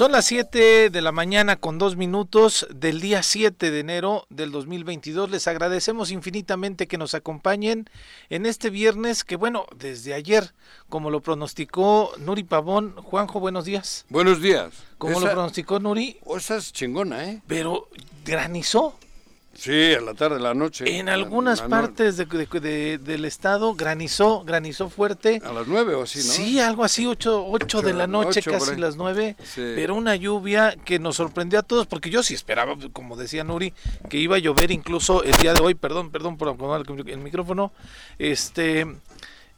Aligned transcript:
Son 0.00 0.12
las 0.12 0.24
7 0.24 0.88
de 0.88 1.02
la 1.02 1.12
mañana 1.12 1.56
con 1.56 1.76
dos 1.76 1.96
minutos 1.96 2.66
del 2.74 3.02
día 3.02 3.22
7 3.22 3.70
de 3.70 3.80
enero 3.80 4.24
del 4.30 4.50
2022. 4.50 5.30
Les 5.30 5.46
agradecemos 5.46 6.10
infinitamente 6.10 6.86
que 6.86 6.96
nos 6.96 7.12
acompañen 7.12 7.84
en 8.30 8.46
este 8.46 8.70
viernes 8.70 9.24
que, 9.24 9.36
bueno, 9.36 9.66
desde 9.76 10.14
ayer, 10.14 10.54
como 10.88 11.10
lo 11.10 11.20
pronosticó 11.20 12.14
Nuri 12.16 12.44
Pavón. 12.44 12.94
Juanjo, 12.96 13.40
buenos 13.40 13.66
días. 13.66 14.06
Buenos 14.08 14.40
días. 14.40 14.72
Como 14.96 15.20
lo 15.20 15.30
pronosticó 15.30 15.80
Nuri. 15.80 16.16
O 16.24 16.38
esa 16.38 16.56
es 16.56 16.72
chingona, 16.72 17.26
¿eh? 17.26 17.42
Pero 17.46 17.90
granizó. 18.24 18.98
Sí, 19.52 19.94
a 19.94 20.00
la 20.00 20.14
tarde, 20.14 20.36
a 20.36 20.38
la 20.38 20.54
noche. 20.54 20.98
En 20.98 21.08
algunas 21.08 21.60
partes 21.60 22.16
de, 22.16 22.98
del 22.98 23.24
estado 23.24 23.74
granizó, 23.74 24.44
granizó 24.44 24.88
fuerte. 24.88 25.42
A 25.44 25.52
las 25.52 25.66
nueve 25.66 25.94
o 25.94 26.02
así, 26.04 26.18
¿no? 26.18 26.24
Sí, 26.24 26.60
algo 26.60 26.84
así, 26.84 27.06
ocho, 27.06 27.44
ocho, 27.46 27.82
de 27.82 27.92
la 27.92 28.06
noche, 28.06 28.42
casi 28.42 28.76
las 28.76 28.96
nueve. 28.96 29.36
Pero 29.56 29.96
una 29.96 30.14
lluvia 30.16 30.76
que 30.84 30.98
nos 30.98 31.16
sorprendió 31.16 31.58
a 31.58 31.62
todos, 31.62 31.86
porque 31.86 32.10
yo 32.10 32.22
sí 32.22 32.32
esperaba, 32.32 32.76
como 32.92 33.16
decía 33.16 33.44
Nuri, 33.44 33.74
que 34.08 34.18
iba 34.18 34.36
a 34.36 34.38
llover 34.38 34.70
incluso 34.70 35.24
el 35.24 35.34
día 35.34 35.52
de 35.52 35.60
hoy, 35.60 35.74
perdón, 35.74 36.10
perdón 36.10 36.38
por 36.38 36.48
acomodar 36.48 36.82
el 36.88 37.18
micrófono, 37.18 37.72
este, 38.18 38.86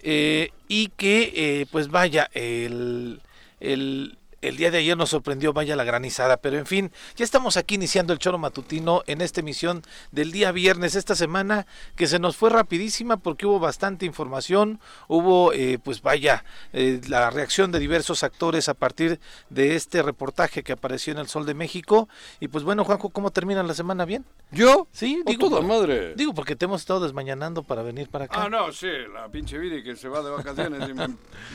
eh, 0.01 0.51
y 0.69 0.89
que, 0.89 1.33
eh, 1.35 1.67
pues 1.71 1.89
vaya, 1.89 2.31
el, 2.33 3.21
el 3.61 4.19
el 4.43 4.57
día 4.57 4.71
de 4.71 4.79
ayer 4.79 4.97
nos 4.97 5.11
sorprendió, 5.11 5.53
vaya 5.53 5.77
la 5.77 5.85
granizada, 5.85 6.37
pero 6.37 6.59
en 6.59 6.67
fin, 6.67 6.93
ya 7.17 7.25
estamos 7.25 7.57
aquí 7.57 7.77
iniciando 7.77 8.13
el 8.13 8.19
choro 8.19 8.39
matutino 8.39 9.03
en 9.07 9.21
esta 9.21 9.41
emisión 9.41 9.83
del 10.11 10.33
día 10.33 10.51
viernes, 10.53 10.97
esta 10.97 11.15
semana 11.15 11.67
que 11.97 12.09
se 12.09 12.19
nos 12.19 12.37
fue 12.37 12.51
rapidísima 12.51 13.17
porque 13.17 13.47
hubo 13.47 13.61
bastante 13.61 14.05
información, 14.05 14.81
hubo 15.07 15.53
eh, 15.53 15.79
pues 15.83 16.03
vaya 16.03 16.45
eh, 16.73 17.01
la 17.09 17.31
reacción 17.31 17.71
de 17.71 17.79
diversos 17.79 18.25
actores 18.25 18.69
a 18.69 18.75
partir 18.75 19.21
de 19.49 19.77
este 19.77 20.03
reportaje 20.03 20.65
que 20.65 20.73
apareció 20.73 21.13
en 21.13 21.21
el 21.21 21.29
Sol 21.29 21.47
de 21.47 21.55
México 21.55 22.09
y 22.41 22.49
pues 22.49 22.65
bueno 22.65 22.85
Juanjo, 22.85 23.11
¿cómo 23.11 23.31
termina 23.31 23.63
la 23.63 23.75
semana 23.75 24.05
bien? 24.05 24.25
¿Yo? 24.51 24.89
Sí, 24.93 25.23
digo, 25.25 25.49
toda 25.49 25.63
madre. 25.63 26.15
Digo 26.15 26.35
porque 26.35 26.57
te 26.57 26.65
hemos 26.65 26.81
estado 26.83 27.01
desmañanando 27.01 27.63
para 27.63 27.83
venir 27.83 28.09
para 28.09 28.25
acá. 28.25 28.43
Ah, 28.45 28.49
no, 28.49 28.73
sí, 28.73 28.89
la 29.13 29.29
pinche 29.29 29.57
Viri 29.57 29.85
que 29.85 29.95
se 29.97 30.09
va 30.09 30.21
de 30.21 30.31
vacaciones 30.31 30.89
y 30.91 30.95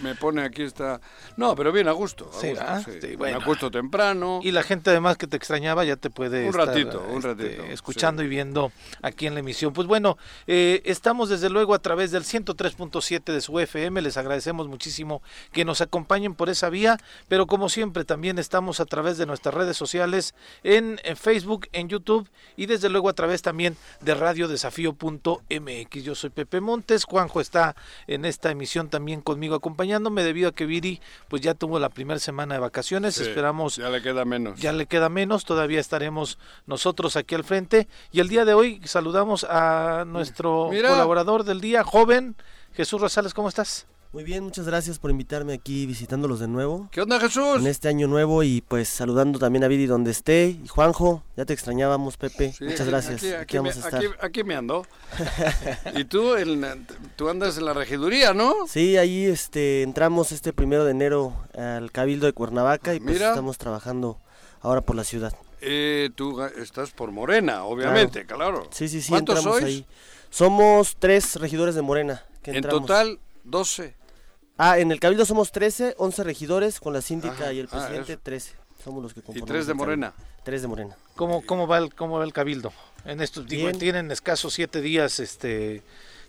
me, 0.02 0.16
pone 0.16 0.42
aquí 0.42 0.64
esta... 0.64 1.02
No, 1.36 1.54
pero 1.56 1.72
bien 1.72 1.88
a 1.90 1.92
gusto. 1.92 2.32
sí, 2.32 2.54
me 3.18 3.34
acuesto 3.34 3.72
temprano. 3.72 4.40
Y 4.44 4.52
la 4.52 4.64
gente 4.64 4.90
además 4.90 5.18
que 5.18 5.28
te 5.28 5.38
extrañaba 5.38 5.86
ya 5.86 5.96
te 5.96 6.10
puede 6.10 6.48
un 6.48 6.54
ratito, 6.54 7.04
un 7.10 7.18
este, 7.18 7.28
ratito, 7.28 7.64
escuchando 7.66 8.24
y 8.24 8.28
viendo 8.28 8.72
aquí 9.02 9.28
en 9.28 9.34
la 9.34 9.40
emisión. 9.40 9.74
Pues 9.74 9.88
bueno, 9.88 10.18
eh, 10.48 10.82
estamos 10.86 11.30
desde 11.30 11.50
luego 11.50 11.74
a 11.74 11.80
través 11.80 12.12
del 12.12 12.24
103.7 12.24 13.24
de 13.24 13.42
su 13.42 13.60
FM. 13.60 14.02
Les 14.02 14.18
agradecemos 14.18 14.68
muchísimo 14.68 15.22
que 15.52 15.66
nos 15.66 15.82
acompañen 15.82 16.36
por 16.36 16.50
esa 16.50 16.70
vía, 16.70 16.98
pero 17.28 17.48
como 17.48 17.70
siempre 17.70 18.06
también 18.06 18.40
estamos 18.40 18.80
a 18.80 18.86
través 18.86 19.18
de 19.18 19.26
nuestras 19.26 19.54
redes 19.54 19.78
sociales 19.78 20.36
en, 20.64 21.00
Facebook, 21.16 21.68
en 21.74 21.90
YouTube 21.90 22.30
y 22.56 22.66
desde 22.66 22.90
luego 22.90 23.10
a 23.10 23.14
través 23.14 23.42
también 23.42 23.78
de 24.02 24.16
Radio 24.16 24.48
Desafío.mx. 24.48 26.04
Yo 26.04 26.16
soy 26.16 26.30
Pepe 26.30 26.62
Montes, 26.62 27.06
Juanjo 27.06 27.42
está 27.42 27.76
en 28.08 28.26
esta 28.26 28.52
emisión 28.52 28.90
también 28.90 29.22
conmigo 29.22 29.56
acompañándome 29.56 30.24
debido 30.24 30.50
a 30.50 30.52
que 30.54 30.66
Viri 30.66 31.02
pues 31.28 31.42
ya 31.42 31.54
tuvo 31.54 31.80
la 31.80 31.90
primera 31.90 32.20
semana 32.20 32.56
de 32.56 32.60
vacaciones, 32.60 32.67
esperamos... 33.20 33.78
Ya 33.78 33.90
le 33.90 34.02
queda 34.02 34.26
menos. 34.26 34.60
Ya 34.60 34.72
le 34.72 34.86
queda 34.86 35.10
menos, 35.10 35.46
todavía 35.46 35.80
estaremos 35.80 36.38
nosotros 36.66 37.16
aquí 37.16 37.36
al 37.36 37.44
frente. 37.44 37.88
Y 38.12 38.20
el 38.20 38.28
día 38.28 38.46
de 38.46 38.54
hoy 38.54 38.82
saludamos 38.86 39.46
a 39.50 40.06
nuestro 40.06 40.70
colaborador 40.70 41.44
del 41.44 41.62
día, 41.62 41.84
joven 41.84 42.36
Jesús 42.74 43.02
Rosales, 43.02 43.34
¿cómo 43.34 43.50
estás? 43.50 43.88
Muy 44.14 44.24
bien, 44.24 44.44
muchas 44.44 44.66
gracias 44.66 45.00
por 45.00 45.12
invitarme 45.12 45.54
aquí 45.54 45.86
visitándolos 45.86 46.40
de 46.40 46.48
nuevo. 46.48 46.88
¿Qué 46.92 47.02
onda 47.02 47.20
Jesús? 47.20 47.60
En 47.60 47.68
este 47.68 47.90
año 47.90 48.08
nuevo 48.08 48.42
y 48.42 48.62
pues 48.62 48.88
saludando 48.88 49.38
también 49.38 49.66
a 49.66 49.68
Vidi 49.68 49.86
donde 49.86 50.12
esté. 50.12 50.58
Y 50.64 50.68
Juanjo, 50.70 51.24
ya 51.36 51.44
te 51.44 51.52
extrañábamos 51.52 52.16
Pepe, 52.16 52.56
muchas 52.62 52.88
gracias. 52.88 53.24
Aquí, 53.34 53.58
vamos 53.58 53.76
a 53.76 53.80
estar. 53.80 54.02
Aquí, 54.22 54.46
me 54.46 54.56
ando. 54.56 54.86
y 55.96 56.06
tú, 56.06 56.36
tú 57.18 57.30
andas 57.30 57.58
en 57.58 57.66
la 57.66 57.74
regiduría, 57.74 58.34
¿no? 58.34 58.56
Sí, 58.68 58.96
ahí 58.96 59.26
este, 59.26 59.84
entramos 59.84 60.32
este 60.32 60.54
primero 60.54 60.86
de 60.86 60.92
enero 60.92 61.34
al 61.54 61.92
Cabildo 61.92 62.28
de 62.28 62.34
Cuernavaca 62.34 62.96
y 62.96 63.02
pues 63.02 63.20
estamos 63.20 63.58
trabajando 63.58 64.20
ahora 64.62 64.80
por 64.82 64.96
la 64.96 65.04
ciudad. 65.04 65.34
Eh, 65.60 66.12
tú 66.16 66.42
estás 66.44 66.92
por 66.92 67.12
Morena, 67.12 67.66
obviamente, 67.66 68.26
claro. 68.26 68.70
Sí, 68.72 68.88
sí, 68.88 69.02
sí. 69.02 69.10
¿Cuántos 69.10 69.42
sois? 69.42 69.66
Ahí. 69.66 69.86
Somos 70.30 70.96
tres 70.98 71.36
regidores 71.36 71.76
de 71.76 71.82
Morena. 71.82 72.24
en 72.46 72.64
total, 72.64 73.20
12. 73.44 73.97
Ah, 74.58 74.80
en 74.80 74.92
el 74.92 75.00
Cabildo 75.00 75.26
somos 75.26 75.52
13, 75.52 75.96
11 75.98 76.24
regidores, 76.24 76.80
con 76.80 76.94
la 76.94 77.02
síndica 77.02 77.54
y 77.54 77.60
el 77.60 77.68
ah, 77.72 77.78
presidente 77.78 78.18
13. 78.18 78.56
Somos 78.84 79.04
los 79.04 79.14
que. 79.14 79.22
¿Y 79.36 79.42
tres 79.42 79.68
de 79.68 79.74
Morena? 79.74 80.14
Tres 80.44 80.62
de 80.62 80.68
Morena. 80.68 80.96
¿Cómo, 81.16 81.46
cómo, 81.46 81.68
va, 81.68 81.78
el, 81.78 81.94
cómo 81.94 82.20
va 82.20 82.24
el 82.24 82.34
Cabildo? 82.34 82.72
En 83.06 83.22
estos 83.22 83.46
tienen 83.46 84.12
escasos 84.12 84.54
siete 84.54 84.82
días, 84.82 85.20
este 85.20 85.84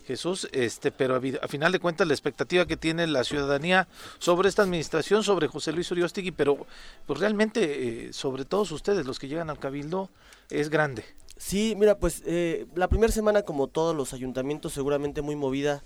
Jesús, 0.08 0.48
este, 0.52 0.90
pero 0.90 1.16
a, 1.16 1.48
final 1.48 1.70
de 1.70 1.78
cuentas 1.80 2.06
la 2.06 2.14
expectativa 2.14 2.66
que 2.66 2.78
tiene 2.78 3.06
la 3.06 3.24
ciudadanía 3.24 3.88
sobre 4.18 4.48
esta 4.48 4.62
administración, 4.62 5.22
sobre 5.22 5.48
José 5.48 5.72
Luis 5.72 5.90
Uriostegui, 5.90 6.30
pero 6.30 6.66
pues 7.06 7.20
realmente 7.20 8.06
eh, 8.06 8.12
sobre 8.14 8.46
todos 8.46 8.72
ustedes, 8.72 9.04
los 9.04 9.18
que 9.18 9.28
llegan 9.28 9.50
al 9.50 9.58
Cabildo, 9.58 10.08
es 10.48 10.70
grande. 10.70 11.04
Sí, 11.36 11.74
mira, 11.76 11.98
pues 11.98 12.22
eh, 12.24 12.66
la 12.74 12.88
primera 12.88 13.12
semana, 13.12 13.42
como 13.42 13.66
todos 13.66 13.94
los 13.94 14.14
ayuntamientos, 14.14 14.72
seguramente 14.72 15.20
muy 15.20 15.36
movida 15.36 15.82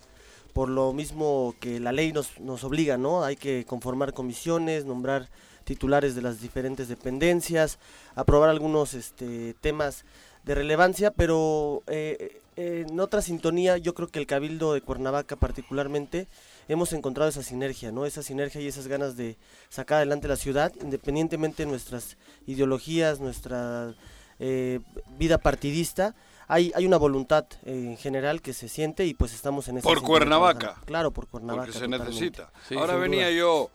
por 0.52 0.68
lo 0.68 0.92
mismo 0.92 1.54
que 1.60 1.80
la 1.80 1.92
ley 1.92 2.12
nos, 2.12 2.38
nos 2.40 2.64
obliga, 2.64 2.96
¿no? 2.96 3.24
Hay 3.24 3.36
que 3.36 3.64
conformar 3.64 4.12
comisiones, 4.12 4.84
nombrar 4.84 5.28
titulares 5.64 6.14
de 6.14 6.22
las 6.22 6.40
diferentes 6.40 6.88
dependencias, 6.88 7.78
aprobar 8.14 8.50
algunos 8.50 8.94
este, 8.94 9.54
temas 9.60 10.04
de 10.44 10.54
relevancia, 10.54 11.12
pero 11.12 11.82
eh, 11.86 12.40
en 12.56 12.98
otra 13.00 13.22
sintonía 13.22 13.78
yo 13.78 13.94
creo 13.94 14.08
que 14.08 14.18
el 14.18 14.26
Cabildo 14.26 14.74
de 14.74 14.80
Cuernavaca 14.80 15.36
particularmente 15.36 16.28
hemos 16.68 16.92
encontrado 16.92 17.30
esa 17.30 17.42
sinergia, 17.42 17.92
¿no? 17.92 18.04
Esa 18.04 18.22
sinergia 18.22 18.60
y 18.60 18.66
esas 18.66 18.88
ganas 18.88 19.16
de 19.16 19.36
sacar 19.68 19.96
adelante 19.98 20.28
la 20.28 20.36
ciudad, 20.36 20.72
independientemente 20.82 21.64
de 21.64 21.70
nuestras 21.70 22.16
ideologías, 22.46 23.20
nuestra 23.20 23.94
eh, 24.38 24.80
vida 25.18 25.38
partidista, 25.38 26.14
hay, 26.48 26.72
hay 26.74 26.86
una 26.86 26.96
voluntad 26.96 27.46
eh, 27.64 27.72
en 27.72 27.96
general 27.96 28.42
que 28.42 28.52
se 28.52 28.68
siente 28.68 29.06
y 29.06 29.14
pues 29.14 29.34
estamos 29.34 29.68
en 29.68 29.78
ese 29.78 29.84
Por 29.84 30.02
Cuernavaca. 30.02 30.76
Claro, 30.84 31.10
por 31.10 31.26
Cuernavaca. 31.26 31.66
Porque 31.66 31.78
se 31.78 31.88
necesita. 31.88 32.50
Ahora 32.76 32.96
venía 32.96 33.30
yo 33.30 33.70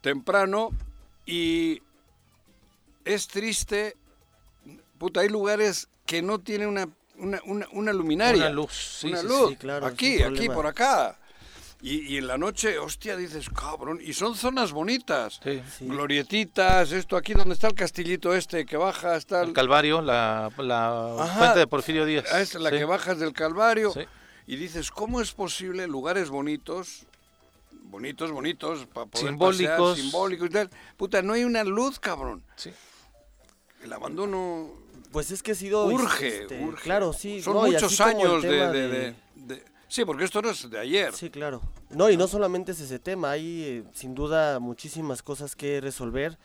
temprano 0.00 0.70
y 1.26 1.82
es 3.04 3.28
triste, 3.28 3.96
puta, 4.98 5.20
hay 5.20 5.28
lugares 5.28 5.88
que 6.06 6.22
no 6.22 6.38
tienen 6.38 6.68
una, 6.68 6.88
una, 7.16 7.66
una, 7.72 7.92
luminaria. 7.92 8.42
Una 8.42 8.50
luz, 8.50 9.04
una 9.04 9.22
luz. 9.22 9.56
claro, 9.58 9.86
aquí, 9.86 10.22
aquí, 10.22 10.48
por 10.48 10.66
acá. 10.66 11.17
Y, 11.80 12.16
en 12.16 12.26
la 12.26 12.36
noche, 12.36 12.76
hostia, 12.76 13.16
dices, 13.16 13.48
cabrón, 13.50 14.00
y 14.02 14.12
son 14.12 14.34
zonas 14.34 14.72
bonitas, 14.72 15.40
glorietitas, 15.78 16.90
esto 16.90 17.16
aquí 17.16 17.34
donde 17.34 17.54
está 17.54 17.68
el 17.68 17.74
castillito 17.74 18.34
este 18.34 18.66
que 18.66 18.76
baja, 18.76 19.14
está 19.14 19.42
el, 19.42 19.52
Calvario, 19.52 20.02
la, 20.02 20.50
la 20.58 21.34
fuente 21.38 21.60
de 21.60 21.66
Porfirio 21.68 22.04
Díaz. 22.04 22.24
Ah, 22.32 22.40
es 22.40 22.54
la 22.56 22.72
que 22.72 22.84
bajas 22.84 23.20
del 23.20 23.32
Calvario, 23.32 23.92
y 24.48 24.56
dices, 24.56 24.90
¿cómo 24.90 25.20
es 25.20 25.30
posible 25.30 25.86
lugares 25.86 26.30
bonitos, 26.30 27.06
bonitos, 27.70 28.32
bonitos, 28.32 28.86
para 28.86 29.06
poder 29.06 29.28
simbólicos, 29.28 29.98
simbólicos 29.98 30.48
y 30.48 30.50
tal? 30.50 30.70
Puta, 30.96 31.22
no 31.22 31.34
hay 31.34 31.44
una 31.44 31.62
luz, 31.62 32.00
cabrón. 32.00 32.42
Sí. 32.56 32.72
El 33.84 33.92
abandono... 33.92 34.72
Pues 35.12 35.30
es 35.30 35.44
que 35.44 35.52
ha 35.52 35.54
sido... 35.54 35.86
Urge, 35.86 36.42
este, 36.42 36.60
urge. 36.60 36.82
Claro, 36.82 37.12
sí. 37.12 37.40
Son 37.40 37.54
muchos 37.54 38.00
años 38.00 38.42
de 38.42 39.14
Sí, 39.88 40.04
porque 40.04 40.24
esto 40.24 40.42
no 40.42 40.50
es 40.50 40.70
de 40.70 40.78
ayer. 40.78 41.12
Sí, 41.14 41.30
claro. 41.30 41.62
No, 41.90 42.10
y 42.10 42.16
no 42.16 42.28
solamente 42.28 42.72
es 42.72 42.80
ese 42.80 42.98
tema, 42.98 43.30
hay 43.30 43.64
eh, 43.64 43.84
sin 43.94 44.14
duda 44.14 44.60
muchísimas 44.60 45.22
cosas 45.22 45.56
que 45.56 45.80
resolver. 45.80 46.38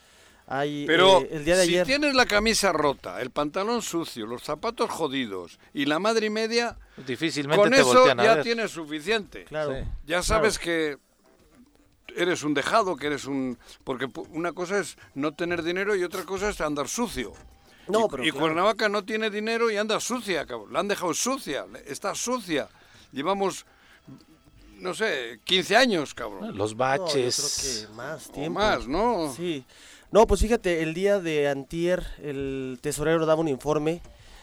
Hay, 0.48 0.86
Pero 0.88 1.22
eh, 1.22 1.30
el 1.32 1.46
día 1.46 1.58
de 1.58 1.66
si 1.66 1.74
ayer... 1.74 1.86
tienes 1.86 2.16
la 2.16 2.26
camisa 2.26 2.74
rota, 2.74 3.22
el 3.22 3.32
pantalón 3.32 3.82
sucio, 3.82 4.26
los 4.26 4.44
zapatos 4.44 4.90
jodidos 4.90 5.60
y 5.74 5.86
la 5.86 6.00
madre 6.00 6.28
y 6.28 6.30
media, 6.30 6.78
difícilmente 7.06 7.62
con 7.62 7.72
te 7.72 7.80
eso 7.80 8.16
ya 8.16 8.42
tienes 8.42 8.72
suficiente. 8.72 9.46
Claro. 9.46 9.76
Ya 10.06 10.22
sabes 10.22 10.60
que 10.60 10.98
eres 12.16 12.44
un 12.44 12.54
dejado, 12.54 12.96
que 12.96 13.08
eres 13.08 13.26
un... 13.26 13.58
Porque 13.84 14.10
una 14.30 14.54
cosa 14.54 14.80
es 14.80 14.98
no 15.16 15.34
tener 15.34 15.64
dinero 15.64 15.96
y 15.96 16.04
otra 16.04 16.24
cosa 16.24 16.50
es 16.50 16.60
andar 16.62 16.88
sucio. 16.88 17.34
No, 17.88 18.06
y, 18.06 18.08
pero 18.10 18.26
y 18.26 18.32
Cuernavaca 18.32 18.90
no 18.90 19.04
tiene 19.04 19.30
dinero 19.30 19.72
y 19.72 19.78
anda 19.78 20.00
sucia, 20.00 20.46
cabrón. 20.46 20.72
La 20.72 20.80
han 20.80 20.88
dejado 20.88 21.14
sucia, 21.14 21.66
está 21.86 22.16
sucia. 22.16 22.70
Llevamos, 23.14 23.66
no 24.80 24.94
sé, 24.94 25.40
15 25.44 25.78
años, 25.78 26.14
cabrón. 26.14 26.58
Los 26.58 26.76
baches. 26.76 27.86
creo 27.86 27.88
que 27.88 27.96
más 27.96 28.32
tiempo. 28.32 28.60
más, 28.60 28.88
¿no? 28.88 29.32
Sí. 29.34 29.64
No, 30.12 30.28
pues 30.28 30.42
fíjate, 30.42 30.84
el 30.84 30.94
día 30.94 31.20
de 31.20 31.48
antier 31.48 32.06
el 32.22 32.78
tesorero 32.82 33.26
daba 33.26 33.42
un 33.42 33.48
informe 33.48 34.00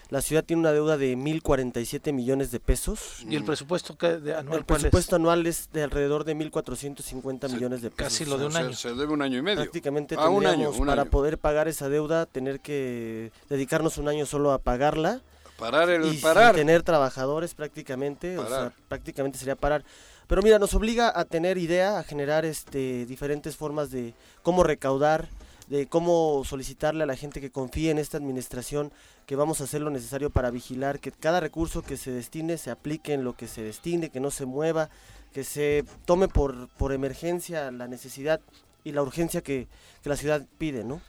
La 0.09 0.21
ciudad 0.21 0.43
tiene 0.45 0.59
una 0.59 0.73
deuda 0.73 0.97
de 0.97 1.17
1.047 1.17 2.13
millones 2.13 2.51
de 2.51 2.59
pesos. 2.59 3.25
¿Y 3.29 3.37
el 3.37 3.45
presupuesto 3.45 3.95
de 3.95 4.35
anual 4.35 4.59
El 4.59 4.65
presupuesto 4.65 5.15
anual 5.15 5.47
es 5.47 5.69
de 5.73 5.85
alrededor 5.85 6.25
de 6.25 6.35
1.450 6.37 7.53
millones 7.53 7.83
de 7.83 7.91
pesos. 7.91 8.13
Casi 8.13 8.25
lo 8.25 8.37
de 8.37 8.47
un 8.47 8.57
año. 8.57 8.73
Se, 8.73 8.93
debe 8.95 9.13
un 9.13 9.23
año 9.23 9.39
y 9.39 9.43
medio. 9.43 9.63
Prácticamente 9.63 10.17
ah, 10.19 10.29
tendríamos, 10.29 10.77
para 10.79 11.05
poder 11.05 11.39
pagar 11.39 11.69
esa 11.69 11.89
deuda, 11.89 12.27
tener 12.27 12.59
que 12.59 13.31
dedicarnos 13.49 13.99
un 13.99 14.09
año 14.09 14.27
solo 14.27 14.51
a 14.51 14.59
pagarla. 14.59 15.23
Parar 15.61 15.91
el 15.91 16.13
y 16.13 16.17
parar. 16.19 16.55
tener 16.55 16.83
trabajadores 16.83 17.55
prácticamente, 17.55 18.39
o 18.39 18.49
sea, 18.49 18.73
prácticamente 18.89 19.39
sería 19.39 19.57
parar. 19.57 19.85
Pero 20.27 20.43
mira, 20.43 20.59
nos 20.59 20.75
obliga 20.75 21.13
a 21.15 21.25
tener 21.25 21.59
idea, 21.59 21.99
a 21.99 22.05
generar 22.05 22.45
este 22.45 23.07
diferentes 23.07 23.57
formas 23.57 23.91
de 23.91 24.15
cómo 24.43 24.63
recaudar, 24.63 25.29
de 25.69 25.87
cómo 25.87 26.43
solicitarle 26.45 27.05
a 27.05 27.07
la 27.07 27.17
gente 27.17 27.41
que 27.41 27.51
confíe 27.51 27.91
en 27.91 27.99
esta 27.99 28.17
administración 28.17 28.93
que 29.27 29.37
vamos 29.37 29.61
a 29.61 29.65
hacer 29.65 29.81
lo 29.81 29.91
necesario 29.91 30.31
para 30.31 30.51
vigilar 30.51 30.99
que 30.99 31.13
cada 31.13 31.39
recurso 31.41 31.83
que 31.83 31.97
se 31.97 32.11
destine 32.11 32.59
se 32.59 32.71
aplique 32.71 33.13
en 33.13 33.23
lo 33.23 33.35
que 33.35 33.47
se 33.47 33.63
destine, 33.63 34.11
que 34.11 34.19
no 34.19 34.31
se 34.31 34.47
mueva, 34.47 34.91
que 35.33 35.45
se 35.45 35.85
tome 36.05 36.27
por, 36.27 36.69
por 36.71 36.93
emergencia 36.93 37.71
la 37.71 37.87
necesidad 37.87 38.41
y 38.85 38.93
la 38.93 39.03
urgencia 39.03 39.43
que, 39.43 39.69
la 40.05 40.17
ciudad 40.17 40.47
pide, 40.59 40.85
¿no? 40.85 41.01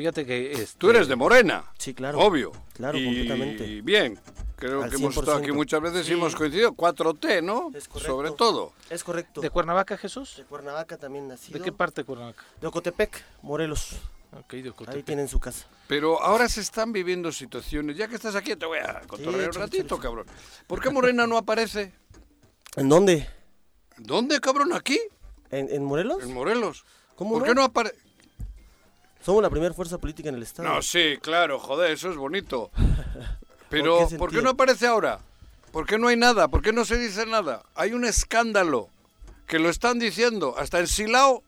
Fíjate 0.00 0.24
que... 0.24 0.52
Este... 0.52 0.78
Tú 0.78 0.88
eres 0.88 1.08
de 1.08 1.14
Morena. 1.14 1.62
Sí, 1.76 1.92
claro. 1.92 2.20
Obvio. 2.20 2.52
Claro, 2.72 2.98
completamente. 2.98 3.66
Y 3.66 3.82
bien, 3.82 4.18
creo 4.56 4.88
que 4.88 4.96
hemos 4.96 5.14
estado 5.14 5.36
aquí 5.36 5.52
muchas 5.52 5.82
veces 5.82 6.08
y 6.08 6.14
hemos 6.14 6.34
coincidido. 6.34 6.72
4T, 6.72 7.42
¿no? 7.42 7.70
Es 7.74 7.84
Sobre 7.84 8.30
todo. 8.30 8.72
Es 8.88 9.04
correcto. 9.04 9.42
¿De 9.42 9.50
Cuernavaca, 9.50 9.98
Jesús? 9.98 10.36
De 10.38 10.44
Cuernavaca 10.44 10.96
también 10.96 11.28
nacido. 11.28 11.58
¿De 11.58 11.62
qué 11.62 11.70
parte 11.70 12.00
de 12.00 12.06
Cuernavaca? 12.06 12.42
De 12.58 12.66
Ocotepec, 12.66 13.22
Morelos. 13.42 13.96
Ahí 14.86 15.02
tienen 15.02 15.28
su 15.28 15.38
casa. 15.38 15.66
Pero 15.86 16.22
ahora 16.22 16.48
se 16.48 16.62
están 16.62 16.92
viviendo 16.92 17.30
situaciones. 17.30 17.98
Ya 17.98 18.08
que 18.08 18.14
estás 18.14 18.34
aquí, 18.34 18.56
te 18.56 18.64
voy 18.64 18.78
a 18.78 19.02
contorrear 19.06 19.50
un 19.50 19.54
ratito, 19.54 19.98
cabrón. 19.98 20.24
¿Por 20.66 20.80
qué 20.80 20.88
Morena 20.88 21.26
no 21.26 21.36
aparece? 21.36 21.92
¿En 22.74 22.88
dónde? 22.88 23.28
¿Dónde, 23.98 24.40
cabrón? 24.40 24.72
¿Aquí? 24.72 24.98
¿En, 25.50 25.84
Morelos? 25.84 26.22
En 26.22 26.32
Morelos. 26.32 26.86
¿Cómo 27.16 27.34
¿Por 27.34 27.44
qué 27.44 27.54
no 27.54 27.64
aparece? 27.64 28.09
Somos 29.20 29.42
la 29.42 29.50
primera 29.50 29.74
fuerza 29.74 29.98
política 29.98 30.28
en 30.28 30.36
el 30.36 30.42
Estado. 30.42 30.68
No, 30.68 30.82
sí, 30.82 31.18
claro, 31.20 31.58
joder, 31.58 31.90
eso 31.90 32.10
es 32.10 32.16
bonito. 32.16 32.70
Pero, 33.68 34.08
¿por 34.18 34.30
qué 34.30 34.42
no 34.42 34.50
aparece 34.50 34.86
ahora? 34.86 35.20
¿Por 35.72 35.86
qué 35.86 35.98
no 35.98 36.08
hay 36.08 36.16
nada? 36.16 36.48
¿Por 36.48 36.62
qué 36.62 36.72
no 36.72 36.84
se 36.84 36.98
dice 36.98 37.26
nada? 37.26 37.62
Hay 37.76 37.92
un 37.92 38.04
escándalo 38.04 38.88
que 39.46 39.58
lo 39.58 39.68
están 39.70 39.98
diciendo. 39.98 40.54
Hasta 40.58 40.80
en 40.80 40.88
Silao. 40.88 41.42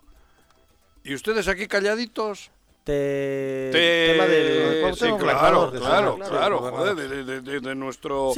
¿Y 1.03 1.15
ustedes 1.15 1.49
aquí 1.49 1.67
calladitos? 1.67 2.51
Te... 2.85 3.71
tema 3.73 4.27
del 4.27 4.95
sí, 4.97 5.07
claro, 5.17 5.71
claro, 5.71 6.19
claro, 6.19 6.59
joder, 6.59 6.97
de, 7.45 7.75
nuestro 7.77 8.33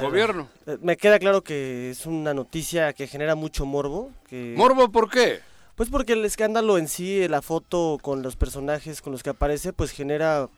gobierno. 0.00 0.48
Eh, 0.66 0.78
me 0.80 0.96
queda 0.96 1.18
claro 1.18 1.42
que 1.42 1.90
es 1.90 2.06
una 2.06 2.32
noticia 2.32 2.92
que 2.92 3.08
genera 3.08 3.34
mucho 3.34 3.66
morbo. 3.66 4.12
Que... 4.28 4.54
¿Morbo 4.56 4.90
por 4.92 5.10
qué? 5.10 5.40
Pues 5.74 5.88
porque 5.88 6.12
el 6.12 6.24
escándalo 6.24 6.78
en 6.78 6.88
sí, 6.88 7.26
la 7.28 7.42
foto 7.42 7.98
con 8.02 8.22
los 8.22 8.36
personajes 8.36 9.00
con 9.00 9.12
los 9.12 9.22
que 9.22 9.30
aparece, 9.30 9.72
pues 9.72 9.90
genera 9.90 10.48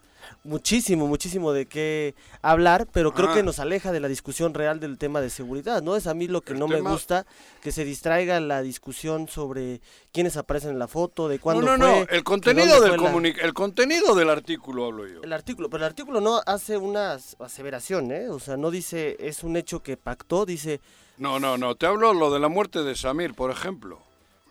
muchísimo, 0.43 1.07
muchísimo 1.07 1.53
de 1.53 1.67
qué 1.67 2.15
hablar, 2.43 2.87
pero 2.93 3.13
creo 3.13 3.33
que 3.33 3.43
nos 3.43 3.59
aleja 3.59 3.93
de 3.93 4.01
la 4.01 4.09
discusión 4.09 4.55
real 4.55 4.81
del 4.81 4.99
tema 4.99 5.21
de 5.21 5.31
seguridad, 5.31 5.83
¿no? 5.83 5.97
Es 5.97 6.07
a 6.07 6.15
mí 6.15 6.29
lo 6.29 6.41
que 6.41 6.55
no 6.55 6.69
me 6.69 6.81
gusta, 6.81 7.27
que 7.63 7.73
se 7.73 7.85
distraiga 7.85 8.41
la 8.41 8.63
discusión 8.63 9.29
sobre 9.29 9.81
quiénes 10.13 10.37
aparecen 10.37 10.71
en 10.71 10.79
la 10.79 10.89
foto, 10.89 11.29
de 11.29 11.39
cuándo 11.39 11.63
No, 11.63 11.77
no, 11.77 11.87
no, 11.87 12.07
el 12.09 12.25
contenido 12.25 12.81
del 12.81 12.95
el 13.41 13.55
contenido 13.55 14.15
del 14.15 14.31
artículo 14.31 14.87
hablo 14.87 15.07
yo. 15.07 15.23
El 15.23 15.33
artículo, 15.33 15.71
pero 15.71 15.85
el 15.85 15.89
artículo 15.91 16.21
no 16.21 16.41
hace 16.47 16.77
una 16.77 17.19
aseveración, 17.39 18.13
¿eh? 18.13 18.29
O 18.29 18.39
sea, 18.39 18.57
no 18.57 18.71
dice 18.71 19.17
es 19.21 19.45
un 19.45 19.57
hecho 19.57 19.83
que 19.83 19.97
pactó, 19.97 20.45
dice 20.47 20.81
No, 21.19 21.39
no, 21.39 21.57
no, 21.57 21.75
te 21.75 21.87
hablo 21.87 22.13
lo 22.13 22.33
de 22.33 22.41
la 22.41 22.49
muerte 22.49 22.83
de 22.83 22.95
Samir, 22.95 23.35
por 23.35 23.51
ejemplo. 23.51 24.01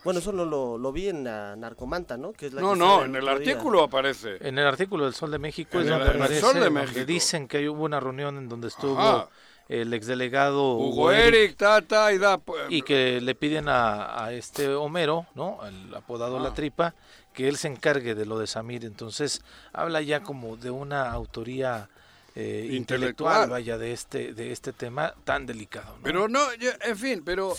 Bueno, 0.03 0.19
eso 0.19 0.31
lo, 0.31 0.77
lo, 0.77 0.91
vi 0.91 1.07
en 1.07 1.23
la 1.23 1.55
Narcomanta, 1.55 2.17
¿no? 2.17 2.33
Que 2.33 2.47
es 2.47 2.53
la 2.53 2.61
no, 2.61 2.75
no, 2.75 3.05
en 3.05 3.15
el 3.15 3.27
artículo 3.27 3.83
aparece. 3.83 4.37
En 4.41 4.59
el 4.59 4.67
artículo 4.67 5.05
del 5.05 5.13
Sol 5.13 5.31
de 5.31 5.39
México 5.39 5.79
es 5.79 5.87
donde 5.87 6.05
aparece, 6.09 6.41
Sol 6.41 6.59
de 6.59 6.69
México. 6.69 7.05
dicen 7.05 7.47
que 7.47 7.69
hubo 7.69 7.83
una 7.83 7.99
reunión 7.99 8.37
en 8.37 8.49
donde 8.49 8.67
estuvo 8.67 9.29
el 9.69 9.93
exdelegado 9.93 10.75
Hugo, 10.75 11.11
Eric, 11.11 11.55
Tata 11.55 12.11
y 12.11 12.17
da... 12.17 12.37
Pues, 12.37 12.63
y 12.69 12.81
que 12.81 13.21
le 13.21 13.33
piden 13.33 13.69
a, 13.69 14.25
a 14.25 14.33
este 14.33 14.73
Homero, 14.73 15.25
¿no? 15.35 15.59
El 15.65 15.95
apodado 15.95 16.37
La 16.39 16.53
Tripa, 16.53 16.93
que 17.33 17.47
él 17.47 17.57
se 17.57 17.69
encargue 17.69 18.13
de 18.13 18.25
lo 18.25 18.37
de 18.37 18.47
Samir. 18.47 18.83
Entonces, 18.83 19.41
habla 19.71 20.01
ya 20.01 20.21
como 20.21 20.57
de 20.57 20.69
una 20.69 21.11
autoría... 21.11 21.89
Eh, 22.35 22.69
intelectual, 22.71 23.47
vaya 23.47 23.77
de 23.77 23.93
este 23.93 24.33
de 24.33 24.51
este 24.51 24.73
tema 24.73 25.13
tan 25.23 25.45
delicado 25.45 25.99
pero 26.01 26.27
no 26.27 26.41
en 26.51 26.97
fin 26.97 27.21
pero 27.23 27.53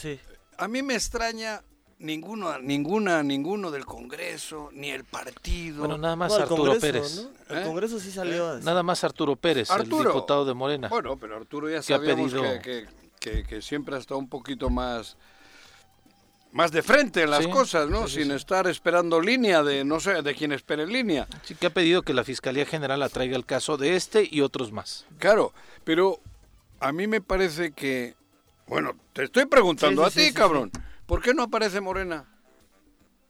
a 0.58 0.66
mí 0.66 0.82
me 0.82 0.94
extraña 0.94 1.62
ninguno, 1.98 2.58
ninguna, 2.58 3.22
ninguno 3.22 3.70
del 3.70 3.84
Congreso, 3.84 4.70
ni 4.72 4.90
el 4.90 5.04
partido. 5.04 5.80
Bueno, 5.80 5.98
nada 5.98 6.16
más 6.16 6.32
Arturo 6.32 6.78
Pérez. 6.78 7.26
El 7.48 7.58
¿Eh? 7.58 7.62
Congreso 7.64 7.98
sí 7.98 8.10
salió. 8.10 8.58
Nada 8.60 8.82
más 8.82 9.04
Arturo 9.04 9.36
Pérez, 9.36 9.70
el 9.70 9.88
diputado 9.88 10.44
de 10.44 10.54
Morena. 10.54 10.88
Bueno, 10.88 11.16
pero 11.18 11.36
Arturo 11.36 11.68
ya 11.70 11.82
sabemos 11.82 12.32
que, 12.62 12.86
que, 13.20 13.62
siempre 13.62 13.96
ha 13.96 13.98
estado 13.98 14.18
un 14.18 14.28
poquito 14.28 14.70
más 14.70 15.16
más 16.52 16.70
de 16.70 16.84
frente 16.84 17.22
en 17.22 17.30
las 17.30 17.48
cosas, 17.48 17.88
¿no? 17.88 18.06
Sin 18.06 18.30
estar 18.30 18.68
esperando 18.68 19.20
línea 19.20 19.64
de, 19.64 19.84
no 19.84 19.98
sé, 19.98 20.22
de 20.22 20.34
quien 20.36 20.52
espere 20.52 20.86
línea. 20.86 21.26
Sí, 21.42 21.56
que 21.56 21.66
ha 21.66 21.70
pedido 21.70 22.02
que 22.02 22.14
la 22.14 22.22
Fiscalía 22.22 22.64
General 22.64 23.02
atraiga 23.02 23.36
el 23.36 23.44
caso 23.44 23.76
de 23.76 23.96
este 23.96 24.28
y 24.30 24.40
otros 24.40 24.70
más. 24.70 25.04
Claro, 25.18 25.52
pero 25.82 26.20
a 26.78 26.92
mí 26.92 27.08
me 27.08 27.20
parece 27.20 27.72
que, 27.72 28.14
bueno, 28.68 28.92
te 29.12 29.24
estoy 29.24 29.46
preguntando 29.46 30.04
a 30.04 30.10
ti, 30.10 30.32
cabrón. 30.32 30.70
¿Por 31.06 31.20
qué 31.20 31.34
no 31.34 31.42
aparece 31.42 31.80
Morena? 31.80 32.33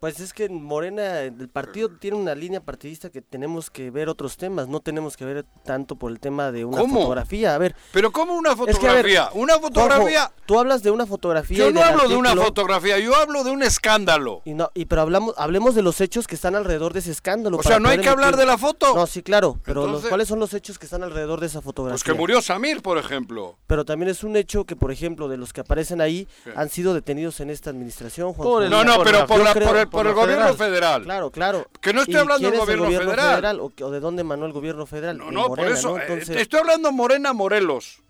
Pues 0.05 0.21
es 0.21 0.35
que 0.35 0.51
Morena, 0.51 1.21
el 1.21 1.49
partido 1.49 1.89
tiene 1.89 2.19
una 2.19 2.35
línea 2.35 2.61
partidista 2.61 3.09
que 3.09 3.23
tenemos 3.23 3.71
que 3.71 3.91
ver 3.91 4.11
otros 4.11 4.37
temas, 4.37 4.69
no 4.69 4.81
tenemos 4.81 5.17
que 5.17 5.25
ver 5.25 5.47
tanto 5.65 5.97
por 5.97 6.13
el 6.13 6.21
tema 6.21 6.53
de 6.53 6.67
una 6.67 6.83
fotografía. 6.83 7.55
A 7.55 7.57
ver, 7.57 7.75
pero 7.91 8.13
¿cómo 8.13 8.35
una 8.35 8.55
fotografía? 8.55 9.31
una 9.33 9.59
fotografía. 9.59 10.31
tú 10.45 10.59
hablas 10.59 10.83
de 10.83 10.91
una 10.91 11.07
fotografía. 11.07 11.57
Yo 11.57 11.71
no 11.71 11.83
hablo 11.83 12.07
de 12.07 12.17
una 12.17 12.37
fotografía, 12.37 12.99
yo 12.99 13.17
hablo 13.17 13.45
de 13.45 13.51
un 13.51 13.63
escándalo. 13.63 14.43
Y 14.45 14.53
no, 14.53 14.71
y 14.75 14.85
pero 14.85 15.01
hablamos, 15.01 15.35
hablemos 15.39 15.75
de 15.75 15.81
los 15.81 15.99
hechos 16.03 16.27
que 16.27 16.35
están 16.35 16.55
alrededor 16.55 16.93
de 16.93 16.99
ese 16.99 17.11
escándalo. 17.11 17.57
O 17.57 17.63
sea, 17.63 17.81
no 17.81 17.89
hay 17.89 17.99
que 17.99 18.11
hablar 18.11 18.37
de 18.37 18.45
la 18.45 18.59
foto. 18.59 18.95
No, 18.95 19.07
sí, 19.07 19.23
claro, 19.23 19.59
pero 19.65 19.87
los, 19.87 20.05
¿cuáles 20.05 20.29
son 20.29 20.39
los 20.39 20.53
hechos 20.53 20.79
que 20.79 20.85
están 20.85 21.03
alrededor 21.03 21.41
de 21.41 21.47
esa 21.47 21.63
fotografía? 21.63 21.95
Pues 21.95 22.05
que 22.05 22.13
murió 22.13 22.43
Samir, 22.43 22.83
por 22.83 22.99
ejemplo. 22.99 23.57
Pero 23.67 23.87
también 23.87 24.11
es 24.11 24.23
un 24.23 24.37
hecho 24.37 24.67
que, 24.67 24.77
por 24.77 24.93
ejemplo, 24.93 25.29
de 25.29 25.39
los 25.39 25.55
que 25.55 25.63
aparecen 25.63 26.03
ahí 26.03 26.29
han 26.55 26.69
sido 26.69 26.93
detenidos 26.93 27.41
en 27.41 27.49
esta 27.49 27.71
administración. 27.71 28.35
Juan 28.35 28.69
no, 28.69 28.85
no, 28.85 29.03
pero 29.03 29.27
por, 29.27 29.41
el, 29.41 29.94
por 29.95 30.07
el 30.07 30.15
gobierno 30.15 30.55
federal. 30.55 31.03
Claro, 31.05 31.31
claro. 31.31 31.67
Que 31.81 31.93
no 31.93 32.01
estoy 32.01 32.17
hablando 32.17 32.51
del 32.51 32.59
gobierno, 32.79 33.11
federal. 33.11 33.61
o, 33.61 33.71
de 33.91 34.01
dónde 34.01 34.23
emanó 34.23 34.47
el 34.47 34.53
gobierno 34.53 34.87
federal? 34.87 35.19
No, 35.19 35.31
no, 35.31 35.47
por 35.49 35.61
eso. 35.61 35.99
Eh, 35.99 36.25
estoy 36.29 36.61
hablando 36.61 36.93
Morena 36.93 37.33
Morelos. 37.33 38.03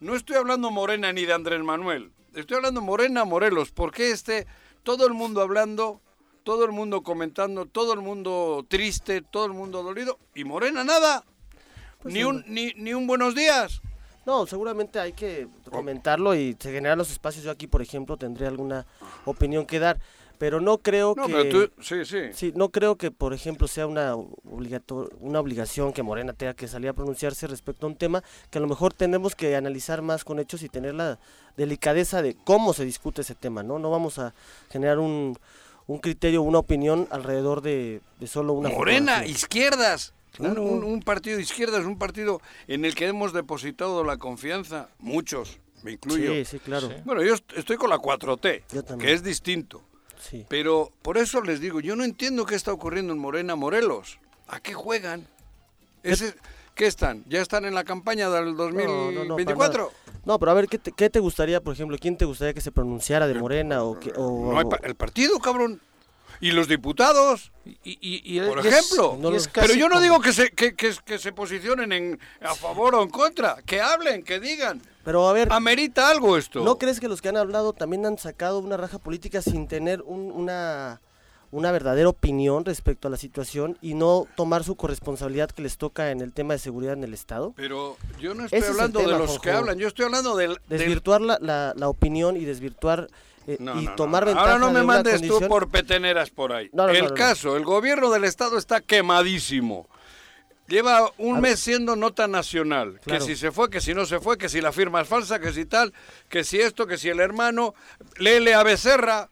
No 0.00 0.14
estoy 0.14 0.36
hablando 0.36 0.70
Morena 0.70 1.12
ni 1.12 1.24
de 1.24 1.32
Andrés 1.32 1.62
Manuel. 1.62 2.10
Estoy 2.34 2.56
hablando 2.56 2.80
Morena 2.80 3.24
Morelos. 3.24 3.70
porque 3.70 4.10
este, 4.10 4.46
todo 4.82 5.06
el 5.06 5.14
mundo 5.14 5.40
hablando, 5.40 6.00
todo 6.42 6.64
el 6.64 6.72
mundo 6.72 7.02
comentando, 7.02 7.66
todo 7.66 7.92
el 7.92 8.00
mundo 8.00 8.64
triste, 8.68 9.22
todo 9.22 9.46
el 9.46 9.52
mundo 9.52 9.82
dolido? 9.82 10.18
Y 10.34 10.44
Morena 10.44 10.84
nada. 10.84 11.24
Pues 12.02 12.14
ni, 12.14 12.24
un, 12.24 12.44
ni, 12.46 12.72
ni 12.76 12.92
un 12.92 13.06
buenos 13.06 13.34
días. 13.34 13.80
No, 14.26 14.46
seguramente 14.46 14.98
hay 14.98 15.12
que 15.12 15.48
comentarlo 15.70 16.34
y 16.34 16.56
se 16.58 16.72
generan 16.72 16.98
los 16.98 17.10
espacios. 17.10 17.44
Yo 17.44 17.50
aquí, 17.50 17.66
por 17.66 17.82
ejemplo, 17.82 18.16
tendría 18.16 18.48
alguna 18.48 18.86
opinión 19.26 19.66
que 19.66 19.78
dar 19.78 19.98
pero 20.44 20.60
no 20.60 20.76
creo 20.76 21.14
que 21.14 21.70
sí, 21.80 22.04
sí. 22.04 22.18
sí 22.34 22.52
no 22.54 22.68
creo 22.68 22.96
que 22.96 23.10
por 23.10 23.32
ejemplo 23.32 23.66
sea 23.66 23.86
una 23.86 24.14
una 24.14 25.40
obligación 25.40 25.94
que 25.94 26.02
Morena 26.02 26.34
tenga 26.34 26.52
que 26.52 26.68
salir 26.68 26.90
a 26.90 26.92
pronunciarse 26.92 27.46
respecto 27.46 27.86
a 27.86 27.88
un 27.88 27.96
tema 27.96 28.22
que 28.50 28.58
a 28.58 28.60
lo 28.60 28.66
mejor 28.66 28.92
tenemos 28.92 29.34
que 29.34 29.56
analizar 29.56 30.02
más 30.02 30.22
con 30.22 30.38
hechos 30.38 30.62
y 30.62 30.68
tener 30.68 30.96
la 30.96 31.18
delicadeza 31.56 32.20
de 32.20 32.36
cómo 32.44 32.74
se 32.74 32.84
discute 32.84 33.22
ese 33.22 33.34
tema 33.34 33.62
no 33.62 33.78
no 33.78 33.88
vamos 33.90 34.18
a 34.18 34.34
generar 34.70 34.98
un, 34.98 35.38
un 35.86 35.98
criterio 35.98 36.42
una 36.42 36.58
opinión 36.58 37.08
alrededor 37.10 37.62
de, 37.62 38.02
solo 38.26 38.52
una 38.52 38.68
Morena 38.68 39.24
izquierdas. 39.24 40.12
Un, 40.38 41.00
partido 41.02 41.38
de 41.38 41.42
izquierdas 41.42 41.86
un 41.86 41.96
partido 41.96 42.42
en 42.68 42.84
el 42.84 42.94
que 42.94 43.06
hemos 43.06 43.32
depositado 43.32 44.04
la 44.04 44.18
confianza 44.18 44.90
muchos 44.98 45.58
me 45.82 45.92
incluyo. 45.92 46.32
Sí 46.34 46.44
sí 46.44 46.58
claro. 46.58 46.90
Bueno 47.06 47.22
yo 47.22 47.34
estoy 47.56 47.78
con 47.78 47.88
la 47.88 47.96
4T 47.96 48.98
que 48.98 49.12
es 49.14 49.22
distinto 49.22 49.82
pero 50.48 50.92
por 51.02 51.18
eso 51.18 51.42
les 51.42 51.60
digo, 51.60 51.80
yo 51.80 51.96
no 51.96 52.04
entiendo 52.04 52.46
qué 52.46 52.54
está 52.54 52.72
ocurriendo 52.72 53.12
en 53.12 53.18
Morena 53.18 53.56
Morelos. 53.56 54.18
¿A 54.46 54.60
qué 54.60 54.74
juegan? 54.74 55.26
Ese, 56.02 56.34
¿Qué 56.74 56.86
están? 56.86 57.24
¿Ya 57.28 57.40
están 57.40 57.64
en 57.64 57.74
la 57.74 57.84
campaña 57.84 58.28
del 58.30 58.56
2024? 58.56 59.92
No, 60.24 60.38
pero 60.38 60.50
a 60.50 60.54
ver, 60.54 60.66
¿qué 60.66 60.78
te, 60.78 60.90
¿qué 60.90 61.08
te, 61.08 61.20
gustaría, 61.20 61.60
por 61.60 61.74
ejemplo? 61.74 61.96
¿Quién 62.00 62.16
te 62.16 62.24
gustaría 62.24 62.52
que 62.52 62.60
se 62.60 62.72
pronunciara 62.72 63.28
de 63.28 63.34
Morena? 63.34 63.84
o, 63.84 63.98
que, 63.98 64.12
o, 64.16 64.52
no, 64.52 64.70
el 64.82 64.94
partido, 64.96 65.38
cabrón. 65.38 65.80
¿Y 66.40 66.50
los 66.50 66.66
diputados? 66.66 67.52
Y, 67.84 68.40
por 68.40 68.58
ejemplo. 68.58 69.18
pero 69.52 69.74
yo 69.74 69.88
no 69.88 70.00
digo 70.00 70.20
que 70.20 70.32
se, 70.32 70.50
que, 70.50 70.74
que, 70.74 71.18
se 71.18 71.32
posicionen 71.32 71.92
en, 71.92 72.20
a 72.40 72.54
favor 72.54 72.96
o 72.96 73.02
en 73.02 73.08
contra. 73.08 73.62
Que 73.64 73.80
hablen, 73.80 74.24
que 74.24 74.40
digan. 74.40 74.82
Pero 75.04 75.28
a 75.28 75.32
ver. 75.32 75.52
Amerita 75.52 76.08
algo 76.08 76.36
esto. 76.36 76.64
¿No 76.64 76.78
crees 76.78 77.00
que 77.00 77.08
los 77.08 77.20
que 77.20 77.28
han 77.28 77.36
hablado 77.36 77.72
también 77.72 78.06
han 78.06 78.18
sacado 78.18 78.58
una 78.58 78.76
raja 78.76 78.98
política 78.98 79.42
sin 79.42 79.68
tener 79.68 80.02
una 80.02 81.00
una 81.54 81.70
verdadera 81.70 82.08
opinión 82.08 82.64
respecto 82.64 83.06
a 83.06 83.12
la 83.12 83.16
situación 83.16 83.78
y 83.80 83.94
no 83.94 84.26
tomar 84.36 84.64
su 84.64 84.74
corresponsabilidad 84.74 85.50
que 85.52 85.62
les 85.62 85.78
toca 85.78 86.10
en 86.10 86.20
el 86.20 86.32
tema 86.32 86.54
de 86.54 86.58
seguridad 86.58 86.94
en 86.94 87.04
el 87.04 87.14
Estado. 87.14 87.54
Pero 87.56 87.96
yo 88.18 88.34
no 88.34 88.46
estoy 88.46 88.60
hablando 88.60 88.98
de 88.98 89.06
los 89.06 89.38
que 89.38 89.52
hablan, 89.52 89.78
yo 89.78 89.86
estoy 89.86 90.06
hablando 90.06 90.36
del... 90.36 90.58
Desvirtuar 90.68 91.20
La, 91.20 91.38
la, 91.76 91.88
opinión 91.88 92.36
y 92.36 92.44
desvirtuar 92.44 93.06
eh, 93.46 93.56
y 93.60 93.86
tomar 93.94 94.24
ventaja 94.24 94.54
Ahora 94.54 94.58
no 94.58 94.72
me 94.72 94.82
mandes 94.82 95.22
tú 95.22 95.38
por 95.46 95.68
peteneras 95.68 96.30
por 96.30 96.52
ahí. 96.52 96.70
el 96.72 97.14
caso, 97.14 97.56
el 97.56 97.64
gobierno 97.64 98.10
del 98.10 98.24
Estado 98.24 98.58
está 98.58 98.80
quemadísimo. 98.80 99.86
Lleva 100.66 101.10
un 101.18 101.40
mes 101.40 101.60
siendo 101.60 101.94
nota 101.94 102.26
nacional. 102.26 103.00
Que 103.04 103.20
si 103.20 103.36
se 103.36 103.52
fue, 103.52 103.68
que 103.68 103.80
si 103.80 103.94
no 103.94 104.06
se 104.06 104.20
fue, 104.20 104.38
que 104.38 104.48
si 104.48 104.60
la 104.60 104.72
firma 104.72 105.00
es 105.02 105.08
falsa, 105.08 105.38
que 105.38 105.52
si 105.52 105.66
tal, 105.66 105.92
que 106.28 106.42
si 106.42 106.60
esto, 106.60 106.86
que 106.86 106.96
si 106.96 107.10
el 107.10 107.20
hermano. 107.20 107.74
Léele 108.18 108.54
a 108.54 108.62
Becerra, 108.62 109.28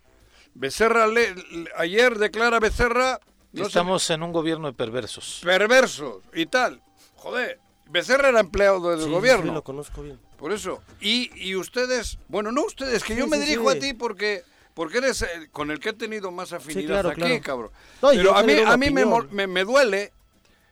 Becerra, 0.54 1.06
le, 1.06 1.34
ayer 1.76 2.18
declara 2.18 2.60
Becerra... 2.60 3.20
Estamos 3.54 4.08
en 4.10 4.22
un 4.22 4.32
gobierno 4.32 4.68
de 4.68 4.74
perversos. 4.74 5.40
Perversos 5.42 6.22
y 6.34 6.46
tal. 6.46 6.82
Joder, 7.16 7.60
Becerra 7.86 8.30
era 8.30 8.40
empleado 8.40 8.96
del 8.96 9.10
gobierno. 9.10 9.46
Sí, 9.46 9.54
lo 9.54 9.62
conozco 9.62 10.02
bien. 10.02 10.18
Por 10.38 10.52
eso. 10.52 10.82
Y, 11.00 11.30
y 11.36 11.54
ustedes, 11.56 12.18
bueno, 12.28 12.50
no 12.50 12.64
ustedes, 12.64 13.04
que 13.04 13.14
yo 13.14 13.26
me 13.26 13.38
dirijo 13.38 13.70
a 13.70 13.74
ti 13.74 13.94
porque 13.94 14.42
porque 14.74 14.98
eres 14.98 15.24
con 15.52 15.70
el 15.70 15.78
que 15.78 15.90
he 15.90 15.92
tenido 15.92 16.30
más 16.30 16.52
afinidad 16.52 17.06
aquí, 17.06 17.40
cabrón. 17.40 17.70
Pero 18.00 18.34
a 18.34 18.42
mí, 18.42 18.54
a 18.64 18.76
mí 18.76 18.90
me, 18.90 19.04
me, 19.30 19.46
me, 19.46 19.64
duele, 19.64 20.12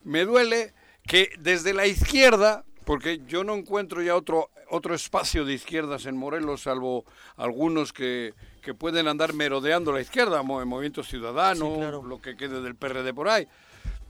me 0.05 0.25
duele 0.25 0.73
que 1.07 1.31
desde 1.39 1.75
la 1.75 1.87
izquierda, 1.87 2.65
porque 2.85 3.21
yo 3.27 3.45
no 3.45 3.55
encuentro 3.55 4.03
ya 4.03 4.17
otro, 4.17 4.51
otro 4.71 4.95
espacio 4.95 5.45
de 5.45 5.55
izquierdas 5.55 6.07
en 6.07 6.17
Morelos, 6.17 6.63
salvo 6.63 7.05
algunos 7.37 7.93
que, 7.93 8.35
que 8.63 8.75
pueden 8.75 9.09
andar 9.09 9.33
merodeando 9.33 9.93
la 9.93 10.01
izquierda, 10.01 10.43
Movimiento 10.43 11.03
Ciudadano, 11.03 12.03
lo 12.03 12.21
que 12.21 12.37
quede 12.37 12.61
del 12.61 12.77
PRD 12.77 13.13
por 13.15 13.29
ahí. 13.29 13.47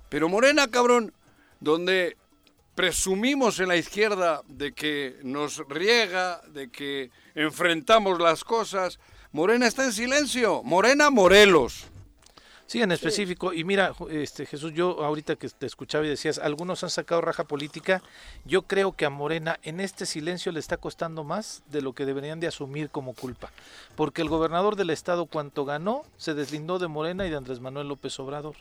Pero 0.09 0.29
Morena, 0.29 0.69
cabrón, 0.69 1.13
donde 1.61 2.17
presumimos 2.75 3.61
en 3.61 3.69
la 3.69 3.77
izquierda 3.77 4.43
de 4.49 4.73
que 4.73 5.19
nos 5.23 5.59
riega, 5.69 6.41
de 6.49 6.71
que 6.71 7.11
enfrentamos 7.35 8.19
las 8.19 8.43
cosas, 8.43 8.99
Morena 9.33 9.67
está 9.67 9.85
en 9.85 9.93
silencio. 9.93 10.63
Morena 10.65 11.11
Morelos. 11.11 11.90
Sí, 12.71 12.81
en 12.81 12.93
específico. 12.93 13.53
Y 13.53 13.65
mira, 13.65 13.95
este 14.11 14.47
Jesús, 14.47 14.73
yo 14.73 15.03
ahorita 15.03 15.35
que 15.35 15.49
te 15.49 15.67
escuchaba 15.67 16.07
y 16.07 16.09
decías, 16.09 16.39
algunos 16.39 16.85
han 16.85 16.91
sacado 16.91 17.21
raja 17.21 17.43
política. 17.43 18.01
Yo 18.45 18.63
creo 18.63 18.93
que 18.93 19.05
a 19.05 19.11
Morena 19.11 19.59
en 19.65 19.81
este 19.81 20.07
silencio 20.07 20.53
le 20.53 20.61
está 20.61 20.77
costando 20.77 21.25
más 21.25 21.65
de 21.67 21.83
lo 21.83 21.95
que 21.95 22.07
deberían 22.07 22.39
de 22.39 22.47
asumir 22.47 22.89
como 22.89 23.13
culpa. 23.15 23.51
Porque 23.97 24.23
el 24.23 24.29
gobernador 24.29 24.77
del 24.77 24.91
estado, 24.91 25.27
cuanto 25.27 25.65
ganó, 25.65 26.05
se 26.17 26.35
deslindó 26.35 26.79
de 26.79 26.87
Morena 26.87 27.27
y 27.27 27.31
de 27.31 27.39
Andrés 27.39 27.59
Manuel 27.59 27.89
López 27.89 28.17
Obrador 28.21 28.55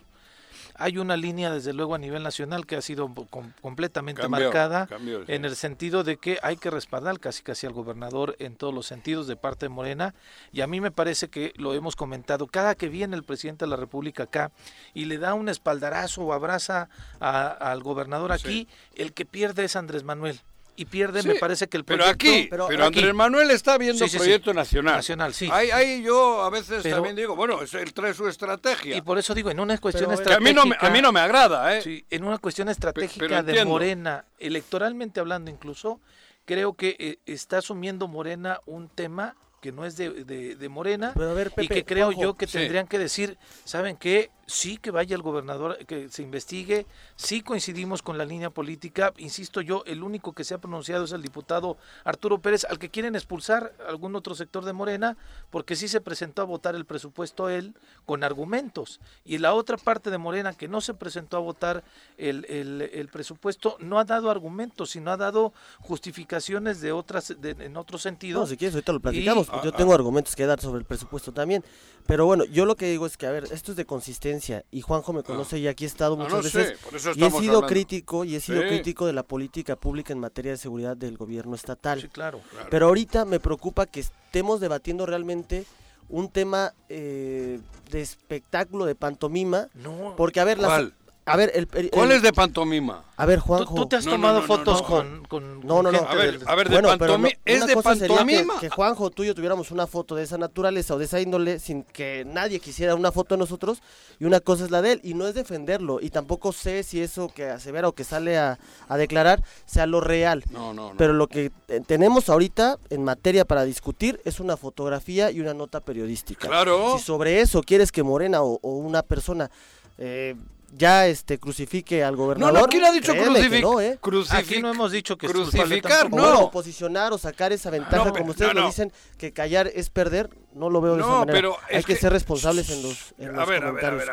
hay 0.79 0.97
una 0.97 1.17
línea 1.17 1.51
desde 1.51 1.73
luego 1.73 1.93
a 1.93 1.97
nivel 1.97 2.23
nacional 2.23 2.65
que 2.65 2.77
ha 2.77 2.81
sido 2.81 3.13
completamente 3.61 4.27
marcada 4.27 4.87
en 5.27 5.45
el 5.45 5.55
sentido 5.55 6.03
de 6.03 6.17
que 6.17 6.39
hay 6.41 6.55
que 6.55 6.69
respaldar 6.71 7.19
casi 7.19 7.43
casi 7.43 7.67
al 7.67 7.73
gobernador 7.73 8.35
en 8.39 8.55
todos 8.55 8.73
los 8.73 8.85
sentidos 8.85 9.27
de 9.27 9.35
parte 9.35 9.65
de 9.65 9.69
Morena. 9.69 10.15
Y 10.51 10.61
a 10.61 10.67
mí 10.67 10.79
me 10.79 10.91
parece 10.91 11.27
que 11.27 11.53
lo 11.57 11.73
hemos 11.73 11.95
comentado 11.95 12.47
cada 12.47 12.75
que 12.75 12.87
viene 12.87 13.15
el 13.15 13.23
presidente 13.23 13.65
de 13.65 13.69
la 13.69 13.75
República 13.75 14.23
acá 14.23 14.51
y 14.93 15.05
le 15.05 15.17
da 15.17 15.33
un 15.33 15.49
espaldarazo 15.49 16.23
o 16.23 16.33
abraza 16.33 16.89
al 17.19 17.83
gobernador 17.83 18.31
aquí 18.31 18.67
el 18.95 19.13
que 19.13 19.25
pierde 19.25 19.65
es 19.65 19.75
Andrés 19.75 20.03
Manuel 20.03 20.39
y 20.79 20.85
pierde, 20.85 21.23
me 21.23 21.35
parece 21.35 21.67
que 21.67 21.75
el 21.75 21.83
proyecto... 21.83 22.17
Pero 22.17 22.33
aquí, 22.33 22.47
pero, 22.49 22.85
Andrés 22.85 23.13
Manuel 23.13 23.51
está 23.51 23.77
viendo 23.77 24.05
el 24.05 24.09
proyecto 24.09 24.53
nacional. 24.53 24.95
Nacional, 24.95 25.33
sí. 25.33 25.49
Ahí, 25.51 26.01
yo 26.01 26.41
a 26.41 26.49
veces 26.49 26.83
también 26.83 27.17
digo, 27.17 27.35
bueno, 27.35 27.59
él 27.61 27.93
trae 27.93 28.13
su 28.13 28.29
estrategia. 28.29 28.95
Y 28.95 29.01
por 29.01 29.17
eso 29.17 29.33
digo, 29.33 29.51
en 29.51 29.59
una 29.59 29.77
cuestión 29.77 30.09
estratégica... 30.11 30.37
A 30.37 30.39
mí, 30.39 30.53
no 30.53 30.65
me, 30.65 30.77
a 30.79 30.89
mí 30.89 31.01
no 31.01 31.11
me 31.11 31.19
agrada, 31.19 31.75
¿eh? 31.75 31.81
Sí, 31.81 32.05
en 32.09 32.23
una 32.23 32.37
cuestión 32.37 32.69
estratégica 32.69 33.43
de 33.43 33.65
Morena, 33.65 34.23
electoralmente 34.39 35.19
hablando 35.19 35.51
incluso, 35.51 35.99
creo 36.45 36.73
que 36.75 36.95
eh, 36.97 37.19
está 37.25 37.57
asumiendo 37.57 38.07
Morena 38.07 38.61
un 38.65 38.87
tema 38.87 39.35
que 39.61 39.73
no 39.73 39.85
es 39.85 39.97
de, 39.97 40.09
de, 40.23 40.69
Morena 40.69 41.13
y 41.57 41.67
que 41.67 41.83
creo 41.83 42.13
yo 42.13 42.35
que 42.35 42.47
tendrían 42.47 42.87
que 42.87 42.97
decir, 42.97 43.37
¿saben 43.65 43.97
qué? 43.97 44.31
Sí 44.49 44.77
que 44.77 44.91
vaya 44.91 45.15
el 45.15 45.21
gobernador, 45.21 45.77
que 45.85 46.09
se 46.09 46.23
investigue, 46.23 46.87
sí 47.15 47.41
coincidimos 47.41 48.01
con 48.01 48.17
la 48.17 48.25
línea 48.25 48.49
política, 48.49 49.13
insisto 49.17 49.61
yo, 49.61 49.83
el 49.85 50.01
único 50.01 50.33
que 50.33 50.43
se 50.43 50.55
ha 50.55 50.57
pronunciado 50.57 51.05
es 51.05 51.11
el 51.11 51.21
diputado 51.21 51.77
Arturo 52.03 52.39
Pérez, 52.39 52.65
al 52.65 52.79
que 52.79 52.89
quieren 52.89 53.15
expulsar 53.15 53.73
algún 53.87 54.15
otro 54.15 54.33
sector 54.33 54.65
de 54.65 54.73
Morena, 54.73 55.17
porque 55.51 55.75
sí 55.75 55.87
se 55.87 56.01
presentó 56.01 56.41
a 56.41 56.45
votar 56.45 56.75
el 56.75 56.85
presupuesto 56.85 57.47
él 57.47 57.75
con 58.05 58.23
argumentos, 58.23 58.99
y 59.23 59.37
la 59.37 59.53
otra 59.53 59.77
parte 59.77 60.09
de 60.09 60.17
Morena 60.17 60.53
que 60.53 60.67
no 60.67 60.81
se 60.81 60.95
presentó 60.95 61.37
a 61.37 61.41
votar 61.41 61.83
el, 62.17 62.45
el, 62.45 63.07
presupuesto 63.09 63.77
no 63.79 63.99
ha 63.99 64.05
dado 64.05 64.31
argumentos, 64.31 64.91
sino 64.91 65.11
ha 65.11 65.17
dado 65.17 65.53
justificaciones 65.79 66.81
de 66.81 66.91
otras, 66.91 67.35
en 67.41 67.77
otro 67.77 67.97
sentido. 67.99 68.41
No, 68.41 68.47
si 68.47 68.57
quieres 68.57 68.73
ahorita 68.73 68.93
lo 68.93 68.99
platicamos, 68.99 69.47
yo 69.63 69.71
tengo 69.71 69.93
argumentos 69.93 70.35
que 70.35 70.45
dar 70.45 70.59
sobre 70.59 70.79
el 70.79 70.85
presupuesto 70.85 71.31
también, 71.31 71.63
pero 72.07 72.25
bueno, 72.25 72.45
yo 72.45 72.65
lo 72.65 72.75
que 72.75 72.89
digo 72.89 73.05
es 73.05 73.15
que, 73.15 73.27
a 73.27 73.31
ver, 73.31 73.45
esto 73.51 73.71
es 73.71 73.77
de 73.77 73.85
consistencia 73.85 74.38
y 74.71 74.81
Juanjo 74.81 75.13
me 75.13 75.23
conoce 75.23 75.57
ah. 75.57 75.59
y 75.59 75.67
aquí 75.67 75.83
he 75.83 75.87
estado 75.87 76.13
ah, 76.13 76.23
muchas 76.23 76.43
veces 76.43 76.79
y 77.15 77.23
he 77.23 77.31
sido 77.31 77.61
crítico 77.65 78.25
y 78.25 78.35
he 78.35 78.39
sido 78.39 78.61
crítico 78.61 79.05
de 79.05 79.13
la 79.13 79.23
política 79.23 79.75
pública 79.75 80.13
en 80.13 80.19
materia 80.19 80.51
de 80.51 80.57
seguridad 80.57 80.97
del 80.97 81.17
gobierno 81.17 81.55
estatal. 81.55 82.01
Sí, 82.01 82.07
claro, 82.07 82.41
Pero 82.69 82.87
ahorita 82.87 83.25
me 83.25 83.39
preocupa 83.39 83.85
que 83.85 84.01
estemos 84.01 84.59
debatiendo 84.59 85.05
realmente 85.05 85.65
un 86.09 86.29
tema 86.29 86.73
eh, 86.89 87.59
de 87.91 88.01
espectáculo, 88.01 88.85
de 88.85 88.95
pantomima. 88.95 89.67
No. 89.75 90.15
Porque, 90.17 90.39
a 90.39 90.43
ver, 90.43 90.57
la, 90.59 90.91
a 91.29 91.35
ver, 91.35 91.51
el, 91.53 91.89
¿Cuál 91.91 92.11
es 92.11 92.21
de 92.21 92.33
pantomima? 92.33 93.03
A 93.15 93.25
ver, 93.25 93.39
Juanjo. 93.39 93.75
¿Tú, 93.75 93.85
te 93.85 93.97
has 93.97 94.05
tomado 94.05 94.41
fotos 94.41 94.81
con, 94.81 95.23
con, 95.25 95.59
No, 95.65 95.83
no, 95.83 95.91
no. 95.91 95.99
A 95.99 96.15
ver, 96.15 96.39
a 96.45 96.55
ver 96.55 96.69
de 96.69 96.81
pantomima. 96.81 97.29
¿Es 97.45 97.67
de 97.67 97.75
pantomima? 97.75 98.53
Que, 98.55 98.67
que, 98.67 98.69
Juanjo, 98.69 99.09
tú 99.09 99.23
y 99.23 99.27
yo 99.27 99.35
tuviéramos 99.35 99.71
una 99.71 99.87
foto 99.87 100.15
de 100.15 100.23
esa 100.23 100.37
naturaleza 100.37 100.95
o 100.95 100.97
de 100.97 101.05
esa 101.05 101.19
índole 101.19 101.59
sin 101.59 101.83
que 101.83 102.23
nadie 102.25 102.59
quisiera 102.59 102.95
una 102.95 103.11
foto 103.11 103.35
de 103.35 103.39
nosotros. 103.39 103.81
Y 104.19 104.25
una 104.25 104.39
cosa 104.39 104.63
es 104.63 104.71
la 104.71 104.81
de 104.81 104.93
él. 104.93 105.01
Y 105.03 105.13
no 105.13 105.27
es 105.27 105.35
defenderlo. 105.35 105.99
Y 106.01 106.09
tampoco 106.09 106.53
sé 106.53 106.83
si 106.83 107.01
eso 107.01 107.27
que 107.27 107.49
asevera 107.49 107.89
o 107.89 107.91
que 107.91 108.03
sale 108.03 108.37
a, 108.37 108.57
a 108.87 108.97
declarar 108.97 109.43
sea 109.65 109.85
lo 109.85 110.01
real. 110.01 110.43
No, 110.49 110.73
no, 110.73 110.91
no. 110.91 110.97
Pero 110.97 111.13
lo 111.13 111.27
que 111.27 111.51
tenemos 111.87 112.29
ahorita 112.29 112.79
en 112.89 113.03
materia 113.03 113.45
para 113.45 113.63
discutir 113.65 114.21
es 114.23 114.39
una 114.39 114.57
fotografía 114.57 115.29
y 115.29 115.41
una 115.41 115.53
nota 115.53 115.81
periodística. 115.81 116.47
Claro. 116.47 116.97
Si 116.97 117.03
sobre 117.03 117.41
eso 117.41 117.61
quieres 117.63 117.91
que 117.91 118.01
Morena 118.01 118.41
o, 118.43 118.59
o 118.61 118.77
una 118.77 119.03
persona. 119.03 119.51
Eh, 119.97 120.35
ya 120.71 121.07
este 121.07 121.39
crucifique 121.39 122.03
al 122.03 122.15
gobernador. 122.15 122.53
No, 122.53 122.61
no, 122.61 122.67
¿quién 122.67 122.85
ha 122.85 122.91
dicho 122.91 123.13
crucificar? 123.13 123.61
No, 123.61 123.81
¿eh? 123.81 123.99
Aquí 124.31 124.61
no 124.61 124.71
hemos 124.71 124.91
dicho 124.91 125.17
que 125.17 125.27
crucificar, 125.27 126.11
no. 126.11 126.39
O 126.39 126.43
oposicionar 126.45 127.13
o 127.13 127.17
sacar 127.17 127.51
esa 127.51 127.69
ventaja, 127.69 128.11
como 128.11 128.31
ustedes 128.31 128.53
lo 128.53 128.65
dicen, 128.65 128.91
que 129.17 129.31
callar 129.31 129.71
es 129.73 129.89
perder, 129.89 130.29
no 130.53 130.69
lo 130.69 130.81
veo 130.81 130.95
de 130.95 131.01
esa 131.01 131.09
manera. 131.09 131.37
Pero 131.37 131.57
Hay 131.69 131.83
que, 131.83 131.95
ser 131.95 132.11
responsables 132.11 132.69
en 132.69 132.83
los, 132.83 133.13
en 133.17 133.35
los 133.35 133.45
comentarios 133.45 134.03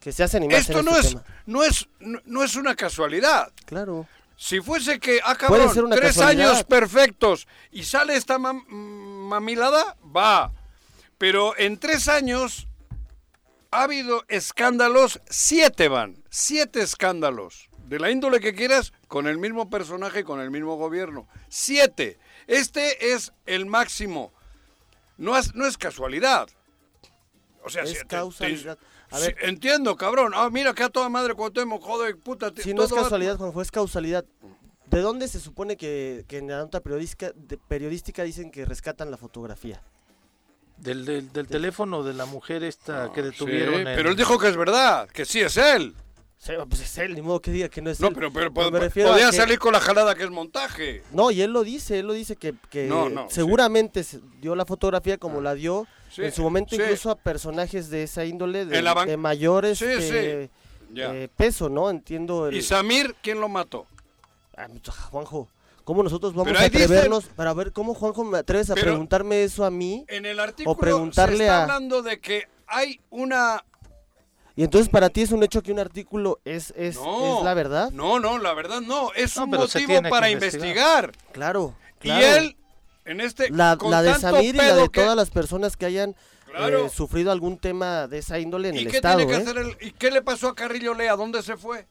que, 0.00 0.12
se 0.12 0.22
hacen 0.22 0.44
y 0.44 0.48
más 0.48 0.60
Esto 0.60 0.82
no 0.82 0.96
es, 0.96 1.16
no 1.46 1.64
es 1.64 1.88
no, 2.00 2.42
es 2.42 2.56
una 2.56 2.74
casualidad. 2.74 3.52
Claro. 3.66 4.06
Si 4.36 4.60
fuese 4.60 4.98
que, 4.98 5.20
ah 5.22 5.34
cabrón, 5.36 5.90
tres 5.90 6.18
años 6.18 6.64
perfectos 6.64 7.46
y 7.70 7.84
sale 7.84 8.16
esta 8.16 8.38
mamilada, 8.38 9.96
va. 10.16 10.52
Pero 11.18 11.54
en 11.58 11.78
tres 11.78 12.08
años 12.08 12.66
ha 13.70 13.84
habido 13.84 14.24
escándalos, 14.28 15.20
siete 15.28 15.88
van, 15.88 16.22
siete 16.28 16.80
escándalos, 16.82 17.68
de 17.86 17.98
la 17.98 18.10
índole 18.10 18.40
que 18.40 18.54
quieras, 18.54 18.92
con 19.08 19.26
el 19.26 19.38
mismo 19.38 19.70
personaje, 19.70 20.24
con 20.24 20.40
el 20.40 20.50
mismo 20.50 20.76
gobierno. 20.76 21.28
Siete. 21.48 22.18
Este 22.46 23.12
es 23.12 23.32
el 23.46 23.66
máximo. 23.66 24.32
No 25.18 25.36
es, 25.36 25.54
no 25.54 25.66
es 25.66 25.76
casualidad. 25.76 26.48
O 27.64 27.68
sea, 27.68 27.82
es 27.82 28.04
causalidad. 28.04 28.78
entiendo, 29.42 29.96
cabrón. 29.96 30.32
Ah, 30.34 30.48
mira 30.50 30.72
que 30.72 30.82
a 30.82 30.88
toda 30.88 31.08
madre 31.08 31.34
cuando 31.34 31.60
hemos 31.60 31.82
joder, 31.82 32.16
puta. 32.16 32.52
Si 32.56 32.72
no 32.74 32.84
es 32.84 32.92
casualidad, 32.92 33.36
Juanjo, 33.36 33.52
fue 33.52 33.66
causalidad. 33.66 34.24
¿De 34.86 35.00
dónde 35.00 35.28
se 35.28 35.38
supone 35.38 35.76
que, 35.76 36.24
que 36.26 36.38
en 36.38 36.48
la 36.48 36.58
nota 36.58 36.80
periodística, 36.80 37.32
periodística 37.68 38.24
dicen 38.24 38.50
que 38.50 38.64
rescatan 38.64 39.10
la 39.10 39.16
fotografía? 39.16 39.82
Del, 40.80 41.04
del, 41.04 41.46
teléfono 41.46 42.02
de 42.02 42.14
la 42.14 42.24
mujer 42.24 42.64
esta 42.64 43.12
que 43.12 43.22
detuvieron. 43.22 43.84
pero 43.84 44.10
él 44.10 44.16
dijo 44.16 44.38
que 44.38 44.48
es 44.48 44.56
verdad, 44.56 45.08
que 45.08 45.24
sí 45.24 45.40
es 45.40 45.56
él. 45.56 45.94
Sí, 46.38 46.52
pues 46.70 46.80
es 46.80 46.96
él, 46.96 47.14
ni 47.14 47.20
modo 47.20 47.38
que 47.40 47.50
diga 47.50 47.68
que 47.68 47.82
no 47.82 47.90
es 47.90 48.00
no, 48.00 48.08
él. 48.08 48.14
pero, 48.14 48.32
pero, 48.32 48.50
podía 48.50 49.30
salir 49.30 49.58
con 49.58 49.74
la 49.74 49.80
jalada 49.80 50.14
que 50.14 50.24
es 50.24 50.30
montaje. 50.30 51.02
No, 51.12 51.30
y 51.30 51.42
él 51.42 51.52
lo 51.52 51.64
dice, 51.64 51.98
él 51.98 52.06
lo 52.06 52.14
dice 52.14 52.34
que, 52.34 52.54
que 52.70 52.90
seguramente 53.28 54.02
dio 54.40 54.54
la 54.54 54.64
fotografía 54.64 55.18
como 55.18 55.42
la 55.42 55.54
dio 55.54 55.86
en 56.16 56.32
su 56.32 56.42
momento 56.42 56.74
incluso 56.74 57.10
a 57.10 57.14
personajes 57.14 57.90
de 57.90 58.04
esa 58.04 58.24
índole, 58.24 58.64
de, 58.64 59.16
mayores 59.18 59.82
este, 59.82 60.50
eh, 60.96 61.28
peso, 61.36 61.68
¿no? 61.68 61.90
Entiendo. 61.90 62.50
¿Y 62.50 62.62
Samir 62.62 63.14
quién 63.22 63.38
lo 63.38 63.48
mató? 63.50 63.86
Ah, 64.56 64.66
Juanjo. 65.10 65.48
¿Cómo 65.84 66.02
nosotros 66.02 66.34
vamos 66.34 66.58
a 66.58 66.64
atrevernos 66.64 67.24
para 67.24 67.52
ver 67.54 67.72
cómo 67.72 67.94
Juanjo 67.94 68.24
me 68.24 68.38
atreves 68.38 68.70
a 68.70 68.74
preguntarme 68.74 69.42
eso 69.42 69.64
a 69.64 69.70
mí? 69.70 70.04
En 70.08 70.26
el 70.26 70.38
artículo 70.38 70.72
o 70.72 70.76
preguntarle 70.76 71.38
se 71.38 71.44
está 71.44 71.62
hablando 71.62 72.02
de 72.02 72.20
que 72.20 72.48
hay 72.66 73.00
una 73.10 73.64
y 74.56 74.64
entonces 74.64 74.90
para 74.90 75.08
ti 75.08 75.22
es 75.22 75.32
un 75.32 75.42
hecho 75.42 75.62
que 75.62 75.72
un 75.72 75.78
artículo 75.78 76.40
es, 76.44 76.74
es, 76.76 76.98
la 77.42 77.54
verdad. 77.54 77.90
No, 77.92 78.20
no, 78.20 78.38
la 78.38 78.52
verdad 78.52 78.82
no. 78.82 79.10
Es 79.14 79.36
un 79.38 79.48
motivo 79.48 80.02
para 80.10 80.28
investigar. 80.28 81.12
Claro, 81.32 81.74
Y 82.02 82.10
él, 82.10 82.56
en 83.04 83.20
este. 83.20 83.48
La, 83.50 83.78
la 83.80 84.02
de 84.02 84.14
Samir 84.16 84.54
y 84.54 84.58
la 84.58 84.74
de 84.74 84.88
todas 84.88 85.16
las 85.16 85.30
personas 85.30 85.76
que 85.78 85.86
hayan 85.86 86.14
eh, 86.54 86.88
sufrido 86.92 87.32
algún 87.32 87.58
tema 87.58 88.06
de 88.06 88.18
esa 88.18 88.38
índole 88.38 88.70
en 88.70 88.76
el 88.76 88.86
Estado. 88.88 89.20
¿eh? 89.20 89.76
¿Y 89.80 89.92
qué 89.92 90.10
le 90.10 90.20
pasó 90.22 90.48
a 90.48 90.54
Carrillo 90.54 90.94
Lea? 90.94 91.16
¿Dónde 91.16 91.42
se 91.42 91.56
fue? 91.56 91.86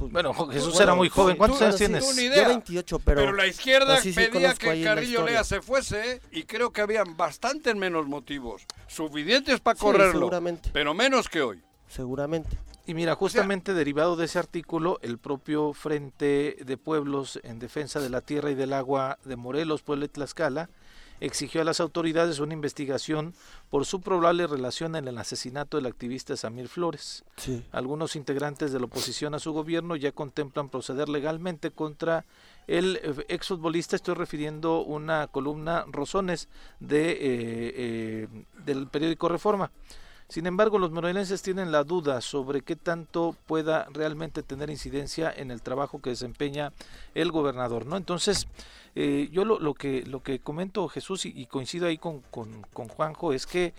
Pues, 0.00 0.12
bueno, 0.12 0.32
Jesús 0.32 0.80
era 0.80 0.94
muy 0.94 1.10
joven. 1.10 1.36
¿Cuántos 1.36 1.60
años 1.60 1.76
tienes? 1.76 2.16
Yo 2.16 2.48
28, 2.48 2.98
pero... 3.00 3.20
Pero 3.20 3.32
la 3.34 3.46
izquierda 3.46 3.98
pedía 4.02 4.54
que 4.54 4.82
Carrillo 4.82 5.26
Lea 5.26 5.44
se 5.44 5.60
fuese 5.60 6.22
y 6.32 6.44
creo 6.44 6.72
que 6.72 6.80
habían 6.80 7.18
bastante 7.18 7.74
menos 7.74 8.06
motivos. 8.06 8.62
Suficientes 8.86 9.60
para 9.60 9.78
correrlo. 9.78 10.20
Seguramente. 10.20 10.70
Pero 10.72 10.94
menos 10.94 11.28
que 11.28 11.42
hoy. 11.42 11.62
Seguramente. 11.86 12.56
Y 12.86 12.94
mira, 12.94 13.14
justamente 13.14 13.74
derivado 13.74 14.16
de 14.16 14.24
ese 14.24 14.38
artículo, 14.38 14.98
el 15.02 15.18
propio 15.18 15.74
Frente 15.74 16.56
de 16.64 16.76
Pueblos 16.78 17.38
en 17.42 17.58
Defensa 17.58 18.00
de 18.00 18.08
la 18.08 18.22
Tierra 18.22 18.50
y 18.50 18.54
del 18.54 18.72
Agua 18.72 19.18
de 19.26 19.36
Morelos, 19.36 19.82
Puebla 19.82 20.06
y 20.06 20.08
Tlaxcala, 20.08 20.70
exigió 21.20 21.60
a 21.60 21.64
las 21.64 21.80
autoridades 21.80 22.40
una 22.40 22.54
investigación 22.54 23.34
por 23.70 23.84
su 23.84 24.00
probable 24.00 24.46
relación 24.46 24.96
en 24.96 25.06
el 25.06 25.18
asesinato 25.18 25.76
del 25.76 25.86
activista 25.86 26.36
Samir 26.36 26.68
Flores. 26.68 27.24
Algunos 27.72 28.16
integrantes 28.16 28.72
de 28.72 28.80
la 28.80 28.86
oposición 28.86 29.34
a 29.34 29.38
su 29.38 29.52
gobierno 29.52 29.96
ya 29.96 30.12
contemplan 30.12 30.68
proceder 30.68 31.08
legalmente 31.08 31.70
contra 31.70 32.24
el 32.66 33.00
eh, 33.02 33.24
exfutbolista. 33.28 33.96
Estoy 33.96 34.14
refiriendo 34.14 34.82
una 34.82 35.26
columna 35.28 35.84
Rosones 35.88 36.48
de, 36.78 37.10
eh, 37.10 37.16
eh, 37.20 38.28
del 38.64 38.88
periódico 38.88 39.28
Reforma. 39.28 39.70
Sin 40.30 40.46
embargo, 40.46 40.78
los 40.78 40.92
morelenses 40.92 41.42
tienen 41.42 41.72
la 41.72 41.82
duda 41.82 42.20
sobre 42.20 42.62
qué 42.62 42.76
tanto 42.76 43.34
pueda 43.46 43.88
realmente 43.92 44.44
tener 44.44 44.70
incidencia 44.70 45.32
en 45.36 45.50
el 45.50 45.60
trabajo 45.60 46.00
que 46.00 46.10
desempeña 46.10 46.72
el 47.16 47.32
gobernador, 47.32 47.84
¿no? 47.84 47.96
Entonces, 47.96 48.46
eh, 48.94 49.28
yo 49.32 49.44
lo, 49.44 49.58
lo, 49.58 49.74
que 49.74 50.04
lo 50.06 50.22
que 50.22 50.38
comento 50.38 50.86
Jesús 50.86 51.26
y, 51.26 51.46
coincido 51.46 51.88
ahí 51.88 51.98
con, 51.98 52.20
con, 52.30 52.62
Juanjo 52.88 53.32
es 53.32 53.44
que 53.44 53.74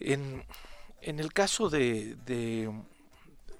en, 0.00 0.42
en 1.00 1.20
el 1.20 1.32
caso 1.32 1.70
de, 1.70 2.16
de, 2.26 2.68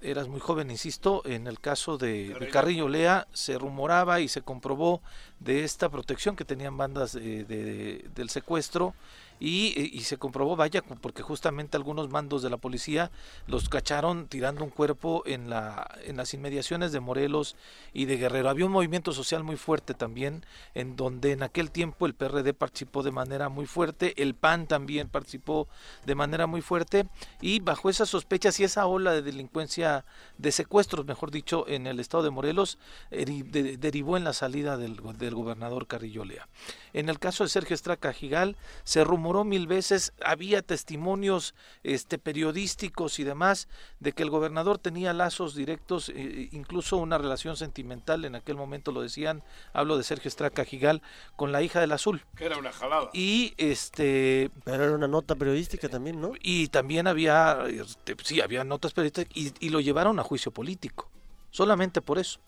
eras 0.03 0.29
muy 0.29 0.41
joven, 0.41 0.71
insisto, 0.71 1.23
en 1.25 1.47
el 1.47 1.61
caso 1.61 1.99
de, 1.99 2.49
Carrillo 2.53 2.89
Lea 2.89 3.27
se 3.33 3.59
rumoraba 3.59 4.21
y 4.21 4.29
se 4.29 4.43
comprobó 4.43 5.03
de 5.41 5.65
esta 5.65 5.89
protección 5.89 6.37
que 6.37 6.45
tenían 6.45 6.77
bandas 6.77 7.13
de, 7.13 8.05
del 8.15 8.31
secuestro 8.31 8.95
y, 9.39 10.01
se 10.01 10.17
comprobó, 10.17 10.57
vaya, 10.57 10.83
porque 10.83 11.23
justamente 11.23 11.77
algunos 11.77 12.09
mandos 12.09 12.43
de 12.43 12.51
la 12.51 12.57
policía 12.57 13.11
los 13.47 13.69
cacharon 13.69 14.29
tirando 14.29 14.65
un 14.65 14.71
cuerpo 14.71 15.23
en, 15.27 15.51
la, 15.51 15.91
en 16.05 16.17
las 16.17 16.33
inmediaciones 16.33 16.93
de 16.93 17.01
Morelos 17.01 17.57
y 17.93 18.07
de 18.07 18.17
Guerrero. 18.17 18.49
Había 18.49 18.67
un 18.67 18.73
movimiento 18.73 19.13
social 19.13 19.45
muy 19.45 19.57
fuerte 19.57 19.95
también, 19.95 20.45
en 20.75 20.97
donde 20.97 21.33
en 21.33 21.43
aquel 21.43 21.71
tiempo 21.71 22.07
el 22.07 22.15
PRD 22.15 22.55
participó 22.55 23.03
de 23.03 23.11
manera 23.11 23.49
muy 23.49 23.67
fuerte, 23.67 24.21
el 24.23 24.35
PAN 24.35 24.67
también 24.67 25.09
participó 25.09 25.69
de 26.07 26.15
manera 26.15 26.47
muy 26.47 26.63
fuerte, 26.63 27.07
y 27.41 27.61
bajo 27.61 27.91
esas 27.91 28.09
sospechas 28.09 28.59
y 28.61 28.65
esa 28.65 28.87
ola 28.87 29.13
de 29.13 29.23
delincuencia, 29.23 30.05
de 30.39 30.53
secuestros, 30.53 31.05
mejor 31.05 31.31
dicho, 31.31 31.67
en 31.69 31.87
el 31.87 32.01
estado 32.01 32.23
de 32.23 32.31
Morelos, 32.31 32.79
derivó 33.11 34.17
en 34.17 34.25
la 34.25 34.33
salida 34.33 34.77
del, 34.77 34.97
del 35.19 35.35
gobernador 35.35 35.87
Carrillo 35.87 36.25
Lea. 36.25 36.49
En 36.93 37.09
el 37.09 37.19
caso 37.19 37.45
de 37.45 37.51
Sergio 37.51 37.75
Estraca 37.75 38.13
Gigal, 38.13 38.57
se 38.85 39.05
rumoró 39.27 39.45
mil 39.45 39.67
veces, 39.67 40.13
había 40.25 40.63
testimonios 40.63 41.55
este, 41.83 42.17
periodísticos 42.17 43.19
y 43.19 43.25
demás 43.25 43.67
de 43.99 44.13
que 44.13 44.23
el 44.23 44.31
gobernador 44.31 44.79
tenía 44.79 45.13
lazos 45.13 45.57
directos, 45.57 46.11
eh, 46.11 46.49
incluso 46.53 46.97
una 46.97 47.19
relación 47.19 47.57
sentimental, 47.57 48.25
en 48.25 48.37
aquel 48.37 48.55
momento 48.55 48.93
lo 48.93 49.03
decían, 49.03 49.43
hablo 49.73 49.97
de 49.97 50.05
Sergio 50.05 50.29
Estraca 50.29 50.65
Gigal, 50.65 51.03
con 51.35 51.51
la 51.51 51.61
hija 51.63 51.81
del 51.81 51.91
Azul. 51.91 52.23
Que 52.37 52.47
era 52.47 52.57
una 52.57 52.71
jalada. 52.71 53.11
Y 53.13 53.55
este... 53.57 54.51
Pero 54.65 54.85
era 54.85 54.95
una 54.95 55.09
nota 55.09 55.35
periodística 55.35 55.89
también, 55.89 56.21
¿no? 56.21 56.33
Y 56.41 56.69
también 56.69 57.09
había, 57.09 57.65
este, 57.67 58.15
sí, 58.23 58.41
había 58.41 58.63
notas 58.63 58.93
periodísticas 58.93 59.33
y 59.35 59.69
lo 59.71 59.81
llevaron 59.81 60.21
a 60.21 60.23
juicio 60.23 60.53
político, 60.53 61.11
solamente 61.51 62.01
por 62.01 62.19
eso 62.19 62.39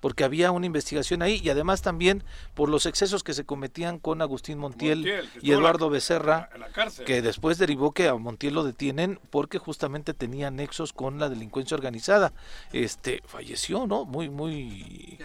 porque 0.00 0.24
había 0.24 0.50
una 0.50 0.66
investigación 0.66 1.22
ahí 1.22 1.40
y 1.42 1.50
además 1.50 1.82
también 1.82 2.24
por 2.54 2.68
los 2.68 2.86
excesos 2.86 3.22
que 3.22 3.34
se 3.34 3.44
cometían 3.44 3.98
con 3.98 4.22
Agustín 4.22 4.58
Montiel, 4.58 5.28
y 5.40 5.52
Eduardo 5.52 5.90
Becerra, 5.90 6.50
que 7.06 7.22
después 7.22 7.58
derivó 7.58 7.92
que 7.92 8.08
a 8.08 8.14
Montiel 8.14 8.54
lo 8.54 8.64
detienen 8.64 9.20
porque 9.30 9.58
justamente 9.58 10.14
tenía 10.14 10.50
nexos 10.50 10.92
con 10.92 11.18
la 11.18 11.28
delincuencia 11.28 11.74
organizada. 11.74 12.32
Este 12.72 13.22
falleció, 13.26 13.86
¿no? 13.86 14.04
Muy 14.04 14.30
muy 14.30 15.18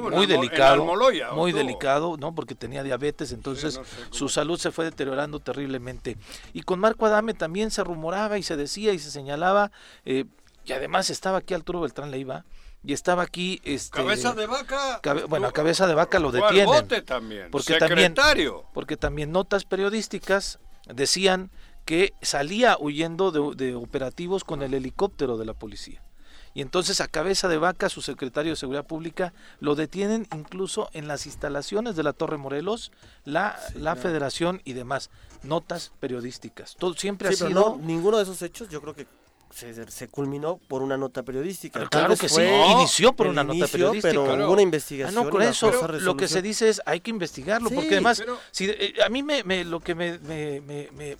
muy, 0.00 0.26
delicado, 0.26 0.86
muy 1.34 1.52
delicado, 1.52 2.16
¿no? 2.16 2.34
Porque 2.34 2.54
tenía 2.54 2.82
diabetes, 2.82 3.32
entonces 3.32 3.80
su 4.10 4.28
salud 4.28 4.58
se 4.58 4.70
fue 4.70 4.84
deteriorando 4.84 5.40
terriblemente. 5.40 6.16
Y 6.52 6.62
con 6.62 6.80
Marco 6.80 7.06
Adame 7.06 7.34
también 7.34 7.70
se 7.70 7.84
rumoraba 7.84 8.38
y 8.38 8.42
se 8.42 8.56
decía 8.56 8.92
y 8.92 8.98
se 8.98 9.10
señalaba 9.10 9.70
eh, 10.04 10.24
y 10.64 10.72
además 10.72 11.10
estaba 11.10 11.38
aquí 11.38 11.54
Arturo 11.54 11.80
Beltrán 11.80 12.10
Leiva 12.10 12.44
y 12.82 12.92
estaba 12.92 13.22
aquí 13.22 13.60
este 13.64 13.98
cabeza 13.98 14.32
de 14.32 14.46
vaca. 14.46 15.00
bueno 15.28 15.48
a 15.48 15.52
cabeza 15.52 15.86
de 15.86 15.94
vaca 15.94 16.18
lo 16.18 16.32
detienen. 16.32 16.88
también 17.04 17.48
porque 17.50 17.78
también 17.78 18.14
porque 18.72 18.96
también 18.96 19.32
notas 19.32 19.64
periodísticas 19.64 20.58
decían 20.86 21.50
que 21.84 22.14
salía 22.22 22.76
huyendo 22.78 23.32
de, 23.32 23.74
operativos 23.74 24.44
con 24.44 24.62
el 24.62 24.74
helicóptero 24.74 25.38
de 25.38 25.44
la 25.44 25.54
policía. 25.54 26.02
Y 26.52 26.62
entonces 26.62 27.00
a 27.00 27.06
cabeza 27.06 27.48
de 27.48 27.58
vaca 27.58 27.88
su 27.88 28.02
secretario 28.02 28.52
de 28.52 28.56
seguridad 28.56 28.86
pública 28.86 29.32
lo 29.60 29.76
detienen 29.76 30.26
incluso 30.34 30.90
en 30.92 31.06
las 31.06 31.26
instalaciones 31.26 31.94
de 31.96 32.02
la 32.02 32.12
Torre 32.12 32.38
Morelos 32.38 32.92
la 33.24 33.58
la 33.74 33.94
Federación 33.94 34.60
y 34.64 34.72
demás. 34.72 35.10
Notas 35.42 35.92
periodísticas. 36.00 36.76
Todo 36.76 36.94
siempre 36.94 37.28
ha 37.28 37.32
sido 37.32 37.78
ninguno 37.80 38.16
de 38.16 38.24
esos 38.24 38.42
hechos 38.42 38.68
yo 38.68 38.80
creo 38.80 38.94
que 38.94 39.06
se, 39.52 40.08
culminó 40.08 40.58
por 40.68 40.82
una 40.82 40.96
nota 40.96 41.22
periodística. 41.22 41.88
claro 41.88 42.16
que 42.16 42.28
sí, 42.28 42.42
inició 42.42 43.12
por 43.12 43.26
una 43.26 43.44
nota 43.44 43.66
periodística. 43.66 44.12
Pero 44.12 44.50
una 44.50 44.62
investigación. 44.62 45.18
Ah, 45.18 45.24
no, 45.24 45.30
con 45.30 45.42
eso 45.42 45.70
lo 46.00 46.16
que 46.16 46.28
se 46.28 46.42
dice 46.42 46.68
es 46.68 46.80
hay 46.86 47.00
que 47.00 47.10
investigarlo, 47.10 47.70
porque 47.70 47.94
además, 47.94 48.22
si, 48.50 48.66
eh, 48.66 48.94
a 49.04 49.08
mí 49.08 49.22
me, 49.22 49.64
lo 49.64 49.80
que 49.80 49.94
me, 49.94 50.18
me, 50.18 51.16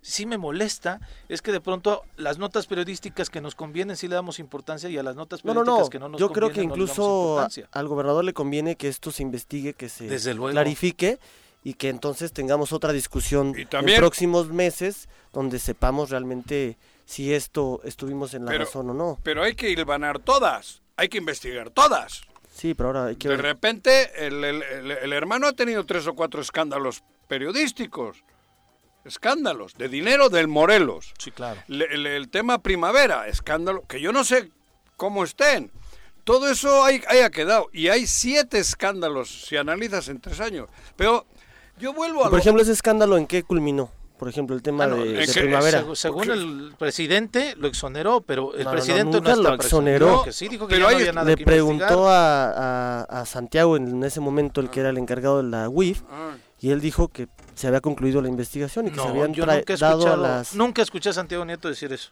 sí 0.00 0.26
me 0.26 0.38
molesta 0.38 1.00
es 1.28 1.42
que 1.42 1.52
de 1.52 1.60
pronto 1.60 2.02
las 2.16 2.38
notas 2.38 2.66
periodísticas 2.66 3.30
que 3.30 3.40
nos 3.40 3.54
convienen 3.54 3.96
sí 3.96 4.08
le 4.08 4.14
damos 4.14 4.38
importancia 4.38 4.88
y 4.88 4.96
a 4.96 5.02
las 5.02 5.16
notas 5.16 5.42
periodísticas 5.42 5.90
que 5.90 5.98
no 5.98 6.08
nos 6.08 6.20
Yo 6.20 6.30
creo 6.30 6.50
que 6.50 6.62
incluso 6.62 7.46
al 7.72 7.88
gobernador 7.88 8.24
le 8.24 8.32
conviene 8.32 8.76
que 8.76 8.88
esto 8.88 9.10
se 9.10 9.22
investigue, 9.22 9.74
que 9.74 9.88
se 9.88 10.08
clarifique 10.34 11.18
y 11.64 11.74
que 11.74 11.88
entonces 11.88 12.32
tengamos 12.32 12.72
otra 12.72 12.92
discusión 12.92 13.54
en 13.56 13.96
próximos 13.96 14.48
meses 14.48 15.08
donde 15.32 15.58
sepamos 15.58 16.10
realmente 16.10 16.78
si 17.08 17.32
esto 17.32 17.80
estuvimos 17.84 18.34
en 18.34 18.44
la 18.44 18.52
razón 18.52 18.90
o 18.90 18.94
no. 18.94 19.18
Pero 19.22 19.42
hay 19.42 19.54
que 19.54 19.70
hilvanar 19.70 20.18
todas, 20.18 20.82
hay 20.94 21.08
que 21.08 21.16
investigar 21.16 21.70
todas. 21.70 22.20
Sí, 22.52 22.74
pero 22.74 22.90
ahora 22.90 23.06
hay 23.06 23.16
que... 23.16 23.30
De 23.30 23.38
repente 23.38 24.26
el, 24.26 24.44
el, 24.44 25.12
hermano 25.14 25.46
ha 25.46 25.54
tenido 25.54 25.86
tres 25.86 26.06
o 26.06 26.14
cuatro 26.14 26.42
escándalos 26.42 27.02
periodísticos. 27.26 28.22
Escándalos 29.06 29.72
de 29.78 29.88
dinero 29.88 30.28
del 30.28 30.48
Morelos. 30.48 31.14
Sí, 31.18 31.30
claro. 31.30 31.62
El, 31.68 32.28
tema 32.28 32.58
primavera, 32.58 33.26
escándalo, 33.26 33.86
que 33.88 34.02
yo 34.02 34.12
no 34.12 34.22
sé 34.22 34.50
cómo 34.98 35.24
estén. 35.24 35.72
Todo 36.24 36.50
eso 36.50 36.84
hay, 36.84 37.02
haya 37.08 37.30
quedado. 37.30 37.70
Y 37.72 37.88
hay 37.88 38.06
siete 38.06 38.58
escándalos 38.58 39.46
si 39.46 39.56
analizas 39.56 40.08
en 40.08 40.20
tres 40.20 40.40
años. 40.40 40.68
Pero 40.94 41.24
yo 41.78 41.94
vuelvo 41.94 42.26
a... 42.26 42.28
Por 42.28 42.40
ejemplo, 42.40 42.62
ese 42.62 42.72
escándalo 42.72 43.16
en 43.16 43.26
qué 43.26 43.44
culminó 43.44 43.90
por 44.18 44.28
ejemplo, 44.28 44.56
el 44.56 44.62
tema 44.62 44.86
de, 44.88 45.26
primavera. 45.32 45.84
según 45.94 46.30
el 46.30 46.74
presidente 46.76 47.54
lo 47.56 47.68
exoneró, 47.68 48.20
pero 48.20 48.52
el 48.54 48.66
presidente 48.66 49.20
no, 49.20 49.36
lo 49.36 49.54
exoneró. 49.54 50.24
pero 50.68 50.90
le 51.24 51.36
preguntó 51.36 52.08
a, 52.08 53.02
a, 53.02 53.24
Santiago 53.24 53.76
en 53.76 54.02
ese 54.02 54.20
momento, 54.20 54.60
el 54.60 54.70
que 54.70 54.80
era 54.80 54.90
el 54.90 54.98
encargado 54.98 55.42
de 55.42 55.48
la 55.48 55.68
UIF, 55.68 56.02
ah. 56.10 56.34
y 56.60 56.70
él 56.70 56.80
dijo 56.80 57.08
que 57.08 57.28
se 57.54 57.68
había 57.68 57.80
concluido 57.80 58.20
la 58.20 58.28
investigación 58.28 58.88
y 58.88 58.90
que 58.90 59.00
se 59.00 59.06
habían 59.06 59.32
dado 59.78 60.12
a 60.12 60.16
las... 60.16 60.54
Nunca 60.54 60.82
escuché 60.82 61.10
a 61.10 61.12
Santiago 61.12 61.44
Nieto 61.44 61.68
decir 61.68 61.92
eso. 61.92 62.10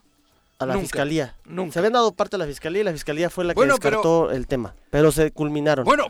A 0.59 0.65
la 0.65 0.79
fiscalía. 0.79 1.35
Nunca. 1.45 1.75
Se 1.75 1.79
habían 1.81 1.93
dado 1.93 2.13
parte 2.13 2.37
a 2.37 2.39
la 2.39 2.47
fiscalía 2.47 2.81
y 2.81 2.85
la 2.85 2.93
fiscalía 2.93 3.29
fue 3.29 3.45
la 3.45 3.55
que 3.55 3.67
descartó 3.67 4.31
el 4.31 4.47
tema. 4.47 4.75
Pero 4.91 5.13
se 5.13 5.31
culminaron. 5.31 5.85
Bueno, 5.85 6.07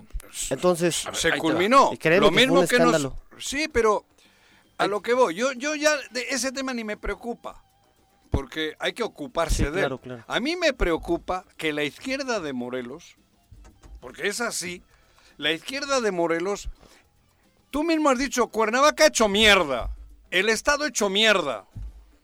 entonces. 0.50 1.04
Se 1.12 1.36
culminó. 1.38 1.90
Lo 2.20 2.30
mismo 2.30 2.64
que 2.66 2.78
nos. 2.78 3.08
Sí, 3.38 3.66
pero 3.72 4.04
a 4.78 4.86
lo 4.86 5.02
que 5.02 5.14
voy. 5.14 5.34
Yo, 5.34 5.52
yo 5.52 5.74
ya 5.74 5.96
de 6.10 6.26
ese 6.30 6.52
tema 6.52 6.74
ni 6.74 6.84
me 6.84 6.96
preocupa. 6.96 7.62
Porque 8.30 8.74
hay 8.78 8.92
que 8.92 9.02
ocuparse 9.02 9.70
de 9.70 9.84
él. 9.84 9.98
A 10.26 10.40
mí 10.40 10.56
me 10.56 10.72
preocupa 10.72 11.44
que 11.56 11.72
la 11.72 11.84
izquierda 11.84 12.40
de 12.40 12.52
Morelos, 12.52 13.16
porque 14.00 14.28
es 14.28 14.40
así, 14.40 14.82
la 15.36 15.52
izquierda 15.52 16.00
de 16.00 16.10
Morelos, 16.10 16.68
tú 17.70 17.84
mismo 17.84 18.10
has 18.10 18.18
dicho, 18.18 18.48
Cuernavaca 18.48 19.04
ha 19.04 19.06
hecho 19.08 19.28
mierda, 19.28 19.94
el 20.30 20.48
Estado 20.48 20.84
ha 20.84 20.88
hecho 20.88 21.08
mierda, 21.08 21.66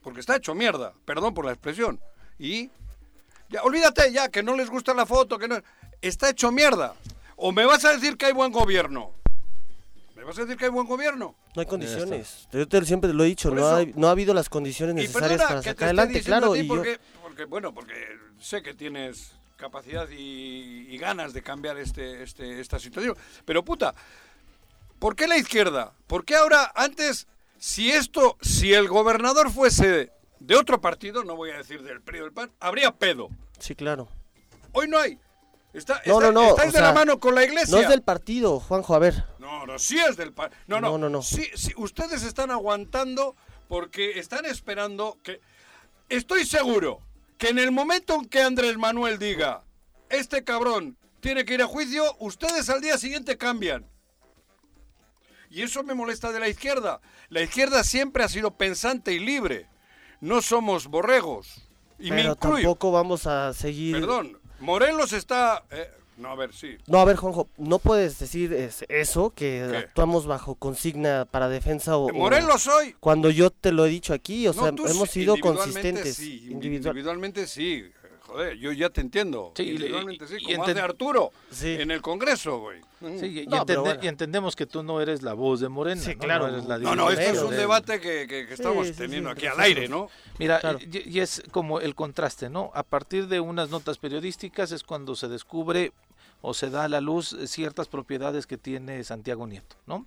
porque 0.03 0.21
está 0.21 0.37
hecho 0.37 0.55
mierda, 0.55 0.93
perdón 1.05 1.35
por 1.35 1.47
la 1.47 1.53
expresión. 1.53 2.01
Y 2.39 2.71
ya, 3.49 3.63
olvídate 3.63 4.13
ya, 4.13 4.29
que 4.29 4.43
no 4.43 4.57
les 4.57 4.69
gusta 4.69 4.93
la 4.95 5.07
foto, 5.07 5.39
que 5.39 5.49
no... 5.49 5.63
Está 6.03 6.31
hecho 6.31 6.51
mierda. 6.51 6.95
O 7.37 7.53
me 7.53 7.65
vas 7.65 7.85
a 7.85 7.93
decir 7.93 8.17
que 8.17 8.27
hay 8.27 8.33
buen 8.33 8.51
gobierno. 8.51 9.13
¿Me 10.23 10.27
vas 10.27 10.39
a 10.39 10.43
decir 10.43 10.57
que 10.57 10.67
hay 10.67 10.71
buen 10.71 10.87
gobierno? 10.87 11.35
No 11.57 11.61
hay 11.61 11.67
condiciones. 11.67 12.47
Yo 12.53 12.85
siempre 12.85 13.13
lo 13.13 13.25
he 13.25 13.27
dicho, 13.27 13.51
no, 13.51 13.85
no, 13.97 14.07
ha 14.07 14.13
habido 14.13 14.33
las 14.33 14.49
condiciones 14.49 14.95
necesarias 14.95 15.43
para 15.43 15.63
sacar 15.63 15.87
adelante, 15.87 16.23
claro. 16.23 16.55
Y 16.55 16.63
porque, 16.63 17.01
porque, 17.21 17.45
bueno, 17.45 17.75
porque 17.75 17.93
sé 18.39 18.63
que 18.63 18.73
tienes 18.73 19.33
capacidad 19.57 20.09
y, 20.09 20.97
ganas 20.97 21.33
de 21.33 21.43
cambiar 21.43 21.77
este, 21.77 22.23
este, 22.23 22.61
esta 22.61 22.79
situación. 22.79 23.17
Pero 23.45 23.65
puta, 23.65 23.97
¿por 25.01 25.17
qué 25.17 25.27
la 25.27 25.37
izquierda? 25.37 25.93
¿Por 26.07 26.25
qué 26.25 26.37
ahora, 26.37 26.71
antes, 26.77 27.27
si 27.59 27.91
esto, 27.91 28.37
si 28.41 28.73
el 28.75 28.87
gobernador 28.87 29.51
fuese 29.51 30.13
de 30.39 30.55
otro 30.55 30.81
partido, 30.81 31.25
no 31.25 31.35
voy 31.35 31.51
a 31.51 31.57
decir 31.57 31.83
del 31.83 32.01
PRI 32.01 32.21
o 32.21 32.25
del 32.25 32.33
PAN, 32.33 32.53
habría 32.61 32.93
pedo. 32.93 33.29
Sí, 33.59 33.75
claro. 33.75 34.07
Hoy 34.71 34.87
no 34.87 34.99
hay. 34.99 35.19
Está, 35.73 36.03
no, 36.05 36.21
no, 36.21 36.33
no, 36.33 36.51
estáis 36.51 36.73
de 36.73 36.81
la 36.81 36.93
mano 36.93 37.19
con 37.19 37.35
la 37.35 37.45
iglesia. 37.45 37.75
No 37.75 37.83
es 37.83 37.89
del 37.89 38.03
partido, 38.03 38.61
Juanjo, 38.61 38.95
a 38.95 38.99
ver. 38.99 39.25
No, 39.39 39.65
no, 39.65 39.79
sí 39.79 39.99
es 39.99 40.17
del 40.17 40.33
partido. 40.33 40.61
No, 40.67 40.81
no, 40.81 40.99
no, 40.99 41.09
no. 41.09 41.23
Sí, 41.23 41.51
sí, 41.55 41.73
ustedes 41.77 42.23
están 42.25 42.51
aguantando 42.51 43.37
porque 43.69 44.19
están 44.19 44.45
esperando 44.45 45.19
que... 45.23 45.41
Estoy 46.11 46.45
seguro 46.45 47.01
que 47.39 47.49
en 47.49 47.59
el 47.59 47.73
momento 47.73 48.15
en 48.17 48.27
que 48.27 48.43
Andrés 48.43 48.77
Manuel 48.77 49.19
diga, 49.19 49.65
este 50.11 50.45
cabrón 50.45 50.99
tiene 51.21 51.47
que 51.47 51.55
ir 51.55 51.63
a 51.63 51.67
juicio, 51.67 52.17
ustedes 52.19 52.69
al 52.69 52.83
día 52.83 52.99
siguiente 52.99 53.39
cambian. 53.39 53.87
Y 55.49 55.63
eso 55.63 55.83
me 55.83 55.95
molesta 55.95 56.33
de 56.33 56.41
la 56.41 56.49
izquierda. 56.49 57.01
La 57.31 57.41
izquierda 57.41 57.83
siempre 57.85 58.25
ha 58.25 58.29
sido 58.29 58.57
pensante 58.57 59.13
y 59.13 59.19
libre. 59.19 59.69
No 60.21 60.43
somos 60.43 60.87
borregos. 60.87 61.69
Y 61.99 62.11
Pero 62.11 62.37
tampoco 62.37 62.91
vamos 62.91 63.27
a 63.27 63.53
seguir... 63.55 63.95
Perdón, 63.95 64.39
Morelos 64.63 65.13
está... 65.13 65.65
Eh, 65.71 65.91
no, 66.19 66.29
a 66.29 66.35
ver, 66.37 66.53
sí. 66.53 66.77
No, 66.87 67.01
a 67.01 67.05
ver, 67.05 67.17
Juanjo, 67.17 67.49
no 67.57 67.79
puedes 67.79 68.19
decir 68.19 68.53
eso, 68.89 69.31
que 69.31 69.63
actuamos 69.77 70.27
bajo 70.27 70.55
consigna 70.55 71.25
para 71.25 71.49
defensa 71.49 71.97
o... 71.97 72.13
Morelos 72.13 72.63
soy. 72.63 72.95
Cuando 73.01 73.31
yo 73.31 73.51
te 73.51 73.73
lo 73.73 73.87
he 73.87 73.89
dicho 73.89 74.15
aquí, 74.15 74.47
o 74.47 74.53
sea, 74.53 74.69
hemos 74.69 75.11
sido 75.11 75.37
consistentes. 75.39 76.17
Sí, 76.17 76.49
individualmente 76.51 77.47
sí. 77.47 77.91
Joder, 78.33 78.57
yo 78.57 78.73
ya 78.73 78.89
te 78.89 79.03
entiendo. 79.03 79.53
Sí, 79.55 79.65
individualmente 79.65 80.27
sí, 80.27 80.43
como 80.43 80.65
hace 80.65 80.81
Arturo 80.81 81.31
en 81.63 81.91
el 81.91 82.01
Congreso, 82.01 82.61
güey. 82.61 82.81
Sí, 83.19 83.47
y, 83.49 84.07
entendemos 84.07 84.57
que 84.57 84.65
tú 84.65 84.83
no 84.83 85.01
eres 85.01 85.23
la 85.23 85.35
voz 85.35 85.61
de 85.61 85.69
Morena. 85.69 86.01
Sí, 86.01 86.15
claro. 86.17 86.49
No, 86.49 86.97
no, 86.97 87.11
esto 87.11 87.23
es 87.23 87.43
un 87.43 87.51
debate 87.51 88.01
que, 88.01 88.47
estamos 88.51 88.91
teniendo 88.93 89.31
aquí 89.31 89.47
al 89.47 89.61
aire, 89.61 89.89
¿no? 89.89 90.09
Mira, 90.39 90.61
y, 90.91 91.21
es 91.21 91.43
como 91.51 91.81
el 91.81 91.95
contraste, 91.95 92.49
¿no? 92.49 92.71
A 92.75 92.83
partir 92.83 93.29
de 93.29 93.41
unas 93.41 93.71
notas 93.71 93.99
periodísticas 93.99 94.73
es 94.73 94.83
cuando 94.83 95.15
se 95.15 95.29
descubre 95.29 95.93
o 96.41 96.55
se 96.55 96.71
da 96.71 96.85
a 96.85 96.89
la 96.89 97.01
luz 97.01 97.37
ciertas 97.47 97.89
propiedades 97.89 98.47
que 98.47 98.57
tiene 98.57 99.05
Santiago 99.05 99.47
Nieto, 99.47 99.77
¿no? 99.87 100.07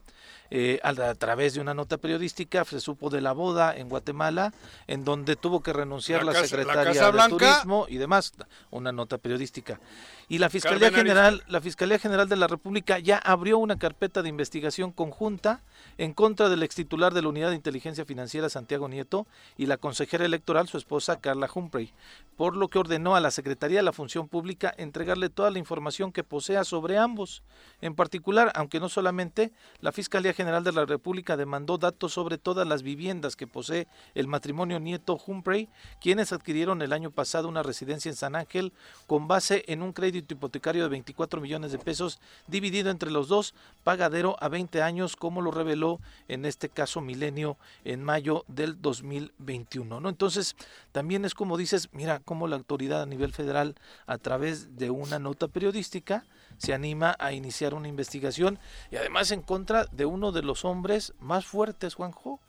Eh, 0.52 0.80
a, 0.84 0.94
través 1.16 1.56
de 1.56 1.62
una 1.62 1.74
nota 1.74 1.98
periodística 1.98 2.64
se 2.66 2.80
supo 2.80 3.10
de 3.10 3.22
la 3.22 3.34
boda 3.34 3.76
en 3.76 3.90
Guatemala, 3.90 4.54
en 4.88 5.04
donde 5.04 5.36
tuvo 5.36 5.62
que 5.62 5.74
renunciar 5.74 6.24
la, 6.24 6.34
secretaria 6.34 7.12
de 7.12 7.30
Turismo 7.30 7.88
y 7.90 7.98
demás, 7.98 8.34
una 8.70 8.92
nota 8.92 9.18
periodística. 9.18 9.80
Y 10.28 10.40
la 10.40 10.50
Fiscalía 10.50 10.92
General, 10.92 11.44
la 11.48 11.62
Fiscalía 11.62 12.00
General 12.00 12.28
de 12.28 12.36
la 12.36 12.48
República 12.48 12.98
ya 13.00 13.18
abrió 13.18 13.60
una 13.60 13.78
carpeta 13.78 14.24
de 14.24 14.30
investigación 14.30 14.92
conjunta 14.92 15.62
en 15.98 16.14
contra 16.14 16.50
del 16.50 16.64
ex 16.64 16.76
titular 16.76 17.14
de 17.14 17.22
la 17.22 17.30
Unidad 17.30 17.50
de 17.50 17.56
Inteligencia 17.56 18.06
Financiera 18.06 18.50
Santiago 18.50 18.88
Nieto 18.88 19.28
y 19.56 19.68
la 19.68 19.78
consejera 19.78 20.26
electoral, 20.26 20.68
su 20.68 20.78
esposa 20.78 21.20
Carla 21.20 21.50
Humphrey, 21.54 21.94
por 22.38 22.56
lo 22.56 22.68
que 22.70 22.80
ordenó 22.80 23.16
a 23.16 23.20
la 23.20 23.32
Secretaría 23.32 23.80
de 23.80 23.84
la 23.84 23.94
Función 23.94 24.28
Pública 24.28 24.74
entregarle 24.78 25.30
toda 25.30 25.52
la 25.52 25.60
información 25.60 26.12
que 26.12 26.24
posea 26.24 26.64
sobre 26.64 26.98
ambos. 26.98 27.44
En 27.82 27.96
particular, 27.96 28.52
aunque 28.56 28.80
no 28.80 28.90
solamente, 28.90 29.52
la 29.80 29.92
Fiscalía 29.92 30.34
General 30.36 30.64
de 30.64 30.72
la 30.72 30.86
República 30.86 31.38
demandó 31.38 31.78
datos 31.78 32.14
sobre 32.14 32.38
todas 32.38 32.68
las 32.68 32.84
viviendas 32.84 33.36
que 33.36 33.48
posee 33.48 33.88
el 34.14 34.28
matrimonio 34.28 34.80
Nieto 34.80 35.20
Humphrey, 35.26 35.70
quienes 36.00 36.32
adquirieron 36.32 36.82
el 36.82 36.94
año 36.94 37.10
pasado 37.10 37.48
una 37.48 37.64
residencia 37.64 38.10
en 38.10 38.16
San 38.16 38.36
Ángel 38.36 38.74
con 39.08 39.28
base 39.28 39.64
en 39.68 39.82
un 39.82 39.94
crédito 39.94 40.34
hipotecario 40.34 40.84
de 40.84 40.90
24 40.90 41.42
millones 41.42 41.72
de 41.72 41.80
pesos 41.80 42.20
dividido 42.48 42.92
entre 42.92 43.10
los 43.10 43.28
dos, 43.28 43.56
pagadero 43.84 44.36
a 44.40 44.50
20 44.50 44.82
años, 44.82 45.16
como 45.16 45.42
lo 45.42 45.52
reveló 45.52 46.00
en 46.28 46.46
este 46.46 46.70
caso 46.70 47.02
Milenio 47.02 47.58
en 47.84 48.04
mayo 48.04 48.46
del 48.48 48.82
2021. 48.82 50.00
¿no? 50.00 50.10
Entonces, 50.10 50.56
también 50.92 51.26
es 51.26 51.34
como 51.34 51.58
dices, 51.58 51.90
mira 51.94 52.20
cómo 52.20 52.48
la 52.48 52.56
autoridad 52.56 53.02
a 53.02 53.06
nivel 53.06 53.34
federal, 53.34 53.76
a 54.06 54.18
través 54.18 54.78
de 54.78 54.90
una 54.90 55.20
nota 55.20 55.48
periodística, 55.48 56.26
se 56.58 56.74
anima 56.74 57.16
a 57.20 57.32
iniciar 57.32 57.74
una 57.74 57.88
investigación 57.88 58.60
y 58.92 58.98
además 58.98 59.32
en 59.32 59.42
contra 59.42 59.86
de 59.86 60.06
uno 60.06 60.32
de 60.32 60.44
los 60.44 60.66
hombres 60.66 61.14
más 61.20 61.46
fuertes, 61.46 61.96
Juanjo, 61.96 62.40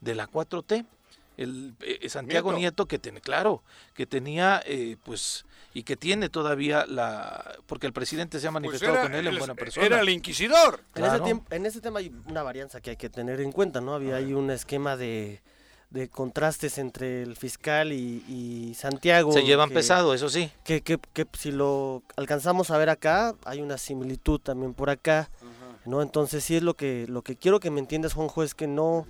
de 0.00 0.14
la 0.14 0.28
4T 0.28 0.86
el 1.36 1.74
eh, 1.80 2.08
Santiago 2.08 2.52
Nieto. 2.52 2.86
que 2.86 2.98
tiene 2.98 3.20
claro 3.20 3.62
que 3.94 4.06
tenía 4.06 4.62
eh, 4.66 4.96
pues 5.02 5.44
y 5.74 5.84
que 5.84 5.96
tiene 5.96 6.28
todavía 6.28 6.84
la 6.86 7.58
porque 7.66 7.86
el 7.86 7.92
presidente 7.92 8.38
se 8.38 8.46
ha 8.46 8.50
pues 8.50 8.62
manifestado 8.62 9.02
con 9.02 9.14
él 9.14 9.26
en 9.26 9.38
buena 9.38 9.54
persona. 9.54 9.86
era 9.86 10.00
el 10.00 10.08
inquisidor. 10.10 10.84
En, 10.94 11.66
ese 11.66 11.80
tema 11.80 12.00
hay 12.00 12.12
una 12.26 12.42
varianza 12.42 12.80
que 12.80 12.90
hay 12.90 12.96
que 12.96 13.08
tener 13.08 13.40
en 13.40 13.52
cuenta 13.52 13.80
no 13.80 13.94
había 13.94 14.16
ahí 14.16 14.34
un 14.34 14.50
esquema 14.50 14.96
de, 14.96 15.40
de 15.92 16.08
contrastes 16.08 16.78
entre 16.78 17.22
el 17.22 17.36
fiscal 17.36 17.92
y, 17.92 18.74
Santiago 18.74 19.32
se 19.32 19.42
llevan 19.42 19.70
pesado 19.70 20.14
eso 20.14 20.28
sí 20.28 20.50
que, 20.64 20.80
que, 20.80 20.98
que, 21.12 21.26
si 21.38 21.52
lo 21.52 22.02
alcanzamos 22.16 22.70
a 22.70 22.78
ver 22.78 22.88
acá 22.88 23.34
hay 23.44 23.60
una 23.60 23.78
similitud 23.78 24.40
también 24.40 24.74
por 24.74 24.90
acá 24.90 25.30
no 25.84 26.00
entonces 26.00 26.42
sí 26.42 26.56
es 26.56 26.62
lo 26.62 26.74
que 26.74 27.06
lo 27.08 27.22
que 27.22 27.36
quiero 27.36 27.60
que 27.60 27.70
me 27.70 27.80
entiendas 27.80 28.14
Juanjo 28.14 28.42
es 28.42 28.54
que 28.54 28.66
no 28.66 29.06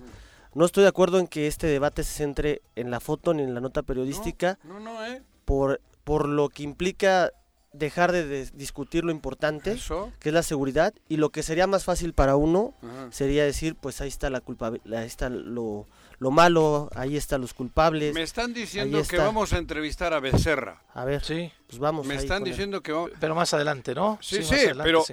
no 0.55 0.65
estoy 0.65 0.83
de 0.83 0.89
acuerdo 0.89 1.19
en 1.19 1.27
que 1.27 1.47
este 1.47 1.67
debate 1.67 2.03
se 2.03 2.13
centre 2.13 2.61
en 2.75 2.91
la 2.91 2.99
foto 2.99 3.33
ni 3.33 3.43
en 3.43 3.53
la 3.53 3.61
nota 3.61 3.81
periodística. 3.81 4.59
No, 4.63 4.79
no, 4.79 5.03
¿eh? 5.05 5.23
Por, 5.45 5.81
por 6.03 6.27
lo 6.27 6.49
que 6.49 6.63
implica 6.63 7.31
dejar 7.73 8.11
de, 8.11 8.45
discutir 8.53 9.03
lo 9.03 9.11
importante, 9.11 9.77
que 10.19 10.29
es 10.29 10.33
la 10.33 10.43
seguridad, 10.43 10.93
y 11.09 11.17
lo 11.17 11.31
que 11.31 11.41
sería 11.41 11.65
más 11.65 11.83
fácil 11.83 12.13
para 12.13 12.35
uno 12.35 12.75
sería 13.09 13.43
decir, 13.43 13.75
pues 13.75 13.99
ahí 13.99 14.09
está 14.09 14.29
la 14.29 14.41
culpa, 14.41 14.73
ahí 14.95 15.05
está 15.05 15.29
lo, 15.29 15.87
lo 16.23 16.31
malo, 16.31 16.89
ahí 16.95 17.17
están 17.17 17.41
los 17.41 17.53
culpables. 17.53 18.13
Me 18.13 18.21
están 18.21 18.53
diciendo 18.53 19.03
que 19.03 19.17
vamos 19.17 19.51
a 19.51 19.57
entrevistar 19.57 20.13
a 20.13 20.21
Becerra. 20.21 20.81
A 20.93 21.03
ver, 21.03 21.21
sí. 21.21 21.51
pues 21.67 21.79
vamos. 21.79 22.07
Me 22.07 22.15
están 22.15 22.45
diciendo 22.45 22.81
que 22.81 22.93
vamos... 22.93 23.11
Pero 23.19 23.35
más 23.35 23.53
adelante, 23.53 23.93
¿no? 23.93 24.17
Sí, 24.21 24.41
sí, 24.41 24.55
pero, 24.81 25.03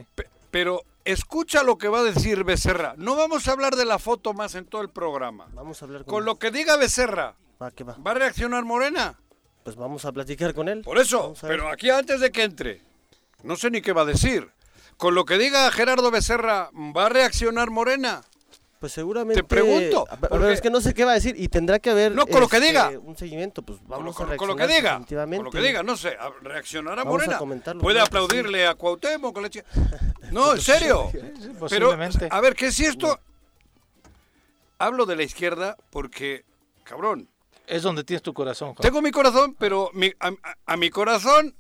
pero 0.53 0.85
escucha 1.05 1.65
lo 1.65 1.79
que 1.79 1.89
va 1.89 1.99
a 1.99 2.03
decir 2.05 2.45
Becerra. 2.45 2.95
No 2.97 3.17
vamos 3.17 3.49
a 3.49 3.53
hablar 3.53 3.75
de 3.75 3.87
la 3.87 3.99
foto 3.99 4.35
más 4.35 4.55
en 4.55 4.67
todo 4.67 4.83
el 4.83 4.89
programa. 4.89 5.49
Vamos 5.53 5.83
a 5.83 5.87
hablar 5.87 6.05
con, 6.05 6.25
lo 6.25 6.39
que 6.39 6.53
diga 6.53 6.77
Becerra. 6.77 7.35
Va, 7.61 7.73
¿qué 7.73 7.83
va? 7.83 7.97
¿Va 7.97 8.13
a 8.13 8.15
reaccionar 8.15 8.65
Morena? 8.65 9.19
Pues 9.65 9.75
vamos 9.75 10.05
a 10.05 10.13
platicar 10.13 10.55
con 10.55 10.69
él. 10.69 10.83
Por 10.83 10.99
eso, 10.99 11.35
pero 11.43 11.71
aquí 11.71 11.91
antes 11.91 12.21
de 12.21 12.31
que 12.31 12.45
entre, 12.45 12.83
no 13.43 13.57
sé 13.57 13.69
ni 13.73 13.83
qué 13.83 13.93
va 13.93 14.03
a 14.03 14.07
decir. 14.07 14.49
Con 14.97 15.17
lo 15.17 15.25
que 15.25 15.39
diga 15.39 15.71
Gerardo 15.73 16.13
Becerra, 16.13 16.71
¿va 16.73 17.07
a 17.07 17.09
reaccionar 17.09 17.71
Morena? 17.71 18.23
Pues 18.81 18.95
seguramente. 18.95 19.43
Te 19.43 19.47
pregunto. 19.47 20.07
Pero 20.23 20.49
es 20.49 20.63
que 20.63 20.71
no 20.71 20.81
sé 20.81 20.95
qué 20.95 21.05
va 21.05 21.11
a 21.13 21.15
decir 21.15 21.35
y 21.37 21.49
tendrá 21.49 21.79
que 21.79 21.91
haber. 21.91 22.13
No, 22.13 22.27
con 22.27 22.41
lo 22.41 22.49
que 22.49 22.57
este, 22.57 22.69
diga. 22.69 22.91
Un 22.99 23.15
seguimiento, 23.15 23.61
pues 23.61 23.79
vamos 23.87 24.17
con, 24.17 24.33
a 24.33 24.37
con 24.37 24.49
lo 24.49 24.57
que 24.57 24.67
diga. 24.67 25.03
Con 25.07 25.45
lo 25.45 25.51
que 25.51 25.61
diga, 25.61 25.83
no 25.83 25.99
sé. 25.99 26.17
¿Reaccionará 26.41 27.05
Morena? 27.05 27.39
Puede 27.79 28.01
aplaudirle 28.01 28.67
a 28.67 28.75
Cuauhtémoc. 28.75 29.35
Con 29.35 29.45
leche. 29.45 29.65
No, 30.31 30.53
en 30.53 30.61
serio. 30.61 31.11
Pero, 31.69 31.91
a 32.31 32.41
ver, 32.41 32.55
¿qué 32.55 32.71
si 32.71 32.87
esto. 32.87 33.19
Hablo 34.79 35.05
de 35.05 35.17
la 35.17 35.25
izquierda 35.25 35.77
porque, 35.91 36.45
cabrón. 36.85 37.29
Es 37.67 37.83
donde 37.83 38.05
tienes 38.05 38.23
tu 38.23 38.33
corazón. 38.33 38.77
Tengo 38.77 39.03
mi 39.03 39.11
corazón, 39.11 39.57
pero 39.59 39.91
a, 40.21 40.33
a 40.67 40.77
mi 40.77 40.89
corazón 40.89 41.55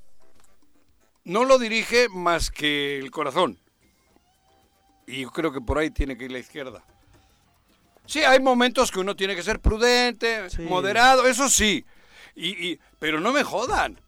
no 1.24 1.44
lo 1.44 1.58
dirige 1.58 2.08
más 2.08 2.50
que 2.50 2.98
el 2.98 3.10
corazón. 3.10 3.58
Y 5.06 5.22
yo 5.22 5.30
creo 5.32 5.52
que 5.52 5.60
por 5.60 5.78
ahí 5.78 5.90
tiene 5.90 6.16
que 6.16 6.26
ir 6.26 6.32
la 6.32 6.38
izquierda. 6.38 6.84
Sí, 8.06 8.20
hay 8.20 8.40
momentos 8.40 8.90
que 8.90 9.00
uno 9.00 9.14
tiene 9.14 9.36
que 9.36 9.42
ser 9.42 9.60
prudente, 9.60 10.46
moderado, 10.68 11.26
eso 11.26 11.48
sí. 11.48 11.84
Y, 12.34 12.78
pero 12.98 13.20
no 13.20 13.32
me 13.32 13.44
jodan. 13.44 14.00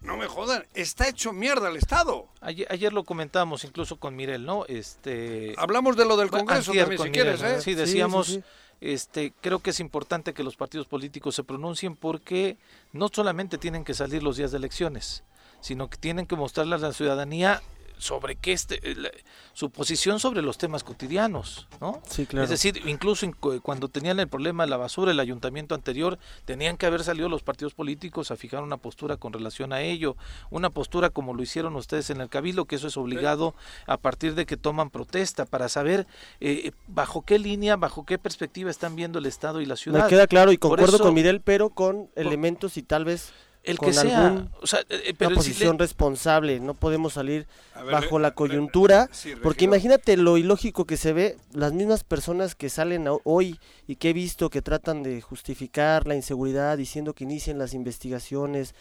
No 0.00 0.16
me 0.16 0.26
jodan, 0.26 0.66
está 0.74 1.08
hecho 1.08 1.32
mierda 1.32 1.68
el 1.68 1.76
Estado. 1.76 2.26
Ayer, 2.40 2.92
lo 2.92 3.04
comentamos 3.04 3.62
incluso 3.62 4.00
con 4.00 4.16
Mirel, 4.16 4.44
¿no? 4.44 4.64
Este 4.66 5.54
Hablamos 5.56 5.96
de 5.96 6.04
lo 6.04 6.16
del 6.16 6.28
Congreso 6.28 6.72
también, 6.72 7.00
si 7.00 7.10
quieres, 7.10 7.40
¿eh? 7.40 7.60
Sí, 7.60 7.74
decíamos 7.74 8.40
este, 8.82 9.32
creo 9.40 9.60
que 9.60 9.70
es 9.70 9.78
importante 9.78 10.34
que 10.34 10.42
los 10.42 10.56
partidos 10.56 10.88
políticos 10.88 11.36
se 11.36 11.44
pronuncien 11.44 11.94
porque 11.94 12.56
no 12.92 13.08
solamente 13.12 13.56
tienen 13.56 13.84
que 13.84 13.94
salir 13.94 14.24
los 14.24 14.36
días 14.36 14.50
de 14.50 14.58
elecciones, 14.58 15.22
sino 15.60 15.88
que 15.88 15.96
tienen 15.96 16.26
que 16.26 16.34
mostrarle 16.34 16.74
a 16.74 16.78
la 16.78 16.92
ciudadanía 16.92 17.62
sobre 18.02 18.34
qué 18.34 18.52
este, 18.52 18.80
eh, 18.82 19.22
su 19.52 19.70
posición 19.70 20.18
sobre 20.18 20.42
los 20.42 20.58
temas 20.58 20.82
cotidianos, 20.82 21.68
¿no? 21.80 22.02
Sí, 22.08 22.26
claro. 22.26 22.44
Es 22.44 22.50
decir, 22.50 22.82
incluso 22.86 23.26
cuando 23.62 23.88
tenían 23.88 24.18
el 24.18 24.26
problema 24.26 24.64
de 24.64 24.70
la 24.70 24.76
basura, 24.76 25.12
el 25.12 25.20
ayuntamiento 25.20 25.76
anterior, 25.76 26.18
tenían 26.44 26.76
que 26.76 26.86
haber 26.86 27.04
salido 27.04 27.28
los 27.28 27.44
partidos 27.44 27.74
políticos 27.74 28.32
a 28.32 28.36
fijar 28.36 28.64
una 28.64 28.76
postura 28.76 29.16
con 29.16 29.32
relación 29.32 29.72
a 29.72 29.82
ello, 29.82 30.16
una 30.50 30.68
postura 30.68 31.10
como 31.10 31.32
lo 31.32 31.42
hicieron 31.42 31.76
ustedes 31.76 32.10
en 32.10 32.20
el 32.20 32.28
Cabildo, 32.28 32.64
que 32.64 32.74
eso 32.74 32.88
es 32.88 32.96
obligado 32.96 33.54
a 33.86 33.98
partir 33.98 34.34
de 34.34 34.46
que 34.46 34.56
toman 34.56 34.90
protesta 34.90 35.44
para 35.44 35.68
saber 35.68 36.08
eh, 36.40 36.72
bajo 36.88 37.22
qué 37.22 37.38
línea, 37.38 37.76
bajo 37.76 38.04
qué 38.04 38.18
perspectiva 38.18 38.70
están 38.70 38.96
viendo 38.96 39.20
el 39.20 39.26
Estado 39.26 39.60
y 39.60 39.66
la 39.66 39.76
ciudad. 39.76 40.02
Me 40.02 40.08
queda 40.08 40.26
claro 40.26 40.50
y 40.50 40.58
concuerdo 40.58 40.98
con 40.98 41.14
Miguel, 41.14 41.40
pero 41.40 41.70
con 41.70 42.10
elementos 42.16 42.76
y 42.76 42.82
tal 42.82 43.04
vez 43.04 43.32
el 43.64 43.78
que 43.78 43.92
sea, 43.92 44.48
o 44.60 44.66
sea, 44.66 44.80
eh, 44.88 45.02
eh, 45.06 45.14
pero 45.16 45.30
una 45.30 45.36
posición 45.36 45.78
responsable, 45.78 46.58
no 46.58 46.74
podemos 46.74 47.12
salir 47.12 47.46
bajo 47.90 48.18
la 48.18 48.32
coyuntura, 48.32 49.08
porque 49.42 49.64
imagínate 49.64 50.16
lo 50.16 50.36
ilógico 50.36 50.84
que 50.84 50.96
se 50.96 51.12
ve, 51.12 51.36
las 51.52 51.72
mismas 51.72 52.02
personas 52.02 52.54
que 52.54 52.68
salen 52.68 53.06
hoy 53.24 53.58
y 53.86 53.96
que 53.96 54.10
he 54.10 54.12
visto 54.12 54.50
que 54.50 54.62
tratan 54.62 55.02
de 55.02 55.20
justificar 55.20 56.06
la 56.06 56.16
inseguridad 56.16 56.76
diciendo 56.76 57.14
que 57.14 57.24
inicien 57.24 57.58
las 57.58 57.72
investigaciones, 57.74 58.74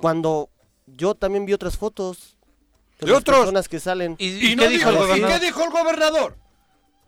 cuando 0.00 0.50
yo 0.86 1.14
también 1.14 1.46
vi 1.46 1.52
otras 1.52 1.76
fotos 1.76 2.36
de, 3.00 3.12
otras 3.12 3.38
personas 3.38 3.68
que 3.68 3.80
salen. 3.80 4.16
¿Y, 4.18 4.56
qué, 4.56 4.68
dijo, 4.68 4.88
el 4.90 5.70
gobernador? 5.70 6.36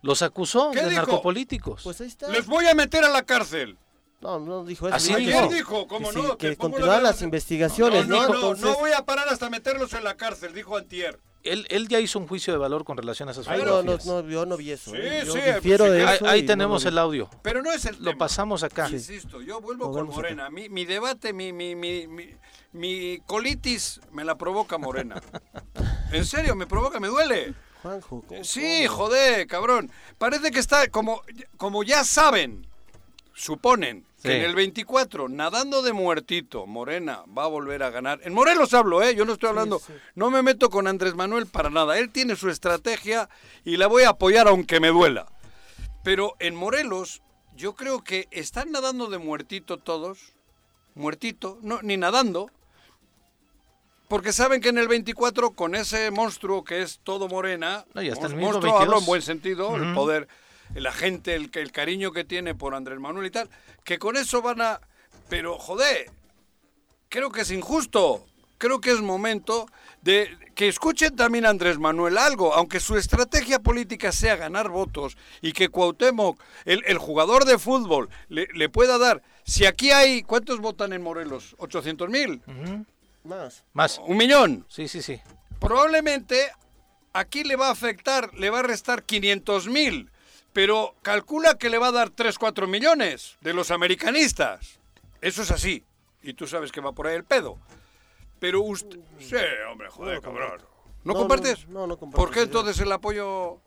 Los 0.02 0.22
acusó 0.22 0.70
de 0.70 0.82
narcopolíticos. 0.82 1.82
Pues 1.82 2.00
ahí 2.00 2.08
está. 2.08 2.28
Les 2.28 2.46
voy 2.46 2.66
a 2.66 2.74
meter 2.74 3.04
a 3.04 3.08
la 3.08 3.22
cárcel. 3.22 3.76
No, 4.20 4.38
no 4.38 4.64
dijo 4.64 4.88
eso. 4.88 4.96
Así 4.96 5.14
dijo. 5.14 5.48
dijo, 5.48 5.86
¿cómo 5.86 6.10
que, 6.10 6.16
no? 6.16 6.38
que, 6.38 6.56
continuaran 6.56 7.02
las 7.02 7.22
investigaciones. 7.22 8.08
No, 8.08 8.26
no, 8.28 8.34
no, 8.34 8.54
no, 8.54 8.74
voy 8.78 8.92
a 8.92 9.04
parar 9.04 9.28
hasta 9.28 9.50
meterlos 9.50 9.92
en 9.92 10.04
la 10.04 10.16
cárcel, 10.16 10.54
dijo 10.54 10.76
Antier. 10.76 11.20
Él, 11.42 11.64
él 11.70 11.86
ya 11.86 12.00
hizo 12.00 12.18
un 12.18 12.26
juicio 12.26 12.52
de 12.52 12.58
valor 12.58 12.84
con 12.84 12.96
relación 12.96 13.28
a 13.28 13.32
esas 13.32 13.46
fotografías. 13.46 14.04
No, 14.04 14.22
no, 14.22 14.28
yo 14.28 14.46
no 14.46 14.56
vi 14.56 14.72
eso. 14.72 14.90
Sí, 14.90 14.96
¿eh? 15.00 15.22
sí, 15.24 15.38
de 15.38 16.14
eso 16.14 16.26
ahí, 16.26 16.44
tenemos 16.44 16.84
el 16.86 16.98
audio. 16.98 17.30
Pero 17.42 17.62
no 17.62 17.72
es 17.72 17.84
el 17.84 17.96
Lo 18.00 18.18
pasamos 18.18 18.64
acá. 18.64 18.88
Insisto, 18.90 19.40
yo 19.42 19.60
vuelvo 19.60 19.92
con 19.92 20.08
Morena. 20.08 20.50
Mi, 20.50 20.68
mi, 20.68 20.84
debate, 20.84 21.32
mi, 21.32 21.52
mi, 21.52 21.76
mi, 21.76 22.08
mi, 22.72 23.18
colitis 23.26 24.00
me 24.10 24.24
la 24.24 24.36
provoca 24.36 24.76
Morena. 24.76 25.22
en 26.12 26.24
serio, 26.24 26.56
me 26.56 26.66
provoca, 26.66 26.98
me 26.98 27.08
duele. 27.08 27.54
Juanjo, 27.82 28.24
Sí, 28.42 28.86
joder, 28.86 29.46
cabrón. 29.46 29.90
Parece 30.18 30.50
que 30.50 30.58
está 30.58 30.88
como, 30.88 31.22
como 31.58 31.84
ya 31.84 32.02
saben, 32.02 32.66
suponen 33.36 34.06
en 34.24 34.42
el 34.42 34.54
24, 34.54 35.28
nadando 35.28 35.82
de 35.82 35.92
muertito, 35.92 36.66
Morena 36.66 37.22
va 37.36 37.44
a 37.44 37.48
volver 37.48 37.82
a 37.82 37.90
ganar. 37.90 38.18
En 38.24 38.34
Morelos 38.34 38.74
hablo, 38.74 39.02
¿eh? 39.02 39.14
Yo 39.14 39.24
no 39.24 39.34
estoy 39.34 39.50
hablando, 39.50 39.80
no 40.14 40.30
me 40.30 40.42
meto 40.42 40.70
con 40.70 40.88
Andrés 40.88 41.14
Manuel 41.14 41.46
para 41.46 41.70
nada. 41.70 41.98
Él 41.98 42.10
tiene 42.10 42.34
su 42.34 42.48
estrategia 42.48 43.28
y 43.64 43.76
la 43.76 43.86
voy 43.86 44.02
a 44.02 44.10
apoyar 44.10 44.48
aunque 44.48 44.80
me 44.80 44.88
duela. 44.88 45.26
Pero 46.02 46.34
en 46.40 46.56
Morelos, 46.56 47.22
yo 47.54 47.74
creo 47.74 48.02
que 48.02 48.26
están 48.30 48.72
nadando 48.72 49.06
de 49.06 49.18
muertito 49.18 49.76
todos, 49.76 50.32
muertito, 50.94 51.58
no, 51.62 51.80
ni 51.82 51.96
nadando, 51.96 52.50
porque 54.08 54.32
saben 54.32 54.60
que 54.60 54.70
en 54.70 54.78
el 54.78 54.88
24, 54.88 55.50
con 55.50 55.74
ese 55.74 56.10
monstruo 56.10 56.64
que 56.64 56.82
es 56.82 57.00
todo 57.04 57.28
Morena, 57.28 57.84
no, 57.92 58.02
ya 58.02 58.12
está 58.12 58.28
monstruo, 58.30 58.78
hablo 58.78 58.98
en 58.98 59.06
buen 59.06 59.22
sentido, 59.22 59.76
el 59.76 59.94
poder 59.94 60.26
la 60.74 60.92
gente, 60.92 61.34
el, 61.34 61.50
el 61.54 61.72
cariño 61.72 62.12
que 62.12 62.24
tiene 62.24 62.54
por 62.54 62.74
Andrés 62.74 62.98
Manuel 62.98 63.26
y 63.26 63.30
tal, 63.30 63.50
que 63.84 63.98
con 63.98 64.16
eso 64.16 64.42
van 64.42 64.60
a... 64.60 64.80
Pero, 65.28 65.58
joder, 65.58 66.10
creo 67.08 67.30
que 67.30 67.42
es 67.42 67.50
injusto. 67.50 68.26
Creo 68.58 68.80
que 68.80 68.90
es 68.90 69.00
momento 69.00 69.66
de 70.02 70.30
que 70.54 70.68
escuchen 70.68 71.14
también 71.14 71.44
a 71.44 71.50
Andrés 71.50 71.78
Manuel 71.78 72.16
algo, 72.16 72.54
aunque 72.54 72.80
su 72.80 72.96
estrategia 72.96 73.58
política 73.58 74.12
sea 74.12 74.36
ganar 74.36 74.70
votos 74.70 75.18
y 75.42 75.52
que 75.52 75.68
Cuauhtémoc, 75.68 76.40
el, 76.64 76.82
el 76.86 76.96
jugador 76.96 77.44
de 77.44 77.58
fútbol, 77.58 78.08
le, 78.28 78.48
le, 78.54 78.68
pueda 78.70 78.96
dar. 78.96 79.22
Si 79.44 79.66
aquí 79.66 79.90
hay, 79.90 80.22
¿cuántos 80.22 80.60
votan 80.60 80.94
en 80.94 81.02
Morelos? 81.02 81.54
¿800 81.58 82.08
mil? 82.08 82.40
Más. 83.24 83.64
Más. 83.74 84.00
¿Un 84.06 84.16
millón? 84.16 84.64
Sí, 84.70 84.88
sí, 84.88 85.02
sí. 85.02 85.20
Probablemente 85.60 86.50
aquí 87.12 87.44
le 87.44 87.56
va 87.56 87.68
a 87.68 87.72
afectar, 87.72 88.32
le 88.34 88.48
va 88.48 88.60
a 88.60 88.62
restar 88.62 89.02
500 89.02 89.68
mil 89.68 90.10
pero 90.56 90.94
calcula 91.02 91.58
que 91.58 91.68
le 91.68 91.76
va 91.76 91.88
a 91.88 91.92
dar 91.92 92.08
3, 92.08 92.38
4 92.38 92.66
millones 92.66 93.36
de 93.42 93.52
los 93.52 93.70
americanistas. 93.70 94.80
Eso 95.20 95.42
es 95.42 95.50
así. 95.50 95.84
Y 96.22 96.32
tú 96.32 96.46
sabes 96.46 96.72
que 96.72 96.80
va 96.80 96.92
por 96.92 97.06
ahí 97.06 97.14
el 97.14 97.24
pedo. 97.24 97.58
Pero 98.38 98.62
usted... 98.62 98.98
Sí, 99.18 99.36
hombre, 99.70 99.90
joder, 99.90 100.22
cabrón. 100.22 100.62
¿No, 101.04 101.12
compartes? 101.12 101.68
No, 101.68 101.86
no, 101.86 101.98
comparto. 101.98 102.24
¿Por 102.24 102.34
qué 102.34 102.40
entonces 102.40 102.80
el 102.80 102.90
apoyo... 102.90 103.60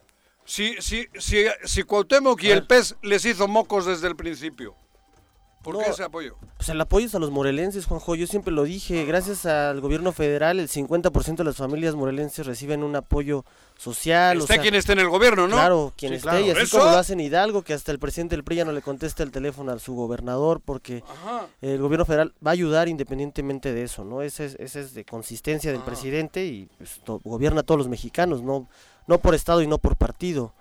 Si, 0.45 0.81
si, 0.81 1.07
si, 1.19 1.45
si 1.63 1.83
Cuauhtémoc 1.83 2.41
y 2.41 2.49
el 2.49 2.65
PES 2.65 2.95
les 3.03 3.23
hizo 3.23 3.47
mocos 3.47 3.85
desde 3.85 4.07
el 4.07 4.15
principio. 4.15 4.75
¿Por 5.61 5.77
qué 5.77 5.89
ese 5.89 6.03
apoyo? 6.03 6.35
Pues 6.55 6.69
el 6.69 6.79
apoyo 6.79 7.05
es 7.05 7.15
a 7.15 7.19
los 7.19 7.31
morelenses, 7.31 7.85
Juanjo. 7.85 8.15
Yo 8.15 8.27
siempre 8.27 8.53
lo 8.53 8.63
dije. 8.63 9.03
Gracias 9.05 9.45
al 9.45 9.81
gobierno 9.81 10.13
federal, 10.13 10.59
el 10.59 10.69
50% 10.69 11.35
de 11.35 11.43
las 11.43 11.57
familias 11.57 11.95
morelenses 11.95 12.45
reciben 12.45 12.83
un 12.83 12.95
apoyo 12.95 13.43
social. 13.77 14.37
Esté 14.37 14.59
quien 14.59 14.75
esté 14.75 14.93
en 14.93 14.99
el 14.99 15.09
gobierno, 15.09 15.47
¿no? 15.47 15.55
Claro, 15.57 15.93
quien 15.97 16.13
esté. 16.13 16.41
Y 16.43 16.51
así 16.51 16.69
como 16.69 16.85
lo 16.85 16.97
hacen 16.97 17.19
Hidalgo, 17.19 17.61
que 17.63 17.73
hasta 17.73 17.91
el 17.91 17.99
presidente 17.99 18.35
del 18.35 18.43
PRI 18.43 18.57
ya 18.57 18.65
no 18.65 18.71
le 18.71 18.81
contesta 18.81 19.21
el 19.23 19.31
teléfono 19.31 19.71
a 19.71 19.79
su 19.79 19.95
gobernador, 19.95 20.61
porque 20.63 21.03
el 21.61 21.79
gobierno 21.79 22.05
federal 22.05 22.33
va 22.45 22.51
a 22.51 22.53
ayudar 22.53 22.87
independientemente 22.87 23.73
de 23.73 23.83
eso, 23.83 24.05
¿no? 24.05 24.21
Ese 24.21 24.45
es, 24.45 24.55
ese 24.59 24.79
es 24.81 24.93
de 24.93 25.03
consistencia 25.03 25.71
del 25.71 25.81
presidente 25.81 26.45
y 26.45 26.69
pues, 26.77 27.01
gobierna 27.23 27.61
a 27.61 27.63
todos 27.63 27.79
los 27.79 27.89
mexicanos, 27.89 28.41
no, 28.41 28.67
no 29.07 29.19
por 29.19 29.35
estado 29.35 29.61
y 29.61 29.67
no 29.67 29.77
por 29.77 29.97
partido. 29.97 30.53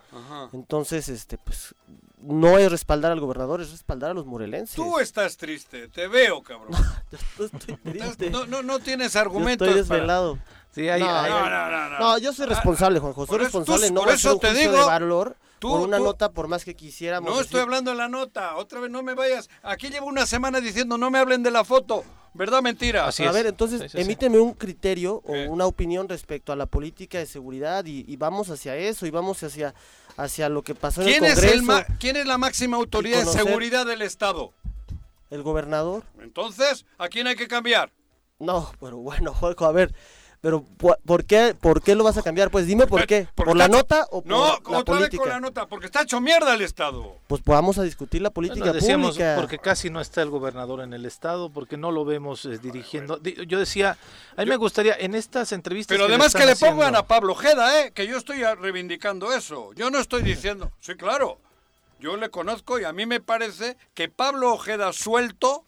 Entonces, 0.52 1.08
este, 1.08 1.38
pues 1.38 1.74
no 2.22 2.58
es 2.58 2.70
respaldar 2.70 3.12
al 3.12 3.20
gobernador, 3.20 3.60
es 3.60 3.70
respaldar 3.70 4.10
a 4.10 4.14
los 4.14 4.26
morelenses. 4.26 4.74
Tú 4.74 4.98
estás 4.98 5.36
triste, 5.36 5.88
te 5.88 6.08
veo, 6.08 6.42
cabrón. 6.42 6.70
no, 7.38 7.44
estoy 7.44 7.76
triste. 7.76 8.30
No, 8.30 8.46
no, 8.46 8.62
no 8.62 8.78
tienes 8.78 9.16
argumentos. 9.16 9.66
Yo 9.66 9.74
estoy 9.74 9.96
desvelado. 9.96 10.38
Sí, 10.70 10.88
hay, 10.88 11.00
no, 11.00 11.28
no, 11.28 11.70
no, 11.70 11.98
no, 11.98 12.18
yo 12.18 12.32
soy 12.32 12.46
responsable, 12.46 13.00
Juanjo. 13.00 13.26
Soy 13.26 13.38
responsable, 13.38 13.90
no 13.90 14.02
por 14.02 14.12
eso 14.12 14.38
te 14.38 14.52
digo, 14.54 14.72
de 14.72 14.84
valor 14.84 15.36
por 15.60 15.80
una 15.80 15.98
nota, 15.98 16.30
por 16.30 16.48
más 16.48 16.64
que 16.64 16.74
quisiéramos. 16.74 17.32
No 17.32 17.40
estoy 17.40 17.60
hablando 17.60 17.90
de 17.90 17.96
la 17.96 18.08
nota. 18.08 18.56
Otra 18.56 18.80
vez 18.80 18.90
no 18.90 19.02
me 19.02 19.14
vayas. 19.14 19.48
Aquí 19.62 19.88
llevo 19.88 20.06
una 20.06 20.26
semana 20.26 20.60
diciendo 20.60 20.98
no 20.98 21.10
me 21.10 21.18
hablen 21.18 21.42
de 21.42 21.50
la 21.50 21.64
foto. 21.64 22.04
¿Verdad 22.34 22.62
mentira? 22.62 23.06
Así 23.06 23.24
a 23.24 23.32
ver, 23.32 23.46
entonces 23.46 23.94
emíteme 23.94 24.38
un 24.38 24.52
criterio 24.52 25.22
o 25.24 25.32
una 25.48 25.66
opinión 25.66 26.08
respecto 26.08 26.52
a 26.52 26.56
la 26.56 26.66
política 26.66 27.18
de 27.18 27.26
seguridad 27.26 27.84
y, 27.86 28.04
y, 28.06 28.16
vamos 28.16 28.50
hacia 28.50 28.76
eso 28.76 29.06
y 29.06 29.10
vamos 29.10 29.42
hacia 29.42 29.74
hacia 30.18 30.48
lo 30.48 30.62
que 30.62 30.74
pasó 30.74 31.00
en 31.02 31.08
el 31.08 31.18
Congreso. 31.18 31.46
Es 31.46 31.88
el 31.88 31.96
¿Quién 31.98 32.16
es 32.16 32.26
la 32.26 32.36
máxima 32.36 32.76
autoridad 32.76 33.20
de 33.20 33.26
seguridad 33.26 33.86
del 33.86 34.02
Estado? 34.02 34.52
El 35.30 35.42
gobernador. 35.42 36.02
Entonces, 36.20 36.84
¿a 36.98 37.08
quién 37.08 37.26
hay 37.26 37.36
que 37.36 37.48
cambiar? 37.48 37.92
No, 38.38 38.72
pero 38.80 38.98
bueno, 38.98 39.32
Jorge, 39.32 39.64
a 39.64 39.72
ver, 39.72 39.94
pero 40.40 40.62
¿por 40.62 41.24
qué, 41.24 41.56
¿por 41.60 41.82
qué 41.82 41.96
lo 41.96 42.04
vas 42.04 42.16
a 42.16 42.22
cambiar? 42.22 42.50
Pues 42.50 42.66
dime 42.66 42.86
por 42.86 43.06
qué. 43.06 43.26
¿Por 43.34 43.56
la 43.56 43.66
nota 43.66 44.06
o 44.10 44.22
por 44.22 44.30
no, 44.30 44.46
la 44.70 44.78
otra 44.78 44.98
Vez 45.00 45.10
con 45.16 45.28
la 45.28 45.40
nota, 45.40 45.66
porque 45.66 45.86
está 45.86 46.02
hecho 46.02 46.20
mierda 46.20 46.54
el 46.54 46.62
Estado. 46.62 47.16
Pues 47.26 47.42
vamos 47.44 47.76
a 47.78 47.82
discutir 47.82 48.22
la 48.22 48.30
política 48.30 48.72
decíamos, 48.72 49.16
pública. 49.16 49.34
Porque 49.36 49.58
casi 49.58 49.90
no 49.90 50.00
está 50.00 50.22
el 50.22 50.30
gobernador 50.30 50.82
en 50.82 50.92
el 50.92 51.06
Estado, 51.06 51.50
porque 51.50 51.76
no 51.76 51.90
lo 51.90 52.04
vemos 52.04 52.44
eh, 52.44 52.58
dirigiendo. 52.58 53.20
Yo 53.22 53.58
decía, 53.58 53.98
a 54.36 54.42
mí 54.42 54.48
me 54.48 54.56
gustaría 54.56 54.94
en 54.94 55.16
estas 55.16 55.50
entrevistas. 55.50 55.96
Pero 55.96 56.06
además 56.06 56.32
que 56.32 56.46
le 56.46 56.54
pongan 56.54 56.94
a 56.94 57.02
Pablo 57.04 57.32
Ojeda, 57.32 57.80
¿eh? 57.80 57.92
que 57.92 58.06
yo 58.06 58.16
estoy 58.16 58.44
reivindicando 58.44 59.32
eso. 59.32 59.72
Yo 59.74 59.90
no 59.90 59.98
estoy 59.98 60.22
diciendo. 60.22 60.70
Sí, 60.78 60.94
claro. 60.94 61.40
Yo 61.98 62.16
le 62.16 62.30
conozco 62.30 62.78
y 62.78 62.84
a 62.84 62.92
mí 62.92 63.06
me 63.06 63.18
parece 63.18 63.76
que 63.92 64.08
Pablo 64.08 64.52
Ojeda 64.52 64.92
suelto, 64.92 65.64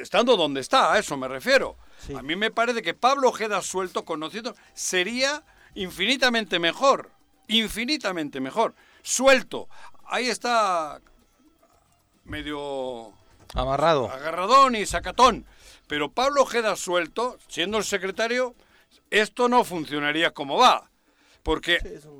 estando 0.00 0.36
donde 0.36 0.60
está, 0.60 0.92
a 0.92 1.00
eso 1.00 1.16
me 1.16 1.26
refiero 1.26 1.76
a 2.14 2.22
mí 2.22 2.36
me 2.36 2.50
parece 2.50 2.82
que 2.82 2.94
Pablo 2.94 3.28
Ojeda 3.28 3.62
suelto, 3.62 4.04
conociendo, 4.04 4.54
sería 4.74 5.42
infinitamente 5.74 6.58
mejor. 6.58 7.10
Infinitamente 7.48 8.40
mejor. 8.40 8.74
Suelto. 9.02 9.68
Ahí 10.04 10.28
está 10.28 11.00
medio... 12.24 13.12
Amarrado. 13.54 14.10
Agarradón 14.10 14.74
y 14.74 14.84
sacatón. 14.86 15.46
Pero 15.86 16.10
Pablo 16.10 16.42
Ojeda 16.42 16.76
suelto, 16.76 17.38
siendo 17.48 17.78
el 17.78 17.84
secretario, 17.84 18.54
esto 19.10 19.48
no 19.48 19.64
funcionaría 19.64 20.32
como 20.32 20.58
va. 20.58 20.90
Porque 21.42 21.78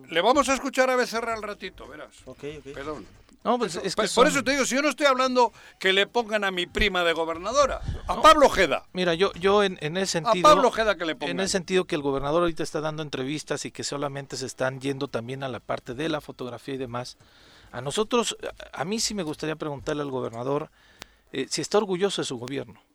le 0.08 0.20
vamos 0.20 0.48
a 0.48 0.54
escuchar 0.54 0.88
a 0.88 0.96
Becerra 0.96 1.34
al 1.34 1.42
ratito, 1.42 1.88
verás. 1.88 2.14
Ok, 2.26 2.44
ok. 2.58 2.72
Perdón. 2.72 3.06
No, 3.44 3.58
pues 3.58 3.76
es 3.76 3.94
que 3.94 4.08
Por 4.14 4.26
eso 4.26 4.42
te 4.42 4.52
digo, 4.52 4.64
si 4.64 4.74
yo 4.74 4.82
no 4.82 4.88
estoy 4.88 5.06
hablando 5.06 5.52
que 5.78 5.92
le 5.92 6.06
pongan 6.06 6.44
a 6.44 6.50
mi 6.50 6.66
prima 6.66 7.04
de 7.04 7.12
gobernadora, 7.12 7.80
a 8.08 8.20
Pablo 8.20 8.46
Ojeda. 8.46 8.84
Mira, 8.92 9.14
yo, 9.14 9.32
yo 9.34 9.62
en, 9.62 9.78
en 9.80 9.96
ese 9.96 10.12
sentido. 10.12 10.48
A 10.48 10.54
Pablo 10.54 10.68
Ojeda 10.68 10.96
que 10.96 11.04
le 11.04 11.14
pongan. 11.14 11.36
En 11.36 11.40
ese 11.40 11.52
sentido 11.52 11.84
que 11.84 11.94
el 11.94 12.02
gobernador 12.02 12.42
ahorita 12.42 12.62
está 12.62 12.80
dando 12.80 13.02
entrevistas 13.02 13.64
y 13.64 13.70
que 13.70 13.84
solamente 13.84 14.36
se 14.36 14.46
están 14.46 14.80
yendo 14.80 15.08
también 15.08 15.42
a 15.42 15.48
la 15.48 15.60
parte 15.60 15.94
de 15.94 16.08
la 16.08 16.20
fotografía 16.20 16.74
y 16.74 16.78
demás. 16.78 17.18
A 17.72 17.80
nosotros, 17.80 18.36
a 18.72 18.84
mí 18.84 19.00
sí 19.00 19.14
me 19.14 19.22
gustaría 19.22 19.56
preguntarle 19.56 20.02
al 20.02 20.10
gobernador 20.10 20.70
eh, 21.32 21.46
si 21.50 21.60
está 21.60 21.78
orgulloso 21.78 22.22
de 22.22 22.26
su 22.26 22.38
gobierno 22.38 22.85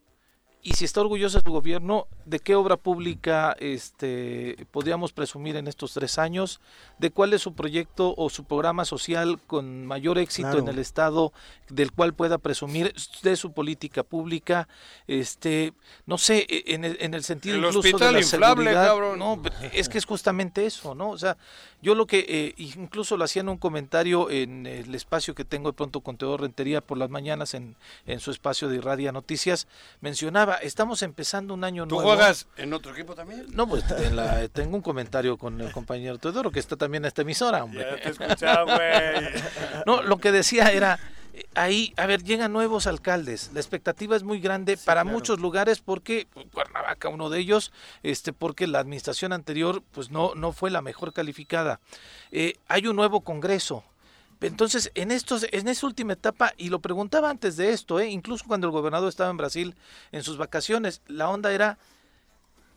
y 0.64 0.74
si 0.74 0.86
está 0.86 1.02
orgulloso 1.02 1.40
de 1.40 1.44
su 1.44 1.52
gobierno, 1.52 2.08
¿de 2.26 2.40
qué 2.40 2.54
obra 2.56 2.78
pública 2.78 3.56
este, 3.60 4.68
podríamos 4.72 5.12
presumir 5.12 5.56
en 5.56 5.68
estos 5.68 5.94
tres 5.94 6.20
años? 6.20 6.62
¿De 7.00 7.10
cuál 7.10 7.34
es 7.34 7.42
su 7.42 7.54
proyecto 7.54 8.14
o 8.16 8.30
su 8.30 8.44
programa 8.44 8.86
social 8.86 9.40
con 9.48 9.86
mayor 9.88 10.20
éxito 10.20 10.60
en 10.60 10.68
el 10.68 10.78
Estado, 10.78 11.34
del 11.70 11.92
cual 11.92 12.14
pueda 12.14 12.38
presumir 12.38 12.94
de 13.24 13.36
su 13.36 13.54
política 13.54 14.04
pública? 14.04 14.68
Este, 15.08 15.74
no 16.06 16.20
sé, 16.20 16.46
e, 16.48 16.76
en 16.76 16.86
el, 16.86 16.98
en 17.00 17.16
el 17.16 17.24
sentido 17.24 17.58
incluso 17.58 17.82
de 17.82 18.12
la 18.12 18.20
inflable, 18.20 18.72
Cabrón. 18.72 19.18
No, 19.18 19.42
es 19.74 19.90
que 19.90 19.98
es 19.98 20.06
justamente 20.06 20.66
eso, 20.68 20.94
¿no? 20.94 21.10
O 21.10 21.18
sea, 21.18 21.38
yo 21.82 21.96
lo 21.96 22.06
que 22.06 22.26
eh, 22.28 22.54
incluso 22.58 23.18
lo 23.18 23.24
hacía 23.24 23.42
en 23.42 23.50
un 23.50 23.58
comentario 23.58 24.30
en 24.30 24.68
el 24.68 24.94
espacio 24.94 25.34
que 25.34 25.44
tengo 25.44 25.70
de 25.70 25.74
pronto 25.74 26.02
con 26.02 26.18
Teodoro 26.18 26.44
Rentería 26.44 26.82
por 26.82 27.00
las 27.00 27.10
mañanas 27.10 27.56
en, 27.56 27.76
en 28.06 28.20
su 28.20 28.30
espacio 28.30 28.70
de 28.70 28.78
Irradia 28.78 29.12
Noticias, 29.12 29.68
mencionaba 30.02 30.51
estamos 30.56 31.02
empezando 31.02 31.54
un 31.54 31.64
año 31.64 31.86
nuevo. 31.86 32.02
¿Tú 32.02 32.08
juegas 32.08 32.48
en 32.58 32.74
otro 32.74 32.94
equipo 32.94 33.16
también? 33.16 33.46
No, 33.52 33.68
pues 33.68 33.84
tengo 34.54 34.76
un 34.76 34.82
comentario 34.82 35.38
con 35.38 35.60
el 35.62 35.72
compañero 35.72 36.18
Teodoro, 36.18 36.52
que 36.52 36.60
está 36.60 36.76
también 36.76 37.04
en 37.04 37.08
esta 37.08 37.22
emisora, 37.22 37.64
hombre. 37.64 37.86
Ya 38.04 38.12
te 38.12 38.64
güey. 38.64 39.44
no, 39.86 40.02
lo 40.02 40.18
que 40.18 40.32
decía 40.32 40.72
era, 40.72 41.00
ahí, 41.56 41.94
a 41.98 42.06
ver, 42.06 42.24
llegan 42.24 42.54
nuevos 42.54 42.88
alcaldes. 42.88 43.52
La 43.54 43.60
expectativa 43.60 44.16
es 44.16 44.24
muy 44.24 44.40
grande 44.40 44.78
para 44.78 45.04
muchos 45.04 45.40
lugares 45.40 45.80
porque 45.80 46.28
pues, 46.34 46.48
Cuernavaca, 46.52 47.10
uno 47.10 47.30
de 47.30 47.40
ellos, 47.40 47.72
este, 48.04 48.34
porque 48.34 48.68
la 48.68 48.80
administración 48.80 49.34
anterior, 49.34 49.84
pues 49.92 50.12
no, 50.12 50.36
no 50.36 50.52
fue 50.52 50.72
la 50.72 50.82
mejor 50.82 51.14
calificada. 51.14 51.80
Eh, 52.32 52.56
hay 52.68 52.88
un 52.88 52.96
nuevo 52.96 53.22
Congreso. 53.22 53.84
Entonces, 54.42 54.92
en 54.96 55.12
estos, 55.12 55.46
en 55.52 55.68
esta 55.68 55.86
última 55.86 56.14
etapa, 56.14 56.54
y 56.58 56.70
lo 56.70 56.80
preguntaba 56.80 57.30
antes 57.30 57.58
de 57.58 57.72
esto, 57.72 58.00
¿eh? 58.00 58.10
incluso 58.10 58.46
cuando 58.48 58.68
el 58.68 58.72
gobernador 58.72 59.08
estaba 59.08 59.30
en 59.30 59.38
Brasil 59.38 59.76
en 60.12 60.24
sus 60.24 60.38
vacaciones, 60.38 61.02
la 61.08 61.30
onda 61.30 61.54
era, 61.54 61.78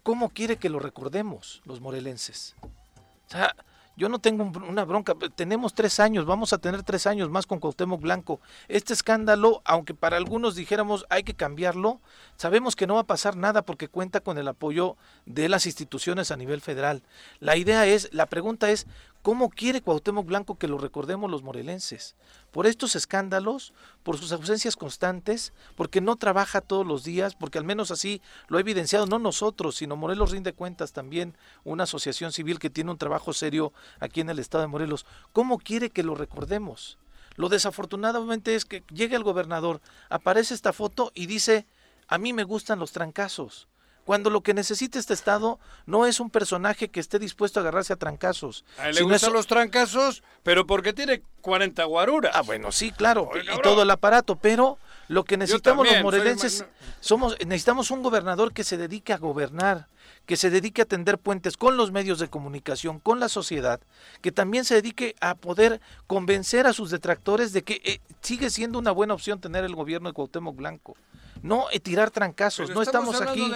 ¿cómo 0.02 0.28
quiere 0.28 0.56
que 0.56 0.68
lo 0.68 0.78
recordemos 0.78 1.62
los 1.64 1.80
morelenses? 1.80 2.54
O 2.62 3.30
sea, 3.30 3.56
yo 3.96 4.08
no 4.08 4.18
tengo 4.18 4.44
una 4.68 4.84
bronca, 4.84 5.14
tenemos 5.36 5.72
tres 5.72 6.00
años, 6.00 6.26
vamos 6.26 6.52
a 6.52 6.58
tener 6.58 6.82
tres 6.82 7.06
años 7.06 7.30
más 7.30 7.46
con 7.46 7.60
Cuauhtémoc 7.60 8.00
Blanco. 8.00 8.40
Este 8.66 8.92
escándalo, 8.92 9.62
aunque 9.64 9.94
para 9.94 10.16
algunos 10.16 10.56
dijéramos 10.56 11.06
hay 11.10 11.22
que 11.22 11.34
cambiarlo, 11.34 12.00
sabemos 12.36 12.74
que 12.74 12.88
no 12.88 12.94
va 12.94 13.02
a 13.02 13.06
pasar 13.06 13.36
nada 13.36 13.62
porque 13.62 13.86
cuenta 13.86 14.20
con 14.20 14.36
el 14.36 14.48
apoyo 14.48 14.96
de 15.26 15.48
las 15.48 15.66
instituciones 15.66 16.32
a 16.32 16.36
nivel 16.36 16.60
federal. 16.60 17.02
La 17.38 17.56
idea 17.56 17.86
es, 17.86 18.12
la 18.12 18.26
pregunta 18.26 18.68
es, 18.70 18.88
¿Cómo 19.24 19.48
quiere 19.48 19.80
Cuauhtémoc 19.80 20.26
Blanco 20.26 20.58
que 20.58 20.68
lo 20.68 20.76
recordemos 20.76 21.30
los 21.30 21.42
morelenses? 21.42 22.14
Por 22.50 22.66
estos 22.66 22.94
escándalos, 22.94 23.72
por 24.02 24.18
sus 24.18 24.32
ausencias 24.32 24.76
constantes, 24.76 25.54
porque 25.76 26.02
no 26.02 26.16
trabaja 26.16 26.60
todos 26.60 26.86
los 26.86 27.04
días, 27.04 27.34
porque 27.34 27.56
al 27.56 27.64
menos 27.64 27.90
así 27.90 28.20
lo 28.48 28.58
ha 28.58 28.60
evidenciado 28.60 29.06
no 29.06 29.18
nosotros, 29.18 29.76
sino 29.76 29.96
Morelos 29.96 30.32
rinde 30.32 30.52
cuentas 30.52 30.92
también, 30.92 31.38
una 31.64 31.84
asociación 31.84 32.32
civil 32.32 32.58
que 32.58 32.68
tiene 32.68 32.90
un 32.90 32.98
trabajo 32.98 33.32
serio 33.32 33.72
aquí 33.98 34.20
en 34.20 34.28
el 34.28 34.38
estado 34.38 34.60
de 34.60 34.68
Morelos. 34.68 35.06
¿Cómo 35.32 35.56
quiere 35.56 35.88
que 35.88 36.02
lo 36.02 36.14
recordemos? 36.14 36.98
Lo 37.36 37.48
desafortunadamente 37.48 38.54
es 38.54 38.66
que 38.66 38.84
llega 38.92 39.16
el 39.16 39.24
gobernador, 39.24 39.80
aparece 40.10 40.52
esta 40.52 40.74
foto 40.74 41.12
y 41.14 41.24
dice, 41.24 41.66
a 42.08 42.18
mí 42.18 42.34
me 42.34 42.44
gustan 42.44 42.78
los 42.78 42.92
trancazos 42.92 43.68
cuando 44.04 44.30
lo 44.30 44.42
que 44.42 44.54
necesita 44.54 44.98
este 44.98 45.14
Estado 45.14 45.58
no 45.86 46.06
es 46.06 46.20
un 46.20 46.30
personaje 46.30 46.88
que 46.88 47.00
esté 47.00 47.18
dispuesto 47.18 47.58
a 47.58 47.62
agarrarse 47.62 47.92
a 47.92 47.96
trancazos. 47.96 48.64
A 48.78 48.90
él 48.90 48.96
le 48.96 49.02
gustan 49.02 49.32
los 49.32 49.46
trancazos, 49.46 50.22
pero 50.42 50.66
porque 50.66 50.92
tiene 50.92 51.22
40 51.40 51.84
guaruras. 51.84 52.32
Ah, 52.34 52.42
bueno, 52.42 52.70
sí, 52.72 52.92
claro, 52.92 53.30
y 53.34 53.62
todo 53.62 53.82
el 53.82 53.90
aparato, 53.90 54.36
pero 54.36 54.78
lo 55.08 55.24
que 55.24 55.36
necesitamos 55.36 55.90
los 55.90 56.02
morelenses, 56.02 56.64
somos, 57.00 57.36
necesitamos 57.46 57.90
un 57.90 58.02
gobernador 58.02 58.52
que 58.52 58.64
se 58.64 58.76
dedique 58.76 59.12
a 59.12 59.18
gobernar, 59.18 59.88
que 60.26 60.36
se 60.36 60.50
dedique 60.50 60.82
a 60.82 60.86
tender 60.86 61.18
puentes 61.18 61.56
con 61.56 61.76
los 61.76 61.90
medios 61.90 62.18
de 62.18 62.28
comunicación, 62.28 63.00
con 63.00 63.20
la 63.20 63.28
sociedad, 63.28 63.80
que 64.20 64.32
también 64.32 64.64
se 64.64 64.74
dedique 64.74 65.14
a 65.20 65.34
poder 65.34 65.80
convencer 66.06 66.66
a 66.66 66.72
sus 66.72 66.90
detractores 66.90 67.52
de 67.52 67.62
que 67.62 67.80
eh, 67.84 68.00
sigue 68.20 68.50
siendo 68.50 68.78
una 68.78 68.90
buena 68.90 69.14
opción 69.14 69.40
tener 69.40 69.64
el 69.64 69.74
gobierno 69.74 70.08
de 70.08 70.14
Cuauhtémoc 70.14 70.56
Blanco 70.56 70.96
no 71.44 71.66
eh, 71.70 71.78
tirar 71.78 72.10
trancazos, 72.10 72.70
no 72.70 72.80
estamos, 72.80 73.20
aquí 73.20 73.52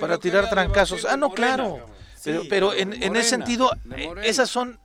para 0.00 0.16
tirar 0.16 0.48
trancazos. 0.48 1.04
Ah, 1.04 1.18
no, 1.18 1.30
claro. 1.30 1.86
pero, 2.48 2.72
en, 2.72 3.14
ese 3.14 3.28
sentido, 3.28 3.70
eh, 3.94 4.10
esas 4.24 4.48
son, 4.48 4.80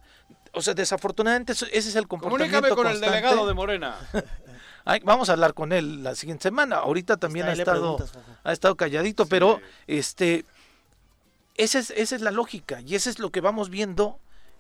o 0.52 0.62
sea, 0.62 0.74
desafortunadamente 0.74 1.54
ese 1.54 1.78
es 1.78 1.96
el 1.96 2.10
comportamiento 2.10 2.60
Comunícame 2.60 2.76
con 2.76 2.88
el 2.94 3.00
delegado 3.00 3.48
de 3.48 3.54
Morena. 3.54 3.96
vamos 5.04 5.30
a 5.30 5.32
hablar 5.32 5.54
con 5.54 5.72
él 5.72 6.04
la 6.04 6.14
siguiente 6.14 6.44
semana. 6.44 6.80
Ahorita 6.80 7.16
también 7.16 7.48
ha 7.48 7.54
estado, 7.54 7.98
ha 8.44 8.52
estado 8.52 8.76
calladito, 8.76 9.28
pero 9.28 9.62
este, 9.88 10.44
esa 11.56 11.80
es, 11.80 11.92
esa 11.92 12.18
es 12.18 12.22
la 12.22 12.32
lógica 12.32 12.82
y 12.82 12.96
eso 12.96 13.10
es 13.10 13.20
lo 13.20 13.32
que 13.32 13.40
vamos 13.40 13.70
viendo 13.70 14.20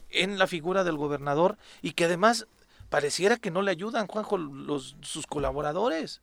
en 0.09 0.39
la 0.39 0.47
figura 0.47 0.85
del 0.85 0.95
gobernador 0.95 1.57
y 1.81 1.91
que 1.91 2.05
además 2.05 2.47
pareciera 2.89 3.35
que 3.35 3.51
no 3.51 3.61
le 3.61 3.71
ayudan, 3.71 4.07
Juanjo, 4.07 4.37
los, 4.37 4.95
sus 5.01 5.27
colaboradores. 5.27 6.21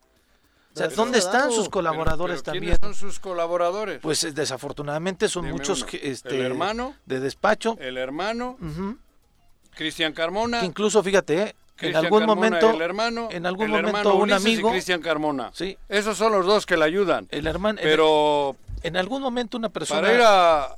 ¿Dónde 0.95 1.19
están 1.19 1.51
sus 1.51 1.69
colaboradores 1.69 2.43
también? 2.43 2.77
¿Quiénes 2.77 2.81
son 2.81 2.95
sus 2.95 3.19
colaboradores? 3.19 4.01
Pues 4.01 4.25
eh, 4.25 4.33
desafortunadamente 4.33 5.29
son 5.29 5.49
muchos 5.51 5.85
este, 6.03 6.37
el 6.37 6.43
hermano 6.43 6.95
de 7.07 7.21
despacho. 7.21 7.77
El 7.81 7.97
hermano. 7.97 8.57
Cristian 9.75 10.13
Carmona. 10.13 10.65
incluso 10.65 11.03
fíjate, 11.05 11.43
eh, 11.43 11.55
en 11.81 11.97
algún 11.97 12.27
momento 12.27 12.71
el 12.71 12.83
hermano, 12.83 13.29
en 13.31 13.47
algún 13.47 13.71
momento 13.71 14.17
un 14.17 14.33
amigo 14.33 14.71
Cristian 14.71 15.01
Carmona. 15.01 15.51
Sí. 15.55 15.79
Esos 15.89 16.17
son 16.17 16.33
los 16.33 16.47
dos 16.47 16.67
que 16.67 16.77
le 16.77 16.85
ayudan. 16.85 17.29
El 17.31 17.47
hermano 17.47 17.79
Pero 17.81 18.57
en, 18.83 18.97
algún 18.97 19.23
momento 19.23 19.57
una 19.57 19.69
persona 19.69 20.01
Para 20.01 20.15
ir 20.15 20.21
a 20.25 20.77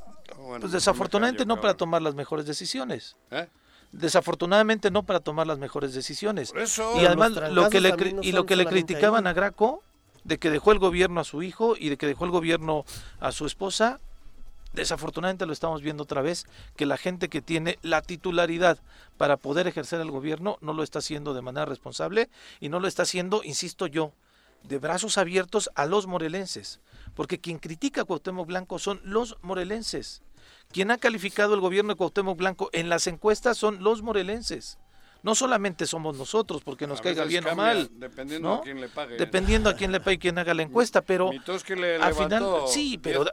pues 0.58 0.72
desafortunadamente 0.72 1.46
no 1.46 1.60
para 1.60 1.74
tomar 1.74 2.02
las 2.02 2.14
mejores 2.14 2.44
decisiones. 2.44 3.16
¿Eh? 3.30 3.46
Desafortunadamente 3.92 4.90
no 4.90 5.02
para 5.04 5.20
tomar 5.20 5.46
las 5.46 5.58
mejores 5.58 5.94
decisiones. 5.94 6.52
y 6.98 7.04
además 7.06 7.32
lo 7.52 7.70
que 7.70 7.80
le 7.80 7.94
y 8.22 8.32
lo 8.32 8.46
que 8.46 8.56
le 8.56 8.66
criticaban 8.66 9.26
a 9.26 9.32
Graco 9.32 9.82
de 10.24 10.38
que 10.38 10.50
dejó 10.50 10.72
el 10.72 10.78
gobierno 10.78 11.20
a 11.20 11.24
su 11.24 11.42
hijo 11.42 11.74
y 11.78 11.88
de 11.88 11.96
que 11.96 12.06
dejó 12.06 12.24
el 12.24 12.30
gobierno 12.30 12.85
a 13.20 13.33
su 13.33 13.46
esposa, 13.46 14.00
desafortunadamente 14.72 15.46
lo 15.46 15.52
estamos 15.52 15.83
viendo 15.83 16.04
otra 16.04 16.22
vez, 16.22 16.46
que 16.76 16.87
la 16.87 16.96
gente 16.96 17.28
que 17.28 17.42
tiene 17.42 17.78
la 17.83 18.02
titularidad 18.02 18.78
para 19.16 19.37
poder 19.37 19.66
ejercer 19.66 20.00
el 20.00 20.11
gobierno 20.11 20.59
no 20.61 20.72
lo 20.72 20.83
está 20.83 21.00
haciendo 21.00 21.35
de 21.35 21.42
manera 21.42 21.66
responsable 21.66 22.28
y 22.61 22.68
no 22.68 22.80
lo 22.80 22.88
está 22.88 23.02
haciendo, 23.02 23.42
insisto 23.44 23.87
yo, 23.87 24.12
de 24.62 24.78
brazos 24.78 25.18
abiertos 25.18 25.70
a 25.74 25.87
los 25.87 26.06
morelenses, 26.06 26.80
porque 27.14 27.40
quien 27.40 27.59
critica 27.59 28.02
a 28.02 28.04
Cuauhtémoc 28.04 28.46
Blanco 28.46 28.78
son 28.78 29.00
los 29.04 29.38
morelenses. 29.42 30.22
Quien 30.70 30.90
ha 30.90 30.98
calificado 30.98 31.54
el 31.54 31.61
gobierno 31.61 31.94
de 31.94 31.96
Cuauhtémoc 31.96 32.37
Blanco 32.37 32.70
en 32.72 32.88
las 32.88 33.06
encuestas 33.06 33.56
son 33.56 33.83
los 33.83 34.02
morelenses 34.02 34.78
no 35.22 35.35
solamente 35.35 35.87
somos 35.87 36.16
nosotros, 36.16 36.62
porque 36.62 36.87
nos 36.87 37.00
caiga 37.00 37.24
bien 37.24 37.46
o 37.46 37.54
mal. 37.54 37.90
Dependiendo 37.92 38.54
a 38.54 38.61
quién 38.62 38.80
le 38.80 38.88
pague. 38.88 39.16
Dependiendo 39.16 39.70
a 39.70 39.74
quién 39.74 39.92
le 39.92 40.00
pague 40.00 40.14
y 40.14 40.18
quién 40.18 40.38
haga 40.38 40.54
la 40.54 40.62
encuesta, 40.62 41.02
pero 41.02 41.30
que 41.66 41.76
le 41.76 41.96
al 41.96 42.14
final 42.14 42.44
sí, 42.68 42.98
pero 42.98 43.24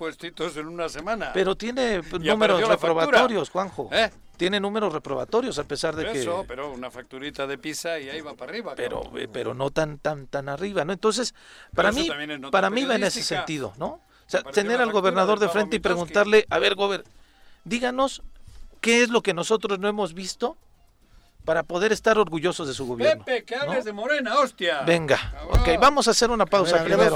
en 0.56 0.68
una 0.68 0.90
semana. 0.90 1.32
Pero 1.34 1.56
tiene 1.56 2.02
números 2.20 2.68
reprobatorios, 2.68 3.50
Juanjo. 3.50 3.90
¿Eh? 3.92 4.12
Tiene 4.38 4.60
números 4.60 4.94
reprobatorios 4.94 5.58
a 5.58 5.64
pesar 5.64 5.96
de 5.96 6.12
que 6.12 6.22
eso, 6.22 6.46
pero 6.48 6.72
una 6.72 6.92
facturita 6.92 7.48
de 7.48 7.58
pizza 7.58 8.00
y 8.00 8.10
ahí 8.10 8.22
va 8.22 8.36
para 8.36 8.52
arriba. 8.52 8.74
Pero 8.76 9.12
eh, 9.18 9.28
pero 9.32 9.56
no 9.56 9.72
tan 9.72 9.98
tan 9.98 10.28
tan 10.28 10.48
arriba, 10.48 10.86
¿no? 10.86 10.94
Entonces, 10.94 11.34
para 11.74 11.92
mí 11.92 12.08
para 12.52 12.70
mí 12.70 12.86
va 12.86 12.96
en 12.96 13.04
ese 13.04 13.24
sentido, 13.24 13.74
¿no? 13.78 13.88
O 14.28 14.30
sea, 14.30 14.44
tener 14.44 14.82
al 14.82 14.92
gobernador 14.92 15.40
de 15.40 15.48
frente 15.48 15.78
y 15.78 15.80
preguntarle, 15.80 16.46
a 16.50 16.60
ver, 16.60 16.76
gober, 16.76 17.06
díganos 17.64 18.22
qué 18.82 19.02
es 19.02 19.10
lo 19.10 19.22
que 19.24 19.34
nosotros 19.34 19.80
no 19.80 19.88
hemos 19.88 20.14
visto 20.14 20.58
para 21.48 21.64
poder 21.64 21.94
estar 21.94 22.18
orgullosos 22.18 22.68
de 22.68 22.74
su 22.74 22.86
gobierno. 22.86 23.24
Pepe, 23.24 23.46
que 23.46 23.56
hables 23.56 23.86
de 23.86 23.94
Morena, 23.94 24.38
hostia. 24.38 24.82
Venga, 24.82 25.34
ok, 25.50 25.80
vamos 25.80 26.10
a 26.10 26.12
hacer 26.12 26.30
una 26.30 26.46
pausa 26.46 26.84
primero. 26.84 27.16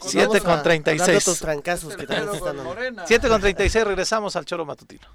7 0.00 0.40
con 0.40 0.60
36. 0.60 1.44
7 3.06 3.28
con 3.28 3.40
36, 3.40 3.84
regresamos 3.84 4.34
al 4.34 4.44
Choro 4.44 4.66
Matutino. 4.66 5.06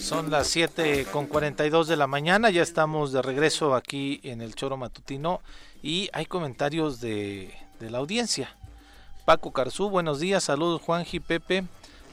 Son 0.00 0.28
las 0.28 0.48
7 0.48 1.06
con 1.12 1.26
42 1.26 1.86
de 1.86 1.96
la 1.96 2.08
mañana, 2.08 2.50
ya 2.50 2.62
estamos 2.62 3.12
de 3.12 3.22
regreso 3.22 3.76
aquí 3.76 4.18
en 4.24 4.40
el 4.40 4.56
Choro 4.56 4.76
Matutino 4.76 5.40
y 5.80 6.10
hay 6.12 6.26
comentarios 6.26 7.00
de, 7.00 7.54
de 7.78 7.90
la 7.90 7.98
audiencia. 7.98 8.56
Paco 9.24 9.52
Carzú, 9.52 9.88
buenos 9.88 10.18
días, 10.18 10.42
saludos 10.42 10.82
Juanji, 10.82 11.20
Pepe. 11.20 11.62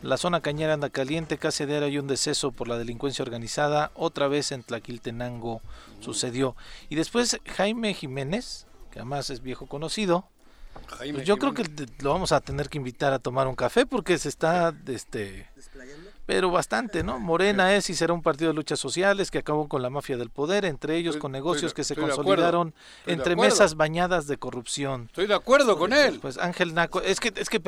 La 0.06 0.18
zona 0.18 0.42
cañera 0.42 0.74
anda 0.74 0.92
caliente, 0.92 1.40
casi 1.40 1.66
diario 1.66 1.88
hay 1.88 1.98
un 1.98 2.06
deceso 2.06 2.52
por 2.52 2.68
la 2.68 2.78
delincuencia 2.78 3.24
organizada. 3.24 3.90
Otra 3.96 4.28
vez 4.28 4.52
en 4.52 4.62
Tlaquiltenango 4.62 5.64
sucedió. 6.00 6.56
Y 6.90 6.96
después 6.96 7.40
Jaime 7.48 7.92
Jiménez, 7.96 8.68
que 8.92 9.00
además 9.00 9.32
es 9.32 9.42
viejo 9.42 9.66
conocido, 9.66 10.28
pues 11.00 11.26
yo 11.26 11.38
creo 11.38 11.56
que 11.56 11.64
lo 12.04 12.12
vamos 12.12 12.34
a 12.34 12.42
tener 12.42 12.70
que 12.70 12.78
invitar 12.78 13.14
a 13.14 13.20
tomar 13.20 13.48
un 13.48 13.56
café 13.56 13.88
porque 13.88 14.20
se 14.20 14.30
está 14.30 14.76
este 14.86 15.50
pero 16.26 16.50
bastante, 16.50 17.04
¿no? 17.04 17.20
Morena 17.20 17.76
es 17.76 17.90
y 17.90 17.94
será 17.94 18.14
un 18.14 18.22
partido 18.22 18.50
de 18.50 18.56
luchas 18.56 18.80
sociales 18.80 19.30
que 19.30 19.38
acabó 19.38 19.68
con 19.68 19.82
la 19.82 19.90
mafia 19.90 20.18
del 20.18 20.30
poder, 20.30 20.66
entre 20.66 20.98
ellos 20.98 21.18
con 21.18 21.32
negocios 21.32 21.74
que 21.74 21.84
se 21.84 21.96
consolidaron 21.96 22.74
entre 23.06 23.36
mesas 23.36 23.76
bañadas 23.76 24.26
de 24.28 24.38
corrupción. 24.38 25.06
Estoy 25.06 25.28
de 25.28 25.36
acuerdo 25.36 25.78
con 25.78 25.94
él. 25.94 26.20
Pues 26.20 26.38
Ángel 26.38 26.74
Naco, 26.74 27.02
es 27.02 27.20
que 27.20 27.32
es 27.36 27.50
que 27.50 27.62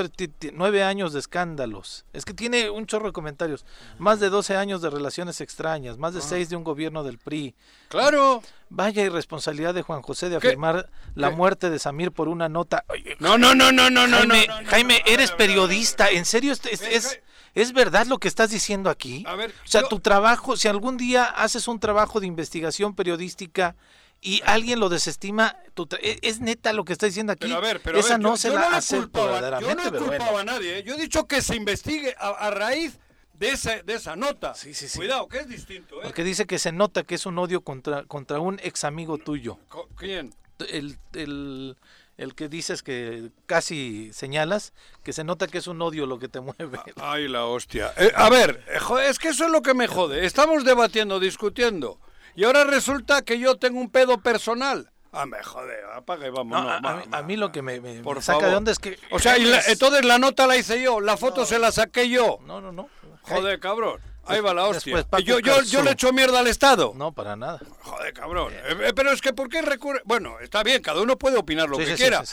nueve 0.53 0.83
años 0.83 1.13
de 1.13 1.19
escándalos, 1.19 2.05
es 2.13 2.25
que 2.25 2.33
tiene 2.33 2.69
un 2.69 2.87
chorro 2.87 3.07
de 3.07 3.13
comentarios, 3.13 3.65
más 3.99 4.19
de 4.19 4.29
doce 4.29 4.55
años 4.55 4.81
de 4.81 4.89
relaciones 4.89 5.39
extrañas, 5.41 5.97
más 5.97 6.13
de 6.13 6.19
ah. 6.19 6.25
seis 6.27 6.49
de 6.49 6.55
un 6.55 6.63
gobierno 6.63 7.03
del 7.03 7.19
PRI. 7.19 7.55
Claro. 7.89 8.41
Vaya 8.69 9.03
irresponsabilidad 9.03 9.73
de 9.73 9.81
Juan 9.81 10.01
José 10.01 10.29
de 10.29 10.35
afirmar 10.35 10.89
la 11.15 11.29
muerte 11.29 11.69
de 11.69 11.79
Samir 11.79 12.11
por 12.11 12.27
una 12.27 12.49
nota. 12.49 12.83
no, 13.19 13.37
no, 13.37 13.55
no, 13.55 13.71
no, 13.71 13.89
no, 13.89 13.99
Jaime, 14.07 14.47
no, 14.47 14.53
Jaime, 14.69 15.01
eres 15.05 15.31
periodista, 15.31 16.09
¿en 16.09 16.25
serio 16.25 16.51
es, 16.51 16.65
es 16.65 17.21
¿Es 17.57 17.73
verdad 17.73 18.05
lo 18.05 18.19
que 18.19 18.27
estás 18.27 18.51
diciendo 18.51 18.91
aquí? 18.91 19.23
A 19.25 19.35
ver, 19.35 19.49
o 19.49 19.67
sea, 19.67 19.81
tu 19.87 19.99
trabajo, 19.99 20.55
si 20.55 20.67
algún 20.67 20.95
día 20.95 21.23
haces 21.23 21.67
un 21.67 21.79
trabajo 21.79 22.19
de 22.19 22.27
investigación 22.27 22.93
periodística 22.93 23.75
y 24.21 24.41
alguien 24.45 24.79
lo 24.79 24.89
desestima, 24.89 25.57
e, 26.01 26.19
es 26.21 26.39
neta 26.39 26.71
lo 26.71 26.85
que 26.85 26.93
estás 26.93 27.09
diciendo 27.09 27.33
aquí. 27.33 27.47
Pero 27.47 27.55
a 27.55 27.59
ver, 27.59 27.81
pero 27.81 27.97
Esa 27.97 28.19
no 28.19 28.37
se 28.37 28.51
la 28.51 28.77
acepto 28.77 29.25
verdaderamente. 29.25 29.83
Yo 29.83 29.89
no 29.89 29.97
he 29.97 29.99
culpado 29.99 30.37
a 30.37 30.43
nadie, 30.43 30.77
¿eh? 30.77 30.83
yo 30.83 30.93
he 30.93 31.01
dicho 31.01 31.25
que 31.27 31.41
se 31.41 31.55
investigue 31.55 32.15
a, 32.19 32.51
raíz 32.51 32.99
de 33.33 33.49
esa, 33.49 33.81
de 33.81 33.95
esa 33.95 34.15
nota. 34.15 34.53
Sí, 34.53 34.75
sí, 34.75 34.87
sí. 34.87 34.99
Cuidado, 34.99 35.27
que 35.27 35.39
es 35.39 35.47
distinto. 35.47 35.95
¿eh? 35.95 36.03
Porque 36.03 36.23
dice 36.23 36.45
que 36.45 36.59
se 36.59 36.71
nota 36.71 37.03
que 37.03 37.15
es 37.15 37.25
un 37.25 37.39
odio 37.39 37.61
contra, 37.61 38.03
contra 38.03 38.39
un 38.39 38.59
ex 38.61 38.83
amigo 38.83 39.17
tuyo. 39.17 39.57
¿Quién? 39.95 40.31
El, 40.59 40.99
el, 41.13 41.75
el 42.17 42.33
que 42.33 42.49
dices 42.49 42.83
que 42.83 43.29
casi 43.45 44.11
señalas, 44.11 44.73
que 45.03 45.13
se 45.13 45.23
nota 45.23 45.47
que 45.47 45.59
es 45.59 45.67
un 45.67 45.81
odio 45.81 46.05
lo 46.05 46.19
que 46.19 46.27
te 46.27 46.39
mueve. 46.41 46.79
Ay, 46.97 47.27
la 47.27 47.45
hostia. 47.45 47.93
Eh, 47.97 48.11
a 48.15 48.29
ver, 48.29 48.63
eh, 48.67 49.09
es 49.09 49.19
que 49.19 49.29
eso 49.29 49.45
es 49.45 49.51
lo 49.51 49.61
que 49.61 49.73
me 49.73 49.87
jode. 49.87 50.25
Estamos 50.25 50.65
debatiendo, 50.65 51.19
discutiendo. 51.19 51.99
Y 52.35 52.43
ahora 52.43 52.63
resulta 52.65 53.23
que 53.23 53.39
yo 53.39 53.55
tengo 53.55 53.79
un 53.79 53.89
pedo 53.89 54.19
personal. 54.19 54.91
Ah, 55.11 55.25
me 55.25 55.41
jode, 55.41 55.73
apaga 55.95 56.27
y 56.27 56.29
vamos. 56.29 56.57
a, 56.57 57.23
mí, 57.23 57.37
lo 57.37 57.51
que 57.51 57.61
me, 57.61 57.81
saca 58.21 58.49
de 58.49 58.55
onda 58.55 58.71
es 58.71 58.77
que... 58.77 58.99
O 59.09 59.17
sea, 59.17 59.35
entonces 59.37 60.05
la 60.05 60.19
nota 60.19 60.45
la 60.45 60.57
hice 60.57 60.81
yo, 60.81 60.99
la 60.99 61.17
foto 61.17 61.45
se 61.45 61.57
la 61.57 61.71
saqué 61.71 62.09
yo. 62.09 62.39
No, 62.45 62.61
no, 62.61 62.71
no. 62.71 62.89
Joder, 63.23 63.59
cabrón. 63.59 63.99
Ahí 64.27 64.41
va 64.41 64.53
la 64.53 64.67
hostia. 64.67 65.05
yo, 65.23 65.39
yo, 65.39 65.61
yo, 65.63 65.81
le 65.81 65.91
echo 65.91 66.11
mierda 66.13 66.39
al 66.39 66.47
Estado. 66.47 66.93
No, 66.95 67.11
para 67.11 67.35
nada. 67.35 67.59
Joder, 67.81 68.13
cabrón. 68.13 68.53
Eh, 68.53 68.77
eh, 68.87 68.93
pero 68.95 69.11
es 69.11 69.21
que 69.21 69.33
¿por 69.33 69.49
qué 69.49 69.61
recurre? 69.61 70.01
Bueno, 70.05 70.39
está 70.39 70.63
bien, 70.63 70.81
cada 70.81 71.01
uno 71.01 71.17
puede 71.17 71.37
opinar 71.37 71.69
lo 71.69 71.77
que 71.77 71.95
quiera. 71.95 72.23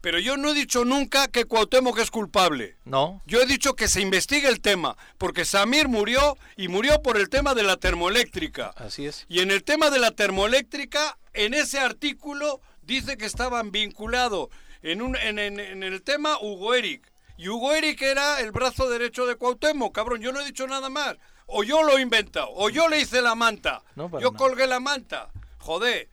Pero 0.00 0.18
yo 0.18 0.36
no 0.36 0.50
he 0.50 0.54
dicho 0.54 0.84
nunca 0.84 1.28
que 1.28 1.46
Cuauhtémoc 1.46 1.98
es 1.98 2.10
culpable. 2.10 2.76
No. 2.84 3.22
Yo 3.24 3.40
he 3.40 3.46
dicho 3.46 3.74
que 3.74 3.88
se 3.88 4.02
investigue 4.02 4.48
el 4.48 4.60
tema, 4.60 4.98
porque 5.16 5.46
Samir 5.46 5.88
murió 5.88 6.36
y 6.58 6.68
murió 6.68 7.00
por 7.00 7.16
el 7.16 7.30
tema 7.30 7.54
de 7.54 7.62
la 7.62 7.78
termoeléctrica. 7.78 8.74
Así 8.76 9.06
es. 9.06 9.24
Y 9.30 9.40
en 9.40 9.50
el 9.50 9.64
tema 9.64 9.88
de 9.88 9.98
la 9.98 10.10
termoeléctrica, 10.10 11.16
en 11.32 11.54
ese 11.54 11.80
artículo 11.80 12.60
dice 12.82 13.16
que 13.16 13.24
estaban 13.24 13.72
vinculados 13.72 14.48
en, 14.82 15.00
un, 15.00 15.16
en, 15.16 15.38
en, 15.38 15.58
en 15.58 15.82
el 15.82 16.02
tema 16.02 16.38
Hugo 16.38 16.74
Eric. 16.74 17.10
Y 17.38 17.48
Hugo 17.48 17.72
Eric 17.72 18.02
era 18.02 18.40
el 18.40 18.52
brazo 18.52 18.90
derecho 18.90 19.24
de 19.24 19.36
Cuauhtémoc, 19.36 19.94
cabrón. 19.94 20.20
Yo 20.20 20.32
no 20.32 20.40
he 20.40 20.44
dicho 20.44 20.66
nada 20.66 20.90
más 20.90 21.16
o 21.46 21.62
yo 21.62 21.82
lo 21.82 21.98
he 21.98 22.02
inventado, 22.02 22.48
o 22.54 22.68
yo 22.70 22.88
le 22.88 23.00
hice 23.00 23.20
la 23.22 23.34
manta. 23.34 23.82
yo 24.20 24.32
colgué 24.32 24.66
la 24.66 24.80
manta. 24.80 25.30
Joder. 25.58 26.08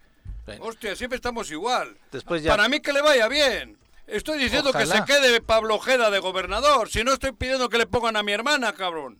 Hostia, 0.59 0.95
siempre 0.95 1.15
estamos 1.15 1.49
igual. 1.51 1.97
Después 2.11 2.41
Para 2.43 2.67
mí 2.67 2.79
que 2.79 2.93
le 2.93 3.01
vaya 3.01 3.27
bien. 3.27 3.77
Estoy 4.07 4.39
diciendo 4.39 4.73
que 4.73 4.86
se 4.86 5.03
quede 5.05 5.39
Pablo 5.41 5.75
Ojeda 5.75 6.09
de 6.09 6.19
gobernador. 6.19 6.89
Si 6.89 7.03
no 7.03 7.13
estoy 7.13 7.32
pidiendo 7.32 7.69
que 7.69 7.77
le 7.77 7.88
pongan 7.88 8.17
a 8.17 8.23
mi 8.23 8.34
hermana, 8.34 8.73
cabrón. 8.73 9.17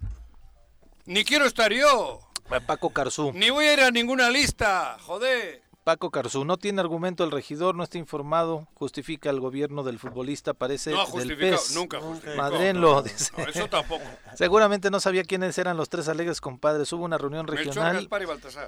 Ni 1.06 1.24
quiero 1.24 1.46
estar 1.46 1.72
yo. 1.72 2.20
Paco 2.66 2.90
Carzú. 2.90 3.32
Ni 3.34 3.50
voy 3.50 3.66
a 3.66 3.74
ir 3.74 3.80
a 3.82 3.92
ninguna 3.92 4.30
lista. 4.30 4.98
Joder. 5.02 5.62
Paco 5.84 6.12
Carzú, 6.12 6.46
no 6.46 6.58
tiene 6.58 6.80
argumento 6.80 7.24
el 7.24 7.32
regidor, 7.32 7.74
no 7.74 7.84
está 7.84 7.98
informado, 7.98 8.68
justifica 8.76 9.32
el 9.32 9.40
gobierno 9.40 9.82
del 9.84 9.98
futbolista, 9.98 10.54
parece 10.54 10.92
no 10.92 11.08
del 11.08 11.36
PES. 11.36 11.76
nunca 11.76 12.00
Madren 12.38 12.80
lo 12.80 13.02
dice. 13.02 13.32
eso 13.48 13.68
tampoco. 13.68 14.04
Seguramente 14.36 14.92
no 14.92 15.00
sabía 15.00 15.24
quiénes 15.24 15.58
eran 15.58 15.78
los 15.78 15.90
tres 15.90 16.08
alegres 16.08 16.40
compadres. 16.40 16.94
Hubo 16.94 17.04
una 17.04 17.18
reunión 17.18 17.48
regional 17.48 18.08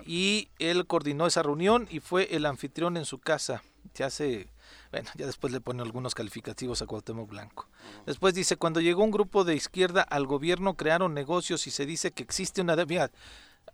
y, 0.08 0.50
él 0.58 0.88
coordinó 0.88 1.28
esa 1.28 1.44
reunión 1.44 1.88
y 1.92 2.00
fue 2.00 2.36
el 2.36 2.48
anfitrión 2.48 2.98
en 2.98 3.06
su 3.06 3.20
casa. 3.20 3.62
Se 3.94 4.04
hace 4.04 4.48
bueno, 4.92 5.10
ya 5.16 5.26
después 5.26 5.54
le 5.54 5.62
pone 5.62 5.84
algunos 5.84 6.16
calificativos 6.16 6.82
a 6.82 6.88
Cuauhtémoc 6.88 7.30
Blanco. 7.30 7.68
Después 8.06 8.34
dice, 8.34 8.58
cuando 8.58 8.80
llegó 8.80 9.04
un 9.04 9.12
grupo 9.12 9.44
de 9.44 9.56
izquierda 9.56 10.02
al 10.02 10.26
gobierno 10.26 10.76
crearon 10.76 11.14
negocios 11.14 11.68
y 11.68 11.72
se 11.72 11.86
dice 11.86 12.12
que 12.12 12.24
existe 12.24 12.62
una... 12.62 12.76
Mira, 12.86 13.12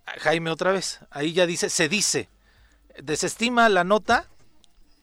Jaime 0.05 0.49
otra 0.49 0.71
vez, 0.71 0.99
ahí 1.11 1.33
ya 1.33 1.45
dice, 1.45 1.69
se 1.69 1.89
dice, 1.89 2.29
desestima 2.97 3.69
la 3.69 3.83
nota 3.83 4.27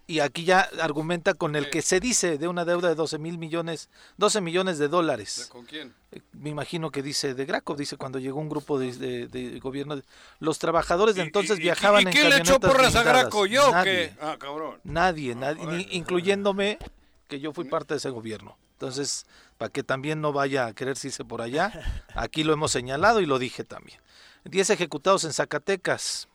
y 0.09 0.21
aquí 0.21 0.45
ya 0.45 0.69
argumenta 0.81 1.35
con 1.35 1.57
el 1.57 1.69
que 1.69 1.83
se 1.83 1.99
dice 1.99 2.39
de 2.39 2.47
una 2.47 2.65
deuda 2.65 2.89
de 2.89 2.95
12 2.95 3.19
mil 3.19 3.39
millones, 3.39 3.91
12 4.19 4.41
millones 4.41 4.79
de 4.79 4.87
dólares. 4.87 5.49
¿Con 5.51 5.65
quién? 5.65 5.95
Eh, 6.13 6.21
me 6.33 6.51
imagino 6.51 6.91
que 6.91 7.03
dice 7.03 7.35
de 7.35 7.45
Graco, 7.45 7.75
dice 7.75 7.97
cuando 7.97 8.21
llegó 8.21 8.39
un 8.39 8.49
grupo 8.49 8.79
de, 8.79 9.59
gobierno. 9.61 10.01
Los 10.39 10.59
trabajadores 10.59 11.17
de 11.17 11.23
entonces 11.23 11.59
viajaban 11.59 12.05
¿y, 12.05 12.07
en 12.07 12.13
quién 12.13 12.31
le 12.31 12.37
echó 12.37 12.61
porras 12.61 12.95
a 12.95 13.03
Graco? 13.03 13.47
¿Yo 13.47 13.73
nadie, 13.73 14.15
Ah, 14.21 14.37
cabrón. 14.39 14.81
Nadie, 14.85 15.35
nadie 15.35 15.89
incluyéndome 15.91 16.79
que 17.27 17.41
yo 17.41 17.53
fui 17.53 17.65
parte 17.65 17.95
de 17.95 17.99
ese 17.99 18.11
gobierno. 18.11 18.57
Entonces, 18.75 19.27
para 19.59 19.73
que 19.73 19.83
también 19.83 20.21
no 20.21 20.33
vaya 20.33 20.67
a 20.67 20.73
quererse 20.75 21.09
irse 21.09 21.25
por 21.25 21.43
allá, 21.43 21.73
aquí 22.15 22.45
lo 22.45 22.53
hemos 22.53 22.71
señalado 22.71 23.21
y 23.21 23.27
lo 23.27 23.41
dije 23.41 23.65
también. 23.65 23.99
10 24.45 24.71
ejecutados 24.71 25.25
en 25.25 25.33
Zacatecas. 25.33 26.29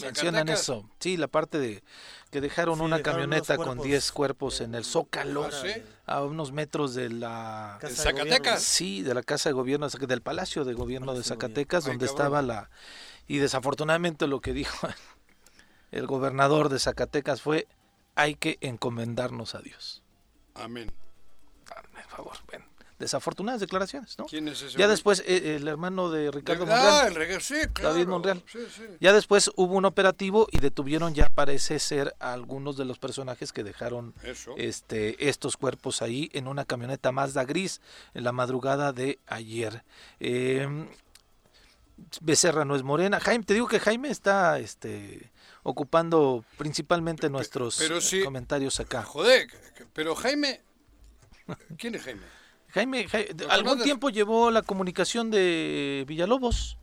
Mencionan 0.00 0.48
eso. 0.48 0.88
Sí, 1.00 1.16
la 1.16 1.28
parte 1.28 1.58
de 1.58 1.82
que 2.30 2.40
dejaron 2.40 2.80
una 2.80 3.02
camioneta 3.02 3.56
con 3.56 3.78
10 3.78 4.12
cuerpos 4.12 4.60
en 4.60 4.74
el 4.74 4.84
Zócalo, 4.84 5.48
ah, 6.06 6.14
a 6.14 6.24
unos 6.24 6.52
metros 6.52 6.94
de 6.94 7.10
la... 7.10 7.78
Zacatecas? 7.88 8.62
Sí, 8.62 9.02
de 9.02 9.14
la 9.14 9.22
Casa 9.22 9.48
de 9.48 9.52
Gobierno, 9.52 9.88
del 9.88 10.22
Palacio 10.22 10.64
de 10.64 10.74
Gobierno 10.74 11.14
de 11.14 11.22
Zacatecas, 11.22 11.84
donde 11.84 12.06
estaba 12.06 12.42
la... 12.42 12.70
Y 13.28 13.38
desafortunadamente 13.38 14.26
lo 14.26 14.40
que 14.40 14.52
dijo 14.52 14.88
el 15.90 16.06
gobernador 16.06 16.68
de 16.68 16.78
Zacatecas 16.78 17.42
fue, 17.42 17.66
hay 18.14 18.34
que 18.34 18.58
encomendarnos 18.60 19.54
a 19.54 19.60
Dios. 19.60 20.02
Amén. 20.54 20.90
Por 21.64 22.02
favor, 22.08 22.36
ven 22.50 22.75
desafortunadas 22.98 23.60
declaraciones, 23.60 24.18
¿no? 24.18 24.26
¿Quién 24.26 24.48
es 24.48 24.62
ese? 24.62 24.78
Ya 24.78 24.88
después 24.88 25.22
eh, 25.26 25.56
el 25.56 25.68
hermano 25.68 26.10
de 26.10 26.30
Ricardo 26.30 26.64
ah, 26.68 27.04
Monreal. 27.06 27.30
El 27.30 27.40
sí, 27.40 27.54
claro. 27.72 27.94
David 27.94 28.08
Monreal. 28.08 28.42
Ya 29.00 29.12
después 29.12 29.50
hubo 29.56 29.74
un 29.74 29.84
operativo 29.84 30.48
y 30.50 30.58
detuvieron 30.58 31.14
ya 31.14 31.28
parece 31.28 31.78
ser 31.78 32.14
a 32.20 32.32
algunos 32.32 32.76
de 32.76 32.84
los 32.84 32.98
personajes 32.98 33.52
que 33.52 33.64
dejaron 33.64 34.14
este 34.56 35.28
estos 35.28 35.56
cuerpos 35.56 36.02
ahí 36.02 36.30
en 36.32 36.48
una 36.48 36.64
camioneta 36.64 37.12
Mazda 37.12 37.44
gris 37.44 37.80
en 38.14 38.24
la 38.24 38.32
madrugada 38.32 38.92
de 38.92 39.18
ayer. 39.26 39.84
Eh, 40.20 40.86
Becerra 42.20 42.64
no 42.64 42.76
es 42.76 42.82
morena. 42.82 43.20
Jaime, 43.20 43.44
te 43.44 43.54
digo 43.54 43.68
que 43.68 43.80
Jaime 43.80 44.10
está 44.10 44.58
este 44.58 45.32
ocupando 45.62 46.44
principalmente 46.58 47.30
nuestros 47.30 47.80
comentarios 48.22 48.80
acá. 48.80 49.02
Joder, 49.02 49.48
pero 49.94 50.14
Jaime 50.14 50.60
¿Quién 51.78 51.94
es 51.94 52.02
Jaime? 52.02 52.22
Jaime, 52.70 53.06
algún 53.48 53.82
tiempo 53.82 54.10
llevó 54.10 54.50
la 54.50 54.62
comunicación 54.62 55.30
de 55.30 56.04
Villalobos. 56.06 56.76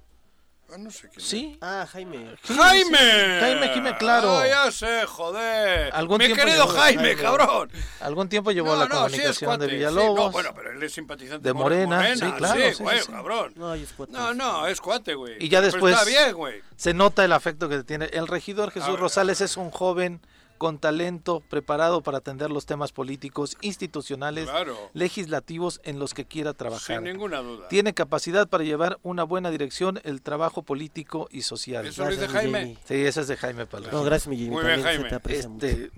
Ah, 0.73 0.77
no 0.79 0.89
sé 0.89 1.07
quién. 1.07 1.23
Sí. 1.23 1.57
Ah, 1.61 1.85
Jaime. 1.91 2.35
¡Jaime! 2.47 2.97
Jaime, 2.97 3.67
Jaime, 3.67 3.97
claro. 3.97 4.39
Ah, 4.39 4.47
ya 4.47 4.71
sé, 4.71 5.05
joder. 5.05 5.93
¿Algún 5.93 6.17
Mi 6.17 6.33
querido 6.33 6.65
Jaime, 6.67 7.15
cabrón. 7.15 7.69
Algún 7.99 8.27
tiempo 8.27 8.51
llevó 8.51 8.75
la 8.75 8.87
comunicación 8.89 9.59
de 9.59 9.67
Villalobos. 9.67 10.31
bueno, 10.31 10.49
pero 10.55 10.71
él 10.71 10.81
es 10.81 10.93
simpatizante 10.93 11.47
de 11.47 11.53
Morena. 11.53 12.15
Sí, 12.15 12.31
claro. 12.37 12.73
Sí, 12.73 12.81
güey, 12.81 12.99
cabrón. 13.05 13.53
No, 13.55 13.75
es 13.75 13.93
cuate. 13.93 14.13
No, 14.13 14.33
no, 14.33 14.65
es 14.65 14.81
cuate, 14.81 15.13
güey. 15.13 15.35
Y 15.39 15.49
ya 15.49 15.61
después 15.61 15.93
está 15.93 16.05
bien, 16.05 16.33
güey. 16.33 16.61
se 16.75 16.95
nota 16.95 17.23
el 17.23 17.33
afecto 17.33 17.69
que 17.69 17.83
tiene. 17.83 18.05
El 18.05 18.27
regidor 18.27 18.71
Jesús 18.71 18.99
Rosales 18.99 19.41
es 19.41 19.57
un 19.57 19.69
joven 19.69 20.21
con 20.63 20.79
talento, 20.79 21.43
preparado 21.49 21.99
para 21.99 22.19
atender 22.19 22.49
los 22.49 22.65
temas 22.65 22.93
políticos, 22.93 23.57
institucionales, 23.59 24.47
legislativos 24.93 25.81
en 25.83 25.99
los 25.99 26.13
que 26.13 26.23
quiera 26.23 26.53
trabajar. 26.53 26.99
Sin 26.99 27.03
ninguna 27.03 27.41
duda. 27.41 27.67
Tiene 27.67 27.93
capacidad 27.93 28.47
para 28.47 28.63
llevar 28.63 28.97
una 29.03 29.25
buena 29.25 29.51
dirección 29.51 29.99
el 30.05 30.21
trabajo 30.21 30.63
político 30.63 31.27
y 31.31 31.41
social. 31.41 31.85
¿Eso 31.85 32.07
es 32.07 32.17
de 32.17 32.29
Jaime? 32.29 32.77
Sí, 32.85 32.93
ese 32.93 33.19
es 33.19 33.27
de 33.27 33.35
Jaime 33.35 33.65
Palma. 33.65 33.89
No, 33.91 34.03
gracias, 34.03 34.29
mi 34.29 34.37
Muy 34.49 34.63
bien, 34.63 34.81
Jaime. 34.81 35.09
Este, 35.27 35.91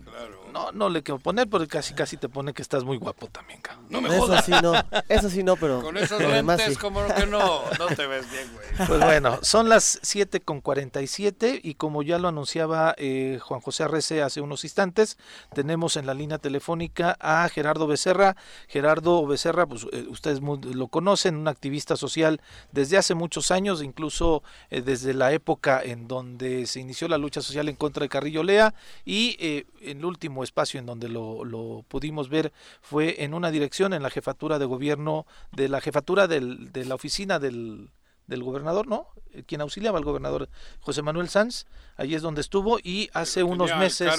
no, 0.51 0.72
no 0.72 0.89
le 0.89 1.03
quiero 1.03 1.20
poner 1.20 1.47
porque 1.47 1.68
casi 1.68 1.93
casi 1.93 2.18
te 2.18 2.28
pone 2.28 2.53
que 2.53 2.63
estás 2.63 2.84
muy 2.84 2.97
guapo 2.97 3.28
también, 3.28 3.61
cabrón. 3.61 3.86
No 3.89 4.01
me 4.01 4.07
eso 4.16 4.36
sí 4.41 4.53
no, 4.63 4.74
eso 5.09 5.30
sí 5.30 5.43
no, 5.43 5.57
pero 5.57 5.82
con 5.82 5.97
esos 5.97 6.20
lentes 6.20 6.78
como 6.78 7.05
que 7.13 7.28
no, 7.28 7.61
no 7.78 7.88
te 7.88 8.07
ves 8.07 8.32
bien, 8.32 8.49
güey. 8.51 8.66
Pues 8.88 8.99
bueno, 8.99 9.38
son 9.41 9.70
las 9.70 9.99
7 10.01 10.39
con 10.39 10.61
47 10.61 11.59
y 11.61 11.76
como 11.76 12.01
ya 12.01 12.18
lo 12.18 12.30
anunciaba 12.30 12.95
eh, 12.97 13.38
Juan 13.41 13.61
José 13.61 13.84
Arrece 13.84 14.22
hace 14.22 14.41
unos 14.41 14.55
instantes, 14.64 15.18
tenemos 15.53 15.97
en 15.97 16.06
la 16.06 16.14
línea 16.14 16.38
telefónica 16.38 17.18
a 17.20 17.47
Gerardo 17.49 17.88
Becerra. 17.88 18.36
Gerardo 18.68 19.26
Becerra, 19.26 19.66
pues 19.66 19.86
eh, 19.91 20.06
ustedes 20.10 20.41
lo 20.41 20.88
conocen, 20.88 21.36
un 21.36 21.47
activista 21.47 21.95
social 21.95 22.41
desde 22.72 22.97
hace 22.97 23.16
muchos 23.16 23.51
años, 23.51 23.84
incluso 23.84 24.43
eh, 24.70 24.82
desde 24.82 25.14
la 25.14 25.34
época 25.34 25.82
en 25.84 26.08
donde 26.08 26.66
se 26.66 26.80
inició 26.80 27.08
la 27.08 27.18
lucha 27.18 27.41
social 27.41 27.70
en 27.70 27.76
contra 27.76 28.03
de 28.03 28.10
Carrillo 28.10 28.43
Lea 28.43 28.74
y 29.03 29.38
en 29.82 29.99
el 29.99 30.06
último 30.06 30.43
espacio 30.43 30.80
en 30.80 30.86
donde 30.86 31.10
lo, 31.10 31.43
lo, 31.43 31.84
pudimos 31.88 32.30
ver 32.30 32.51
fue 32.82 33.24
en 33.24 33.34
una 33.34 33.51
dirección 33.51 33.93
en 33.93 34.03
la 34.03 34.10
jefatura 34.10 34.60
de 34.60 34.66
gobierno 34.66 35.26
de 35.51 35.70
la 35.70 35.82
jefatura 35.82 36.28
del, 36.28 36.72
de 36.72 36.86
la 36.86 36.95
oficina 36.95 37.39
del, 37.39 37.89
del 38.28 38.43
gobernador, 38.43 38.88
¿no? 38.88 39.07
Eh, 39.32 39.43
quien 39.43 39.61
auxiliaba 39.61 39.97
al 39.97 40.05
gobernador 40.05 40.49
José 40.80 41.01
Manuel 41.01 41.30
Sanz, 41.30 41.65
allí 41.97 42.15
es 42.15 42.21
donde 42.21 42.41
estuvo 42.41 42.80
y 42.82 43.09
hace 43.13 43.43
unos 43.43 43.76
meses 43.78 44.13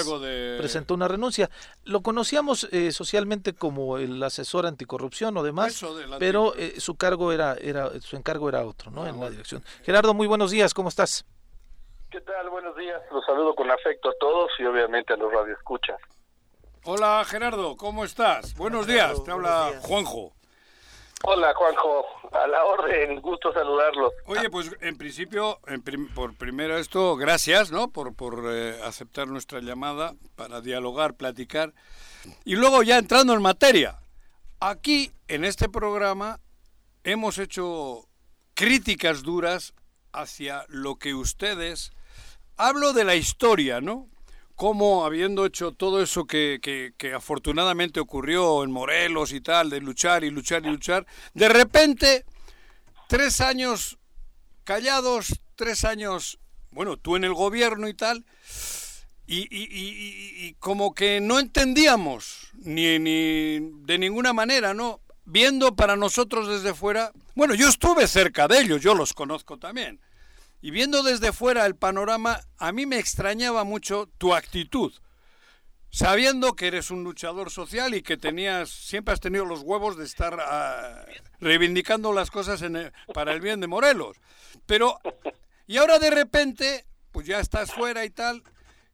presentó 0.59 0.95
una 0.95 1.09
renuncia. 1.09 1.51
Lo 1.85 2.03
conocíamos 2.03 2.69
eh, 2.73 2.93
socialmente 2.93 3.55
como 3.55 3.99
el 3.99 4.23
asesor 4.23 4.67
anticorrupción 4.67 5.37
o 5.37 5.43
demás, 5.43 5.85
pero 6.19 6.55
eh, 6.57 6.75
su 6.79 6.97
cargo 6.97 7.33
era, 7.33 7.55
era, 7.55 7.91
su 8.01 8.17
encargo 8.17 8.49
era 8.49 8.65
otro, 8.65 8.91
¿no? 8.91 9.05
Ah, 9.05 9.09
en 9.09 9.21
la 9.21 9.31
dirección. 9.31 9.63
Gerardo, 9.85 10.15
muy 10.15 10.27
buenos 10.27 10.51
días, 10.51 10.75
¿cómo 10.75 10.89
estás? 10.89 11.25
¿Qué 12.11 12.21
tal? 12.21 12.49
Buenos 12.51 12.77
días. 12.77 13.03
Los 13.11 13.25
saludo 13.25 13.55
con 13.55 13.71
afecto 13.71 14.11
a 14.11 14.15
todos 14.21 14.51
y 14.59 14.65
obviamente 14.65 15.13
a 15.13 15.17
los 15.17 15.33
radioescuchas. 15.33 15.99
Hola 16.85 17.25
Gerardo, 17.27 17.77
¿cómo 17.77 18.05
estás? 18.05 18.55
Buenos 18.55 18.87
días, 18.87 19.23
te 19.25 19.33
habla 19.33 19.73
Juanjo. 19.83 20.37
Hola 21.29 21.53
Juanjo, 21.55 22.05
a 22.31 22.47
la 22.47 22.65
orden, 22.65 23.21
gusto 23.21 23.53
saludarlos. 23.53 24.13
Oye, 24.27 24.49
pues 24.49 24.71
en 24.81 24.97
principio, 24.97 25.59
por 26.15 26.37
primero 26.37 26.79
esto, 26.79 27.17
gracias, 27.17 27.73
¿no? 27.73 27.89
Por, 27.89 28.15
por 28.15 28.45
eh, 28.47 28.79
aceptar 28.85 29.27
nuestra 29.27 29.59
llamada 29.59 30.15
para 30.37 30.61
dialogar, 30.61 31.15
platicar. 31.15 31.75
Y 32.45 32.55
luego 32.55 32.85
ya 32.85 32.99
entrando 32.99 33.33
en 33.33 33.43
materia, 33.43 33.99
aquí 34.61 35.11
en 35.27 35.45
este 35.45 35.69
programa 35.69 36.39
hemos 37.03 37.39
hecho 37.39 38.07
críticas 38.55 39.25
duras 39.25 39.75
hacia 40.13 40.65
lo 40.69 40.95
que 40.95 41.13
ustedes, 41.15 41.91
hablo 42.57 42.93
de 42.93 43.03
la 43.03 43.17
historia, 43.17 43.81
¿no? 43.81 44.07
Cómo 44.57 45.05
habiendo 45.05 45.45
hecho 45.45 45.73
todo 45.73 46.03
eso 46.03 46.27
que, 46.27 46.59
que, 46.97 47.15
afortunadamente 47.15 48.01
ocurrió 48.01 48.65
en 48.65 48.73
Morelos 48.73 49.33
y 49.33 49.41
tal, 49.43 49.71
de 49.71 49.81
luchar 49.81 50.25
y 50.25 50.31
luchar 50.31 50.65
y 50.65 50.71
luchar, 50.71 51.07
de 51.35 51.49
repente, 51.49 52.25
tres 53.07 53.41
años 53.41 53.99
callados, 54.65 55.41
tres 55.55 55.85
años, 55.85 56.39
bueno, 56.71 56.97
tú 56.97 57.17
en 57.17 57.25
el 57.25 57.35
gobierno 57.35 57.87
y 57.87 57.95
tal, 57.95 58.25
y, 59.27 59.41
y, 59.55 59.65
y, 59.65 60.47
y 60.47 60.55
como 60.55 60.95
que 60.95 61.21
no 61.21 61.39
entendíamos, 61.39 62.49
ni, 62.55 62.99
ni 62.99 63.59
de 63.85 63.99
ninguna 63.99 64.33
manera, 64.33 64.73
¿no? 64.73 65.01
Viendo 65.27 65.75
para 65.77 65.97
nosotros 65.97 66.49
desde 66.49 66.73
fuera, 66.73 67.13
bueno, 67.35 67.55
yo 67.55 67.69
estuve 67.69 68.07
cerca 68.07 68.49
de 68.49 68.61
ellos, 68.61 68.81
yo 68.81 68.95
los 68.95 69.13
conozco 69.13 69.59
también 69.59 70.01
y 70.67 70.73
viendo 70.73 71.05
desde 71.05 71.33
fuera 71.33 71.65
el 71.65 71.77
panorama, 71.77 72.41
a 72.59 72.73
mí 72.73 72.87
me 72.87 72.99
extrañaba 72.99 73.63
mucho 73.63 74.11
tu 74.19 74.35
actitud. 74.35 74.93
Sabiendo 75.91 76.57
que 76.57 76.67
eres 76.67 76.91
un 76.91 77.05
luchador 77.05 77.53
social 77.53 77.95
y 77.95 78.03
que 78.03 78.17
tenías, 78.17 78.69
siempre 78.69 79.15
has 79.15 79.21
tenido 79.21 79.45
los 79.45 79.61
huevos 79.61 79.97
de 79.97 80.05
estar 80.05 80.37
ah, 80.41 81.07
reivindicando 81.39 82.13
las 82.13 82.33
cosas 82.33 82.65
para 83.15 83.33
el 83.33 83.41
bien 83.41 83.61
de 83.61 83.69
Morelos. 83.69 84.17
Pero, 84.67 84.99
y 85.69 85.77
ahora 85.77 86.01
de 86.01 86.11
repente, 86.11 86.85
pues 87.13 87.29
ya 87.29 87.39
estás 87.39 87.73
fuera 87.73 88.05
y 88.05 88.11
tal. 88.11 88.43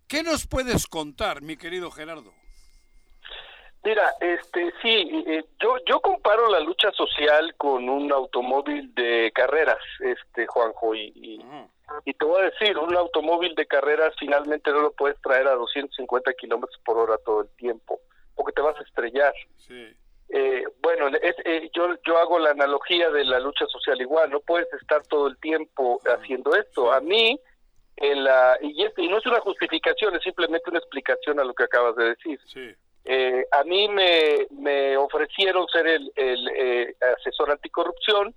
¿Qué 0.07 0.23
nos 0.23 0.47
puedes 0.47 0.87
contar, 0.87 1.41
mi 1.41 1.57
querido 1.57 1.91
Gerardo? 1.91 2.35
Mira, 3.85 4.15
este, 4.21 4.73
sí, 4.81 5.25
eh, 5.27 5.45
yo 5.61 5.77
yo 5.87 6.01
comparo 6.01 6.49
la 6.49 6.61
lucha 6.61 6.93
social 6.93 7.53
con 7.57 7.89
un 7.89 8.13
automóvil 8.13 8.95
de 8.95 9.33
carreras, 9.35 9.81
este 9.99 10.47
Juanjo, 10.47 10.95
y, 10.95 11.43
y, 12.05 12.15
te 12.15 12.25
voy 12.25 12.43
a 12.43 12.51
decir, 12.51 12.79
un 12.79 12.95
automóvil 12.95 13.57
de 13.57 13.67
carreras 13.67 14.15
finalmente 14.21 14.71
no 14.71 14.83
lo 14.83 14.93
puedes 14.93 15.21
traer 15.21 15.49
a 15.49 15.57
250 15.57 16.33
kilómetros 16.35 16.81
por 16.85 16.97
hora 16.97 17.17
todo 17.25 17.41
el 17.43 17.49
tiempo, 17.57 17.99
porque 18.37 18.53
te 18.53 18.63
vas 18.63 18.79
a 18.79 18.85
estrellar. 18.85 19.35
Eh, 20.29 20.65
bueno, 20.81 21.09
eh, 21.21 21.71
yo 21.75 21.89
yo 22.07 22.19
hago 22.19 22.39
la 22.39 22.51
analogía 22.51 23.11
de 23.11 23.25
la 23.25 23.41
lucha 23.41 23.67
social 23.67 24.01
igual, 24.01 24.31
no 24.31 24.39
puedes 24.41 24.73
estar 24.75 25.05
todo 25.09 25.27
el 25.27 25.37
tiempo 25.39 26.01
haciendo 26.07 26.55
esto. 26.55 26.93
A 26.93 27.01
mí, 27.01 27.39
en 27.97 28.23
la, 28.23 28.57
y, 28.61 28.85
este, 28.85 29.03
y 29.03 29.09
no 29.09 29.19
es 29.19 29.27
una 29.27 29.41
justificación, 29.41 30.15
es 30.15 30.23
simplemente 30.23 30.71
una 30.71 30.79
explicación 30.79 31.41
a 31.41 31.45
lo 31.45 31.53
que 31.53 31.65
acabas 31.65 31.97
de 31.97 32.05
decir. 32.11 32.41
Sí 32.47 32.77
eh, 33.05 33.45
a 33.51 33.65
mí 33.65 33.89
me, 33.89 34.47
me, 34.51 34.97
ofrecieron 34.97 35.67
ser 35.69 35.87
el, 35.87 36.13
el 36.15 36.49
eh, 36.57 36.95
asesor 37.19 37.51
anticorrupción 37.51 38.35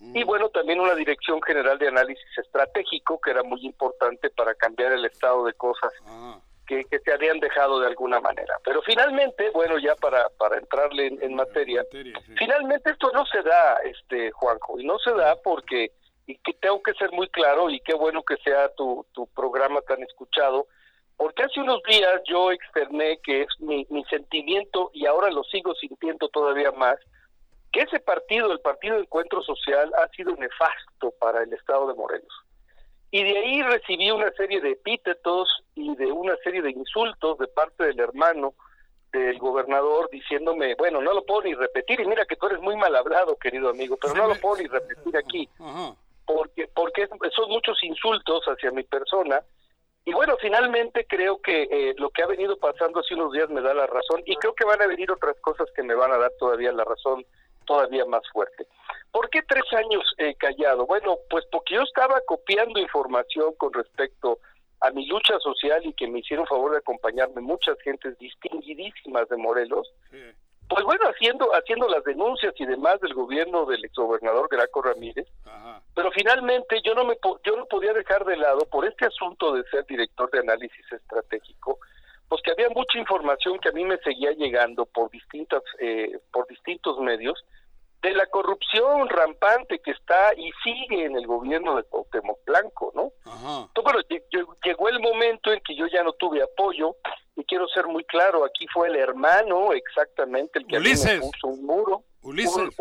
y 0.00 0.24
mm. 0.24 0.26
bueno, 0.26 0.48
también 0.50 0.80
una 0.80 0.94
dirección 0.94 1.40
general 1.42 1.78
de 1.78 1.88
análisis 1.88 2.38
estratégico 2.38 3.20
que 3.20 3.30
era 3.30 3.42
muy 3.42 3.64
importante 3.64 4.30
para 4.30 4.54
cambiar 4.54 4.92
el 4.92 5.04
estado 5.04 5.44
de 5.44 5.54
cosas 5.54 5.92
ah. 6.06 6.38
que, 6.66 6.84
que, 6.84 6.98
se 7.00 7.12
habían 7.12 7.40
dejado 7.40 7.80
de 7.80 7.86
alguna 7.86 8.20
manera. 8.20 8.54
Pero 8.64 8.82
finalmente, 8.82 9.50
bueno, 9.50 9.78
ya 9.78 9.94
para, 9.96 10.28
para 10.38 10.58
entrarle 10.58 11.18
en, 11.20 11.34
materia, 11.34 11.84
finalmente 12.38 12.90
esto 12.90 13.10
no 13.12 13.24
se 13.26 13.42
da, 13.42 13.76
este 13.84 14.30
Juanjo, 14.32 14.78
y 14.78 14.86
no 14.86 14.98
se 14.98 15.12
da 15.12 15.36
porque, 15.42 15.92
y 16.26 16.36
que 16.38 16.52
tengo 16.54 16.82
que 16.82 16.94
ser 16.94 17.10
muy 17.12 17.28
claro, 17.28 17.70
y 17.70 17.80
qué 17.80 17.94
bueno 17.94 18.22
que 18.22 18.36
sea 18.38 18.68
tu, 18.74 19.06
tu 19.12 19.26
programa 19.28 19.80
tan 19.82 20.02
escuchado, 20.02 20.66
porque 21.16 21.44
hace 21.44 21.60
unos 21.60 21.82
días 21.88 22.20
yo 22.28 22.52
externé 22.52 23.18
que 23.22 23.42
es 23.42 23.48
mi, 23.60 23.86
mi 23.90 24.04
sentimiento 24.04 24.90
y 24.92 25.06
ahora 25.06 25.30
lo 25.30 25.44
sigo 25.44 25.74
sintiendo 25.74 26.28
todavía 26.28 26.72
más, 26.72 26.98
que 27.72 27.82
ese 27.82 28.00
partido, 28.00 28.52
el 28.52 28.60
Partido 28.60 28.96
de 28.96 29.02
Encuentro 29.02 29.42
Social, 29.42 29.92
ha 29.98 30.08
sido 30.08 30.34
nefasto 30.36 31.12
para 31.20 31.42
el 31.42 31.52
Estado 31.52 31.88
de 31.88 31.94
Morelos. 31.94 32.32
Y 33.10 33.22
de 33.22 33.38
ahí 33.38 33.62
recibí 33.62 34.10
una 34.10 34.30
serie 34.32 34.60
de 34.60 34.72
epítetos 34.72 35.48
y 35.74 35.94
de 35.96 36.06
una 36.06 36.36
serie 36.42 36.62
de 36.62 36.70
insultos 36.70 37.38
de 37.38 37.48
parte 37.48 37.84
del 37.84 38.00
hermano 38.00 38.54
del 39.12 39.38
gobernador 39.38 40.10
diciéndome, 40.10 40.74
bueno, 40.74 41.00
no 41.00 41.14
lo 41.14 41.24
puedo 41.24 41.42
ni 41.42 41.54
repetir, 41.54 42.00
y 42.00 42.06
mira 42.06 42.26
que 42.26 42.36
tú 42.36 42.46
eres 42.46 42.60
muy 42.60 42.76
mal 42.76 42.94
hablado, 42.94 43.36
querido 43.36 43.70
amigo, 43.70 43.96
pero 44.00 44.14
no 44.14 44.26
lo 44.26 44.34
puedo 44.34 44.60
ni 44.60 44.66
repetir 44.66 45.16
aquí, 45.16 45.48
porque, 46.26 46.68
porque 46.74 47.08
son 47.34 47.48
muchos 47.48 47.82
insultos 47.84 48.44
hacia 48.46 48.70
mi 48.72 48.82
persona, 48.82 49.42
y 50.06 50.12
bueno, 50.12 50.36
finalmente 50.40 51.04
creo 51.04 51.42
que 51.42 51.64
eh, 51.64 51.94
lo 51.98 52.10
que 52.10 52.22
ha 52.22 52.26
venido 52.28 52.56
pasando 52.56 53.00
hace 53.00 53.14
unos 53.14 53.32
días 53.32 53.50
me 53.50 53.60
da 53.60 53.74
la 53.74 53.88
razón 53.88 54.22
y 54.24 54.36
creo 54.36 54.54
que 54.54 54.64
van 54.64 54.80
a 54.80 54.86
venir 54.86 55.10
otras 55.10 55.34
cosas 55.40 55.68
que 55.74 55.82
me 55.82 55.96
van 55.96 56.12
a 56.12 56.16
dar 56.16 56.30
todavía 56.38 56.70
la 56.70 56.84
razón 56.84 57.26
todavía 57.64 58.04
más 58.04 58.22
fuerte. 58.32 58.68
¿Por 59.10 59.28
qué 59.30 59.42
tres 59.42 59.64
años 59.72 60.04
eh, 60.18 60.36
callado? 60.36 60.86
Bueno, 60.86 61.16
pues 61.28 61.44
porque 61.50 61.74
yo 61.74 61.82
estaba 61.82 62.20
copiando 62.24 62.78
información 62.78 63.54
con 63.58 63.72
respecto 63.72 64.38
a 64.80 64.90
mi 64.90 65.06
lucha 65.06 65.40
social 65.40 65.84
y 65.84 65.92
que 65.94 66.06
me 66.06 66.20
hicieron 66.20 66.46
favor 66.46 66.70
de 66.70 66.78
acompañarme 66.78 67.40
muchas 67.40 67.76
gentes 67.80 68.16
distinguidísimas 68.18 69.28
de 69.28 69.36
Morelos. 69.36 69.92
Pues 70.68 70.84
bueno, 70.84 71.04
haciendo 71.08 71.54
haciendo 71.54 71.88
las 71.88 72.02
denuncias 72.04 72.52
y 72.58 72.66
demás 72.66 73.00
del 73.00 73.14
gobierno 73.14 73.66
del 73.66 73.84
exgobernador 73.84 74.48
Graco 74.50 74.82
Ramírez, 74.82 75.26
pero 75.94 76.10
finalmente 76.10 76.80
yo 76.84 76.94
no 76.94 77.04
me 77.04 77.16
yo 77.44 77.56
no 77.56 77.66
podía 77.66 77.92
dejar 77.92 78.24
de 78.24 78.36
lado 78.36 78.66
por 78.66 78.84
este 78.84 79.06
asunto 79.06 79.52
de 79.52 79.62
ser 79.70 79.86
director 79.86 80.30
de 80.30 80.40
análisis 80.40 80.92
estratégico, 80.92 81.78
pues 82.28 82.42
que 82.42 82.50
había 82.50 82.68
mucha 82.70 82.98
información 82.98 83.58
que 83.60 83.68
a 83.68 83.72
mí 83.72 83.84
me 83.84 83.98
seguía 83.98 84.32
llegando 84.32 84.86
por 84.86 85.10
distintas 85.10 85.62
eh, 85.78 86.18
por 86.32 86.48
distintos 86.48 86.98
medios 86.98 87.44
de 88.02 88.12
la 88.14 88.26
corrupción 88.26 89.08
rampante 89.08 89.78
que 89.80 89.90
está 89.90 90.32
y 90.36 90.50
sigue 90.62 91.04
en 91.06 91.16
el 91.16 91.26
gobierno 91.26 91.76
de 91.76 91.84
Cuauhtémoc 91.84 92.44
Blanco, 92.44 92.92
¿no? 92.94 93.12
Entonces, 93.24 93.84
bueno, 93.84 94.00
llegó 94.64 94.88
el 94.88 95.00
momento 95.00 95.52
en 95.52 95.60
que 95.60 95.74
yo 95.74 95.86
ya 95.86 96.02
no 96.02 96.12
tuve 96.12 96.42
apoyo 96.42 96.96
y 97.34 97.44
quiero 97.44 97.66
ser 97.68 97.86
muy 97.86 98.04
claro, 98.04 98.44
aquí 98.44 98.66
fue 98.72 98.88
el 98.88 98.96
hermano 98.96 99.72
exactamente 99.72 100.58
el 100.58 100.66
que 100.66 100.78
me 100.78 101.20
puso 101.20 101.48
un 101.48 101.64
muro. 101.64 102.04
Ulises. 102.22 102.76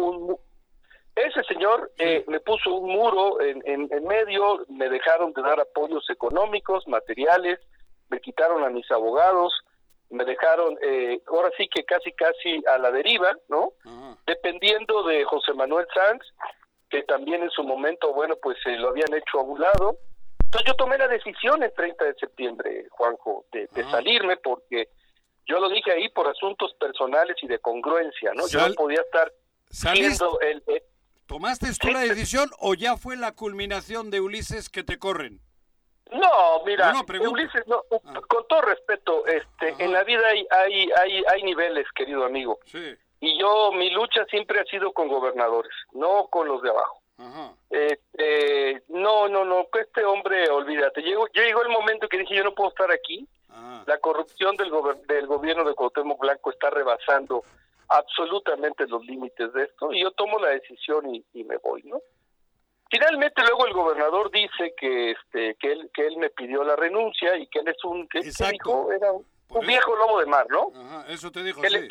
ese 1.15 1.43
señor 1.43 1.91
eh, 1.97 2.23
me 2.27 2.39
puso 2.39 2.73
un 2.73 2.91
muro 2.91 3.41
en, 3.41 3.61
en, 3.65 4.03
medio, 4.05 4.65
me 4.69 4.89
dejaron 4.89 5.33
de 5.33 5.41
dar 5.41 5.59
apoyos 5.59 6.09
económicos, 6.09 6.87
materiales, 6.87 7.59
me 8.09 8.19
quitaron 8.21 8.63
a 8.63 8.69
mis 8.69 8.89
abogados, 8.91 9.53
me 10.09 10.25
dejaron 10.25 10.77
eh, 10.81 11.21
ahora 11.27 11.49
sí 11.57 11.67
que 11.73 11.83
casi 11.83 12.11
casi 12.13 12.61
a 12.67 12.77
la 12.77 12.91
deriva, 12.91 13.35
¿no? 13.49 13.73
Dependiendo 14.25 15.03
de 15.03 15.23
José 15.25 15.53
Manuel 15.53 15.87
Sanz, 15.93 16.23
que 16.89 17.03
también 17.03 17.43
en 17.43 17.49
su 17.49 17.63
momento, 17.63 18.13
bueno, 18.13 18.35
pues 18.41 18.57
se 18.63 18.71
lo 18.77 18.89
habían 18.89 19.13
hecho 19.13 19.39
a 19.39 19.43
un 19.43 19.59
lado. 19.59 19.97
Entonces 20.43 20.67
yo 20.67 20.75
tomé 20.75 20.97
la 20.97 21.07
decisión 21.07 21.63
el 21.63 21.73
30 21.73 22.05
de 22.05 22.13
septiembre, 22.15 22.87
Juanjo, 22.91 23.45
de, 23.51 23.67
salirme 23.91 24.37
porque 24.37 24.89
yo 25.47 25.59
lo 25.59 25.69
dije 25.69 25.91
ahí 25.91 26.09
por 26.09 26.27
asuntos 26.27 26.73
personales 26.79 27.35
y 27.41 27.47
de 27.47 27.59
congruencia, 27.59 28.31
¿no? 28.33 28.47
yo 28.47 28.67
no 28.67 28.73
podía 28.75 29.01
estar 29.01 29.31
siendo 29.69 30.39
el... 30.41 30.63
¿Tomaste 31.25 31.67
tú 31.79 31.87
la 31.89 32.01
decisión 32.01 32.49
o 32.59 32.75
ya 32.75 32.97
fue 32.97 33.17
la 33.17 33.31
culminación 33.31 34.11
de 34.11 34.21
Ulises 34.21 34.69
que 34.69 34.83
te 34.83 34.99
corren? 34.99 35.41
No, 36.11 36.63
mira, 36.65 36.93
Ulises, 37.27 37.65
no, 37.67 37.83
ah. 37.91 38.21
con 38.27 38.47
todo 38.47 38.61
respeto, 38.61 39.25
este, 39.25 39.75
en 39.83 39.91
la 39.91 40.03
vida 40.03 40.27
hay, 40.27 40.47
hay, 40.51 40.89
hay, 41.01 41.23
hay 41.27 41.43
niveles, 41.43 41.85
querido 41.95 42.25
amigo. 42.25 42.59
Sí. 42.65 42.95
Y 43.19 43.39
yo, 43.39 43.71
mi 43.71 43.89
lucha 43.89 44.23
siempre 44.25 44.59
ha 44.59 44.65
sido 44.65 44.91
con 44.91 45.07
gobernadores, 45.07 45.73
no 45.93 46.27
con 46.27 46.47
los 46.47 46.61
de 46.61 46.69
abajo. 46.69 47.01
Este, 47.69 48.83
no, 48.89 49.27
no, 49.27 49.45
no, 49.45 49.67
este 49.73 50.05
hombre, 50.05 50.49
olvídate. 50.49 51.01
Llegó, 51.01 51.27
llegó 51.27 51.63
el 51.63 51.69
momento 51.69 52.07
que 52.07 52.17
dije, 52.17 52.35
yo 52.35 52.43
no 52.43 52.53
puedo 52.53 52.69
estar 52.69 52.91
aquí. 52.91 53.27
Ah. 53.49 53.83
La 53.87 53.97
corrupción 53.99 54.55
del, 54.57 54.71
del 55.07 55.27
gobierno 55.27 55.63
de 55.63 55.73
Cuauhtémoc 55.73 56.19
Blanco 56.19 56.51
está 56.51 56.69
rebasando 56.69 57.43
absolutamente 57.87 58.87
los 58.87 59.05
límites 59.05 59.53
de 59.53 59.63
esto 59.63 59.93
y 59.93 60.01
yo 60.01 60.11
tomo 60.11 60.39
la 60.39 60.49
decisión 60.49 61.13
y, 61.13 61.23
y 61.33 61.43
me 61.43 61.57
voy, 61.57 61.83
¿no? 61.83 62.01
Finalmente 62.89 63.41
luego 63.41 63.65
el 63.65 63.73
gobernador 63.73 64.31
dice 64.31 64.73
que 64.77 65.11
este 65.11 65.55
que 65.55 65.71
él 65.71 65.89
que 65.93 66.05
él 66.05 66.17
me 66.17 66.29
pidió 66.29 66.63
la 66.63 66.75
renuncia 66.75 67.35
y 67.37 67.47
que 67.47 67.59
él 67.59 67.67
es 67.67 67.83
un 67.83 68.07
que, 68.07 68.21
dijo 68.21 68.91
era 68.91 69.11
un, 69.11 69.25
viejo 69.65 69.95
lobo 69.95 70.19
de 70.19 70.25
mar, 70.27 70.45
¿no? 70.49 70.71
eso 71.07 71.31
te 71.31 71.43
dijo, 71.43 71.61
sí. 71.63 71.87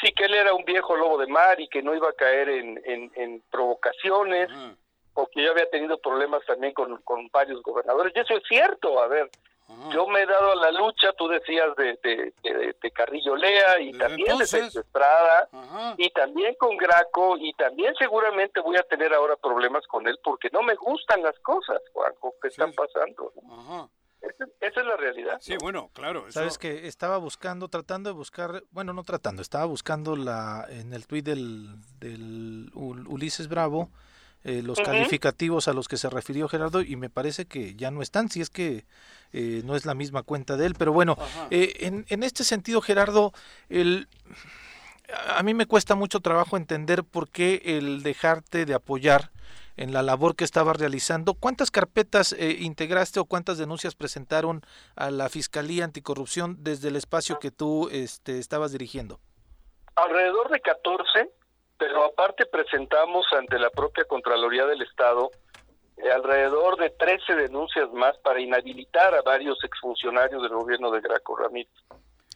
sí, 0.00 0.12
que 0.12 0.24
él 0.24 0.34
era 0.34 0.54
un 0.54 0.64
viejo 0.64 0.96
lobo 0.96 1.18
de 1.18 1.26
mar 1.26 1.60
y 1.60 1.68
que 1.68 1.82
no 1.82 1.94
iba 1.94 2.08
a 2.08 2.14
caer 2.14 2.48
en, 2.50 2.80
en, 2.84 3.42
provocaciones, 3.50 4.48
porque 5.12 5.42
yo 5.42 5.50
había 5.52 5.68
tenido 5.70 5.98
problemas 5.98 6.44
también 6.46 6.72
con, 6.72 6.96
con 7.02 7.28
varios 7.28 7.62
gobernadores. 7.62 8.12
Y 8.14 8.20
eso 8.20 8.36
es 8.36 8.42
cierto, 8.48 9.00
a 9.02 9.08
ver, 9.08 9.30
yo 9.92 10.06
me 10.06 10.22
he 10.22 10.26
dado 10.26 10.52
a 10.52 10.56
la 10.56 10.70
lucha, 10.70 11.12
tú 11.16 11.28
decías 11.28 11.74
de, 11.76 11.98
de, 12.02 12.90
Carrillo 12.92 13.36
Lea 13.36 13.80
y 13.80 13.92
también 13.92 14.38
de 14.38 14.44
Estrada 14.44 15.48
y 15.96 16.10
también 16.10 16.54
con 16.58 16.76
Graco 16.76 17.36
y 17.38 17.52
también 17.54 17.94
seguramente 17.98 18.60
voy 18.60 18.76
a 18.76 18.82
tener 18.82 19.12
ahora 19.14 19.36
problemas 19.36 19.86
con 19.86 20.06
él 20.06 20.18
porque 20.22 20.48
no 20.52 20.62
me 20.62 20.74
gustan 20.74 21.22
las 21.22 21.38
cosas, 21.40 21.80
Juanjo, 21.92 22.34
que 22.40 22.48
están 22.48 22.72
pasando. 22.72 23.32
Esa, 24.60 24.80
es 24.80 24.86
la 24.86 24.96
realidad. 24.96 25.38
Sí, 25.40 25.56
bueno, 25.60 25.90
claro. 25.92 26.30
Sabes 26.30 26.58
que 26.58 26.86
estaba 26.86 27.16
buscando, 27.16 27.68
tratando 27.68 28.10
de 28.10 28.14
buscar, 28.14 28.62
bueno, 28.70 28.92
no 28.92 29.02
tratando, 29.02 29.42
estaba 29.42 29.64
buscando 29.64 30.14
la 30.14 30.66
en 30.68 30.92
el 30.92 31.06
tuit 31.06 31.24
del, 31.24 31.74
del 31.98 32.70
Ulises 32.74 33.48
Bravo 33.48 33.90
eh, 34.44 34.60
los 34.62 34.80
calificativos 34.80 35.68
a 35.68 35.72
los 35.72 35.86
que 35.86 35.96
se 35.96 36.10
refirió 36.10 36.48
Gerardo 36.48 36.80
y 36.80 36.96
me 36.96 37.08
parece 37.08 37.46
que 37.46 37.76
ya 37.76 37.92
no 37.92 38.02
están, 38.02 38.28
si 38.28 38.40
es 38.40 38.50
que 38.50 38.84
eh, 39.32 39.62
no 39.64 39.76
es 39.76 39.86
la 39.86 39.94
misma 39.94 40.24
cuenta 40.24 40.56
de 40.56 40.66
él. 40.66 40.74
Pero 40.76 40.92
bueno, 40.92 41.16
eh, 41.50 41.74
en, 41.80 42.04
en, 42.08 42.22
este 42.24 42.42
sentido, 42.42 42.80
Gerardo, 42.80 43.32
el, 43.68 44.08
a 45.28 45.42
mí 45.44 45.54
me 45.54 45.66
cuesta 45.66 45.94
mucho 45.94 46.18
trabajo 46.18 46.56
entender 46.56 47.04
por 47.04 47.28
qué 47.28 47.62
el 47.64 48.02
dejarte 48.02 48.66
de 48.66 48.74
apoyar 48.74 49.30
en 49.76 49.92
la 49.92 50.02
labor 50.02 50.34
que 50.34 50.44
estabas 50.44 50.76
realizando. 50.76 51.34
¿Cuántas 51.34 51.70
carpetas 51.70 52.34
integraste 52.38 53.20
o 53.20 53.24
cuántas 53.24 53.58
denuncias 53.58 53.94
presentaron 53.94 54.62
a 54.96 55.10
la 55.10 55.28
Fiscalía 55.28 55.84
Anticorrupción 55.84 56.56
desde 56.60 56.88
el 56.88 56.96
espacio 56.96 57.38
que 57.38 57.52
tú 57.52 57.88
este, 57.92 58.38
estabas 58.40 58.72
dirigiendo? 58.72 59.20
Alrededor 59.94 60.50
de 60.50 60.60
14 60.60 61.30
pero 61.82 62.04
aparte 62.04 62.46
presentamos 62.46 63.26
ante 63.32 63.58
la 63.58 63.68
propia 63.68 64.04
Contraloría 64.04 64.64
del 64.66 64.82
Estado 64.82 65.32
eh, 65.96 66.12
alrededor 66.12 66.76
de 66.76 66.90
13 66.90 67.34
denuncias 67.34 67.92
más 67.92 68.16
para 68.18 68.40
inhabilitar 68.40 69.12
a 69.16 69.22
varios 69.22 69.58
exfuncionarios 69.64 70.40
del 70.42 70.52
gobierno 70.52 70.92
de 70.92 71.00
Graco 71.00 71.34
Ramírez. 71.34 71.72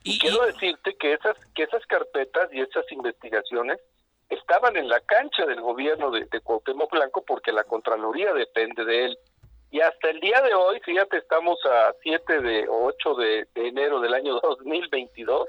Y, 0.03 0.18
quiero 0.18 0.44
decirte 0.47 0.97
que 0.97 1.12
esas, 1.12 1.36
que 1.55 1.62
esas 1.62 1.86
carpetas 1.86 2.53
y 2.53 2.61
esas 2.61 2.90
investigaciones 2.90 3.78
estaban 4.30 4.76
en 4.76 4.88
la 4.88 4.99
cancha 4.99 5.47
del 5.47 5.61
gobierno 5.61 6.11
de, 6.11 6.24
de 6.24 6.40
Cuauhtémoc 6.40 6.90
Blanco 6.90 7.22
porque 7.24 7.53
la 7.53 7.62
Contraloría 7.62 8.32
depende 8.32 8.84
de 8.84 9.05
él. 9.05 9.18
Y 9.70 9.80
hasta 9.80 10.11
el 10.11 10.18
día 10.18 10.42
de 10.42 10.55
hoy, 10.55 10.80
fíjate, 10.80 11.18
estamos 11.18 11.57
a 11.66 11.94
7 12.03 12.40
de 12.40 12.66
8 12.68 13.14
de, 13.14 13.47
de 13.55 13.68
enero 13.68 14.01
del 14.01 14.14
año 14.14 14.40
2022 14.42 15.47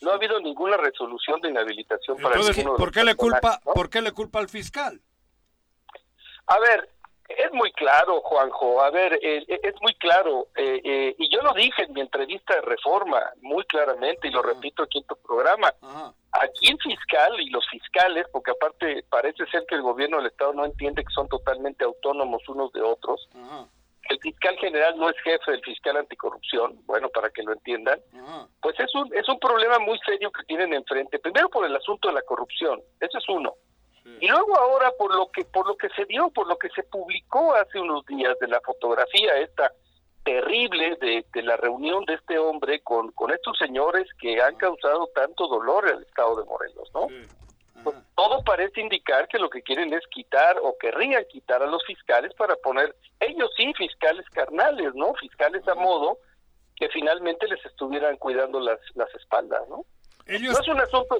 no 0.00 0.10
ha 0.10 0.14
habido 0.14 0.40
ninguna 0.40 0.76
resolución 0.76 1.40
de 1.40 1.50
inhabilitación 1.50 2.16
para 2.18 2.36
Entonces, 2.36 2.64
¿por 2.64 2.92
qué 2.92 3.04
le 3.04 3.14
culpa, 3.14 3.60
¿por 3.74 3.90
qué 3.90 4.00
le 4.00 4.12
culpa 4.12 4.38
al 4.38 4.48
fiscal? 4.48 5.00
A 6.46 6.58
ver, 6.60 6.88
es 7.28 7.52
muy 7.52 7.70
claro, 7.72 8.22
Juanjo, 8.22 8.82
a 8.82 8.90
ver, 8.90 9.14
eh, 9.22 9.44
eh, 9.46 9.60
es 9.62 9.74
muy 9.82 9.94
claro, 9.96 10.48
eh, 10.56 11.14
y 11.18 11.30
yo 11.30 11.42
lo 11.42 11.52
dije 11.52 11.82
en 11.82 11.92
mi 11.92 12.00
entrevista 12.00 12.54
de 12.54 12.62
reforma, 12.62 13.20
muy 13.42 13.64
claramente, 13.64 14.28
y 14.28 14.30
lo 14.30 14.42
repito 14.42 14.82
aquí 14.82 14.98
en 14.98 15.04
tu 15.04 15.16
programa, 15.16 15.72
aquí 16.32 16.70
el 16.70 16.78
fiscal 16.78 17.38
y 17.38 17.50
los 17.50 17.68
fiscales, 17.68 18.26
porque 18.32 18.52
aparte 18.52 19.04
parece 19.10 19.44
ser 19.46 19.64
que 19.68 19.74
el 19.74 19.82
gobierno 19.82 20.16
del 20.16 20.28
Estado 20.28 20.54
no 20.54 20.64
entiende 20.64 21.04
que 21.04 21.12
son 21.12 21.28
totalmente 21.28 21.84
autónomos 21.84 22.48
unos 22.48 22.72
de 22.72 22.80
otros, 22.80 23.28
el 24.08 24.20
fiscal 24.20 24.56
general 24.58 24.96
no 24.98 25.10
es 25.10 25.16
jefe 25.22 25.50
del 25.50 25.62
fiscal 25.62 25.96
anticorrupción, 25.96 26.80
bueno, 26.86 27.08
para 27.08 27.30
que 27.30 27.42
lo 27.42 27.52
entiendan, 27.52 28.00
pues 28.60 28.78
es 28.80 28.94
un, 28.94 29.14
es 29.14 29.28
un 29.28 29.38
problema 29.38 29.78
muy 29.78 29.98
serio 30.06 30.30
que 30.30 30.44
tienen 30.44 30.72
enfrente. 30.72 31.18
Primero 31.18 31.48
por 31.48 31.64
el 31.64 31.74
asunto 31.76 32.08
de 32.08 32.14
la 32.14 32.22
corrupción, 32.22 32.80
eso 33.00 33.18
es 33.18 33.28
uno. 33.28 33.54
Y 34.20 34.26
luego 34.26 34.58
ahora 34.58 34.90
por 34.98 35.14
lo 35.14 35.28
que 35.30 35.44
por 35.44 35.66
lo 35.66 35.76
que 35.76 35.90
se 35.90 36.06
dio, 36.06 36.30
por 36.30 36.46
lo 36.48 36.56
que 36.56 36.70
se 36.70 36.82
publicó 36.84 37.54
hace 37.54 37.78
unos 37.78 38.06
días 38.06 38.38
de 38.40 38.48
la 38.48 38.60
fotografía 38.62 39.38
esta 39.38 39.70
terrible 40.24 40.96
de, 41.00 41.24
de 41.32 41.42
la 41.42 41.56
reunión 41.56 42.04
de 42.04 42.14
este 42.14 42.38
hombre 42.38 42.80
con, 42.80 43.12
con 43.12 43.30
estos 43.30 43.56
señores 43.58 44.06
que 44.20 44.40
han 44.42 44.56
causado 44.56 45.08
tanto 45.14 45.46
dolor 45.46 45.86
al 45.86 46.02
Estado 46.02 46.36
de 46.36 46.44
Morelos, 46.44 46.90
¿no? 46.94 47.06
Pues, 47.84 47.96
todo 48.14 48.42
parece 48.44 48.80
indicar 48.80 49.28
que 49.28 49.38
lo 49.38 49.48
que 49.50 49.62
quieren 49.62 49.92
es 49.92 50.06
quitar 50.08 50.58
o 50.62 50.76
querrían 50.78 51.24
quitar 51.30 51.62
a 51.62 51.66
los 51.66 51.84
fiscales 51.84 52.32
para 52.34 52.56
poner, 52.56 52.94
ellos 53.20 53.50
sí, 53.56 53.72
fiscales 53.74 54.28
carnales, 54.30 54.94
¿no? 54.94 55.14
Fiscales 55.14 55.66
a 55.68 55.74
modo 55.74 56.18
que 56.76 56.88
finalmente 56.88 57.46
les 57.46 57.64
estuvieran 57.64 58.16
cuidando 58.16 58.60
las, 58.60 58.78
las 58.94 59.12
espaldas, 59.14 59.62
¿no? 59.68 59.84
Ellos 60.26 60.54
no 60.54 60.60
es 60.60 60.68
un 60.68 60.80
asunto... 60.80 61.16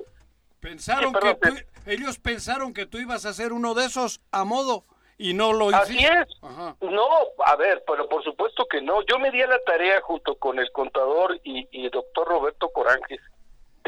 Pensaron 0.61 1.13
que 1.13 1.35
tú, 1.35 1.55
ellos 1.87 2.19
pensaron 2.19 2.75
que 2.75 2.85
tú 2.85 2.99
ibas 2.99 3.25
a 3.27 3.33
ser 3.33 3.53
uno 3.53 3.75
de 3.75 3.85
esos 3.85 4.21
a 4.33 4.43
modo 4.45 4.85
y 5.17 5.33
no 5.33 5.53
lo 5.53 5.71
hiciste. 5.71 6.05
Así 6.05 6.05
es. 6.05 6.43
No, 6.81 7.09
a 7.47 7.57
ver, 7.57 7.85
pero 7.87 8.09
por 8.09 8.25
supuesto 8.25 8.67
que 8.67 8.83
no. 8.83 9.03
Yo 9.03 9.21
me 9.21 9.31
di 9.31 9.41
a 9.41 9.47
la 9.47 9.61
tarea 9.61 10.01
junto 10.01 10.35
con 10.35 10.59
el 10.59 10.71
contador 10.73 11.39
y, 11.45 11.69
y 11.71 11.85
el 11.85 11.91
doctor 11.91 12.27
Roberto 12.27 12.71
Coranges 12.71 13.21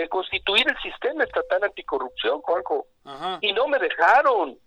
de 0.01 0.09
constituir 0.09 0.67
el 0.67 0.79
sistema 0.79 1.25
estatal 1.25 1.65
anticorrupción, 1.65 2.41
Juanjo. 2.41 2.87
Y 3.41 3.53
no 3.53 3.69
me 3.69 3.79
dejaron. 3.79 4.59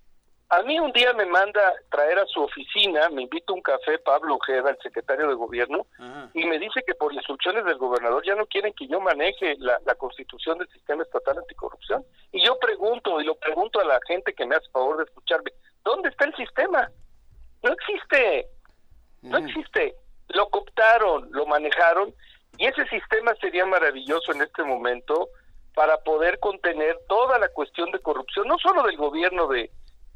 A 0.49 0.61
mí 0.61 0.79
un 0.79 0.91
día 0.91 1.11
me 1.13 1.25
manda 1.25 1.73
traer 1.89 2.19
a 2.19 2.25
su 2.27 2.39
oficina, 2.43 3.09
me 3.09 3.23
invita 3.23 3.53
un 3.53 3.61
café 3.61 3.97
Pablo 3.97 4.35
Ojeda, 4.35 4.69
el 4.69 4.77
secretario 4.83 5.27
de 5.27 5.33
gobierno, 5.33 5.87
y 6.35 6.45
me 6.45 6.59
dice 6.59 6.83
que 6.85 6.93
por 6.93 7.11
instrucciones 7.11 7.65
del 7.65 7.79
gobernador 7.79 8.23
ya 8.23 8.35
no 8.35 8.45
quieren 8.45 8.73
que 8.73 8.87
yo 8.87 8.99
maneje 8.99 9.55
la, 9.57 9.95
constitución 9.95 10.59
del 10.59 10.69
sistema 10.69 11.01
estatal 11.01 11.39
anticorrupción. 11.39 12.05
Y 12.31 12.45
yo 12.45 12.59
pregunto, 12.59 13.19
y 13.19 13.25
lo 13.25 13.35
pregunto 13.35 13.79
a 13.79 13.85
la 13.85 13.99
gente 14.07 14.33
que 14.33 14.45
me 14.45 14.55
hace 14.55 14.69
favor 14.69 14.97
de 14.97 15.05
escucharme, 15.05 15.51
¿dónde 15.83 16.09
está 16.09 16.25
el 16.25 16.35
sistema? 16.35 16.91
No 17.63 17.71
existe, 17.71 18.47
no 19.23 19.37
existe. 19.39 19.95
Lo 20.27 20.49
cooptaron, 20.49 21.29
lo 21.31 21.47
manejaron 21.47 22.13
y 22.57 22.65
ese 22.65 22.85
sistema 22.87 23.33
sería 23.41 23.65
maravilloso 23.65 24.31
en 24.31 24.41
este 24.41 24.63
momento 24.63 25.29
para 25.73 25.97
poder 25.97 26.39
contener 26.39 26.97
toda 27.07 27.39
la 27.39 27.49
cuestión 27.49 27.91
de 27.91 27.99
corrupción, 27.99 28.47
no 28.47 28.57
solo 28.59 28.83
del 28.83 28.95
gobierno 28.95 29.47
de, 29.47 29.71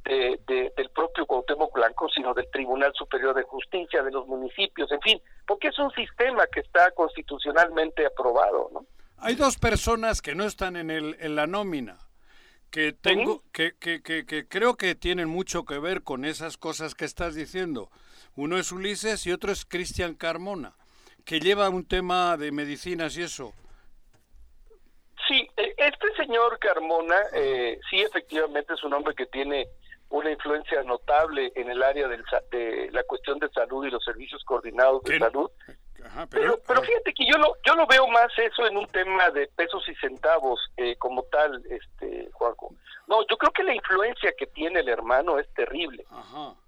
del 0.05 0.89
propio 0.91 1.25
Cuauhtémoc 1.25 1.73
Blanco, 1.73 2.07
sino 2.09 2.33
del 2.33 2.49
Tribunal 2.51 2.93
Superior 2.93 3.35
de 3.35 3.43
Justicia, 3.43 4.03
de 4.03 4.11
los 4.11 4.27
municipios, 4.27 4.91
en 4.91 5.01
fin, 5.01 5.21
porque 5.45 5.69
es 5.69 5.79
un 5.79 5.91
sistema 5.91 6.45
que 6.47 6.61
está 6.61 6.91
constitucionalmente 6.91 8.05
aprobado, 8.05 8.69
¿no? 8.71 8.85
Hay 9.19 9.33
dos 9.33 9.57
personas 9.57 10.21
que 10.21 10.35
no 10.35 10.45
están 10.45 10.75
en, 10.75 10.91
el, 10.91 11.17
en 11.19 11.35
la 11.35 11.47
nómina, 11.47 11.97
que 12.69 12.93
tengo, 12.93 13.41
que, 13.51 13.75
que, 13.79 14.01
que, 14.01 14.47
creo 14.47 14.75
que 14.75 14.93
tienen 14.93 15.27
mucho 15.27 15.65
que 15.65 15.79
ver 15.79 16.03
con 16.03 16.23
esas 16.23 16.57
cosas 16.57 16.93
que 16.93 17.05
estás 17.05 17.33
diciendo. 17.33 17.89
Uno 18.35 18.59
es 18.59 18.71
Ulises 18.71 19.25
y 19.25 19.31
otro 19.31 19.51
es 19.51 19.65
Cristian 19.65 20.13
Carmona 20.13 20.76
que 21.27 21.41
lleva 21.41 21.69
un 21.69 21.85
tema 21.85 22.37
de 22.37 22.53
medicinas 22.53 23.17
y 23.17 23.23
eso. 23.23 23.53
Sí, 25.27 25.45
e, 25.57 25.73
este 25.77 26.07
señor 26.15 26.57
Carmona, 26.57 27.17
eh, 27.33 27.77
sí, 27.89 28.01
efectivamente 28.01 28.73
es 28.73 28.83
un 28.85 28.93
hombre 28.93 29.13
que 29.13 29.25
tiene 29.25 29.67
una 30.09 30.31
influencia 30.31 30.81
notable 30.83 31.51
en 31.55 31.69
el 31.69 31.83
área 31.83 32.07
del, 32.07 32.23
de 32.49 32.89
la 32.93 33.03
cuestión 33.03 33.39
de 33.39 33.49
salud 33.49 33.85
y 33.85 33.91
los 33.91 34.05
servicios 34.05 34.41
coordinados 34.45 35.03
de 35.03 35.19
salud. 35.19 35.51
pero, 36.31 36.61
pero, 36.65 36.81
fíjate 36.81 37.13
que 37.13 37.25
yo 37.25 37.37
lo, 37.37 37.57
yo 37.65 37.75
lo 37.75 37.85
veo 37.87 38.07
más 38.07 38.31
eso 38.37 38.65
en 38.65 38.77
un 38.77 38.87
tema 38.87 39.29
de 39.31 39.47
pesos 39.47 39.83
y 39.89 39.95
centavos 39.95 40.61
eh, 40.77 40.95
como 40.95 41.23
tal, 41.23 41.61
este 41.69 42.29
Juanjo. 42.31 42.73
No, 43.07 43.19
yo 43.29 43.37
creo 43.37 43.51
que 43.51 43.63
la 43.63 43.75
influencia 43.75 44.31
que 44.37 44.47
tiene 44.47 44.79
el 44.79 44.87
hermano 44.87 45.39
es 45.39 45.53
terrible, 45.53 46.05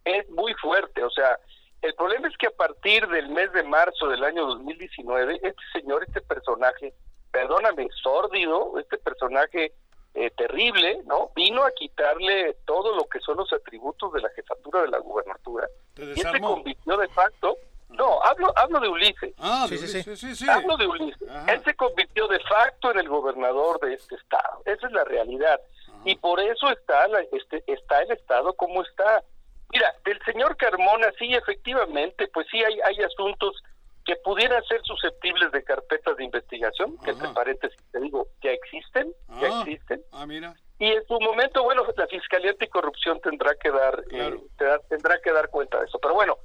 es 0.04 0.30
muy 0.32 0.54
fuerte, 0.56 1.02
o 1.02 1.10
sea, 1.10 1.40
el 1.82 1.94
problema 1.96 2.28
es 2.28 2.38
que 2.38 2.48
a 2.48 2.52
partir 2.52 3.08
del 3.08 3.30
mes 3.30 3.52
de 3.54 3.64
marzo 3.64 4.08
del 4.08 4.24
año 4.24 4.46
2019, 4.48 5.40
este 5.42 5.62
señor, 5.74 6.04
este 6.08 6.22
personaje, 6.22 6.94
perdóname, 7.32 7.88
sórdido, 8.02 8.78
este 8.80 8.98
personaje 8.98 9.74
eh, 10.14 10.32
terrible, 10.32 11.02
¿no? 11.06 11.32
Vino 11.36 11.64
a 11.64 11.72
quitarle 11.72 12.58
todo 12.66 12.96
lo 12.96 13.06
que 13.06 13.20
son 13.20 13.38
los 13.38 13.52
atributos 13.54 14.12
de 14.14 14.22
la 14.22 14.30
jefatura 14.30 14.82
de 14.82 14.90
la 14.90 15.00
gubernatura. 15.00 15.68
Y 15.98 16.20
se 16.20 16.40
convirtió 16.40 16.98
de 16.98 17.08
facto 17.10 17.58
no, 17.90 18.22
hablo, 18.24 18.54
hablo 18.56 18.80
de 18.80 18.88
Ulises. 18.88 19.34
Ah, 19.40 19.66
sí, 19.68 19.78
sí, 19.78 20.04
sí, 20.16 20.36
sí, 20.36 20.50
Hablo 20.50 20.78
de 20.78 20.88
Ulises. 20.88 21.28
Él 21.48 21.64
se 21.64 21.74
convirtió 21.74 22.28
de 22.28 22.40
facto 22.42 22.92
en 22.92 23.00
el 23.00 23.10
gobernador 23.10 23.80
de 23.80 23.96
este 23.96 24.16
estado. 24.16 24.62
Esa 24.66 24.88
es 24.88 24.94
la 24.94 25.04
realidad. 25.06 25.60
Y 26.06 26.16
por 26.16 26.40
eso 26.40 26.70
está, 26.70 27.08
la, 27.08 27.22
este, 27.32 27.64
está 27.68 28.02
el 28.04 28.12
estado 28.12 28.54
como 28.54 28.84
está. 28.84 29.24
Mira, 29.72 29.94
del 30.04 30.20
señor 30.26 30.58
Carmona, 30.58 31.12
sí, 31.18 31.34
efectivamente, 31.34 32.28
pues 32.34 32.48
sí 32.52 32.64
hay, 32.64 32.80
hay 32.86 33.04
asuntos 33.04 33.62
que 34.06 34.16
pudieran 34.18 34.64
ser 34.64 34.82
susceptibles 34.84 35.52
de 35.52 35.64
carpetas 35.64 36.18
de 36.18 36.24
investigación, 36.24 36.98
que 37.06 37.14
te 37.14 37.28
parece, 37.30 37.70
te 37.92 38.00
digo, 38.00 38.28
ya 38.42 38.52
existen, 38.52 39.14
ya 39.40 39.50
ah. 39.52 39.62
existen. 39.62 40.02
Ah, 40.12 40.26
mira. 40.26 40.56
Y 40.80 40.88
en 40.88 41.06
su 41.06 41.20
momento, 41.20 41.62
bueno, 41.64 41.86
la 41.96 42.08
Fiscalía 42.08 42.52
Anticorrupción 42.52 43.20
tendrá 43.20 43.54
que 43.56 43.70
dar, 43.70 44.04
eh, 44.12 44.40
tendrá 44.88 45.20
que 45.22 45.32
dar 45.32 45.50
cuenta 45.50 45.80
de 45.80 45.86
eso. 45.86 46.00
Pero 46.00 46.14
bueno, 46.14 46.38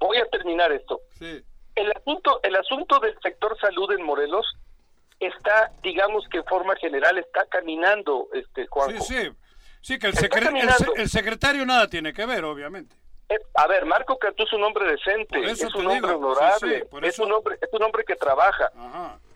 voy 0.00 0.18
a 0.18 0.26
terminar 0.26 0.72
esto. 0.72 1.00
El 1.20 1.92
asunto, 1.92 2.40
el 2.42 2.56
asunto 2.56 2.98
del 2.98 3.16
sector 3.22 3.56
salud 3.60 3.90
en 3.92 4.02
Morelos 4.02 4.46
está, 5.20 5.72
digamos 5.82 6.28
que 6.28 6.38
en 6.38 6.44
forma 6.44 6.74
general, 6.76 7.18
está 7.18 7.46
caminando, 7.46 8.28
este 8.32 8.66
Juanjo. 8.66 9.02
Sí, 9.02 9.14
sí. 9.14 9.30
Sí, 9.80 9.98
que 9.98 10.08
el, 10.08 10.14
el, 10.96 11.08
secretario 11.08 11.64
nada 11.64 11.88
tiene 11.88 12.12
que 12.12 12.26
ver, 12.26 12.44
obviamente. 12.44 12.96
A 13.54 13.66
ver, 13.66 13.84
Marco 13.84 14.18
Cantú 14.18 14.44
es 14.44 14.52
un 14.54 14.64
hombre 14.64 14.90
decente, 14.90 15.38
es 15.44 15.62
un 15.74 15.86
hombre 15.86 16.12
honorable, 16.12 16.86
es, 17.02 17.18
un 17.18 17.32
hombre, 17.32 17.58
es 17.60 17.68
un 17.72 17.82
hombre 17.82 18.04
que 18.04 18.16
trabaja. 18.16 18.70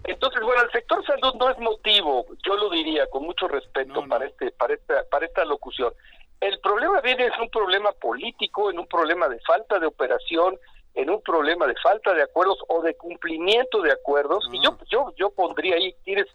Entonces, 0.05 0.41
bueno, 0.43 0.63
el 0.63 0.71
sector 0.71 1.05
salud 1.05 1.35
no 1.35 1.51
es 1.51 1.59
motivo, 1.59 2.27
yo 2.45 2.57
lo 2.57 2.71
diría 2.71 3.07
con 3.09 3.25
mucho 3.25 3.49
respeto 3.49 4.07
para 4.09 4.27
este, 4.27 4.51
para 4.53 4.75
esta, 4.75 5.05
para 5.11 5.27
esta 5.27 5.45
locución. 5.45 5.93
El 6.41 6.59
problema 6.61 7.01
viene 7.01 7.27
es 7.27 7.39
un 7.39 7.51
problema 7.51 7.93
político, 7.93 8.71
en 8.71 8.79
un 8.79 8.87
problema 8.87 9.29
de 9.29 9.39
falta 9.41 9.79
de 9.79 9.87
operación, 9.87 10.59
en 10.95 11.11
un 11.11 11.23
problema 11.23 11.67
de 11.67 11.75
falta 11.77 12.15
de 12.15 12.23
acuerdos 12.23 12.59
o 12.69 12.83
de 12.83 12.97
cumplimiento 12.97 13.81
de 13.83 13.93
acuerdos. 13.93 14.49
Y 14.53 14.61
yo, 14.61 14.77
yo, 14.91 15.13
yo 15.17 15.31
pondría 15.31 15.77
ahí, 15.77 15.95
tienes 16.03 16.27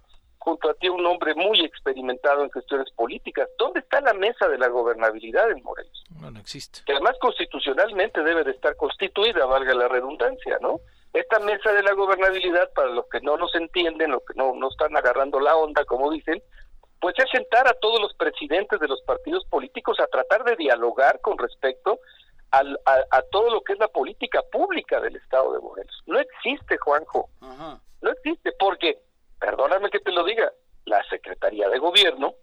junto 0.48 0.70
a 0.70 0.74
ti 0.76 0.88
un 0.88 1.06
hombre 1.06 1.36
muy 1.36 1.60
experimentado 1.60 2.42
en 2.42 2.50
cuestiones 2.50 2.90
políticas. 2.92 3.50
¿Dónde 3.60 3.82
está 3.82 4.00
la 4.00 4.14
mesa 4.14 4.48
de 4.48 4.58
la 4.58 4.70
gobernabilidad 4.70 5.52
en 5.52 5.62
Morelos? 5.62 6.06
No, 6.22 6.32
no 6.32 6.40
existe. 6.40 6.80
Que 6.86 6.94
además 6.94 7.18
constitucionalmente 7.20 8.24
debe 8.24 8.46
de 8.46 8.52
estar 8.52 8.78
constituida, 8.78 9.46
valga 9.46 9.74
la 9.74 9.90
redundancia, 9.90 10.58
¿no? 10.62 10.80
Esta 11.12 11.40
mesa 11.40 11.74
de 11.74 11.84
la 11.84 11.92
gobernabilidad, 11.92 12.72
para 12.74 12.92
los 12.92 13.10
que 13.10 13.20
no 13.20 13.36
nos 13.36 13.54
entienden, 13.56 14.12
los 14.12 14.24
que 14.24 14.36
no, 14.36 14.54
no 14.56 14.70
están 14.70 14.96
agarrando 14.96 15.42
la 15.42 15.54
onda, 15.58 15.84
como 15.84 16.10
dicen, 16.12 16.42
pues 17.02 17.16
es 17.18 17.30
sentar 17.30 17.68
a 17.68 17.74
todos 17.74 18.00
los 18.00 18.14
presidentes 18.14 18.80
de 18.80 18.88
los 18.88 19.02
partidos 19.02 19.44
políticos 19.50 20.00
a 20.00 20.08
tratar 20.08 20.46
de 20.46 20.56
dialogar 20.56 21.20
con 21.20 21.38
respecto 21.38 22.00
al, 22.52 22.80
a, 22.86 23.22
todo 23.32 23.50
lo 23.50 23.62
que 23.62 23.74
es 23.74 23.80
la 23.80 23.90
política 23.90 24.42
pública 24.50 25.02
del 25.02 25.18
Estado 25.18 25.52
de 25.52 25.60
Morelos. 25.60 26.04
No 26.06 26.18
existe, 26.20 26.78
Juanjo. 26.78 27.30
No 28.02 28.12
existe 28.12 28.54
porque, 28.58 28.97
lo 30.18 30.24
diga, 30.26 30.52
la 30.86 31.04
Secretaría 31.10 31.70
de 31.70 31.80
Gobierno 31.80 32.34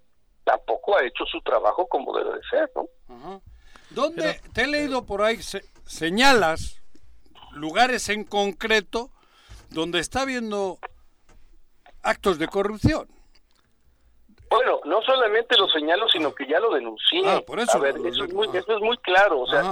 tampoco 0.44 0.96
ha 0.96 1.04
hecho 1.04 1.24
su 1.26 1.40
trabajo 1.40 1.86
como 1.86 2.16
debe 2.16 2.36
de 2.36 2.42
ser, 2.48 2.70
¿no? 2.74 3.42
¿Dónde 3.90 4.40
te 4.52 4.62
he 4.62 4.66
leído 4.66 5.04
por 5.04 5.22
ahí 5.22 5.38
señalas 5.86 6.82
lugares 7.52 8.08
en 8.08 8.24
concreto 8.24 9.10
donde 9.70 10.00
está 10.00 10.22
habiendo 10.22 10.78
actos 12.02 12.38
de 12.38 12.48
corrupción? 12.48 13.08
Bueno, 14.50 14.80
no 14.84 15.02
solamente 15.02 15.56
lo 15.56 15.68
señalo, 15.68 16.08
sino 16.08 16.34
que 16.34 16.46
ya 16.46 16.60
lo 16.60 16.72
denuncié. 16.74 17.22
Ah, 17.26 17.40
por 17.44 17.58
eso. 17.58 17.76
A 17.76 17.80
ver, 17.80 17.96
eso, 18.04 18.24
es 18.24 18.32
muy, 18.32 18.46
eso 18.48 18.76
es 18.76 18.80
muy 18.80 18.96
claro. 18.98 19.40
O 19.40 19.46
sea, 19.48 19.62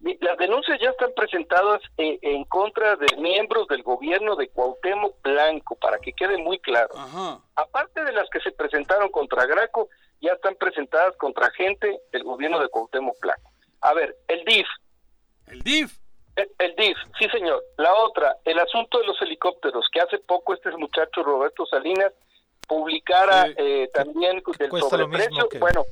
las 0.00 0.36
denuncias 0.38 0.78
ya 0.80 0.90
están 0.90 1.10
presentadas 1.16 1.80
eh, 1.96 2.18
en, 2.22 2.44
contra 2.44 2.96
de 2.96 3.16
miembros 3.16 3.66
del 3.68 3.82
gobierno 3.82 4.36
de 4.36 4.48
Cuauhtémoc 4.48 5.20
Blanco, 5.22 5.76
para 5.76 5.98
que 5.98 6.12
quede 6.12 6.36
muy 6.38 6.58
claro. 6.58 6.94
Aparte 7.54 8.04
de 8.04 8.12
las 8.12 8.28
que 8.30 8.40
se 8.40 8.52
presentaron 8.52 9.08
contra 9.08 9.46
Graco, 9.46 9.88
ya 10.20 10.32
están 10.32 10.54
presentadas 10.56 11.16
contra 11.16 11.50
gente 11.50 12.00
del 12.12 12.24
gobierno 12.24 12.60
de 12.60 12.68
Cuauhtémoc 12.68 13.18
Blanco. 13.20 13.50
A 13.80 13.94
ver, 13.94 14.16
el 14.28 14.44
DIF. 14.44 14.66
¿El 15.46 15.62
DIF? 15.62 15.92
El, 16.36 16.50
el, 16.58 16.76
DIF, 16.76 16.96
sí 17.18 17.28
señor. 17.30 17.62
La 17.78 17.94
otra, 17.94 18.36
el 18.44 18.58
asunto 18.58 18.98
de 18.98 19.06
los 19.06 19.20
helicópteros, 19.22 19.86
que 19.90 20.00
hace 20.00 20.18
poco 20.18 20.54
este 20.54 20.70
muchacho 20.76 21.22
Roberto 21.22 21.64
Salinas 21.66 22.12
publicara 22.66 23.46
eh, 23.56 23.88
también 23.92 24.42
del 24.58 24.80
sobreprecio. 24.80 25.48
Bueno, 25.58 25.84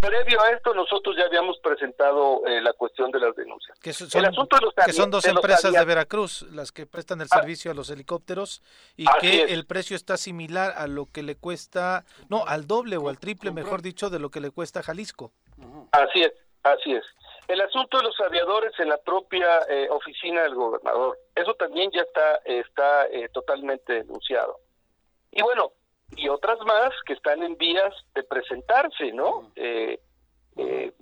previo 0.00 0.40
a 0.42 0.50
esto 0.50 0.74
nosotros 0.74 1.16
ya 1.16 1.24
habíamos 1.24 1.58
presentado 1.58 2.42
eh, 2.46 2.60
la 2.60 2.72
cuestión 2.72 3.10
de 3.10 3.20
las 3.20 3.34
denuncias. 3.34 3.78
Que 3.80 3.92
son, 3.92 4.08
el 4.12 4.28
asunto 4.28 4.56
de 4.56 4.62
los 4.62 4.74
que 4.74 4.92
son 4.92 5.10
dos 5.10 5.24
empresas 5.26 5.72
de 5.72 5.84
Veracruz 5.84 6.42
las 6.52 6.72
que 6.72 6.86
prestan 6.86 7.20
el 7.20 7.28
ah. 7.30 7.40
servicio 7.40 7.70
a 7.70 7.74
los 7.74 7.90
helicópteros 7.90 8.62
y 8.96 9.06
que 9.20 9.44
el 9.44 9.66
precio 9.66 9.96
está 9.96 10.16
similar 10.16 10.72
a 10.76 10.86
lo 10.86 11.06
que 11.06 11.22
le 11.22 11.36
cuesta, 11.36 12.04
no, 12.28 12.44
al 12.46 12.66
doble 12.66 12.96
o 12.96 13.08
al 13.08 13.18
triple, 13.18 13.50
mejor 13.50 13.82
dicho, 13.82 14.10
de 14.10 14.18
lo 14.18 14.30
que 14.30 14.40
le 14.40 14.50
cuesta 14.50 14.80
a 14.80 14.82
Jalisco. 14.82 15.32
Así 15.92 16.22
es, 16.22 16.32
así 16.62 16.92
es. 16.92 17.04
El 17.48 17.60
asunto 17.60 17.98
de 17.98 18.04
los 18.04 18.18
aviadores 18.20 18.72
en 18.78 18.88
la 18.88 18.98
propia 18.98 19.46
eh, 19.68 19.88
oficina 19.90 20.42
del 20.42 20.54
gobernador, 20.54 21.18
eso 21.34 21.54
también 21.54 21.90
ya 21.92 22.02
está, 22.02 22.36
está 22.44 23.06
totalmente 23.32 23.92
denunciado. 23.92 24.58
Y 25.32 25.42
bueno, 25.42 25.72
y 26.16 26.28
otras 26.28 26.58
más 26.66 26.90
que 27.06 27.14
están 27.14 27.42
en 27.42 27.56
vías 27.56 27.94
de 28.14 28.22
presentarse, 28.22 29.12
¿no? 29.12 29.50
Eh, 29.56 29.98
eh, 30.56 30.92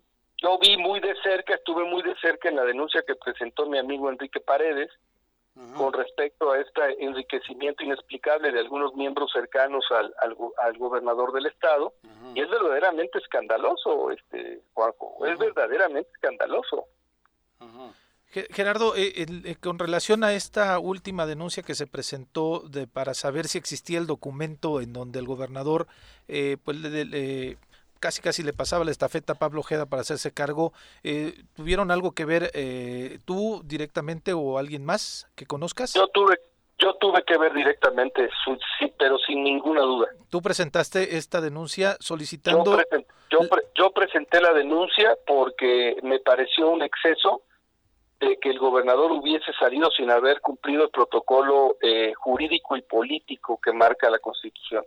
yo 0.42 0.58
vi 0.58 0.76
muy 0.76 1.00
de 1.00 1.14
cerca, 1.22 1.54
estuve 1.54 1.84
muy 1.84 2.02
de 2.02 2.14
cerca 2.16 2.48
en 2.48 2.56
la 2.56 2.64
denuncia 2.64 3.02
que 3.06 3.14
presentó 3.14 3.66
mi 3.66 3.78
amigo 3.78 4.08
Enrique 4.08 4.40
Paredes 4.40 4.90
con 5.76 5.92
respecto 5.92 6.52
a 6.52 6.58
este 6.58 7.04
enriquecimiento 7.04 7.84
inexplicable 7.84 8.50
de 8.50 8.60
algunos 8.60 8.94
miembros 8.94 9.30
cercanos 9.32 9.84
al, 9.90 10.14
al, 10.58 10.78
gobernador 10.78 11.32
del 11.32 11.46
estado 11.46 11.92
y 12.34 12.40
es 12.40 12.48
verdaderamente 12.48 13.18
escandaloso, 13.18 14.10
este 14.10 14.62
Juanjo, 14.72 15.26
es 15.26 15.38
verdaderamente 15.38 16.10
escandaloso. 16.14 16.86
Gerardo, 18.30 18.94
eh, 18.94 19.12
eh, 19.16 19.56
con 19.60 19.78
relación 19.80 20.22
a 20.22 20.32
esta 20.34 20.78
última 20.78 21.26
denuncia 21.26 21.64
que 21.64 21.74
se 21.74 21.88
presentó 21.88 22.60
de, 22.60 22.86
para 22.86 23.12
saber 23.12 23.46
si 23.48 23.58
existía 23.58 23.98
el 23.98 24.06
documento 24.06 24.80
en 24.80 24.92
donde 24.92 25.18
el 25.18 25.26
gobernador 25.26 25.88
eh, 26.28 26.56
pues, 26.64 26.76
casi 27.98 28.22
casi 28.22 28.44
le 28.44 28.52
pasaba 28.52 28.84
la 28.84 28.92
estafeta 28.92 29.32
a 29.32 29.38
Pablo 29.38 29.60
Ojeda 29.60 29.86
para 29.86 30.02
hacerse 30.02 30.32
cargo, 30.32 30.72
¿tuvieron 31.54 31.90
algo 31.90 32.12
que 32.12 32.24
ver 32.24 32.50
tú 33.24 33.62
directamente 33.64 34.32
o 34.32 34.58
alguien 34.58 34.84
más 34.84 35.28
que 35.34 35.44
conozcas? 35.44 35.92
Yo 35.94 36.06
tuve 36.08 36.38
yo 36.78 36.94
tuve 36.94 37.22
que 37.24 37.36
ver 37.36 37.52
directamente, 37.52 38.30
sí, 38.78 38.90
pero 38.98 39.18
sin 39.18 39.44
ninguna 39.44 39.82
duda. 39.82 40.08
¿Tú 40.30 40.40
presentaste 40.40 41.18
esta 41.18 41.42
denuncia 41.42 41.96
solicitando...? 42.00 42.78
yo, 43.28 43.40
yo 43.74 43.90
presenté 43.90 44.40
la 44.40 44.54
denuncia 44.54 45.14
porque 45.26 45.96
me 46.02 46.20
pareció 46.20 46.70
un 46.70 46.82
exceso 46.82 47.42
de 48.20 48.38
que 48.38 48.50
el 48.50 48.58
gobernador 48.58 49.10
hubiese 49.12 49.52
salido 49.58 49.90
sin 49.90 50.10
haber 50.10 50.40
cumplido 50.40 50.84
el 50.84 50.90
protocolo 50.90 51.76
eh, 51.80 52.12
jurídico 52.14 52.76
y 52.76 52.82
político 52.82 53.58
que 53.62 53.72
marca 53.72 54.10
la 54.10 54.18
Constitución. 54.18 54.84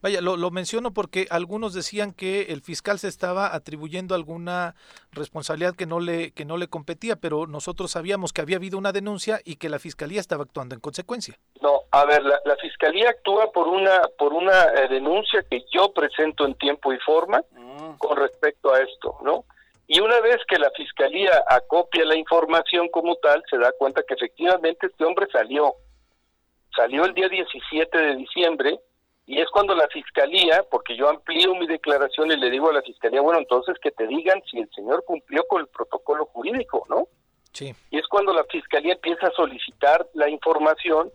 Vaya, 0.00 0.20
lo, 0.20 0.36
lo, 0.36 0.52
menciono 0.52 0.92
porque 0.92 1.26
algunos 1.28 1.74
decían 1.74 2.12
que 2.12 2.52
el 2.52 2.60
fiscal 2.60 3.00
se 3.00 3.08
estaba 3.08 3.52
atribuyendo 3.54 4.14
alguna 4.14 4.76
responsabilidad 5.10 5.74
que 5.74 5.86
no 5.86 5.98
le 5.98 6.30
que 6.32 6.44
no 6.44 6.56
le 6.56 6.68
competía, 6.68 7.16
pero 7.16 7.48
nosotros 7.48 7.90
sabíamos 7.90 8.32
que 8.32 8.40
había 8.40 8.58
habido 8.58 8.78
una 8.78 8.92
denuncia 8.92 9.40
y 9.44 9.56
que 9.56 9.68
la 9.68 9.80
fiscalía 9.80 10.20
estaba 10.20 10.44
actuando 10.44 10.76
en 10.76 10.80
consecuencia. 10.80 11.36
No, 11.60 11.80
a 11.90 12.04
ver, 12.04 12.22
la, 12.22 12.56
fiscalía 12.60 13.10
actúa 13.10 13.50
por 13.50 13.66
una 13.66 14.00
por 14.16 14.32
una 14.34 14.66
eh, 14.66 14.88
denuncia 14.88 15.44
que 15.50 15.64
yo 15.72 15.92
presento 15.92 16.46
en 16.46 16.54
tiempo 16.54 16.92
y 16.92 16.98
forma 17.00 17.42
mm. 17.50 17.96
con 17.98 18.16
respecto 18.16 18.72
a 18.72 18.80
esto, 18.80 19.16
¿no? 19.24 19.46
Y 19.90 20.00
una 20.00 20.20
vez 20.20 20.36
que 20.46 20.58
la 20.58 20.70
fiscalía 20.72 21.42
acopia 21.48 22.04
la 22.04 22.14
información 22.14 22.88
como 22.90 23.16
tal, 23.16 23.42
se 23.48 23.56
da 23.56 23.72
cuenta 23.78 24.02
que 24.06 24.14
efectivamente 24.14 24.86
este 24.86 25.02
hombre 25.02 25.26
salió. 25.32 25.76
Salió 26.76 27.06
el 27.06 27.14
día 27.14 27.26
17 27.30 27.96
de 27.96 28.16
diciembre 28.16 28.78
y 29.24 29.40
es 29.40 29.48
cuando 29.48 29.74
la 29.74 29.88
fiscalía, 29.88 30.62
porque 30.70 30.94
yo 30.94 31.08
amplío 31.08 31.54
mi 31.54 31.66
declaración 31.66 32.30
y 32.30 32.36
le 32.36 32.50
digo 32.50 32.68
a 32.68 32.74
la 32.74 32.82
fiscalía, 32.82 33.22
bueno, 33.22 33.40
entonces 33.40 33.76
que 33.82 33.90
te 33.90 34.06
digan 34.06 34.42
si 34.50 34.58
el 34.58 34.68
señor 34.74 35.04
cumplió 35.06 35.44
con 35.48 35.62
el 35.62 35.68
protocolo 35.68 36.26
jurídico, 36.26 36.84
¿no? 36.90 37.08
Y 37.90 37.98
es 37.98 38.06
cuando 38.08 38.34
la 38.34 38.44
fiscalía 38.44 38.92
empieza 38.92 39.28
a 39.28 39.32
solicitar 39.32 40.06
la 40.12 40.28
información, 40.28 41.10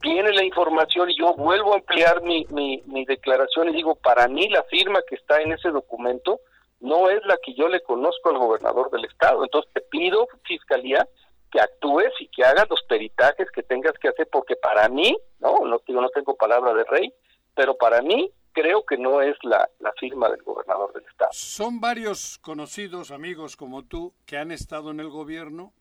viene 0.00 0.32
la 0.32 0.44
información 0.44 1.10
y 1.10 1.16
yo 1.16 1.32
vuelvo 1.34 1.74
a 1.74 1.76
ampliar 1.76 2.22
mi, 2.22 2.44
mi, 2.50 2.82
mi 2.86 3.04
declaración 3.04 3.68
y 3.68 3.72
digo, 3.72 3.94
para 3.94 4.26
mí 4.26 4.48
la 4.48 4.64
firma 4.64 5.00
que 5.08 5.14
está 5.14 5.40
en 5.40 5.52
ese 5.52 5.70
documento 5.70 6.40
no 6.86 7.10
es 7.10 7.20
la 7.26 7.36
que 7.44 7.52
yo 7.54 7.68
le 7.68 7.82
conozco 7.82 8.30
al 8.30 8.38
gobernador 8.38 8.90
del 8.90 9.04
estado. 9.04 9.42
Entonces 9.42 9.70
te 9.74 9.80
pido, 9.80 10.28
fiscalía, 10.44 11.06
que 11.50 11.60
actúes 11.60 12.12
y 12.20 12.28
que 12.28 12.44
hagas 12.44 12.68
los 12.70 12.82
peritajes 12.84 13.50
que 13.50 13.62
tengas 13.62 13.94
que 14.00 14.08
hacer, 14.08 14.28
porque 14.30 14.56
para 14.56 14.88
mí, 14.88 15.16
no, 15.40 15.58
no 15.64 15.80
digo, 15.86 16.00
no 16.00 16.08
tengo 16.10 16.36
palabra 16.36 16.72
de 16.74 16.84
rey, 16.84 17.12
pero 17.54 17.76
para 17.76 18.02
mí 18.02 18.30
creo 18.52 18.84
que 18.86 18.96
no 18.96 19.20
es 19.20 19.36
la, 19.42 19.68
la 19.80 19.92
firma 19.98 20.28
del 20.30 20.42
gobernador 20.42 20.92
del 20.92 21.04
estado. 21.04 21.30
Son 21.32 21.80
varios 21.80 22.38
conocidos, 22.38 23.10
amigos 23.10 23.56
como 23.56 23.84
tú, 23.84 24.14
que 24.24 24.38
han 24.38 24.50
estado 24.50 24.92
en 24.92 25.00
el 25.00 25.08
gobierno 25.08 25.72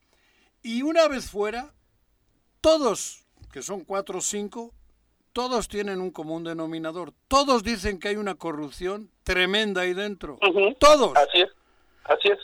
y 0.63 0.81
una 0.81 1.07
vez 1.07 1.29
fuera, 1.29 1.73
todos, 2.61 3.27
que 3.53 3.61
son 3.61 3.85
cuatro 3.85 4.17
o 4.17 4.21
cinco, 4.21 4.73
todos 5.35 5.67
tienen 5.67 5.99
un 5.99 6.11
común 6.11 6.45
denominador. 6.45 7.11
Todos 7.27 7.61
dicen 7.61 7.99
que 7.99 8.07
hay 8.07 8.15
una 8.15 8.35
corrupción 8.35 9.11
tremenda 9.25 9.81
ahí 9.81 9.93
dentro. 9.93 10.39
Todos. 10.79 11.11
Así 11.17 11.41
es. 11.41 11.49
Así 12.05 12.29
es. 12.29 12.39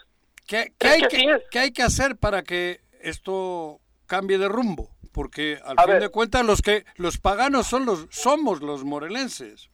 ¿Qué, 0.46 0.74
hay 0.82 1.02
que, 1.08 1.42
¿Qué 1.50 1.60
hay 1.60 1.72
que 1.72 1.84
hacer 1.84 2.18
para 2.18 2.44
que 2.44 2.82
esto 3.00 3.80
cambie 4.08 4.38
de 4.38 4.50
rumbo, 4.50 4.90
porque 5.14 5.58
al 5.64 5.78
fin 5.86 6.00
de 6.02 6.10
cuentas 6.10 6.46
los 6.46 6.62
que 6.62 6.84
los 6.98 7.18
paganos 7.18 7.66
son 7.66 7.86
los 7.86 8.08
somos 8.10 8.62
los 8.62 8.84
morelenses. 8.84 9.70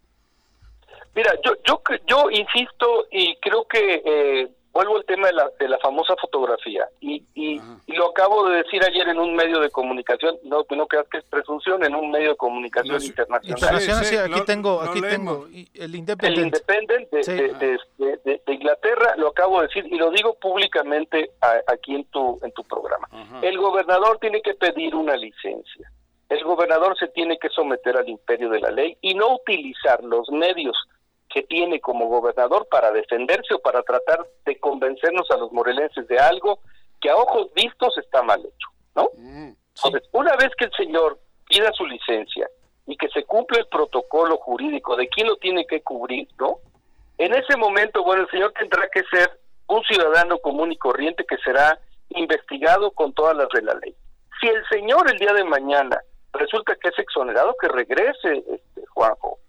Mira, 1.15 1.33
yo 1.43 1.53
yo 1.65 1.81
yo 2.05 2.29
insisto 2.29 3.07
y 3.09 3.35
creo 3.37 3.67
que 3.67 4.03
eh, 4.05 4.51
vuelvo 4.77 4.97
al 4.97 5.05
tema 5.05 5.27
de 5.27 5.33
la, 5.33 5.49
de 5.59 5.67
la 5.67 5.79
famosa 5.79 6.13
fotografía. 6.21 6.87
Y, 7.01 7.23
y, 7.33 7.59
lo 7.87 8.11
acabo 8.11 8.47
de 8.47 8.57
decir 8.57 8.83
ayer 8.83 9.09
en 9.09 9.17
un 9.17 9.35
medio 9.35 9.59
de 9.59 9.71
comunicación, 9.71 10.37
no, 10.43 10.63
no 10.69 10.85
creas 10.85 11.07
que 11.09 11.17
es 11.17 11.23
presunción, 11.23 11.83
en 11.83 11.95
un 11.95 12.11
medio 12.11 12.29
de 12.29 12.35
comunicación 12.35 13.01
internacional. 13.01 13.75
aquí 13.75 14.41
tengo, 14.45 14.81
aquí 14.81 15.01
tengo. 15.01 15.47
el 15.73 15.95
Independent, 15.95 17.09
de, 17.09 18.53
Inglaterra, 18.53 19.15
lo 19.17 19.29
acabo 19.29 19.61
de 19.61 19.67
decir 19.67 19.87
y 19.87 19.97
lo 19.97 20.11
digo 20.11 20.35
públicamente 20.35 21.31
aquí 21.67 21.95
en 21.95 22.03
tu, 22.05 22.39
en 22.43 22.51
tu 22.51 22.63
programa. 22.63 23.07
El 23.41 23.57
gobernador 23.57 24.19
tiene 24.19 24.41
que 24.41 24.53
pedir 24.53 24.93
una 24.93 25.15
licencia. 25.15 25.91
El 26.29 26.43
gobernador 26.43 26.95
se 26.99 27.07
tiene 27.07 27.39
que 27.39 27.49
someter 27.49 27.97
al 27.97 28.07
imperio 28.07 28.49
de 28.49 28.59
la 28.59 28.69
ley 28.69 28.95
y 29.01 29.15
no 29.15 29.35
utilizar 29.35 30.03
los 30.03 30.29
medios 30.29 30.77
que 31.29 31.43
tiene 31.43 31.79
como 31.79 32.07
gobernador 32.07 32.67
para 32.69 32.91
defenderse 32.91 33.53
o 33.53 33.59
para 33.59 33.83
tratar 33.83 34.25
de 34.45 34.59
convencernos 34.59 35.29
a 35.31 35.37
los 35.37 35.51
morelenses 35.51 36.07
de 36.07 36.17
algo 36.19 36.59
que 37.01 37.09
a 37.09 37.15
ojos 37.15 37.51
vistos 37.53 37.97
está 37.97 38.23
mal 38.23 38.39
hecho, 38.39 38.69
¿no? 38.95 39.09
Mm, 39.15 39.53
Entonces, 39.75 40.09
una 40.13 40.35
vez 40.35 40.49
que 40.57 40.65
el 40.65 40.71
señor 40.73 41.19
pida 41.47 41.71
su 41.73 41.85
licencia 41.85 42.49
y 42.85 42.95
que 42.97 43.09
se 43.09 43.23
cumple 43.25 43.59
el 43.59 43.67
protocolo 43.67 44.37
jurídico 44.37 44.95
de 44.95 45.07
quién 45.09 45.27
lo 45.27 45.35
tiene 45.37 45.67
que 45.67 45.81
cubrir, 45.81 46.27
¿no? 46.39 46.59
En 47.17 47.33
ese 47.33 47.57
momento, 47.57 48.03
bueno, 48.03 48.23
el 48.23 48.29
señor 48.29 48.53
tendrá 48.53 48.87
que 48.89 49.03
ser 49.11 49.39
un 49.67 49.83
ciudadano 49.83 50.37
común 50.39 50.71
y 50.71 50.77
corriente 50.77 51.25
que 51.27 51.37
será 51.37 51.79
investigado 52.09 52.91
con 52.91 53.13
todas 53.13 53.35
las 53.35 53.49
de 53.49 53.61
la 53.61 53.73
ley. 53.75 53.95
Si 54.39 54.47
el 54.47 54.63
señor 54.69 55.09
el 55.11 55.17
día 55.17 55.33
de 55.33 55.43
mañana 55.43 55.99
resulta 56.33 56.75
que 56.75 56.89
es 56.89 56.99
exonerado, 56.99 57.55
que 57.59 57.67
regrese, 57.67 58.43
este, 58.49 58.85
Juanjo, 58.93 59.39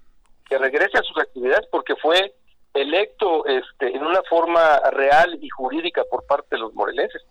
que 0.49 0.59
regrese 0.59 0.99
a 0.99 1.03
sus 1.03 1.18
actividades 1.18 1.66
porque 1.70 1.94
fue 1.96 2.34
electo 2.74 3.44
este, 3.46 3.94
en 3.94 4.05
una 4.05 4.22
forma 4.28 4.80
real 4.90 5.38
y 5.40 5.49
jurídica 5.49 6.05
por 6.11 6.26
parte 6.26 6.57
de 6.57 6.59
los 6.59 6.74
morelenses. 6.74 7.22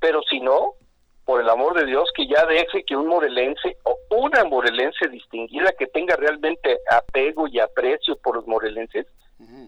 Pero 0.00 0.20
si 0.28 0.40
no, 0.40 0.74
por 1.24 1.40
el 1.40 1.48
amor 1.48 1.74
de 1.74 1.86
Dios, 1.86 2.08
que 2.14 2.26
ya 2.26 2.44
deje 2.46 2.84
que 2.84 2.96
un 2.96 3.08
morelense 3.08 3.76
o 3.84 3.98
una 4.16 4.44
morelense 4.44 5.08
distinguida 5.08 5.72
que 5.78 5.86
tenga 5.86 6.16
realmente 6.16 6.78
apego 6.90 7.48
y 7.48 7.58
aprecio 7.58 8.16
por 8.16 8.36
los 8.36 8.46
morelenses, 8.46 9.06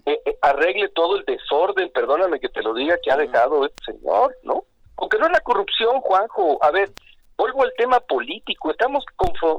eh, 0.06 0.20
eh, 0.24 0.38
arregle 0.40 0.88
todo 0.90 1.16
el 1.16 1.24
desorden, 1.24 1.90
perdóname 1.92 2.40
que 2.40 2.48
te 2.48 2.62
lo 2.62 2.72
diga, 2.74 2.96
que 3.02 3.10
ha 3.10 3.16
dejado 3.16 3.66
este 3.66 3.92
señor, 3.92 4.34
¿no? 4.42 4.64
Aunque 4.96 5.18
no 5.18 5.26
es 5.26 5.32
la 5.32 5.40
corrupción, 5.40 6.00
Juanjo. 6.00 6.58
A 6.62 6.70
ver, 6.70 6.90
vuelvo 7.38 7.62
al 7.62 7.72
tema 7.78 8.00
político, 8.00 8.72
estamos 8.72 9.04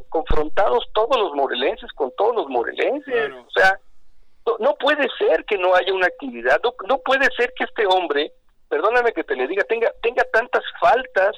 confrontados 0.09 0.85
todos 0.93 1.17
los 1.17 1.33
morelenses 1.33 1.89
con 1.93 2.11
todos 2.17 2.35
los 2.35 2.47
morelenses, 2.49 3.31
o 3.31 3.51
sea, 3.55 3.79
no, 4.59 4.75
puede 4.75 5.07
ser 5.17 5.45
que 5.45 5.57
no 5.57 5.73
haya 5.73 5.93
una 5.93 6.07
actividad, 6.07 6.59
no, 6.87 6.97
puede 6.99 7.27
ser 7.37 7.53
que 7.55 7.63
este 7.63 7.85
hombre, 7.87 8.33
perdóname 8.67 9.13
que 9.13 9.23
te 9.23 9.35
le 9.35 9.47
diga, 9.47 9.63
tenga, 9.63 9.91
tenga 10.01 10.25
tantas 10.33 10.63
faltas, 10.81 11.37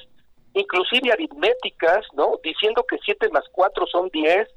inclusive 0.54 1.12
aritméticas, 1.12 2.04
¿no? 2.14 2.38
Diciendo 2.42 2.84
que 2.88 2.98
7 3.04 3.28
más 3.30 3.44
4 3.52 3.86
son 3.86 4.08
10, 4.12 4.48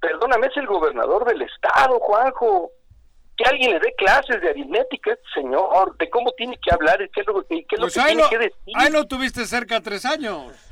perdóname, 0.00 0.48
es 0.48 0.56
el 0.58 0.66
gobernador 0.66 1.24
del 1.24 1.42
estado, 1.42 1.98
Juanjo, 2.00 2.70
que 3.36 3.44
alguien 3.48 3.70
le 3.70 3.80
dé 3.80 3.94
clases 3.96 4.40
de 4.42 4.50
aritmética, 4.50 5.16
señor, 5.34 5.96
de 5.96 6.10
cómo 6.10 6.32
tiene 6.32 6.58
que 6.62 6.74
hablar, 6.74 6.98
qué 7.14 7.20
es 7.22 7.26
lo, 7.26 7.42
qué 7.46 7.64
es 7.70 7.78
lo 7.78 7.86
pues 7.86 7.94
que 7.94 8.02
tiene 8.02 8.22
que 8.28 8.38
decir. 8.38 8.74
Ahí 8.74 8.92
lo 8.92 9.06
tuviste 9.06 9.46
cerca 9.46 9.76
de 9.76 9.80
tres 9.80 10.04
años. 10.04 10.69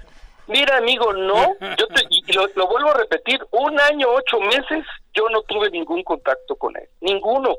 Mira, 0.48 0.78
amigo, 0.78 1.12
no, 1.12 1.56
yo 1.78 1.86
y 2.10 2.32
lo, 2.32 2.66
vuelvo 2.66 2.90
a 2.90 2.98
repetir, 2.98 3.40
un 3.52 3.78
año, 3.78 4.08
ocho 4.10 4.40
meses, 4.40 4.84
yo 5.14 5.28
no 5.28 5.42
tuve 5.42 5.70
ningún 5.70 6.02
contacto 6.02 6.56
con 6.56 6.76
él, 6.76 6.88
ninguno. 7.00 7.54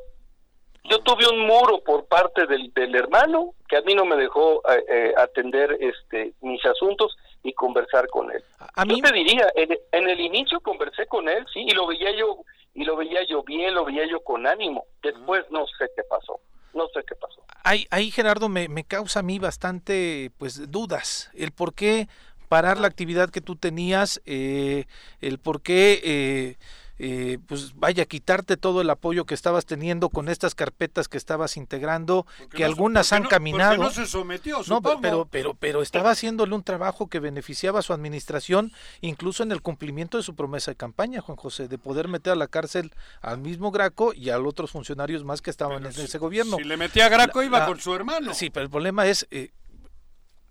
Yo 0.86 0.98
tuve 1.00 1.28
un 1.28 1.46
muro 1.46 1.84
por 1.84 2.06
parte 2.06 2.48
del, 2.48 2.74
del 2.74 2.96
hermano 2.96 3.54
que 3.68 3.78
a 3.78 3.82
mí 3.82 3.94
no 3.94 4.06
me 4.06 4.16
dejó 4.16 4.62
eh, 4.68 4.84
eh, 4.90 5.14
atender 5.18 5.78
este 5.80 6.34
mis 6.42 6.66
asuntos 6.66 7.16
y 7.44 7.54
conversar 7.54 8.08
con 8.08 8.32
él. 8.32 8.44
A 8.74 8.86
mí... 8.86 8.96
Yo 8.96 9.10
te 9.10 9.14
diría, 9.14 9.52
en, 9.56 9.78
en, 9.92 10.10
el 10.10 10.20
inicio 10.20 10.60
conversé 10.62 11.06
con 11.06 11.30
él, 11.30 11.46
sí, 11.54 11.62
y 11.68 11.72
lo 11.72 11.86
veía 11.86 12.16
yo 12.18 12.40
y 12.74 12.86
lo 12.86 12.96
veía 12.96 13.20
yo 13.30 13.44
bien, 13.44 13.76
lo 13.76 13.86
veía 13.86 14.08
yo 14.08 14.22
con 14.22 14.48
ánimo. 14.48 14.86
Después 15.04 15.46
no 15.52 15.68
sé 15.68 15.86
qué 15.96 16.04
pasó. 16.10 16.40
No 16.74 16.88
sé 16.94 17.04
qué 17.08 17.16
pasó. 17.16 17.44
Ahí, 17.64 17.88
ahí 17.90 18.12
Gerardo, 18.12 18.48
me, 18.48 18.68
me 18.70 18.84
causa 18.84 19.20
a 19.20 19.24
mí 19.24 19.40
bastante 19.40 20.32
pues 20.38 20.72
dudas. 20.72 21.32
El 21.34 21.52
por 21.52 21.74
qué 21.74 22.08
parar 22.50 22.80
la 22.80 22.88
actividad 22.88 23.30
que 23.30 23.40
tú 23.40 23.56
tenías, 23.56 24.22
eh, 24.26 24.86
el 25.22 25.38
por 25.38 25.62
qué, 25.62 26.02
eh, 26.04 26.58
eh, 27.02 27.38
pues 27.48 27.76
vaya, 27.76 28.04
quitarte 28.06 28.58
todo 28.58 28.82
el 28.82 28.90
apoyo 28.90 29.26
que 29.26 29.34
estabas 29.34 29.66
teniendo 29.66 30.10
con 30.10 30.28
estas 30.28 30.54
carpetas 30.54 31.08
que 31.08 31.18
estabas 31.18 31.56
integrando, 31.56 32.28
que 32.52 32.66
algunas 32.66 33.14
han 33.14 33.24
caminado. 33.24 33.78
no 33.78 33.90
se 33.90 34.06
sometió, 34.06 34.60
no, 34.68 34.82
pero, 34.82 35.26
pero, 35.32 35.54
pero 35.54 35.82
estaba 35.82 36.12
haciéndole 36.12 36.54
un 36.54 36.64
trabajo 36.64 37.08
que 37.08 37.22
beneficiaba 37.22 37.80
a 37.80 37.84
su 37.84 37.94
administración, 37.94 38.74
incluso 39.00 39.44
en 39.44 39.54
el 39.54 39.62
cumplimiento 39.62 40.18
de 40.18 40.24
su 40.24 40.36
promesa 40.36 40.72
de 40.72 40.76
campaña, 40.76 41.22
Juan 41.22 41.38
José, 41.38 41.70
de 41.70 41.78
poder 41.78 42.10
meter 42.10 42.34
a 42.34 42.36
la 42.36 42.48
cárcel 42.48 42.92
al 43.22 43.38
mismo 43.38 43.72
Graco 43.72 44.14
y 44.14 44.32
a 44.32 44.38
los 44.38 44.50
otros 44.50 44.72
funcionarios 44.72 45.24
más 45.24 45.42
que 45.42 45.52
estaban 45.52 45.86
en 45.86 45.92
ese 45.92 46.18
gobierno. 46.18 46.58
Si 46.58 46.66
le 46.66 46.76
metía 46.76 47.06
a 47.06 47.10
Graco, 47.10 47.42
iba 47.44 47.66
con 47.66 47.80
su 47.80 47.96
hermano. 47.96 48.34
Sí, 48.34 48.50
pero 48.50 48.66
el 48.66 48.70
problema 48.70 49.06
es, 49.06 49.26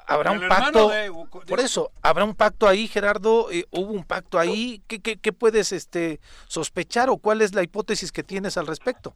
habrá 0.08 0.32
un 0.32 0.48
pacto. 0.48 0.90
por 1.48 1.60
eso, 1.60 1.90
habrá 2.02 2.24
un 2.24 2.34
pacto 2.34 2.66
ahí, 2.66 2.88
Gerardo. 2.88 3.50
Eh, 3.50 3.66
¿Hubo 3.70 3.92
un 3.92 4.04
pacto 4.04 4.38
ahí? 4.38 4.82
¿Qué, 4.88 5.00
qué, 5.00 5.32
puedes 5.32 5.72
este, 5.72 6.20
sospechar 6.48 7.10
o 7.10 7.18
cuál 7.18 7.42
es 7.42 7.54
la 7.54 7.62
hipótesis 7.62 8.10
que 8.10 8.22
tienes 8.22 8.56
al 8.56 8.66
respecto? 8.66 9.14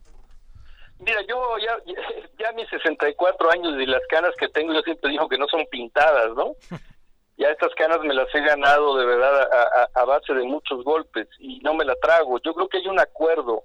Mira, 0.98 1.20
yo 1.28 1.58
ya, 1.58 1.76
ya 2.38 2.52
mis 2.52 2.68
64 2.68 3.50
años 3.52 3.80
y 3.80 3.86
las 3.86 4.02
canas 4.08 4.32
que 4.38 4.48
tengo, 4.48 4.72
yo 4.72 4.82
siempre 4.82 5.10
digo 5.10 5.28
que 5.28 5.38
no 5.38 5.48
son 5.48 5.66
pintadas, 5.70 6.30
¿no? 6.36 6.52
ya 7.38 7.48
estas 7.48 7.74
canas 7.74 8.00
me 8.02 8.14
las 8.14 8.32
he 8.34 8.40
ganado 8.40 8.96
de 8.96 9.06
verdad 9.06 9.48
a, 9.50 10.00
a, 10.00 10.04
base 10.04 10.34
de 10.34 10.44
muchos 10.44 10.84
golpes 10.84 11.26
y 11.38 11.58
no 11.60 11.74
me 11.74 11.84
la 11.84 11.96
trago. 11.96 12.38
Yo 12.44 12.54
creo 12.54 12.68
que 12.68 12.78
hay 12.78 12.86
un 12.86 13.00
acuerdo 13.00 13.64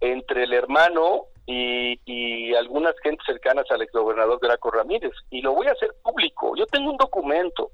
entre 0.00 0.44
el 0.44 0.52
hermano 0.52 1.24
y, 1.48 2.54
algunas 2.54 2.94
gentes 3.02 3.24
cercanas 3.24 3.64
al 3.70 3.82
exgobernador 3.82 4.38
Graco 4.40 4.70
Ramírez. 4.70 5.12
Y 5.30 5.42
lo 5.42 5.54
voy 5.54 5.68
a 5.68 5.72
hacer 5.72 5.94
público. 6.02 6.54
Yo 6.56 6.66
tengo 6.66 6.90
un 6.90 6.96
documento 6.96 7.70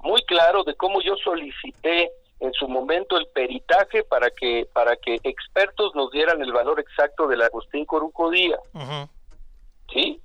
muy 0.00 0.22
claro 0.22 0.62
de 0.62 0.74
cómo 0.74 1.00
yo 1.00 1.16
solicité 1.16 2.12
en 2.38 2.52
su 2.52 2.68
momento 2.68 3.18
el 3.18 3.26
peritaje 3.28 4.02
para 4.04 4.30
que 4.30 4.66
para 4.72 4.96
que 4.96 5.20
expertos 5.24 5.94
nos 5.94 6.10
dieran 6.10 6.40
el 6.40 6.52
valor 6.52 6.80
exacto 6.80 7.26
del 7.26 7.42
Agustín 7.42 7.84
Coruco 7.84 8.30
Díaz. 8.30 8.60
¿Sí? 9.92 10.20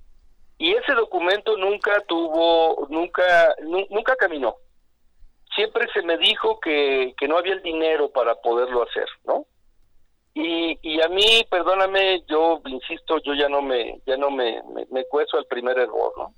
Y 0.58 0.74
ese 0.74 0.94
documento 0.94 1.58
nunca 1.58 2.02
tuvo, 2.08 2.88
nunca, 2.90 3.56
nunca 3.90 4.16
caminó. 4.16 4.56
Siempre 5.54 5.88
se 5.94 6.02
me 6.02 6.18
dijo 6.18 6.60
que, 6.60 7.14
que 7.18 7.28
no 7.28 7.38
había 7.38 7.54
el 7.54 7.62
dinero 7.62 8.10
para 8.10 8.36
poderlo 8.36 8.84
hacer, 8.84 9.08
¿no? 9.26 9.46
Y, 10.38 10.78
y 10.82 11.02
a 11.02 11.08
mí, 11.08 11.46
perdóname, 11.50 12.22
yo 12.28 12.62
insisto, 12.66 13.20
yo 13.20 13.34
ya 13.34 13.48
no 13.48 13.62
me 13.62 14.02
ya 14.06 14.18
no 14.18 14.30
me, 14.30 14.62
me, 14.92 15.06
cueso 15.06 15.38
al 15.38 15.46
primer 15.46 15.80
error, 15.80 16.12
¿no? 16.18 16.34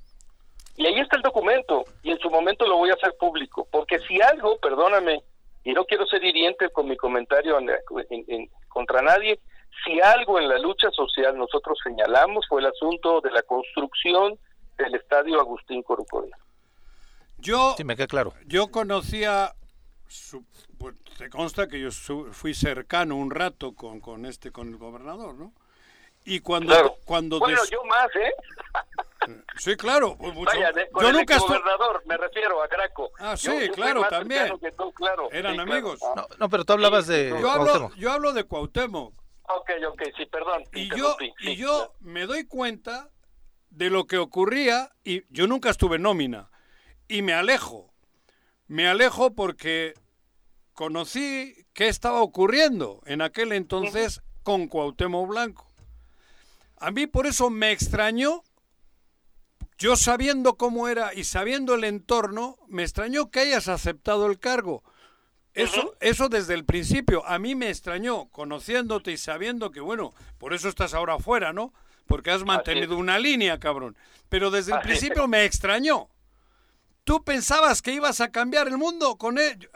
Y 0.76 0.86
ahí 0.86 1.00
está 1.00 1.18
el 1.18 1.24
documento, 1.24 1.84
y 2.04 2.12
en 2.12 2.20
su 2.20 2.30
momento 2.30 2.68
lo 2.68 2.78
voy 2.78 2.92
a 2.92 2.94
hacer 2.94 3.16
público, 3.20 3.68
porque 3.72 3.98
si 4.08 4.22
algo, 4.22 4.60
perdóname, 4.60 5.24
y 5.64 5.74
no 5.74 5.84
quiero 5.86 6.06
ser 6.06 6.24
hiriente 6.24 6.70
con 6.70 6.88
mi 6.88 6.96
comentario 6.96 7.58
en, 7.58 8.50
contra 8.70 9.02
nadie, 9.02 9.40
si 9.84 10.00
algo 10.00 10.40
en 10.40 10.48
la 10.48 10.60
lucha 10.60 10.92
social 10.92 11.36
nosotros 11.36 11.80
señalamos 11.84 12.46
fue 12.48 12.62
el 12.62 12.68
asunto 12.68 13.20
de 13.22 13.32
la 13.32 13.42
construcción 13.42 14.38
del 14.78 14.94
estadio 14.94 15.40
Agustín 15.40 15.82
Corucodía. 15.82 16.38
Yo, 17.40 17.74
sí, 17.76 17.84
me 17.84 17.96
queda 17.96 18.08
claro. 18.08 18.34
Yo 18.46 18.68
conocía, 18.68 19.54
pues, 20.78 20.96
te 21.18 21.30
consta 21.30 21.68
que 21.68 21.80
yo 21.80 21.92
fui 22.32 22.54
cercano 22.54 23.16
un 23.16 23.32
rato 23.32 23.74
con, 23.74 24.00
con 24.00 24.26
este, 24.26 24.52
con 24.52 24.70
el 24.70 24.78
gobernador, 24.78 25.36
¿no? 25.36 25.54
Y 26.26 26.42
cuando, 26.42 26.98
cuando 27.06 27.40
bueno, 27.40 27.62
yo 27.72 27.84
más, 27.86 28.08
¿eh? 28.16 28.34
Sí, 29.58 29.76
claro. 29.76 30.18
Pues, 30.18 30.34
yo 30.34 31.12
nunca 31.12 31.36
el 31.36 31.40
gobernador, 31.42 32.02
me 32.06 32.18
refiero 32.18 32.62
a 32.62 32.68
Graco. 32.68 33.12
Ah, 33.20 33.36
sí, 33.36 33.70
claro, 33.74 34.06
también. 34.10 34.54
claro. 34.94 35.30
Eran 35.32 35.60
amigos. 35.60 36.00
No, 36.40 36.50
pero 36.50 36.64
tú 36.64 36.74
hablabas 36.74 37.08
de 37.08 37.30
yo 37.30 37.50
hablo, 37.50 37.92
yo 37.96 38.12
hablo 38.12 38.34
de 38.34 38.44
Cuauhtémoc. 38.46 39.14
Ok, 39.50 39.72
ok, 39.90 40.02
sí, 40.18 40.26
perdón. 40.26 40.64
Y 40.74 40.90
yo, 40.96 41.18
y 41.40 41.56
yo 41.56 41.94
me 42.00 42.26
doy 42.26 42.46
cuenta 42.46 43.10
de 43.70 43.90
lo 43.90 44.06
que 44.06 44.18
ocurría 44.18 44.92
y 45.04 45.24
yo 45.30 45.48
nunca 45.48 45.70
estuve 45.70 45.96
en 45.96 46.04
nómina. 46.04 46.50
Y 47.08 47.22
me 47.22 47.34
alejo. 47.34 47.94
Me 48.68 48.88
alejo 48.88 49.34
porque 49.34 49.94
conocí 50.74 51.66
qué 51.74 51.88
estaba 51.88 52.22
ocurriendo 52.22 53.02
en 53.06 53.22
aquel 53.22 53.52
entonces 53.52 54.22
con 54.44 54.68
Cuauhtémoc 54.68 55.28
Blanco. 55.28 55.68
A 56.80 56.92
mí 56.92 57.08
por 57.08 57.28
eso 57.28 57.50
me 57.50 57.72
extrañó 57.72 58.44
yo 59.78 59.96
sabiendo 59.96 60.58
cómo 60.58 60.88
era 60.88 61.14
y 61.14 61.24
sabiendo 61.24 61.76
el 61.76 61.84
entorno, 61.84 62.58
me 62.68 62.82
extrañó 62.82 63.30
que 63.30 63.42
hayas 63.42 63.68
aceptado 63.68 64.26
el 64.26 64.40
cargo. 64.40 64.84
Eso, 65.54 65.96
eso 66.00 66.30
desde 66.30 66.54
el 66.56 66.66
principio, 66.66 67.26
a 67.26 67.40
mí 67.40 67.56
me 67.56 67.70
extrañó, 67.70 68.30
conociéndote 68.30 69.12
y 69.12 69.18
sabiendo 69.18 69.72
que, 69.72 69.80
bueno, 69.80 70.14
por 70.38 70.54
eso 70.54 70.70
estás 70.70 70.94
ahora 70.94 71.16
afuera, 71.16 71.54
¿no? 71.54 71.74
Porque 72.06 72.32
has 72.32 72.44
mantenido 72.44 72.98
una 72.98 73.20
línea, 73.20 73.60
cabrón. 73.60 73.96
Pero 74.30 74.50
desde 74.52 74.74
el 74.74 74.80
principio 74.82 75.28
me 75.28 75.46
extrañó. 75.46 76.10
¿Tú 77.08 77.24
pensabas 77.24 77.82
que 77.82 77.92
ibas 77.92 78.20
a 78.20 78.34
cambiar 78.34 78.68
el 78.68 78.78
mundo 78.78 79.18
con 79.18 79.38
él? 79.38 79.70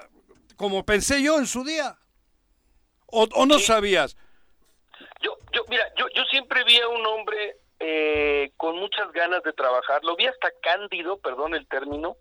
Como 0.57 0.85
pensé 0.85 1.23
yo 1.23 1.37
en 1.37 1.47
su 1.47 1.63
día. 1.63 1.95
¿O, 3.07 3.45
no 3.45 3.57
sabías? 3.57 4.17
Yo, 5.21 5.37
yo, 5.53 5.63
mira, 5.69 5.85
yo, 5.97 6.09
yo 6.13 6.23
siempre 6.25 6.65
vi 6.65 6.77
a 6.81 6.89
un 6.89 7.05
hombre 7.05 7.55
eh, 7.79 8.51
con 8.57 8.77
muchas 8.77 9.09
ganas 9.13 9.41
de 9.43 9.53
trabajar. 9.53 10.03
Lo 10.03 10.17
vi 10.17 10.25
hasta 10.25 10.49
cándido, 10.61 11.19
perdón 11.19 11.55
el 11.55 11.65
término, 11.69 12.17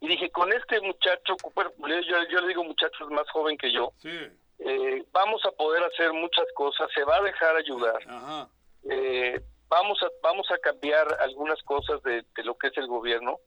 y 0.00 0.08
dije, 0.08 0.30
con 0.30 0.50
este 0.54 0.80
muchacho, 0.80 1.36
yo, 1.46 2.22
yo 2.30 2.40
le 2.40 2.48
digo 2.48 2.64
muchacho 2.64 3.04
es 3.04 3.10
más 3.10 3.28
joven 3.30 3.58
que 3.58 3.70
yo, 3.70 3.92
eh, 4.02 5.04
vamos 5.12 5.42
a 5.44 5.50
poder 5.52 5.84
hacer 5.84 6.14
muchas 6.14 6.46
cosas, 6.54 6.88
se 6.94 7.04
va 7.04 7.16
a 7.16 7.22
dejar 7.22 7.56
ayudar. 7.56 8.48
Eh, 8.88 9.38
vamos 9.68 10.02
a 10.02 10.06
vamos 10.22 10.50
a 10.50 10.56
cambiar 10.58 11.06
algunas 11.20 11.62
cosas 11.62 12.02
de, 12.02 12.24
lo 12.42 12.56
que 12.56 12.68
es 12.68 12.76
el 12.78 12.86
gobierno 12.86 13.38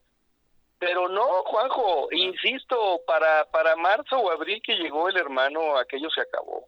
pero 0.83 1.07
no 1.07 1.43
Juanjo 1.43 2.09
insisto 2.11 3.01
para 3.07 3.45
para 3.45 3.75
marzo 3.75 4.17
o 4.17 4.31
abril 4.31 4.61
que 4.61 4.75
llegó 4.75 5.07
el 5.07 5.17
hermano 5.17 5.77
aquello 5.77 6.09
se 6.09 6.21
acabó. 6.21 6.67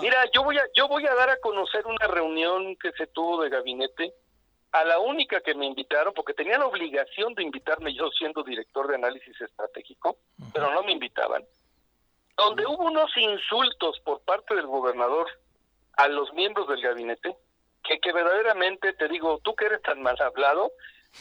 Mira, 0.00 0.24
yo 0.32 0.42
voy 0.42 0.58
a 0.58 0.64
yo 0.74 0.88
voy 0.88 1.06
a 1.06 1.14
dar 1.14 1.30
a 1.30 1.38
conocer 1.38 1.86
una 1.86 2.06
reunión 2.08 2.74
que 2.76 2.90
se 2.92 3.06
tuvo 3.06 3.42
de 3.42 3.50
gabinete 3.50 4.12
a 4.72 4.84
la 4.84 4.98
única 4.98 5.40
que 5.40 5.54
me 5.54 5.66
invitaron 5.66 6.12
porque 6.14 6.34
tenían 6.34 6.60
la 6.60 6.66
obligación 6.66 7.34
de 7.34 7.44
invitarme 7.44 7.94
yo 7.94 8.10
siendo 8.10 8.42
director 8.42 8.88
de 8.88 8.96
análisis 8.96 9.40
estratégico, 9.40 10.18
pero 10.52 10.72
no 10.72 10.82
me 10.82 10.92
invitaban. 10.92 11.44
Donde 12.36 12.66
hubo 12.66 12.84
unos 12.84 13.16
insultos 13.16 14.00
por 14.00 14.20
parte 14.22 14.54
del 14.54 14.66
gobernador 14.66 15.28
a 15.96 16.08
los 16.08 16.32
miembros 16.34 16.68
del 16.68 16.82
gabinete 16.82 17.36
que 17.84 18.00
que 18.00 18.12
verdaderamente 18.12 18.92
te 18.94 19.08
digo, 19.08 19.38
tú 19.42 19.54
que 19.54 19.66
eres 19.66 19.82
tan 19.82 20.02
mal 20.02 20.20
hablado, 20.20 20.72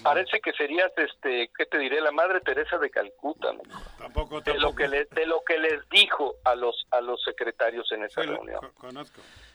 Parece 0.03 0.39
que 0.41 0.51
serías, 0.53 0.91
este, 0.97 1.49
¿qué 1.57 1.65
te 1.65 1.79
diré? 1.79 2.01
La 2.01 2.11
Madre 2.11 2.39
Teresa 2.41 2.77
de 2.77 2.89
Calcuta. 2.89 3.49
Tampoco, 3.97 4.41
De 4.41 4.59
lo 4.59 4.75
que 4.75 4.87
de 4.87 5.25
lo 5.25 5.41
que 5.43 5.57
les 5.57 5.87
dijo 5.89 6.35
a 6.43 6.55
los 6.55 6.85
a 6.91 7.01
los 7.01 7.21
secretarios 7.23 7.91
en 7.91 8.03
esa 8.03 8.21
reunión. 8.21 8.59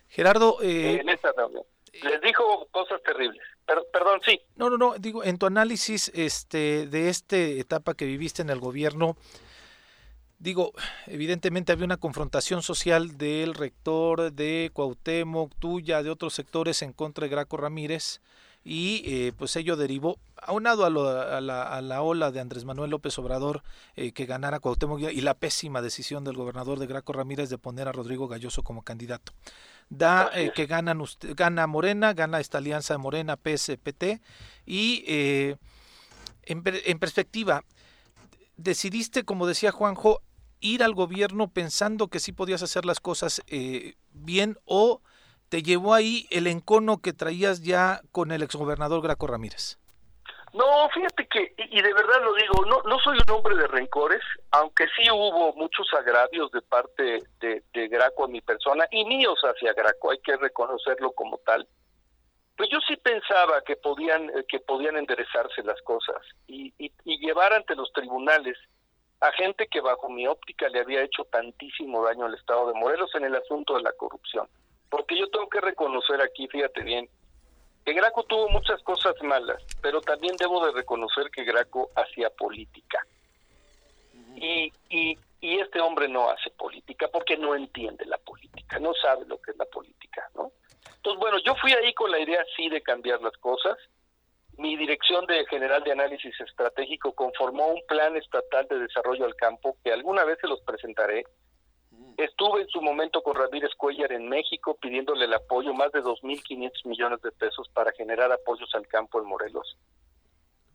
Gerardo, 0.09 0.59
eh, 0.62 1.01
en 1.01 1.09
esa 1.09 1.33
reunión. 1.37 1.64
Les 1.93 2.20
dijo 2.22 2.66
cosas 2.70 3.03
terribles. 3.03 3.43
perdón, 3.93 4.20
sí. 4.24 4.41
No, 4.57 4.70
no, 4.70 4.78
no. 4.78 4.95
Digo, 4.99 5.22
en 5.22 5.39
tu 5.39 5.47
análisis, 5.47 6.11
este, 6.14 6.87
de 6.87 7.09
esta 7.09 7.37
etapa 7.37 7.95
que 7.95 8.07
viviste 8.07 8.41
en 8.43 8.51
el 8.51 8.59
gobierno, 8.59 9.16
digo, 10.39 10.72
evidentemente 11.07 11.70
había 11.70 11.85
una 11.85 11.99
confrontación 11.99 12.62
social 12.62 13.18
del 13.18 13.55
rector 13.55 14.33
de 14.33 14.70
Cuauhtémoc, 14.72 15.55
tuya, 15.59 16.03
de 16.03 16.11
otros 16.11 16.33
sectores 16.35 16.83
en 16.83 16.95
contra 16.95 17.26
de 17.26 17.30
Graco 17.30 17.59
Ramírez 17.59 18.20
y 18.64 19.02
eh, 19.06 19.32
pues 19.36 19.56
ello 19.56 19.76
derivó, 19.76 20.18
aunado 20.36 20.84
a, 20.84 21.36
a, 21.36 21.40
la, 21.40 21.62
a 21.62 21.82
la 21.82 22.02
ola 22.02 22.30
de 22.30 22.40
Andrés 22.40 22.64
Manuel 22.64 22.90
López 22.90 23.18
Obrador 23.18 23.62
eh, 23.96 24.12
que 24.12 24.24
ganara 24.24 24.60
Cuauhtémoc 24.60 25.00
y 25.00 25.20
la 25.20 25.34
pésima 25.34 25.82
decisión 25.82 26.22
del 26.22 26.36
gobernador 26.36 26.78
de 26.78 26.86
Graco 26.86 27.12
Ramírez 27.12 27.50
de 27.50 27.58
poner 27.58 27.88
a 27.88 27.92
Rodrigo 27.92 28.28
Galloso 28.28 28.62
como 28.62 28.82
candidato. 28.82 29.32
Da 29.88 30.30
eh, 30.34 30.52
que 30.54 30.66
ganan 30.66 31.02
gana 31.34 31.66
Morena, 31.66 32.14
gana 32.14 32.38
esta 32.38 32.58
alianza 32.58 32.94
de 32.94 32.98
Morena, 32.98 33.36
PS, 33.36 33.78
PT 33.82 34.20
y 34.64 35.04
en, 35.06 36.62
en 36.64 36.98
perspectiva, 36.98 37.64
decidiste, 38.56 39.24
como 39.24 39.46
decía 39.46 39.72
Juanjo, 39.72 40.22
ir 40.60 40.84
al 40.84 40.94
gobierno 40.94 41.48
pensando 41.48 42.06
que 42.08 42.20
sí 42.20 42.30
podías 42.30 42.62
hacer 42.62 42.84
las 42.84 43.00
cosas 43.00 43.42
bien 44.12 44.56
o 44.64 45.02
te 45.53 45.62
llevó 45.62 45.92
ahí 45.92 46.26
el 46.30 46.46
encono 46.46 47.03
que 47.03 47.12
traías 47.12 47.62
ya 47.62 48.00
con 48.11 48.32
el 48.32 48.42
exgobernador 48.42 49.03
Graco 49.03 49.26
Ramírez? 49.26 49.76
No, 50.55 50.88
fíjate 50.94 51.28
que, 51.28 51.55
y 51.59 51.82
de 51.82 51.92
verdad 51.92 52.22
lo 52.24 52.32
digo, 52.32 52.64
no, 52.64 52.80
no 52.88 52.98
soy 53.00 53.18
un 53.18 53.34
hombre 53.34 53.57
de 53.57 53.66
rencores, 53.66 54.22
aunque 54.50 54.86
sí 54.96 55.11
hubo 55.11 55.53
muchos 55.53 55.86
agravios 55.92 56.50
de 56.53 56.62
parte 56.62 57.18
de, 57.40 57.88
Graco 57.88 58.24
a 58.24 58.28
mi 58.28 58.40
persona 58.40 58.86
y 58.90 59.05
míos 59.05 59.38
hacia 59.42 59.74
Graco, 59.74 60.12
hay 60.12 60.20
que 60.20 60.38
reconocerlo 60.38 61.12
como 61.12 61.36
tal. 61.44 61.68
Pues 62.57 62.70
yo 62.70 62.78
sí 62.88 62.96
pensaba 62.96 63.61
que 63.61 63.76
podían, 63.76 64.30
eh, 64.30 64.46
que 64.48 64.59
podían 64.61 64.96
enderezarse 64.96 65.62
las 65.64 65.82
cosas 65.82 66.22
y, 66.46 66.72
y 66.78 67.18
llevar 67.18 67.53
ante 67.53 67.76
los 67.76 67.92
tribunales 67.92 68.57
a 69.20 69.30
gente 69.32 69.66
que 69.66 69.82
bajo 69.82 70.09
mi 70.09 70.26
óptica 70.26 70.70
le 70.70 70.80
había 70.80 71.03
hecho 71.03 71.24
tantísimo 71.26 72.03
daño 72.07 72.24
al 72.24 72.34
Estado 72.36 72.68
de 72.68 72.80
Morelos 72.80 73.14
en 73.16 73.24
el 73.24 73.36
asunto 73.36 73.74
de 73.74 73.82
la 73.82 73.92
corrupción. 73.92 74.48
Porque 74.93 75.18
yo 75.18 75.26
tengo 75.30 75.49
que 75.49 75.62
reconocer 75.62 76.20
aquí, 76.20 76.47
fíjate 76.49 76.82
bien, 76.82 77.09
que 77.82 77.95
Graco 77.95 78.24
tuvo 78.24 78.51
muchas 78.51 78.82
cosas 78.82 79.14
malas, 79.22 79.64
pero 79.80 80.03
también 80.03 80.36
debo 80.36 80.62
de 80.66 80.70
reconocer 80.70 81.30
que 81.30 81.45
Graco 81.45 81.88
hacía 81.97 82.28
política. 82.28 82.99
Y, 84.36 84.70
y, 84.90 85.18
y 85.40 85.59
este 85.61 85.80
hombre 85.80 86.09
no 86.09 86.28
hace 86.28 86.51
política 86.51 87.09
porque 87.09 87.38
no 87.38 87.55
entiende 87.55 88.05
la 88.05 88.18
política, 88.18 88.78
no 88.80 88.93
sabe 88.93 89.24
lo 89.24 89.40
que 89.40 89.53
es 89.53 89.57
la 89.57 89.64
política, 89.64 90.28
¿no? 90.34 90.53
Entonces, 90.97 91.18
bueno, 91.18 91.38
yo 91.38 91.55
fui 91.55 91.72
ahí 91.72 91.95
con 91.95 92.11
la 92.11 92.18
idea 92.18 92.45
sí 92.55 92.68
de 92.68 92.82
cambiar 92.82 93.22
las 93.22 93.36
cosas. 93.38 93.78
Mi 94.59 94.76
dirección 94.76 95.24
de 95.24 95.47
general 95.47 95.82
de 95.84 95.93
análisis 95.93 96.38
estratégico 96.38 97.14
conformó 97.14 97.68
un 97.68 97.80
plan 97.88 98.14
estatal 98.18 98.68
de 98.68 98.80
desarrollo 98.80 99.24
al 99.24 99.36
campo 99.36 99.74
que 99.82 99.90
alguna 99.90 100.24
vez 100.24 100.36
se 100.38 100.49
los 100.49 100.61
presentaré, 100.61 101.24
Estuve 102.16 102.62
en 102.62 102.68
su 102.68 102.80
momento 102.80 103.22
con 103.22 103.34
Ramírez 103.34 103.70
Cuellar 103.76 104.12
en 104.12 104.28
México 104.28 104.76
pidiéndole 104.80 105.24
el 105.24 105.34
apoyo, 105.34 105.74
más 105.74 105.92
de 105.92 106.03
2.500 106.03 106.86
millones 106.86 107.20
de 107.22 107.32
pesos 107.32 107.68
para 107.72 107.92
generar 107.92 108.30
apoyos 108.30 108.72
al 108.74 108.86
campo 108.86 109.20
en 109.20 109.26
Morelos. 109.26 109.76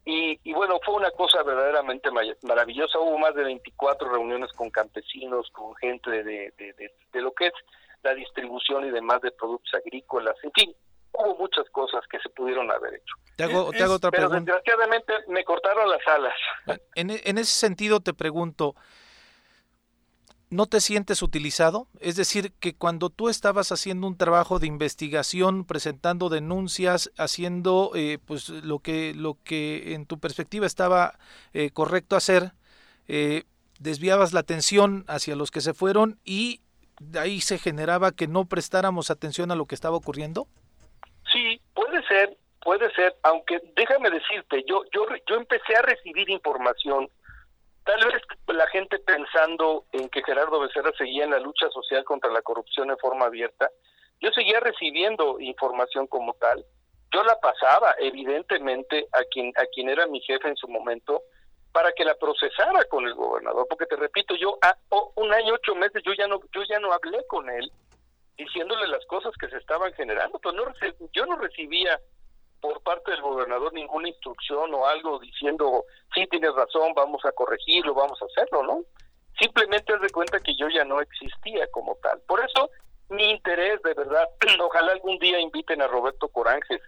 Y, 0.10 0.54
bueno, 0.54 0.80
fue 0.86 0.96
una 0.96 1.12
cosa 1.12 1.44
verdaderamente 1.44 2.10
maravillosa. 2.44 2.98
Hubo 2.98 3.18
más 3.18 3.36
de 3.36 3.44
24 3.44 4.10
reuniones 4.10 4.54
con 4.54 4.70
campesinos, 4.70 5.50
con 5.52 5.76
gente 5.76 6.24
de, 6.24 6.54
de, 6.58 7.22
lo 7.22 7.34
que 7.34 7.48
es 7.48 7.54
la 8.04 8.14
distribución 8.14 8.86
y 8.86 8.92
demás 8.92 9.20
de 9.22 9.32
productos 9.32 9.74
agrícolas. 9.74 10.36
En 10.44 10.52
fin, 10.54 10.74
hubo 11.12 11.36
muchas 11.36 11.70
cosas 11.72 12.08
que 12.10 12.20
se 12.20 12.30
pudieron 12.30 12.72
haber 12.72 12.94
hecho. 12.94 13.16
Te 13.36 13.44
hago, 13.44 13.72
te 13.72 13.84
hago 13.84 13.96
otra 13.96 14.10
pero 14.10 14.30
desgraciadamente 14.30 15.14
me 15.28 15.44
cortaron 15.44 15.90
las 15.90 16.08
alas. 16.08 16.36
En, 16.96 17.10
en 17.10 17.38
ese 17.38 17.52
sentido 17.52 18.00
te 18.00 18.14
pregunto, 18.14 18.76
no 20.50 20.66
te 20.66 20.80
sientes 20.80 21.22
utilizado? 21.22 21.88
Es 22.00 22.16
decir, 22.16 22.54
que 22.60 22.76
cuando 22.76 23.10
tú 23.10 23.30
estabas 23.30 23.72
haciendo 23.72 24.08
un 24.08 24.18
trabajo 24.18 24.60
de 24.60 24.68
investigación, 24.68 25.66
presentando 25.66 26.30
denuncias, 26.30 27.12
haciendo 27.18 27.92
eh, 27.96 28.18
pues 28.26 28.50
lo 28.50 28.80
que, 28.80 29.14
lo 29.14 29.38
que 29.44 29.94
en 29.94 30.06
tu 30.06 30.20
perspectiva 30.20 30.66
estaba 30.66 31.20
eh, 31.54 31.72
correcto 31.72 32.16
hacer, 32.16 32.52
eh, 33.08 33.44
desviabas 33.80 34.34
la 34.34 34.40
atención 34.40 35.04
hacia 35.08 35.36
los 35.36 35.52
que 35.52 35.62
se 35.62 35.74
fueron 35.74 36.20
y 36.24 36.62
de 37.00 37.20
ahí 37.20 37.42
se 37.42 37.58
generaba 37.58 38.12
que 38.12 38.28
no 38.28 38.46
prestáramos 38.46 39.12
atención 39.12 39.52
a 39.52 39.56
lo 39.56 39.66
que 39.66 39.76
estaba 39.76 39.98
ocurriendo? 39.98 40.48
Sí, 41.32 41.62
puede 41.74 42.02
ser, 42.08 42.38
puede 42.62 42.92
ser, 42.94 43.16
aunque 43.24 43.60
déjame 43.76 44.10
decirte, 44.10 44.64
yo, 44.68 44.84
yo, 44.94 45.06
yo 45.30 45.36
empecé 45.36 45.76
a 45.76 45.82
recibir 45.82 46.30
información 46.30 47.10
Tal 47.88 48.04
vez 48.04 48.22
la 48.48 48.68
gente 48.68 49.00
pensando 49.00 49.86
en 49.94 50.10
que 50.10 50.22
Gerardo 50.22 50.60
Becerra 50.60 50.92
seguía 50.98 51.24
en 51.24 51.32
la 51.32 51.40
lucha 51.40 51.70
social 51.70 52.04
contra 52.04 52.30
la 52.30 52.42
corrupción 52.42 52.90
en 52.90 52.98
forma 52.98 53.28
abierta, 53.28 53.72
yo 54.20 54.30
seguía 54.32 54.60
recibiendo 54.60 55.40
información 55.40 56.06
como 56.08 56.34
tal. 56.34 56.66
Yo 57.14 57.24
la 57.24 57.40
pasaba, 57.40 57.96
evidentemente, 57.98 59.08
a 59.14 59.24
quien, 59.32 59.54
a 59.56 59.66
quien 59.74 59.88
era 59.88 60.06
mi 60.06 60.20
jefe 60.20 60.50
en 60.50 60.58
su 60.58 60.68
momento, 60.68 61.22
para 61.72 61.94
que 61.94 62.04
la 62.04 62.16
procesara 62.16 62.84
con 62.90 63.08
el 63.08 63.14
gobernador, 63.14 63.66
porque 63.70 63.86
te 63.86 63.96
repito, 63.96 64.36
yo 64.36 64.58
a, 64.62 64.76
un 65.16 65.34
año, 65.34 65.54
ocho 65.54 65.74
meses, 65.74 66.04
yo 66.06 66.12
ya 66.14 66.28
no, 66.28 66.42
yo 66.54 66.64
ya 66.70 66.80
no 66.80 66.92
hablé 66.92 67.26
con 67.28 67.50
él 67.50 67.72
diciéndole 68.36 68.86
las 68.88 69.06
cosas 69.06 69.34
que 69.40 69.48
se 69.50 69.58
estaban 69.58 69.94
generando, 69.94 70.40
pues 70.40 70.54
no, 70.56 70.66
yo 71.14 71.26
no 71.26 71.38
recibía 71.38 71.98
por 72.62 72.82
parte 72.82 73.12
del 73.12 73.22
gobernador 73.22 73.74
ninguna 73.74 74.10
instrucción 74.10 74.74
o 74.74 74.86
algo 74.86 75.20
diciendo, 75.20 75.86
sí, 76.14 76.26
tienes 76.28 76.54
razón, 76.54 76.94
vamos 76.96 77.24
a 77.26 77.32
corregirlo, 77.32 77.94
vamos 77.94 78.20
a 78.22 78.26
hacerlo, 78.26 78.64
¿no? 78.64 78.84
Simplemente 79.40 79.94
haz 79.94 80.02
de 80.02 80.10
cuenta 80.10 80.40
que 80.40 80.56
yo 80.56 80.68
ya 80.70 80.84
no 80.84 81.00
existía 81.00 81.68
como 81.72 81.96
tal. 82.02 82.20
Por 82.22 82.44
eso, 82.44 82.70
mi 83.10 83.30
interés, 83.30 83.82
de 83.84 83.94
verdad, 83.94 84.28
ojalá 84.62 84.94
algún 84.94 85.20
día 85.20 85.40
inviten 85.40 85.82
a 85.82 85.88
Roberto 85.88 86.28
Coranges, 86.30 86.82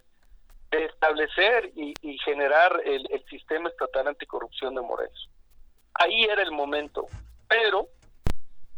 de 0.70 0.84
establecer 0.84 1.72
y, 1.74 1.94
generar 2.24 2.80
el, 2.84 3.08
sistema 3.28 3.68
estatal 3.68 4.08
anticorrupción 4.08 4.74
de 4.74 4.80
Morelos. 4.80 5.28
Ahí 5.94 6.24
era 6.24 6.42
el 6.42 6.52
momento, 6.52 7.06
pero 7.48 7.88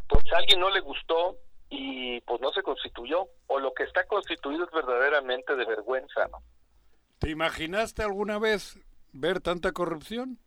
pues 0.09 0.25
a 0.33 0.39
alguien 0.39 0.61
no 0.61 0.71
le 0.71 0.81
gustó 0.81 1.37
y 1.69 2.21
pues 2.23 2.41
no 2.41 2.51
se 2.53 2.63
constituyó, 2.63 3.29
o 3.47 3.59
lo 3.59 3.73
que 3.75 3.85
está 3.85 4.05
constituido 4.07 4.65
es 4.65 4.71
verdaderamente 4.71 5.55
de 5.55 5.65
vergüenza, 5.65 6.27
¿no? 6.29 6.39
¿Te 7.23 7.31
imaginaste 7.31 8.03
alguna 8.03 8.41
vez 8.41 8.77
ver 9.13 9.41
tanta 9.41 9.71
corrupción? 9.71 10.41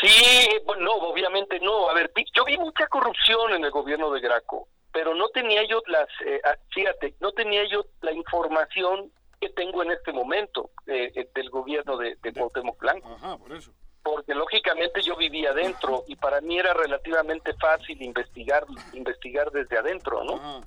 Sí, 0.00 0.48
no, 0.78 0.92
obviamente 0.92 1.58
no. 1.58 1.90
A 1.90 1.94
ver, 1.94 2.12
yo 2.32 2.44
vi 2.44 2.56
mucha 2.56 2.86
corrupción 2.86 3.52
en 3.54 3.64
el 3.64 3.72
gobierno 3.72 4.12
de 4.12 4.20
Graco, 4.20 4.68
pero 4.92 5.16
no 5.16 5.28
tenía 5.30 5.64
yo 5.64 5.82
las, 5.88 6.06
eh, 6.24 6.40
ah, 6.44 6.54
fíjate, 6.72 7.16
no 7.18 7.32
tenía 7.32 7.68
yo 7.68 7.86
la 8.02 8.12
información 8.12 9.10
que 9.40 9.48
tengo 9.48 9.82
en 9.82 9.90
este 9.90 10.12
momento 10.12 10.70
eh, 10.86 11.10
eh, 11.16 11.28
del 11.34 11.50
gobierno 11.50 11.96
de, 11.96 12.14
de 12.22 12.32
Cuauhtémoc 12.32 12.78
Blanco. 12.78 13.08
Ajá, 13.08 13.36
por 13.36 13.52
eso. 13.52 13.72
Porque 14.04 14.32
lógicamente 14.32 15.02
yo 15.02 15.16
vivía 15.16 15.50
adentro 15.50 16.04
y 16.06 16.14
para 16.14 16.40
mí 16.40 16.56
era 16.56 16.72
relativamente 16.72 17.52
fácil 17.54 18.00
investigar 18.00 18.64
investigar 18.92 19.50
desde 19.50 19.76
adentro, 19.76 20.22
¿no? 20.22 20.62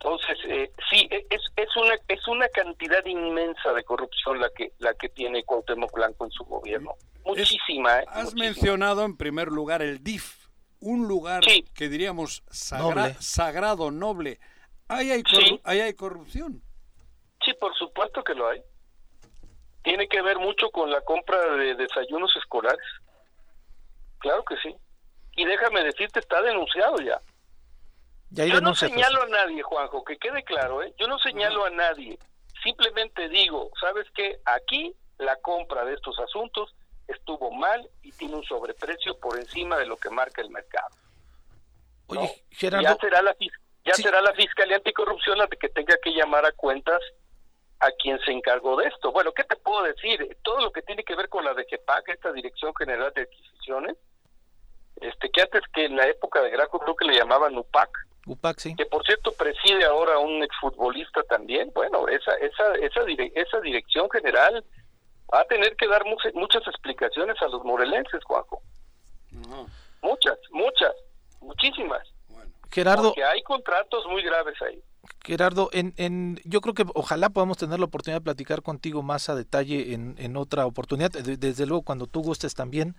Entonces, 0.00 0.38
eh, 0.46 0.70
sí, 0.90 1.08
e, 1.10 1.26
es, 1.28 1.42
es, 1.56 1.76
una, 1.76 1.94
es 2.06 2.28
una 2.28 2.48
cantidad 2.48 3.04
inmensa 3.04 3.72
de 3.72 3.82
corrupción 3.82 4.40
la 4.40 4.48
que, 4.50 4.72
la 4.78 4.94
que 4.94 5.08
tiene 5.08 5.44
Cuauhtémoc 5.44 5.92
Blanco 5.92 6.24
en 6.24 6.30
su 6.30 6.44
gobierno. 6.44 6.94
Muchísima. 7.24 8.00
¿eh? 8.00 8.04
has 8.06 8.34
mencionado 8.34 9.04
en 9.04 9.16
primer 9.16 9.48
lugar 9.48 9.82
el 9.82 10.02
DIF, 10.02 10.46
un 10.80 11.08
lugar 11.08 11.42
que 11.74 11.88
diríamos 11.88 12.44
sagrado, 12.48 13.90
noble. 13.90 14.38
Ahí 14.86 15.10
hay, 15.10 15.22
ahí 15.64 15.80
hay 15.80 15.94
corrupción. 15.94 16.62
Sí, 17.44 17.52
por 17.54 17.74
supuesto 17.76 18.22
que 18.22 18.34
lo 18.34 18.48
hay. 18.48 18.62
Tiene 19.82 20.08
que 20.08 20.22
ver 20.22 20.38
mucho 20.38 20.70
con 20.70 20.90
la 20.90 21.00
compra 21.00 21.56
de 21.56 21.74
desayunos 21.74 22.34
escolares. 22.36 22.86
Claro 24.18 24.44
que 24.44 24.56
sí. 24.58 24.74
Y 25.36 25.44
déjame 25.44 25.82
decirte, 25.82 26.20
está 26.20 26.40
denunciado 26.42 26.96
ya. 27.00 27.20
Yo 28.30 28.60
no 28.60 28.74
señalo 28.74 29.22
a 29.22 29.28
nadie, 29.28 29.62
Juanjo, 29.62 30.04
que 30.04 30.18
quede 30.18 30.44
claro, 30.44 30.82
¿eh? 30.82 30.94
Yo 30.98 31.06
no 31.06 31.18
señalo 31.18 31.64
a 31.64 31.70
nadie. 31.70 32.18
Simplemente 32.62 33.28
digo, 33.28 33.70
¿sabes 33.80 34.06
qué? 34.14 34.40
Aquí 34.44 34.94
la 35.18 35.36
compra 35.36 35.84
de 35.84 35.94
estos 35.94 36.18
asuntos 36.18 36.74
estuvo 37.06 37.50
mal 37.50 37.88
y 38.02 38.12
tiene 38.12 38.36
un 38.36 38.44
sobreprecio 38.44 39.18
por 39.18 39.38
encima 39.38 39.78
de 39.78 39.86
lo 39.86 39.96
que 39.96 40.10
marca 40.10 40.42
el 40.42 40.50
mercado. 40.50 40.94
Oye, 42.08 42.44
Gerardo... 42.50 42.86
Ya 42.86 42.96
será 42.96 43.22
la, 43.22 43.36
ya 43.84 43.94
será 43.94 44.20
la 44.20 44.34
Fiscalía 44.34 44.76
Anticorrupción 44.76 45.38
la 45.38 45.46
que 45.46 45.68
tenga 45.68 45.96
que 46.02 46.10
llamar 46.10 46.44
a 46.44 46.52
cuentas 46.52 47.00
a 47.80 47.90
quien 47.92 48.18
se 48.20 48.32
encargó 48.32 48.76
de 48.76 48.88
esto. 48.88 49.12
Bueno, 49.12 49.32
¿qué 49.32 49.44
te 49.44 49.56
puedo 49.56 49.82
decir? 49.84 50.36
Todo 50.42 50.60
lo 50.60 50.72
que 50.72 50.82
tiene 50.82 51.04
que 51.04 51.14
ver 51.14 51.28
con 51.28 51.44
la 51.44 51.54
DGPAC, 51.54 52.08
esta 52.08 52.32
Dirección 52.32 52.74
General 52.74 53.12
de 53.14 53.22
Adquisiciones, 53.22 53.96
este 55.00 55.30
que 55.30 55.42
antes 55.42 55.62
que 55.72 55.84
en 55.84 55.96
la 55.96 56.06
época 56.06 56.42
de 56.42 56.50
Graco 56.50 56.80
creo 56.80 56.96
que 56.96 57.06
le 57.06 57.16
llamaban 57.16 57.56
UPAC, 57.56 57.90
que 58.76 58.86
por 58.86 59.04
cierto 59.04 59.32
preside 59.32 59.84
ahora 59.84 60.18
un 60.18 60.42
exfutbolista 60.42 61.22
también. 61.24 61.70
Bueno, 61.74 62.08
esa, 62.08 62.34
esa, 62.34 62.74
esa, 62.74 63.00
esa 63.34 63.60
dirección 63.60 64.08
general 64.10 64.64
va 65.32 65.40
a 65.40 65.44
tener 65.44 65.76
que 65.76 65.86
dar 65.86 66.04
muchas, 66.04 66.66
explicaciones 66.66 67.36
a 67.42 67.48
los 67.48 67.64
morelenses, 67.64 68.22
Juanjo. 68.24 68.62
Muchas, 70.02 70.38
muchas, 70.50 70.94
muchísimas. 71.40 72.02
Gerardo. 72.70 73.08
Porque 73.08 73.24
hay 73.24 73.42
contratos 73.42 74.04
muy 74.06 74.22
graves 74.22 74.60
ahí. 74.62 74.82
Gerardo, 75.24 75.70
en, 75.72 75.94
en, 75.96 76.40
yo 76.44 76.60
creo 76.60 76.74
que 76.74 76.84
ojalá 76.94 77.30
podamos 77.30 77.58
tener 77.58 77.78
la 77.78 77.86
oportunidad 77.86 78.20
de 78.20 78.24
platicar 78.24 78.62
contigo 78.62 79.02
más 79.02 79.28
a 79.28 79.34
detalle 79.34 79.94
en, 79.94 80.14
en 80.18 80.36
otra 80.36 80.66
oportunidad, 80.66 81.10
desde 81.10 81.66
luego 81.66 81.82
cuando 81.82 82.06
tú 82.06 82.22
gustes 82.22 82.54
también, 82.54 82.96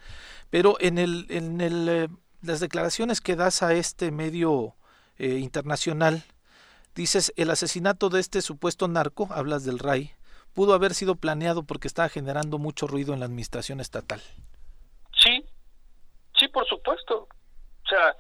pero 0.50 0.76
en, 0.80 0.98
el, 0.98 1.26
en 1.30 1.62
el, 1.62 1.90
eh, 1.90 2.08
las 2.42 2.60
declaraciones 2.60 3.22
que 3.22 3.36
das 3.36 3.64
a 3.64 3.74
este 3.74 4.12
medio 4.12 4.76
eh, 5.20 5.38
internacional, 5.40 6.24
dices, 6.96 7.34
el 7.38 7.50
asesinato 7.50 8.10
de 8.10 8.20
este 8.20 8.42
supuesto 8.42 8.88
narco, 8.88 9.28
hablas 9.32 9.66
del 9.66 9.80
RAI, 9.80 10.14
pudo 10.54 10.74
haber 10.74 10.94
sido 10.94 11.16
planeado 11.16 11.64
porque 11.64 11.88
estaba 11.88 12.10
generando 12.10 12.58
mucho 12.58 12.88
ruido 12.88 13.14
en 13.14 13.20
la 13.20 13.26
administración 13.26 13.80
estatal. 13.80 14.22
Sí, 15.18 15.46
sí, 16.38 16.48
por 16.48 16.68
supuesto. 16.68 17.28
O 17.86 17.88
sea, 17.88 18.16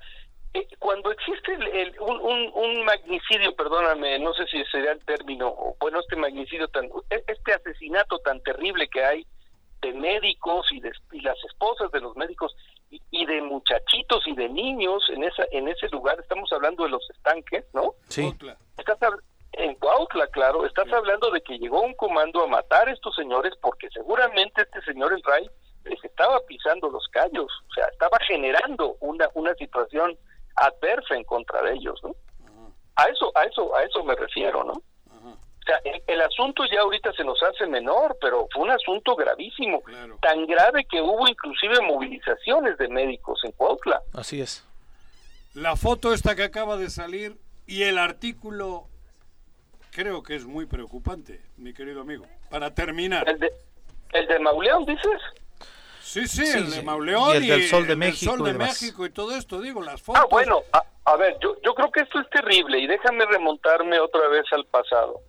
eh, 0.53 0.67
cuando 0.79 1.11
existe 1.11 1.53
el, 1.53 1.95
un, 1.99 2.51
un, 2.53 2.83
magnicidio, 2.83 3.55
perdóname, 3.55 4.19
no 4.19 4.33
sé 4.33 4.45
si 4.47 4.63
sería 4.65 4.91
el 4.91 5.05
término, 5.05 5.75
bueno, 5.79 5.99
este 5.99 6.15
magnicidio 6.15 6.67
tan, 6.69 6.85
e, 7.09 7.23
este 7.27 7.53
asesinato 7.53 8.19
tan 8.19 8.41
terrible 8.41 8.87
que 8.87 9.03
hay 9.03 9.27
de 9.81 9.93
médicos 9.93 10.65
y, 10.71 10.79
de, 10.79 10.91
y 11.11 11.21
las 11.21 11.37
esposas 11.45 11.91
de 11.91 12.01
los 12.01 12.15
médicos 12.15 12.55
y, 12.89 13.25
de 13.25 13.41
muchachitos 13.41 14.25
y 14.27 14.35
de 14.35 14.49
niños 14.49 15.03
en 15.09 15.23
esa 15.23 15.43
en 15.51 15.67
ese 15.67 15.87
lugar. 15.89 16.19
Estamos 16.19 16.51
hablando 16.51 16.83
de 16.83 16.89
los 16.89 17.07
estanques 17.09 17.65
no 17.73 17.95
sí. 18.07 18.33
Estás 18.77 18.97
en 19.53 19.75
Cuautla 19.75 20.27
claro. 20.27 20.65
Estás 20.65 20.91
hablando 20.91 21.31
de 21.31 21.41
que 21.41 21.57
llegó 21.57 21.81
un 21.81 21.93
comando 21.93 22.43
a 22.43 22.47
matar 22.47 22.87
a 22.87 22.93
estos 22.93 23.15
señores 23.15 23.53
porque 23.61 23.89
seguramente 23.89 24.61
este 24.61 24.81
señor 24.81 25.13
el 25.13 25.23
Ray 25.23 25.49
les 25.85 26.03
estaba 26.03 26.39
pisando 26.47 26.89
los 26.89 27.07
callos. 27.09 27.51
O 27.69 27.73
sea 27.73 27.85
estaba 27.91 28.17
generando 28.27 28.95
una 28.99 29.29
una 29.33 29.53
situación 29.55 30.17
adversa 30.55 31.15
en 31.15 31.23
contra 31.23 31.61
de 31.63 31.73
ellos 31.73 31.99
no 32.03 32.15
a 32.95 33.03
eso 33.05 33.31
a 33.35 33.43
eso 33.43 33.75
a 33.75 33.83
eso 33.83 34.03
me 34.03 34.15
refiero 34.15 34.63
no 34.63 34.73
el, 36.07 36.21
asunto 36.21 36.63
ya 36.71 36.81
ahorita 36.81 37.13
se 37.13 37.23
nos 37.23 37.41
hace 37.43 37.67
menor, 37.67 38.17
pero 38.19 38.47
fue 38.51 38.63
un 38.63 38.71
asunto 38.71 39.15
gravísimo, 39.15 39.81
tan 40.21 40.45
grave 40.45 40.85
que 40.85 41.01
hubo 41.01 41.27
inclusive 41.27 41.81
movilizaciones 41.81 42.77
de 42.77 42.87
médicos 42.87 43.39
en 43.43 43.51
Cuautla. 43.51 44.01
Así 44.13 44.41
es. 44.41 44.65
La 45.53 45.75
foto 45.75 46.13
esta 46.13 46.35
que 46.35 46.43
acaba 46.43 46.77
de 46.77 46.89
salir 46.89 47.37
y 47.67 47.83
el 47.83 47.97
artículo 47.97 48.85
creo 49.91 50.23
que 50.23 50.35
es 50.35 50.45
muy 50.45 50.65
preocupante, 50.65 51.41
mi 51.57 51.73
querido 51.73 52.01
amigo. 52.01 52.25
Para 52.49 52.73
terminar. 52.73 53.27
¿El 53.27 53.39
de, 53.39 53.51
el 54.13 54.27
de 54.27 54.39
Mauleón, 54.39 54.85
dices? 54.85 55.21
Sí, 56.01 56.27
sí, 56.27 56.43
el 56.55 56.71
de 56.71 56.81
Mauleón 56.81 57.43
y 57.43 57.49
el 57.51 57.59
del 57.59 57.67
Sol 57.67 57.85
de, 57.85 57.95
México, 57.95 58.31
Sol 58.31 58.43
de 58.43 58.53
México 58.53 59.05
y 59.05 59.11
todo 59.11 59.35
esto, 59.35 59.61
digo, 59.61 59.83
las 59.83 60.01
fotos. 60.01 60.23
Ah, 60.23 60.27
bueno, 60.29 60.63
a, 60.71 60.83
a 61.05 61.15
ver, 61.17 61.37
yo, 61.39 61.55
yo 61.63 61.73
creo 61.75 61.91
que 61.91 62.01
esto 62.01 62.19
es 62.19 62.29
terrible 62.29 62.79
y 62.79 62.87
déjame 62.87 63.25
remontarme 63.25 63.99
otra 63.99 64.27
vez 64.29 64.45
al 64.51 64.65
pasado. 64.65 65.21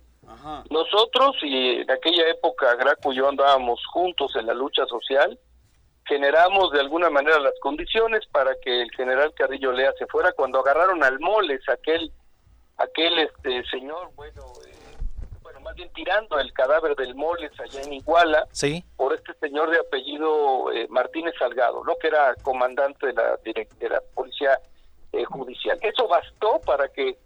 Nosotros, 0.69 1.35
y 1.41 1.81
en 1.81 1.91
aquella 1.91 2.29
época 2.29 2.75
Graco 2.75 3.11
y 3.11 3.17
yo 3.17 3.29
andábamos 3.29 3.79
juntos 3.91 4.35
en 4.35 4.47
la 4.47 4.53
lucha 4.53 4.85
social, 4.85 5.37
generamos 6.05 6.71
de 6.71 6.79
alguna 6.79 7.09
manera 7.09 7.39
las 7.39 7.53
condiciones 7.61 8.25
para 8.31 8.55
que 8.63 8.81
el 8.81 8.91
general 8.91 9.33
Carrillo 9.33 9.71
Lea 9.71 9.93
se 9.97 10.07
fuera 10.07 10.31
cuando 10.33 10.59
agarraron 10.59 11.03
al 11.03 11.19
Moles, 11.19 11.61
aquel 11.69 12.11
aquel 12.77 13.19
este 13.19 13.63
señor, 13.69 14.11
bueno, 14.15 14.41
eh, 14.67 14.97
bueno, 15.41 15.59
más 15.61 15.75
bien 15.75 15.91
tirando 15.93 16.39
el 16.39 16.51
cadáver 16.53 16.95
del 16.95 17.15
Moles 17.15 17.51
allá 17.59 17.81
en 17.81 17.93
Iguala, 17.93 18.47
¿Sí? 18.51 18.83
por 18.97 19.13
este 19.13 19.33
señor 19.35 19.69
de 19.69 19.79
apellido 19.79 20.71
eh, 20.71 20.87
Martínez 20.89 21.35
Salgado, 21.37 21.83
¿no? 21.83 21.95
que 21.97 22.07
era 22.07 22.33
comandante 22.41 23.07
de 23.07 23.13
la, 23.13 23.37
de 23.43 23.89
la 23.89 24.01
policía 24.15 24.59
eh, 25.13 25.23
judicial. 25.25 25.77
Eso 25.81 26.07
bastó 26.07 26.59
para 26.65 26.87
que 26.87 27.17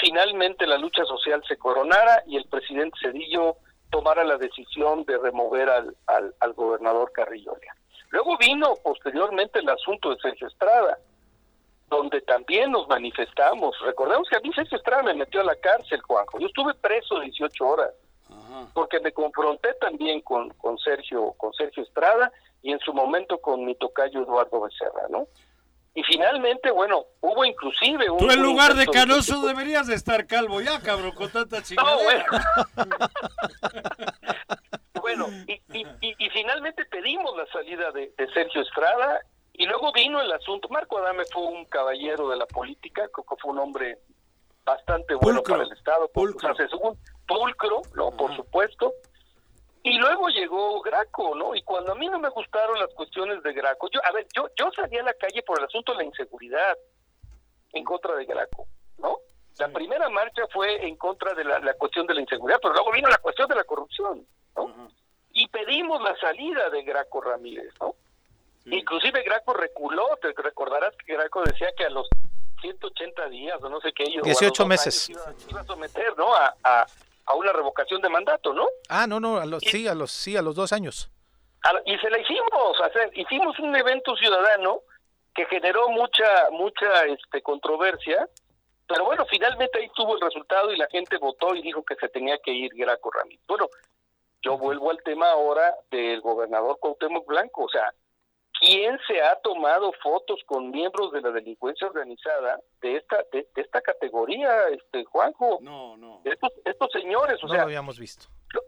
finalmente 0.00 0.66
la 0.66 0.78
lucha 0.78 1.04
social 1.04 1.42
se 1.46 1.56
coronara 1.56 2.22
y 2.26 2.36
el 2.36 2.44
presidente 2.44 2.98
Cedillo 3.00 3.56
tomara 3.90 4.24
la 4.24 4.36
decisión 4.36 5.04
de 5.04 5.18
remover 5.18 5.68
al, 5.68 5.96
al, 6.40 6.52
gobernador 6.52 7.10
Carrillo 7.12 7.56
Luego 8.10 8.36
vino 8.38 8.74
posteriormente 8.82 9.58
el 9.58 9.68
asunto 9.68 10.10
de 10.10 10.20
Sergio 10.20 10.46
Estrada, 10.46 10.98
donde 11.88 12.20
también 12.22 12.72
nos 12.72 12.88
manifestamos. 12.88 13.78
Recordemos 13.80 14.28
que 14.28 14.36
a 14.36 14.40
mí 14.40 14.50
Sergio 14.54 14.78
Estrada 14.78 15.02
me 15.02 15.14
metió 15.14 15.40
a 15.40 15.44
la 15.44 15.56
cárcel, 15.56 16.00
Juanjo. 16.02 16.38
Yo 16.38 16.46
estuve 16.46 16.74
preso 16.74 17.20
18 17.20 17.66
horas, 17.66 17.90
porque 18.72 19.00
me 19.00 19.12
confronté 19.12 19.74
también 19.74 20.20
con, 20.22 20.50
con, 20.50 20.78
Sergio, 20.78 21.32
con 21.36 21.52
Sergio 21.52 21.82
Estrada 21.82 22.32
y 22.62 22.72
en 22.72 22.78
su 22.80 22.92
momento 22.92 23.38
con 23.38 23.64
mi 23.64 23.74
tocayo 23.74 24.22
Eduardo 24.22 24.60
Becerra, 24.62 25.08
¿no? 25.10 25.26
Y 25.94 26.02
finalmente, 26.04 26.70
bueno, 26.70 27.06
hubo 27.20 27.44
inclusive 27.44 28.08
un... 28.10 28.18
Tú 28.18 28.30
en 28.30 28.42
lugar 28.42 28.74
de 28.74 28.86
canoso 28.86 29.44
deberías 29.46 29.86
de 29.86 29.94
estar 29.94 30.26
calvo 30.26 30.60
ya, 30.60 30.80
cabrón, 30.80 31.12
con 31.12 31.30
tanta 31.30 31.62
chingadera. 31.62 32.26
bueno, 35.00 35.26
y, 35.46 35.60
y, 35.72 35.86
y, 36.00 36.30
finalmente 36.30 36.84
pedimos 36.84 37.36
la 37.36 37.46
salida 37.46 37.90
de, 37.92 38.12
Sergio 38.32 38.62
Estrada 38.62 39.20
y 39.54 39.66
luego 39.66 39.92
vino 39.92 40.20
el 40.20 40.30
asunto. 40.32 40.68
Marco 40.68 40.98
Adame 40.98 41.24
fue 41.32 41.42
un 41.42 41.64
caballero 41.64 42.28
de 42.28 42.36
la 42.36 42.46
política, 42.46 43.08
creo 43.12 43.26
que 43.26 43.36
fue 43.40 43.50
un 43.52 43.58
hombre 43.58 43.98
bastante 44.64 45.14
bueno 45.14 45.42
para 45.42 45.64
el 45.64 45.72
Estado, 45.72 46.08
pulcro, 46.12 46.54
pulcro 47.26 47.82
¿no? 47.94 48.10
por 48.12 48.36
supuesto. 48.36 48.92
Y 49.82 49.98
luego 49.98 50.28
llegó 50.28 50.80
Graco, 50.82 51.34
¿no? 51.34 51.54
Y 51.54 51.62
cuando 51.62 51.92
a 51.92 51.94
mí 51.94 52.08
no 52.08 52.18
me 52.18 52.28
gustaron 52.30 52.78
las 52.78 52.92
cuestiones 52.94 53.42
de 53.42 53.52
Graco, 53.52 53.88
yo, 53.90 54.00
a 54.04 54.12
ver, 54.12 54.26
yo, 54.34 54.48
yo 54.56 54.70
salí 54.72 54.98
a 54.98 55.02
la 55.02 55.14
calle 55.14 55.42
por 55.42 55.58
el 55.58 55.64
asunto 55.64 55.92
de 55.92 55.98
la 55.98 56.04
inseguridad 56.04 56.76
en 57.72 57.84
contra 57.84 58.14
de 58.16 58.24
Graco, 58.24 58.66
¿no? 58.98 59.18
La 59.58 59.68
primera 59.68 60.08
marcha 60.08 60.42
fue 60.52 60.86
en 60.86 60.96
contra 60.96 61.34
de 61.34 61.44
la, 61.44 61.74
cuestión 61.74 62.06
de 62.06 62.14
la 62.14 62.20
inseguridad, 62.20 62.58
pero 62.62 62.74
luego 62.74 62.92
vino 62.92 63.08
la 63.08 63.18
cuestión 63.18 63.48
de 63.48 63.56
la 63.56 63.64
corrupción, 63.64 64.26
¿no? 64.56 64.88
Y 65.32 65.48
pedimos 65.48 66.02
la 66.02 66.16
salida 66.16 66.70
de 66.70 66.82
Graco 66.82 67.20
Ramírez, 67.20 67.72
¿no? 67.80 67.94
Inclusive 68.66 69.22
Graco 69.22 69.54
reculó, 69.54 70.16
te 70.20 70.32
recordarás 70.32 70.94
que 70.96 71.14
Graco 71.14 71.42
decía 71.42 71.68
que 71.76 71.84
a 71.84 71.90
los 71.90 72.08
180 72.60 73.28
días 73.28 73.62
o 73.62 73.68
no 73.68 73.80
sé 73.80 73.92
qué... 73.92 74.04
18 74.22 74.66
meses. 74.66 75.08
Iba, 75.10 75.60
a 75.60 75.64
someter, 75.64 76.16
¿no? 76.16 76.34
A, 76.34 76.54
a, 76.62 76.86
a, 77.28 77.34
una 77.34 77.52
revocación 77.52 78.00
de 78.00 78.08
mandato, 78.08 78.52
¿no? 78.52 78.66
Ah, 78.88 79.06
no, 79.06 79.20
no, 79.20 79.38
a 79.38 79.46
los, 79.46 79.62
sí, 79.62 79.86
a 79.86 79.94
los, 79.94 80.10
sí, 80.10 80.36
a 80.36 80.42
los 80.42 80.54
dos 80.54 80.72
años. 80.72 81.10
y 81.84 81.96
se 81.98 82.10
la 82.10 82.18
hicimos, 82.18 82.50
o 82.52 82.74
sea, 82.74 83.10
hicimos 83.14 83.58
un 83.58 83.74
evento 83.76 84.16
ciudadano 84.16 84.80
que 85.34 85.46
generó 85.46 85.88
mucha, 85.90 86.50
mucha 86.50 87.04
este, 87.06 87.42
controversia, 87.42 88.28
pero 88.86 89.04
bueno, 89.04 89.26
finalmente 89.30 89.78
ahí 89.78 89.88
tuvo 89.94 90.16
el 90.16 90.20
resultado 90.20 90.72
y 90.72 90.76
la 90.76 90.88
gente 90.88 91.18
votó 91.18 91.54
y 91.54 91.62
dijo 91.62 91.84
que 91.84 91.94
se 91.96 92.08
tenía 92.08 92.38
que 92.38 92.52
ir 92.52 92.72
Graco 92.74 93.10
Ramírez. 93.10 93.44
Bueno, 93.46 93.68
yo 94.42 94.56
vuelvo 94.56 94.90
al 94.90 95.02
tema 95.02 95.30
ahora 95.30 95.74
del 95.90 96.20
gobernador 96.20 96.78
Cuauhtémoc 96.80 97.26
Blanco, 97.26 97.64
o 97.64 97.68
sea, 97.68 97.92
¿quién 98.60 98.98
se 99.06 99.20
ha 99.20 99.36
tomado 99.36 99.92
fotos 100.02 100.40
con 100.46 100.70
miembros 100.70 101.12
de 101.12 101.20
la 101.20 101.30
delincuencia 101.30 101.86
organizada 101.86 102.60
de 102.80 102.96
esta 102.96 103.24
de, 103.32 103.46
esta 103.56 103.80
categoría, 103.80 104.68
este 104.68 105.04
Juanjo? 105.04 105.58
No, 105.62 105.96
no. 105.96 106.20
Estos, 106.24 106.52
estos 106.64 106.90
señores, 106.92 107.42
o 107.42 107.46
no 107.46 107.54
lo 107.54 107.62
habíamos 107.62 107.98
visto. 107.98 108.26
Yo, 108.54 108.60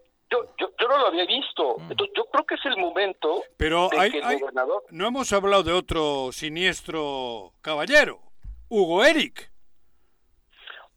yo, 0.59 0.71
yo, 0.79 0.89
no 0.89 0.99
lo 0.99 1.07
había 1.09 1.27
visto. 1.27 1.77
Mm. 1.79 1.91
Entonces, 1.91 2.15
yo 2.17 2.25
creo 2.27 2.47
que 2.47 2.55
es 2.55 2.65
el 2.65 2.77
momento 2.77 3.43
Pero 3.57 3.91
hay, 3.99 4.13
el 4.15 4.39
gobernador... 4.39 4.85
No 4.91 5.09
hemos 5.09 5.33
hablado 5.33 5.65
de 5.65 5.73
otro 5.73 6.31
siniestro 6.31 7.53
caballero, 7.61 8.21
Hugo 8.69 9.05
Eric. 9.05 9.51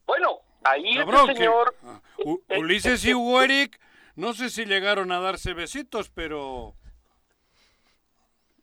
Bueno, 0.05 0.41
ahí 0.63 0.97
este 0.97 1.33
señor... 1.33 1.75
Ah, 1.83 1.99
eh, 2.19 2.35
eh, 2.49 2.59
Ulises 2.59 3.03
y 3.05 3.15
Hugo 3.15 3.41
Eric, 3.41 3.79
no 4.15 4.33
sé 4.33 4.51
si 4.51 4.65
llegaron 4.65 5.11
a 5.11 5.19
darse 5.19 5.53
besitos, 5.53 6.11
pero... 6.11 6.75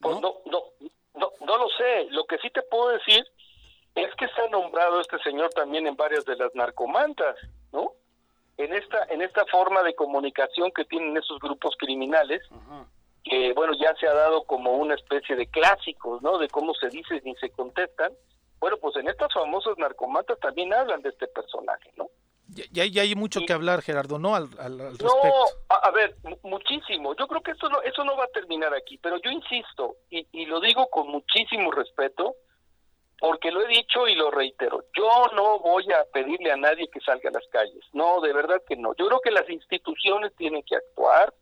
Pues 0.00 0.20
¿No? 0.20 0.40
no, 0.46 0.62
no, 1.14 1.32
no, 1.40 1.58
lo 1.58 1.68
sé. 1.70 2.06
Lo 2.10 2.24
que 2.24 2.38
sí 2.38 2.50
te 2.50 2.62
puedo 2.62 2.88
decir 2.88 3.24
es 3.94 4.14
que 4.16 4.24
está 4.24 4.48
nombrado 4.48 5.00
este 5.00 5.18
señor 5.20 5.50
también 5.50 5.86
en 5.86 5.96
varias 5.96 6.24
de 6.24 6.36
las 6.36 6.54
narcomantas, 6.54 7.36
¿no? 7.72 7.92
En 8.56 8.74
esta, 8.74 9.04
en 9.08 9.22
esta 9.22 9.44
forma 9.46 9.82
de 9.82 9.94
comunicación 9.94 10.70
que 10.72 10.84
tienen 10.84 11.16
esos 11.16 11.38
grupos 11.38 11.74
criminales, 11.78 12.42
que 13.24 13.52
bueno, 13.54 13.72
ya 13.74 13.94
se 13.96 14.06
ha 14.06 14.14
dado 14.14 14.44
como 14.44 14.72
una 14.72 14.94
especie 14.94 15.36
de 15.36 15.46
clásicos, 15.46 16.22
¿no? 16.22 16.38
De 16.38 16.48
cómo 16.48 16.74
se 16.74 16.88
dice 16.88 17.20
y 17.24 17.34
se 17.36 17.50
contestan. 17.50 18.12
Bueno, 18.58 18.76
pues 18.76 18.96
en 18.96 19.08
estas 19.08 19.32
famosas 19.32 19.78
narcomantas 19.78 20.38
también 20.40 20.72
hablan 20.74 21.00
de 21.02 21.08
este 21.08 21.26
personaje, 21.28 21.90
¿no? 21.96 22.08
Ya, 22.72 22.84
ya 22.84 23.02
hay 23.02 23.14
mucho 23.14 23.40
que 23.46 23.52
hablar, 23.52 23.82
Gerardo, 23.82 24.18
¿no? 24.18 24.34
Al, 24.34 24.48
al, 24.58 24.78
respecto. 24.78 25.06
No, 25.14 25.44
a, 25.68 25.90
ver, 25.92 26.16
muchísimo. 26.42 27.14
Yo 27.16 27.26
creo 27.28 27.42
que 27.42 27.52
esto 27.52 27.68
no, 27.68 27.80
eso 27.82 28.04
no 28.04 28.16
va 28.16 28.24
a 28.24 28.28
terminar 28.28 28.74
aquí, 28.74 28.98
pero 28.98 29.18
yo 29.18 29.30
insisto, 29.30 29.96
y, 30.10 30.26
y 30.32 30.46
lo 30.46 30.60
digo 30.60 30.88
con 30.90 31.08
muchísimo 31.08 31.70
respeto, 31.70 32.34
porque 33.20 33.52
lo 33.52 33.62
he 33.62 33.68
dicho 33.68 34.08
y 34.08 34.14
lo 34.14 34.30
reitero, 34.30 34.84
yo 34.96 35.26
no 35.34 35.60
voy 35.60 35.84
a 35.92 36.04
pedirle 36.12 36.50
a 36.50 36.56
nadie 36.56 36.88
que 36.88 37.00
salga 37.00 37.28
a 37.28 37.32
las 37.32 37.46
calles, 37.52 37.84
no, 37.92 38.20
de 38.20 38.32
verdad 38.32 38.62
que 38.66 38.76
no. 38.76 38.94
Yo 38.96 39.06
creo 39.06 39.20
que 39.20 39.30
las 39.30 39.48
instituciones 39.48 40.34
tienen 40.36 40.62
que 40.62 40.76
actuar, 40.76 41.32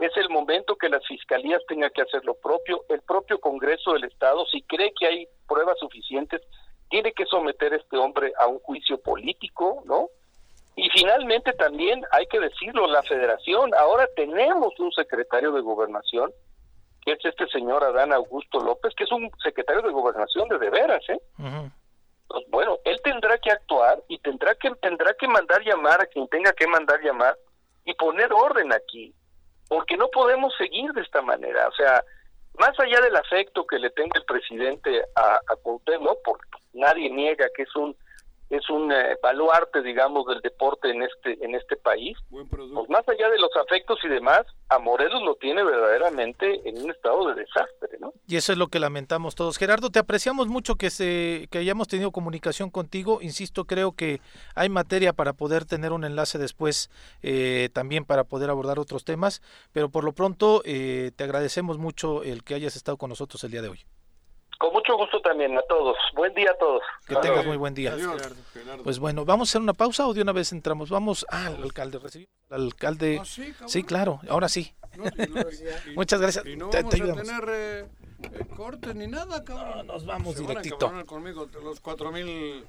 es 0.00 0.16
el 0.16 0.30
momento 0.30 0.76
que 0.76 0.88
las 0.88 1.06
fiscalías 1.06 1.60
tengan 1.68 1.90
que 1.90 2.02
hacer 2.02 2.24
lo 2.24 2.34
propio, 2.34 2.84
el 2.88 3.02
propio 3.02 3.38
Congreso 3.38 3.92
del 3.92 4.04
Estado, 4.04 4.44
si 4.46 4.62
cree 4.62 4.92
que 4.98 5.06
hay 5.06 5.28
pruebas 5.46 5.78
suficientes, 5.78 6.40
tiene 6.88 7.12
que 7.12 7.26
someter 7.26 7.74
a 7.74 7.76
este 7.76 7.96
hombre 7.96 8.32
a 8.38 8.46
un 8.46 8.58
juicio 8.60 9.00
político, 9.00 9.82
¿no? 9.84 10.08
Finalmente 10.92 11.52
también 11.54 12.02
hay 12.10 12.26
que 12.26 12.38
decirlo, 12.38 12.86
la 12.86 13.02
federación, 13.02 13.72
ahora 13.74 14.06
tenemos 14.14 14.78
un 14.78 14.92
secretario 14.92 15.52
de 15.52 15.60
gobernación, 15.60 16.30
que 17.04 17.12
es 17.12 17.24
este 17.24 17.46
señor 17.48 17.82
Adán 17.82 18.12
Augusto 18.12 18.60
López, 18.60 18.94
que 18.94 19.04
es 19.04 19.12
un 19.12 19.30
secretario 19.42 19.82
de 19.82 19.90
gobernación 19.90 20.48
de 20.48 20.58
de 20.58 20.70
veras, 20.70 21.02
¿eh? 21.08 21.18
Pues, 22.28 22.44
bueno, 22.48 22.78
él 22.84 23.00
tendrá 23.02 23.38
que 23.38 23.50
actuar 23.50 24.02
y 24.08 24.18
tendrá 24.18 24.54
que 24.54 24.70
tendrá 24.82 25.14
que 25.14 25.28
mandar 25.28 25.62
llamar 25.62 26.00
a 26.00 26.06
quien 26.06 26.28
tenga 26.28 26.52
que 26.52 26.66
mandar 26.66 27.00
llamar 27.02 27.36
y 27.84 27.94
poner 27.94 28.32
orden 28.32 28.72
aquí 28.72 29.14
porque 29.72 29.96
no 29.96 30.08
podemos 30.08 30.52
seguir 30.58 30.92
de 30.92 31.00
esta 31.00 31.22
manera. 31.22 31.66
O 31.66 31.72
sea, 31.72 32.04
más 32.58 32.78
allá 32.78 33.00
del 33.00 33.16
afecto 33.16 33.66
que 33.66 33.78
le 33.78 33.88
tenga 33.88 34.18
el 34.18 34.24
presidente 34.26 35.02
a, 35.16 35.36
a 35.36 35.56
Cuauhtémoc, 35.62 36.18
porque 36.22 36.46
nadie 36.74 37.08
niega 37.08 37.46
que 37.56 37.62
es 37.62 37.74
un 37.76 37.96
es 38.52 38.68
un 38.68 38.92
eh, 38.92 39.16
baluarte, 39.22 39.82
digamos, 39.82 40.26
del 40.26 40.40
deporte 40.42 40.90
en 40.90 41.02
este 41.02 41.42
en 41.42 41.54
este 41.54 41.76
país. 41.76 42.18
Pues 42.28 42.68
más 42.90 43.08
allá 43.08 43.30
de 43.30 43.38
los 43.38 43.50
afectos 43.56 43.98
y 44.04 44.08
demás, 44.08 44.42
a 44.68 44.78
Morelos 44.78 45.22
lo 45.22 45.36
tiene 45.36 45.64
verdaderamente 45.64 46.60
en 46.68 46.82
un 46.82 46.90
estado 46.90 47.28
de 47.28 47.34
desastre, 47.34 47.96
¿no? 47.98 48.12
Y 48.26 48.36
eso 48.36 48.52
es 48.52 48.58
lo 48.58 48.66
que 48.68 48.78
lamentamos 48.78 49.34
todos. 49.34 49.56
Gerardo, 49.56 49.88
te 49.88 49.98
apreciamos 49.98 50.48
mucho 50.48 50.74
que 50.74 50.90
se 50.90 51.48
que 51.50 51.58
hayamos 51.58 51.88
tenido 51.88 52.12
comunicación 52.12 52.68
contigo. 52.68 53.20
Insisto, 53.22 53.64
creo 53.64 53.92
que 53.92 54.20
hay 54.54 54.68
materia 54.68 55.14
para 55.14 55.32
poder 55.32 55.64
tener 55.64 55.92
un 55.92 56.04
enlace 56.04 56.36
después, 56.36 56.90
eh, 57.22 57.70
también 57.72 58.04
para 58.04 58.24
poder 58.24 58.50
abordar 58.50 58.78
otros 58.78 59.04
temas. 59.04 59.40
Pero 59.72 59.88
por 59.88 60.04
lo 60.04 60.12
pronto, 60.12 60.60
eh, 60.66 61.10
te 61.16 61.24
agradecemos 61.24 61.78
mucho 61.78 62.22
el 62.22 62.44
que 62.44 62.54
hayas 62.54 62.76
estado 62.76 62.98
con 62.98 63.08
nosotros 63.08 63.42
el 63.44 63.50
día 63.50 63.62
de 63.62 63.68
hoy. 63.68 63.86
Con 64.62 64.72
mucho 64.72 64.96
gusto 64.96 65.20
también 65.20 65.58
a 65.58 65.62
todos. 65.62 65.96
Buen 66.14 66.32
día 66.34 66.52
a 66.52 66.54
todos. 66.56 66.82
Que 67.08 67.16
tengas 67.16 67.44
muy 67.44 67.56
buen 67.56 67.74
día. 67.74 67.96
Pues 68.84 69.00
bueno, 69.00 69.24
vamos 69.24 69.48
a 69.48 69.50
hacer 69.50 69.60
una 69.60 69.72
pausa 69.72 70.06
o 70.06 70.14
de 70.14 70.22
una 70.22 70.30
vez 70.30 70.52
entramos. 70.52 70.88
Vamos 70.88 71.26
al 71.30 71.60
alcalde. 71.64 71.98
Al 72.48 72.62
alcalde. 72.66 73.18
Ah, 73.20 73.24
sí, 73.66 73.82
claro. 73.82 74.20
Ahora 74.28 74.48
sí. 74.48 74.72
Muchas 75.96 76.20
gracias. 76.20 76.46
Y 76.46 76.54
no 76.54 76.70
vamos 76.70 76.94
a 76.94 76.96
tener 76.96 77.44
eh, 77.48 77.86
eh, 78.22 78.46
cortes 78.56 78.94
ni 78.94 79.08
nada, 79.08 79.42
cabrón. 79.42 79.88
nos 79.88 80.06
vamos 80.06 80.36
directito. 80.36 80.92
conmigo 81.06 81.48
los 81.60 81.80
cuatro 81.80 82.12
mil 82.12 82.64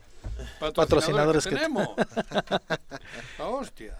patrocinadores, 0.60 1.44
que, 1.44 1.56
tenemos. 1.56 1.90
La 3.38 3.50
hostia. 3.50 3.96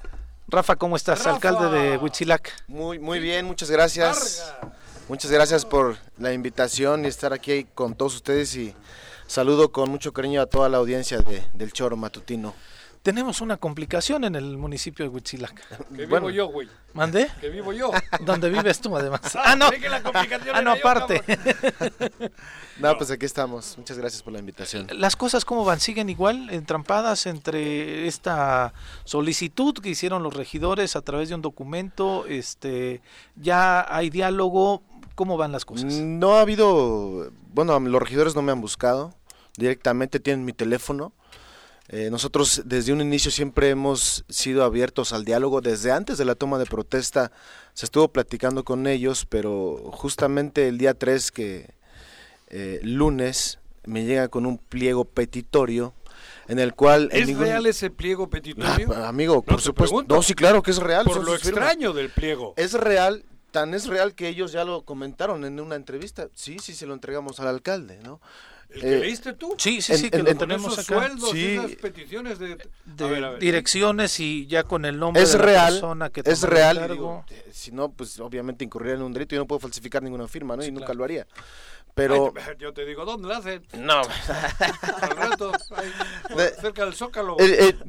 Rafa, 0.48 0.78
¿cómo 0.78 0.96
estás? 0.96 1.28
Alcalde 1.28 1.70
de 1.70 1.98
Huitzilac. 2.00 2.64
Muy, 2.68 2.98
muy 2.98 3.20
bien, 3.20 3.46
muchas 3.46 3.70
gracias. 3.70 4.52
Muchas 5.10 5.32
gracias 5.32 5.66
por 5.66 5.98
la 6.18 6.32
invitación 6.32 7.04
y 7.04 7.10
estar 7.10 7.34
aquí 7.34 7.66
con 7.76 7.94
todos 7.94 8.16
ustedes 8.16 8.56
y 8.56 8.74
saludo 9.28 9.72
con 9.72 9.90
mucho 9.90 10.14
cariño 10.14 10.42
a 10.42 10.46
toda 10.46 10.70
la 10.70 10.78
audiencia 10.78 11.20
de, 11.20 11.44
del 11.54 11.74
Choro 11.74 11.98
Matutino. 11.98 12.54
Tenemos 13.04 13.42
una 13.42 13.58
complicación 13.58 14.24
en 14.24 14.36
el 14.36 14.58
municipio 14.58 15.04
de 15.04 15.10
Huitzilac. 15.10 15.62
Que 15.94 16.06
vivo 16.06 16.30
yo, 16.30 16.48
güey. 16.52 16.70
¿Mandé? 16.94 17.30
Que 17.42 17.50
vivo 17.50 17.74
yo. 17.74 17.92
¿Dónde 18.22 18.50
vives 18.50 18.80
tú, 18.80 18.96
además? 18.96 19.20
ah, 19.36 19.58
no. 19.58 19.66
ah, 20.54 20.62
no, 20.62 20.72
aparte. 20.72 21.22
no, 22.80 22.98
pues 22.98 23.12
aquí 23.12 23.26
estamos. 23.26 23.78
Muchas 23.78 23.98
gracias 23.98 24.24
por 24.24 24.32
la 24.32 24.40
invitación. 24.40 24.88
¿Las 24.94 25.18
cosas 25.18 25.44
cómo 25.44 25.66
van? 25.66 25.82
¿Siguen 25.82 26.10
igual, 26.10 26.50
entrampadas 26.50 27.26
entre 27.26 28.08
esta 28.08 28.74
solicitud 29.04 29.74
que 29.74 29.90
hicieron 29.90 30.24
los 30.24 30.34
regidores 30.34 30.96
a 30.96 31.02
través 31.02 31.28
de 31.28 31.36
un 31.36 31.42
documento? 31.42 32.26
este 32.26 33.02
¿Ya 33.36 33.86
hay 33.94 34.10
diálogo? 34.10 34.82
¿Cómo 35.16 35.38
van 35.38 35.52
las 35.52 35.66
cosas? 35.66 35.94
No 35.94 36.36
ha 36.36 36.42
habido, 36.42 37.32
bueno, 37.54 37.80
los 37.80 38.02
regidores 38.02 38.36
no 38.36 38.42
me 38.42 38.52
han 38.52 38.62
buscado, 38.62 39.14
directamente 39.58 40.20
tienen 40.20 40.46
mi 40.46 40.54
teléfono. 40.54 41.14
Eh, 41.90 42.10
nosotros 42.10 42.64
desde 42.66 42.94
un 42.94 43.02
inicio 43.02 43.30
siempre 43.30 43.70
hemos 43.70 44.24
sido 44.30 44.64
abiertos 44.64 45.14
al 45.14 45.26
diálogo, 45.26 45.62
desde 45.62 45.92
antes 45.92 46.18
de 46.18 46.26
la 46.26 46.36
toma 46.36 46.58
de 46.58 46.66
protesta 46.66 47.32
se 47.74 47.86
estuvo 47.86 48.08
platicando 48.08 48.64
con 48.64 48.88
ellos, 48.88 49.26
pero 49.28 49.92
justamente 49.92 50.68
el 50.68 50.78
día 50.78 50.94
3 50.94 51.32
que 51.32 51.74
eh, 52.50 52.80
lunes 52.84 53.60
me 53.86 54.06
llega 54.06 54.30
con 54.30 54.46
un 54.46 54.58
pliego 54.58 55.06
petitorio 55.06 55.94
en 56.48 56.60
el 56.60 56.74
cual... 56.74 57.10
¿Es 57.12 57.36
real 57.38 57.66
ese 57.66 57.90
pliego 57.90 58.30
petitorio? 58.30 58.94
Ah, 58.96 59.10
amigo, 59.10 59.42
por 59.42 59.62
supuesto. 59.62 60.04
No, 60.08 60.22
sí, 60.22 60.34
claro 60.34 60.62
que 60.64 60.72
es 60.72 60.78
real. 60.78 61.06
Por 61.06 61.24
lo 61.24 61.36
extraño 61.36 61.94
del 61.94 62.10
pliego. 62.10 62.54
Es 62.58 62.74
real 62.74 63.26
Tan 63.54 63.76
es 63.76 63.86
real 63.86 64.16
que 64.16 64.30
ellos 64.30 64.52
ya 64.52 64.66
lo 64.66 64.82
comentaron 64.82 65.46
en 65.46 65.60
una 65.60 65.76
entrevista. 65.76 66.28
Sí, 66.34 66.58
sí, 66.58 66.74
se 66.74 66.88
lo 66.88 66.96
entregamos 66.96 67.40
al 67.40 67.50
alcalde, 67.50 68.00
¿no? 68.02 68.20
¿El 68.72 68.82
que 68.82 68.96
eh, 68.96 69.00
leíste 69.02 69.34
tú? 69.34 69.54
Sí, 69.60 69.80
sí, 69.80 69.96
sí, 69.96 70.10
que 70.10 70.24
lo 70.24 70.36
tenemos 70.36 70.74
acá. 70.74 70.96
Sueldos, 70.96 71.30
sí. 71.30 71.52
esas 71.52 71.76
peticiones 71.76 72.40
de, 72.40 72.58
direcciones 73.40 74.20
y 74.20 74.48
ya 74.48 74.64
con 74.64 74.86
el 74.86 74.98
nombre 74.98 75.22
es 75.22 75.34
de 75.34 75.38
la 75.38 75.68
persona 75.68 76.10
que 76.10 76.24
Es 76.26 76.42
real. 76.42 77.24
Eh, 77.30 77.46
si 77.52 77.72
no, 77.72 77.92
pues 77.92 78.20
obviamente 78.20 78.66
incurriría 78.66 78.96
en 78.96 79.04
un 79.04 79.14
delito 79.14 79.36
y 79.36 79.38
no 79.38 79.46
puedo 79.46 79.60
falsificar 79.60 80.02
ninguna 80.02 80.28
firma, 80.28 80.58
¿no? 80.58 80.66
y 80.66 80.72
nunca 80.72 80.96
lo 80.96 81.04
haría. 81.04 81.28
Pero 81.94 82.34
yo 82.58 82.74
te 82.74 82.86
digo, 82.86 83.06
¿dónde 83.06 83.28
la 83.28 83.38
hacen? 83.38 83.64
No. 83.78 84.02
Al 85.02 85.16
rato, 85.16 85.52
cerca 86.60 86.86
del 86.86 86.96
Zócalo. 86.96 87.38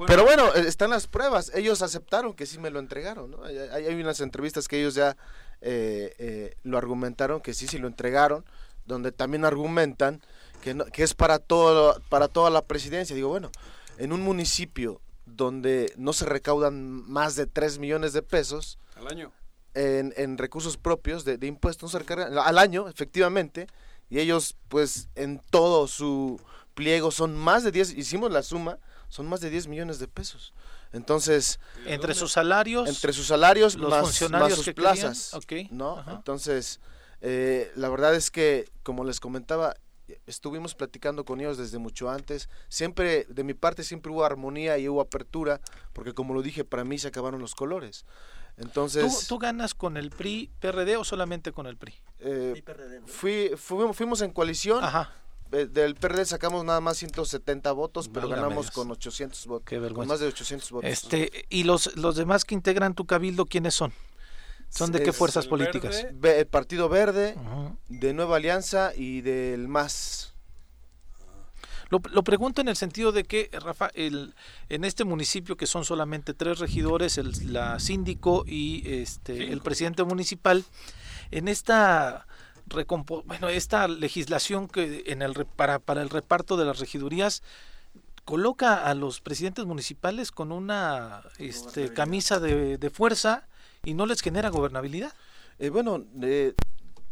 Pero 0.07 0.25
bueno, 0.25 0.53
están 0.53 0.91
las 0.91 1.07
pruebas. 1.07 1.51
Ellos 1.55 1.81
aceptaron 1.81 2.35
que 2.35 2.45
sí 2.45 2.59
me 2.59 2.69
lo 2.69 2.81
entregaron, 2.81 3.31
¿no? 3.31 3.45
Hay, 3.45 3.57
hay 3.57 3.95
unas 3.95 4.21
entrevistas 4.21 4.69
que 4.69 4.79
ellos 4.79 4.95
ya 4.95 5.17
lo 5.61 6.79
argumentaron 6.79 7.41
que 7.41 7.55
sí, 7.55 7.67
sí 7.67 7.79
lo 7.79 7.89
entregaron, 7.89 8.45
donde 8.87 9.13
también 9.13 9.45
argumentan 9.45 10.23
que, 10.63 11.03
es 11.03 11.15
para, 11.15 11.39
todo, 11.39 12.01
para 12.09 12.29
toda 12.29 12.51
la 12.51 12.63
presidencia. 12.63 13.17
Digo, 13.17 13.29
bueno, 13.29 13.51
en 13.99 14.13
un 14.13 14.23
municipio 14.23 15.01
donde 15.27 15.93
no 15.97 16.13
se 16.13 16.27
recaudan 16.27 16.81
más 17.11 17.37
de 17.37 17.47
3 17.47 17.79
millones 17.79 18.13
de 18.13 18.23
pesos 18.23 18.79
al 18.97 19.09
año 19.09 19.33
en, 19.75 20.39
recursos 20.39 20.77
propios 20.77 21.25
de, 21.25 21.39
impuestos, 21.47 21.93
se 21.93 21.99
recargan 21.99 22.37
al 22.39 22.59
año, 22.59 22.89
efectivamente, 22.89 23.67
y 24.09 24.21
ellos 24.21 24.57
pues 24.69 25.09
en 25.15 25.41
todo 25.51 25.87
su 25.89 26.41
pliego 26.75 27.11
son 27.11 27.37
más 27.37 27.65
de 27.65 27.73
10, 27.73 27.95
hicimos 27.95 28.31
la 28.31 28.43
suma, 28.43 28.79
son 29.09 29.27
más 29.27 29.41
de 29.41 29.51
10 29.51 29.69
millones 29.69 29.99
de 29.99 30.09
pesos. 30.09 30.55
Entonces, 30.95 31.59
entre 31.87 32.15
sus 32.15 32.33
salarios, 32.33 32.89
entre 32.89 33.13
sus 33.13 33.27
salarios 33.27 33.75
los 33.75 33.91
más, 33.91 34.03
funcionarios 34.03 34.61
sus 34.61 34.75
plazas, 34.75 35.37
¿no? 35.71 36.03
Entonces, 36.09 36.81
eh, 37.21 37.71
la 37.75 37.89
verdad 37.89 38.15
es 38.15 38.31
que 38.31 38.67
como 38.83 39.05
les 39.05 39.19
comentaba, 39.19 39.75
estuvimos 40.27 40.75
platicando 40.75 41.25
con 41.25 41.41
ellos 41.41 41.59
desde 41.59 41.79
mucho 41.79 42.11
antes. 42.11 42.49
Siempre, 42.69 43.27
de 43.29 43.45
mi 43.45 43.55
parte, 43.55 43.83
siempre 43.83 44.13
hubo 44.13 44.25
armonía 44.25 44.79
y 44.79 44.89
hubo 44.89 45.01
apertura, 45.01 45.61
porque 45.93 46.13
como 46.13 46.33
lo 46.33 46.43
dije, 46.43 46.65
para 46.65 46.85
mí 46.85 46.97
se 46.99 47.09
acabaron 47.09 47.41
los 47.41 47.55
colores. 47.55 48.05
Entonces, 48.57 49.27
¿Tú, 49.27 49.39
ganas 49.39 49.75
con 49.75 49.97
el 49.97 50.11
PRI, 50.11 50.51
PRD 50.61 50.97
o 50.97 51.05
solamente 51.05 51.51
con 51.51 51.67
el 51.67 51.77
PRI? 51.77 51.95
Eh, 52.21 52.63
fui, 53.07 53.51
fuimos, 53.57 54.21
en 54.21 54.31
coalición. 54.31 54.85
Ajá. 54.85 55.13
Del 55.55 55.95
PRD 55.95 56.25
sacamos 56.25 56.65
nada 56.65 56.81
más 56.81 56.97
170 56.99 57.73
votos, 57.73 58.09
pero 58.09 58.29
ganamos 58.29 58.71
con 58.71 58.91
800 58.91 59.47
votos. 59.47 59.93
Con 59.93 60.09
más 60.09 60.21
de 60.21 60.27
800 60.27 60.71
votos. 60.71 60.91
Este, 60.91 61.47
¿Y 61.49 61.65
los, 61.65 61.97
los 61.97 62.17
demás 62.17 62.45
que 62.45 62.55
integran 62.55 62.95
tu 62.95 63.07
cabildo, 63.07 63.47
quiénes 63.47 63.75
son? 63.75 63.93
¿Son 64.69 64.91
de 64.91 65.03
qué 65.03 65.13
fuerzas 65.13 65.47
políticas? 65.47 66.07
el 66.23 66.47
Partido 66.47 66.89
Verde, 66.89 67.37
de 67.89 68.13
Nueva 68.13 68.37
Alianza 68.37 68.93
y 68.97 69.21
del 69.21 69.69
MAS. 69.69 70.35
Lo, 71.91 72.01
pregunto 72.01 72.61
en 72.61 72.67
el 72.67 72.75
sentido 72.75 73.13
de 73.13 73.23
que, 73.23 73.51
Rafa, 73.53 73.89
el, 73.95 74.35
en 74.69 74.85
este 74.85 75.05
municipio 75.05 75.57
que 75.57 75.67
son 75.67 75.85
solamente 75.85 76.35
tres 76.35 76.59
regidores, 76.59 77.19
el 77.19 77.53
la 77.53 77.79
síndico 77.79 78.45
y 78.47 78.83
este 78.87 79.53
el 79.53 79.61
presidente 79.61 80.03
municipal, 80.03 80.65
en 81.31 81.47
esta 81.47 82.27
bueno, 83.25 83.49
esta 83.49 83.89
legislación 83.89 84.69
que 84.69 85.05
en 85.07 85.23
el 85.23 85.47
para, 85.47 85.79
para 85.79 86.03
el 86.03 86.11
reparto 86.11 86.57
de 86.57 86.65
las 86.65 86.79
regidurías 86.79 87.43
coloca 88.25 88.85
a 88.85 88.95
los 88.95 89.21
presidentes 89.21 89.65
municipales 89.67 90.31
con 90.31 90.51
una 90.51 91.23
este, 91.39 91.93
camisa 91.93 92.41
de, 92.41 92.79
de 92.79 92.91
fuerza 92.91 93.47
y 93.85 93.95
no 93.95 94.07
les 94.07 94.23
genera 94.23 94.49
gobernabilidad. 94.49 95.13
Eh, 95.59 95.71
bueno, 95.71 96.05
eh, 96.23 96.55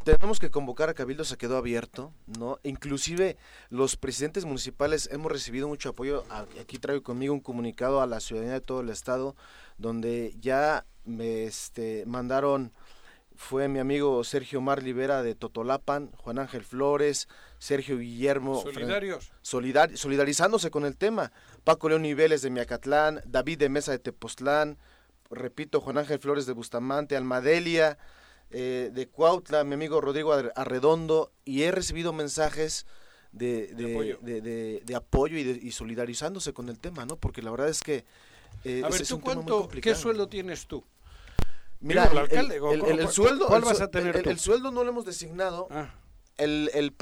tenemos 0.04 0.40
que 0.40 0.50
convocar 0.50 0.88
a 0.88 0.94
Cabildo, 0.94 1.24
se 1.24 1.36
quedó 1.36 1.56
abierto, 1.56 2.12
¿no? 2.38 2.58
Inclusive 2.64 3.36
los 3.70 3.96
presidentes 3.96 4.44
municipales 4.44 5.08
hemos 5.12 5.30
recibido 5.30 5.68
mucho 5.68 5.90
apoyo. 5.90 6.24
Aquí 6.60 6.78
traigo 6.78 7.02
conmigo 7.02 7.34
un 7.34 7.40
comunicado 7.40 8.00
a 8.00 8.06
la 8.06 8.20
ciudadanía 8.20 8.54
de 8.54 8.60
todo 8.60 8.80
el 8.80 8.88
estado, 8.88 9.36
donde 9.78 10.34
ya 10.40 10.86
me 11.04 11.44
este, 11.44 12.04
mandaron, 12.06 12.72
fue 13.36 13.68
mi 13.68 13.78
amigo 13.78 14.22
Sergio 14.24 14.60
Mar 14.60 14.82
Libera 14.82 15.22
de 15.22 15.34
Totolapan, 15.34 16.10
Juan 16.12 16.38
Ángel 16.38 16.64
Flores, 16.64 17.28
Sergio 17.58 17.98
Guillermo. 17.98 18.62
Solidarios. 19.42 20.00
solidarizándose 20.00 20.70
con 20.70 20.84
el 20.84 20.96
tema. 20.96 21.32
Paco 21.64 21.88
León 21.88 22.02
Niveles 22.02 22.42
de 22.42 22.50
Miacatlán, 22.50 23.20
David 23.26 23.58
de 23.58 23.68
Mesa 23.68 23.92
de 23.92 23.98
Tepoztlán, 23.98 24.78
repito, 25.30 25.80
Juan 25.80 25.98
Ángel 25.98 26.18
Flores 26.18 26.46
de 26.46 26.52
Bustamante, 26.52 27.16
Almadelia, 27.16 27.98
eh, 28.50 28.90
de 28.92 29.08
Cuautla, 29.08 29.64
mi 29.64 29.74
amigo 29.74 30.00
Rodrigo 30.00 30.32
Arredondo, 30.32 31.32
y 31.44 31.62
he 31.62 31.72
recibido 31.72 32.12
mensajes 32.12 32.86
de, 33.32 33.68
de, 34.84 34.94
apoyo, 34.94 35.38
y, 35.38 35.72
solidarizándose 35.72 36.52
con 36.52 36.68
el 36.68 36.78
tema, 36.78 37.06
¿no? 37.06 37.16
Porque 37.16 37.42
la 37.42 37.50
verdad 37.50 37.68
es 37.68 37.80
que... 37.80 38.04
Eh, 38.64 38.82
A 38.84 38.90
ver, 38.90 39.06
¿tú 39.06 39.20
cuánto, 39.20 39.68
qué 39.68 39.94
sueldo 39.94 40.28
tienes 40.28 40.66
tú? 40.66 40.84
Mira, 41.82 42.04
el, 42.04 42.18
alcalde, 42.18 42.60
el, 42.88 43.08
sueldo, 43.08 43.46
¿cuál 43.46 43.62
vas 43.62 43.80
a 43.80 43.90
tener 43.90 44.16
el, 44.26 44.38
sueldo 44.38 44.70
no 44.70 44.84
lo 44.84 44.90
hemos 44.90 45.04
designado. 45.04 45.66
Ah. 45.70 45.94
El, 46.36 46.70
el, 46.74 46.94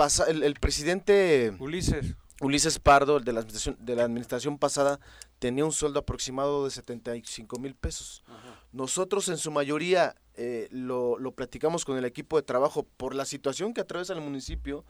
el, 0.43 0.55
presidente 0.55 1.55
Ulises. 1.59 2.17
Ulises 2.41 2.79
Pardo, 2.79 3.19
el 3.19 3.25
de 3.25 3.35
la 3.35 3.41
administración, 3.41 3.77
de 3.79 3.95
la 3.95 4.05
administración 4.05 4.59
pasada, 4.59 4.99
tenía 5.39 5.65
un 5.67 5.73
sueldo 5.73 6.01
aproximado 6.01 6.65
de 6.65 6.71
75 6.71 7.59
mil 7.59 7.75
pesos. 7.75 8.25
Nosotros 8.73 9.29
en 9.29 9.37
su 9.37 9.51
mayoría 9.51 10.15
eh, 10.35 10.69
lo, 10.71 11.19
lo, 11.19 11.33
platicamos 11.33 11.85
con 11.85 11.99
el 11.99 12.05
equipo 12.07 12.37
de 12.37 12.43
trabajo 12.43 12.87
por 12.97 13.15
la 13.15 13.27
situación 13.27 13.75
que 13.75 13.83
atraviesa 13.83 14.15
el 14.15 14.23
municipio. 14.23 14.87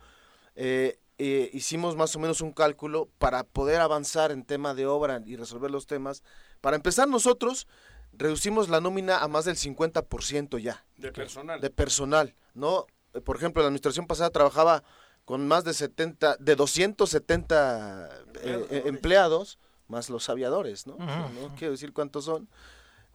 Eh, 0.55 0.99
eh, 1.17 1.49
hicimos 1.53 1.95
más 1.95 2.15
o 2.15 2.19
menos 2.19 2.41
un 2.41 2.51
cálculo 2.51 3.09
para 3.17 3.43
poder 3.43 3.81
avanzar 3.81 4.31
en 4.31 4.43
tema 4.43 4.73
de 4.73 4.87
obra 4.87 5.21
y 5.25 5.35
resolver 5.35 5.69
los 5.69 5.85
temas. 5.85 6.23
Para 6.61 6.77
empezar 6.77 7.07
nosotros 7.07 7.67
reducimos 8.13 8.69
la 8.69 8.81
nómina 8.81 9.19
a 9.19 9.27
más 9.27 9.45
del 9.45 9.55
50% 9.55 10.59
ya. 10.59 10.85
De 10.97 11.11
personal. 11.11 11.61
De 11.61 11.69
personal, 11.69 12.35
¿no? 12.53 12.85
Por 13.23 13.37
ejemplo, 13.37 13.61
la 13.61 13.67
administración 13.67 14.07
pasada 14.07 14.29
trabajaba 14.29 14.83
con 15.25 15.47
más 15.47 15.63
de 15.63 15.73
70, 15.73 16.37
de 16.39 16.55
270 16.55 18.09
eh, 18.43 18.83
empleados, 18.85 19.59
más 19.87 20.09
los 20.09 20.29
aviadores, 20.29 20.87
¿no? 20.87 20.97
no 20.97 21.55
quiero 21.57 21.71
decir 21.71 21.93
cuántos 21.93 22.25
son. 22.25 22.49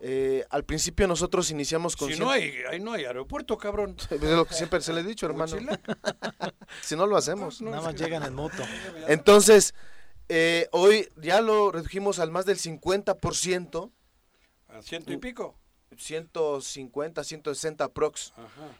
Eh, 0.01 0.45
al 0.51 0.65
principio 0.65 1.09
nosotros 1.09 1.51
iniciamos 1.51 1.97
con... 1.97 2.13
Si 2.13 2.19
no 2.19 2.31
hay, 2.31 2.53
no 2.81 2.93
hay 2.93 3.07
aeropuerto, 3.07 3.57
cabrón. 3.57 3.97
Es 4.11 4.23
lo 4.23 4.45
que 4.45 4.55
siempre 4.55 4.81
se 4.81 4.93
le 4.93 5.01
ha 5.01 5.03
dicho, 5.03 5.27
hermano. 5.27 5.57
si 6.83 6.97
no 6.97 7.07
lo 7.07 7.17
hacemos. 7.17 7.63
Nada 7.63 7.81
más 7.81 7.95
llegan 7.95 8.23
en 8.23 8.35
moto. 8.35 8.63
Entonces, 9.09 9.75
eh, 10.29 10.69
hoy 10.73 11.09
ya 11.17 11.41
lo 11.41 11.73
redujimos 11.73 12.19
al 12.19 12.31
más 12.31 12.45
del 12.45 12.59
50%. 12.59 13.91
¿A 14.69 14.83
ciento 14.83 15.13
y 15.13 15.17
pico? 15.17 15.57
150, 15.97 17.25
160 17.25 17.89
prox. 17.89 18.33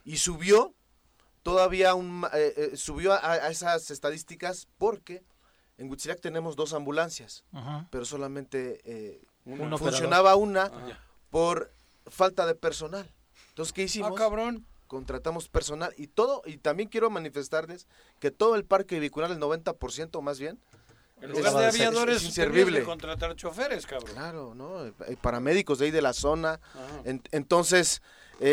Y 0.05 0.17
subió 0.17 0.75
todavía 1.43 1.95
un, 1.95 2.27
eh, 2.35 2.55
eh, 2.57 2.77
subió 2.77 3.13
a, 3.13 3.49
esas 3.49 3.91
estadísticas 3.91 4.67
porque 4.79 5.23
en 5.79 5.89
Huitzilac 5.89 6.21
tenemos 6.21 6.57
dos 6.57 6.73
ambulancias, 6.73 7.45
pero 7.91 8.05
solamente 8.05 8.81
eh, 8.85 9.23
funcionaba 9.79 10.35
una 10.35 10.65
ah, 10.65 10.99
por 11.31 11.71
falta 12.07 12.47
de 12.47 12.55
personal. 12.55 13.09
Entonces, 13.51 13.73
¿qué 13.73 13.85
hicimos? 13.85 14.13
Ah, 14.13 14.15
cabrón. 14.17 14.67
Contratamos 14.89 15.49
personal 15.49 15.93
y 15.97 16.07
todo, 16.07 16.43
y 16.47 16.59
también 16.59 16.89
quiero 16.89 17.11
manifestarles 17.11 17.89
que 18.21 18.31
todo 18.31 18.55
el 18.55 18.65
parque 18.65 19.01
vehicular, 19.01 19.33
el 19.33 19.41
90% 19.41 20.23
más 20.23 20.39
bien, 20.39 20.61
en 21.21 21.31
lugar 21.31 21.55
de 21.55 21.67
aviadores, 21.67 22.17
es 22.19 22.25
inservible. 22.25 22.83
contratar 22.83 23.35
choferes, 23.37 23.87
cabrón. 23.87 24.13
Claro, 24.13 24.55
¿no? 24.55 24.93
Paramédicos 25.21 25.79
de 25.79 25.87
ahí 25.87 25.91
de 25.91 26.03
la 26.03 26.13
zona. 26.13 26.61
entonces, 27.05 28.03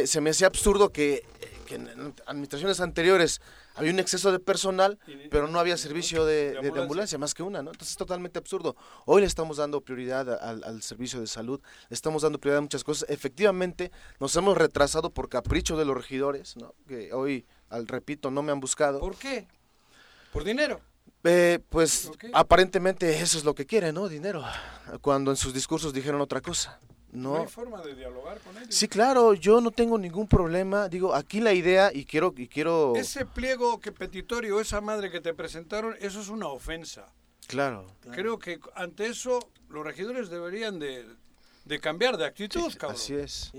se 0.06 0.22
me 0.22 0.30
hacía 0.30 0.48
absurdo 0.48 0.92
que 0.92 1.24
que 1.64 1.76
en 1.76 2.14
administraciones 2.26 2.80
anteriores 2.80 3.42
había 3.76 3.92
un 3.92 4.00
exceso 4.00 4.32
de 4.32 4.40
personal, 4.40 5.00
pero 5.32 5.48
no 5.48 5.60
había 5.60 5.78
servicio 5.78 6.26
de, 6.26 6.58
ambulancia. 6.76 7.18
más 7.18 7.34
que 7.34 7.44
una, 7.44 7.64
¿no? 7.64 7.72
Entonces 7.72 7.92
es 7.92 7.98
totalmente 7.98 8.38
absurdo. 8.40 8.76
Hoy 9.06 9.22
le 9.22 9.28
estamos 9.28 9.58
dando 9.58 9.82
prioridad 9.82 10.30
al, 10.44 10.82
servicio 10.84 11.20
de 11.20 11.28
salud, 11.28 11.62
le 11.90 11.94
estamos 11.94 12.22
dando 12.22 12.40
prioridad 12.40 12.60
a 12.60 12.62
muchas 12.62 12.84
cosas. 12.84 13.10
Efectivamente, 13.10 13.92
nos 14.20 14.36
hemos 14.36 14.58
retrasado 14.58 15.12
por 15.12 15.30
capricho 15.30 15.78
de 15.78 15.86
los 15.86 15.96
regidores, 15.96 16.56
¿no? 16.58 16.76
Que 16.88 17.14
hoy, 17.14 17.46
al 17.70 17.88
repito, 17.88 18.30
no 18.30 18.44
me 18.44 18.52
han 18.52 18.60
buscado. 18.60 19.00
¿Por 19.00 19.16
qué? 19.16 19.48
¿Por 20.32 20.44
dinero? 20.44 20.82
Eh, 21.24 21.60
pues 21.70 22.12
aparentemente 22.34 23.20
eso 23.20 23.38
es 23.38 23.46
lo 23.46 23.56
que 23.56 23.66
quieren, 23.66 23.96
¿no? 23.96 24.10
Dinero. 24.10 24.44
Cuando 25.02 25.32
en 25.32 25.38
sus 25.38 25.54
discursos 25.54 25.94
dijeron 25.94 26.22
otra 26.22 26.42
cosa. 26.42 26.80
No. 27.12 27.42
hay 27.42 27.48
forma 27.48 27.82
de 27.82 27.94
dialogar 27.94 28.40
con 28.40 28.58
ellos. 28.58 28.74
Sí, 28.74 28.88
claro, 28.88 29.36
yo 29.36 29.62
no 29.62 29.70
tengo 29.70 30.00
ningún 30.00 30.28
problema. 30.28 30.90
Digo, 30.90 31.14
aquí 31.14 31.40
la 31.42 31.54
idea, 31.54 31.92
y 31.94 32.06
quiero... 32.06 32.34
Y 32.36 32.48
quiero... 32.48 32.94
Ese 32.96 33.26
pliego 33.26 33.80
que 33.80 33.92
petitorio, 33.92 34.60
esa 34.60 34.82
madre 34.82 35.12
que 35.12 35.22
te 35.22 35.34
presentaron, 35.36 35.96
eso 36.00 36.20
es 36.20 36.30
una 36.30 36.48
ofensa. 36.48 37.14
Claro. 37.48 37.86
Creo 38.12 38.40
que 38.40 38.60
ante 38.74 39.06
eso 39.06 39.52
los 39.70 39.86
regidores 39.86 40.30
deberían 40.30 40.80
de, 40.80 41.06
de 41.66 41.80
cambiar 41.80 42.18
de 42.18 42.26
actitud, 42.26 42.72
cabrón. 42.78 42.98
Así 43.00 43.14
es. 43.14 43.52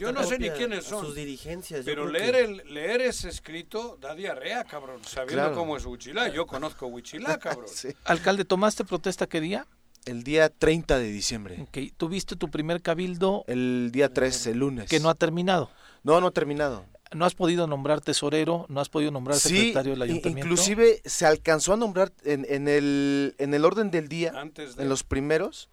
Yo 0.00 0.12
no 0.12 0.24
sé 0.24 0.38
ni 0.38 0.50
quiénes 0.50 0.84
son. 0.84 1.06
Sus 1.06 1.14
dirigencias. 1.14 1.84
Pero 1.84 2.08
leer, 2.08 2.36
el, 2.36 2.62
leer 2.72 3.00
ese 3.00 3.28
escrito 3.28 3.98
da 4.00 4.14
diarrea, 4.14 4.64
cabrón. 4.64 5.00
Sabiendo 5.04 5.52
cómo 5.54 5.76
es 5.76 5.84
Huichilá. 5.84 6.28
Yo 6.28 6.46
conozco 6.46 6.86
Huichilá, 6.86 7.38
cabrón. 7.40 7.70
Alcalde, 8.04 8.44
¿tomaste 8.44 8.84
protesta 8.84 9.26
qué 9.26 9.40
día? 9.40 9.66
El 10.04 10.22
día 10.22 10.48
30 10.48 10.98
de 10.98 11.10
diciembre. 11.10 11.60
Okay. 11.68 11.90
¿Tuviste 11.90 12.36
tu 12.36 12.48
primer 12.50 12.80
cabildo? 12.80 13.44
El 13.46 13.90
día 13.92 14.12
3, 14.12 14.46
el 14.46 14.58
lunes. 14.58 14.88
Que 14.88 15.00
no 15.00 15.10
ha 15.10 15.14
terminado. 15.14 15.70
No, 16.02 16.20
no 16.20 16.28
ha 16.28 16.30
terminado. 16.30 16.86
¿No 17.14 17.24
has 17.24 17.34
podido 17.34 17.66
nombrar 17.66 18.00
tesorero? 18.00 18.66
¿No 18.68 18.80
has 18.80 18.88
podido 18.88 19.10
nombrar 19.10 19.38
secretario 19.38 19.92
del 19.92 20.02
ayuntamiento? 20.02 20.46
Inclusive 20.46 21.00
se 21.04 21.26
alcanzó 21.26 21.72
a 21.72 21.76
nombrar 21.76 22.12
en, 22.24 22.46
en, 22.48 22.68
el, 22.68 23.34
en 23.38 23.54
el 23.54 23.64
orden 23.64 23.90
del 23.90 24.08
día, 24.08 24.32
en 24.78 24.88
los 24.88 25.04
primeros, 25.04 25.70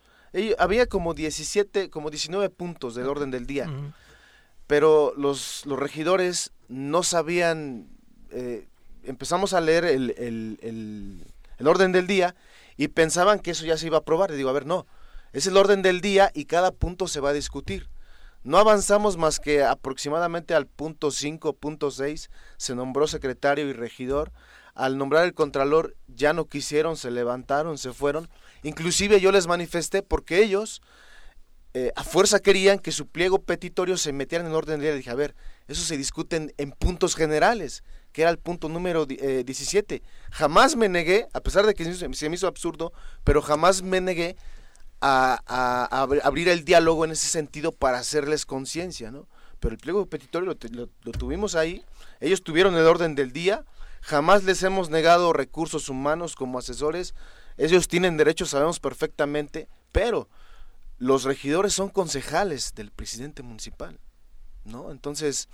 había 0.57 0.87
como 0.87 1.13
17, 1.13 1.89
como 1.89 2.09
19 2.09 2.49
puntos 2.49 2.95
del 2.95 3.07
orden 3.07 3.31
del 3.31 3.45
día, 3.47 3.69
pero 4.67 5.13
los, 5.15 5.65
los 5.65 5.79
regidores 5.79 6.51
no 6.67 7.03
sabían, 7.03 7.87
eh, 8.31 8.67
empezamos 9.03 9.53
a 9.53 9.61
leer 9.61 9.85
el, 9.85 10.15
el, 10.17 11.23
el, 11.59 11.67
orden 11.67 11.91
del 11.91 12.07
día 12.07 12.35
y 12.75 12.87
pensaban 12.89 13.39
que 13.39 13.51
eso 13.51 13.65
ya 13.65 13.77
se 13.77 13.87
iba 13.87 13.97
a 13.97 13.99
aprobar. 14.01 14.31
Y 14.31 14.35
digo, 14.35 14.49
a 14.49 14.53
ver, 14.53 14.65
no, 14.65 14.85
es 15.33 15.47
el 15.47 15.57
orden 15.57 15.81
del 15.81 16.01
día 16.01 16.31
y 16.33 16.45
cada 16.45 16.71
punto 16.71 17.07
se 17.07 17.19
va 17.19 17.29
a 17.29 17.33
discutir. 17.33 17.89
No 18.43 18.57
avanzamos 18.57 19.17
más 19.17 19.39
que 19.39 19.63
aproximadamente 19.63 20.53
al 20.53 20.67
punto 20.67 21.09
5, 21.09 21.53
punto 21.53 21.89
6, 21.89 22.29
se 22.57 22.75
nombró 22.75 23.07
secretario 23.07 23.67
y 23.67 23.73
regidor. 23.73 24.31
Al 24.75 24.97
nombrar 24.97 25.25
el 25.25 25.33
contralor 25.33 25.95
ya 26.07 26.33
no 26.33 26.45
quisieron, 26.45 26.97
se 26.97 27.09
levantaron, 27.09 27.77
se 27.77 27.93
fueron 27.93 28.29
Inclusive 28.65 29.21
yo 29.21 29.31
les 29.31 29.45
manifesté 29.45 30.01
porque 30.01 30.41
ellos 30.41 30.81
eh, 31.75 31.91
a 31.95 32.03
fuerza 32.03 32.39
querían 32.39 32.79
que 32.79 32.91
su 32.91 33.05
pliego 33.05 33.37
petitorio 33.43 33.95
se 33.95 34.11
metiera 34.11 34.43
en 34.43 34.49
el 34.49 34.55
orden 34.55 34.79
del 34.79 34.89
día. 34.89 34.95
Dije, 34.95 35.11
a 35.11 35.15
ver, 35.15 35.35
eso 35.67 35.83
se 35.83 35.97
discute 35.97 36.51
en, 36.57 36.71
puntos 36.71 37.15
generales, 37.15 37.83
que 38.11 38.23
era 38.23 38.31
el 38.31 38.39
punto 38.39 38.67
número 38.67 39.05
17. 39.05 39.95
Eh, 39.95 40.01
jamás 40.31 40.75
me 40.75 40.89
negué, 40.89 41.27
a 41.33 41.41
pesar 41.41 41.67
de 41.67 41.75
que 41.75 41.93
se 41.93 42.29
me 42.29 42.35
hizo 42.35 42.47
absurdo, 42.47 42.91
pero 43.23 43.43
jamás 43.43 43.83
me 43.83 44.01
negué 44.01 44.35
a, 44.99 45.91
abrir 46.23 46.49
el 46.49 46.65
diálogo 46.65 47.05
en 47.05 47.11
ese 47.11 47.27
sentido 47.27 47.71
para 47.71 47.99
hacerles 47.99 48.47
conciencia, 48.47 49.11
¿no? 49.11 49.27
Pero 49.59 49.75
el 49.75 49.79
pliego 49.79 50.07
petitorio 50.07 50.55
lo, 50.71 50.89
lo 51.03 51.11
tuvimos 51.11 51.53
ahí, 51.53 51.83
ellos 52.19 52.43
tuvieron 52.43 52.73
el 52.75 52.87
orden 52.87 53.13
del 53.13 53.31
día, 53.31 53.63
jamás 54.01 54.43
les 54.43 54.63
hemos 54.63 54.89
negado 54.89 55.33
recursos 55.33 55.87
humanos 55.87 56.35
como 56.35 56.57
asesores, 56.57 57.13
ellos 57.57 57.87
tienen 57.87 58.17
derechos, 58.17 58.49
sabemos 58.49 58.79
perfectamente, 58.79 59.67
pero 59.91 60.29
los 60.97 61.23
regidores 61.23 61.73
son 61.73 61.89
concejales 61.89 62.73
del 62.75 62.91
presidente 62.91 63.43
municipal, 63.43 63.99
¿no? 64.63 64.91
Entonces, 64.91 65.49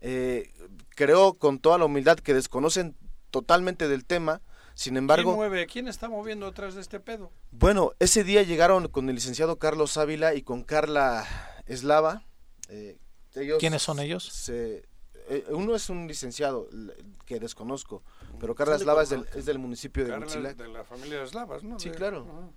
eh, 0.00 0.52
creo 0.90 1.34
con 1.34 1.58
toda 1.58 1.78
la 1.78 1.84
humildad 1.84 2.18
que 2.18 2.34
desconocen 2.34 2.96
totalmente 3.30 3.88
del 3.88 4.04
tema, 4.04 4.40
sin 4.74 4.96
embargo... 4.96 5.30
¿Quién 5.30 5.36
mueve? 5.36 5.66
¿Quién 5.66 5.88
está 5.88 6.08
moviendo 6.08 6.46
detrás 6.46 6.74
de 6.74 6.80
este 6.80 7.00
pedo? 7.00 7.32
Bueno, 7.50 7.92
ese 7.98 8.24
día 8.24 8.42
llegaron 8.42 8.88
con 8.88 9.08
el 9.08 9.14
licenciado 9.14 9.58
Carlos 9.58 9.96
Ávila 9.96 10.34
y 10.34 10.42
con 10.42 10.62
Carla 10.64 11.26
Eslava. 11.66 12.24
Eh, 12.68 12.98
¿Quiénes 13.58 13.82
son 13.82 14.00
ellos? 14.00 14.24
Se, 14.24 14.86
eh, 15.28 15.44
uno 15.50 15.74
es 15.74 15.90
un 15.90 16.06
licenciado 16.06 16.68
que 17.24 17.40
desconozco, 17.40 18.02
pero 18.38 18.54
Carla 18.54 18.76
Eslava 18.76 19.02
es 19.02 19.10
del, 19.10 19.26
es 19.34 19.46
del 19.46 19.58
municipio 19.58 20.04
de 20.04 20.16
Huitzilac. 20.16 20.56
de 20.56 20.68
la 20.68 20.84
familia 20.84 21.22
Eslavas, 21.22 21.64
¿no? 21.64 21.78
Sí, 21.78 21.90
claro. 21.90 22.52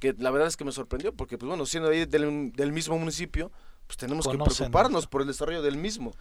Que 0.00 0.14
la 0.18 0.30
verdad 0.30 0.48
es 0.48 0.56
que 0.56 0.64
me 0.64 0.72
sorprendió, 0.72 1.12
porque, 1.12 1.38
pues 1.38 1.48
bueno, 1.48 1.66
siendo 1.66 1.90
ahí 1.90 2.06
del, 2.06 2.52
del 2.52 2.72
mismo 2.72 2.98
municipio, 2.98 3.50
pues 3.86 3.96
tenemos 3.96 4.26
que 4.26 4.38
preocuparnos 4.38 5.06
por 5.06 5.22
el 5.22 5.26
desarrollo 5.26 5.62
del 5.62 5.76
mismo. 5.76 6.12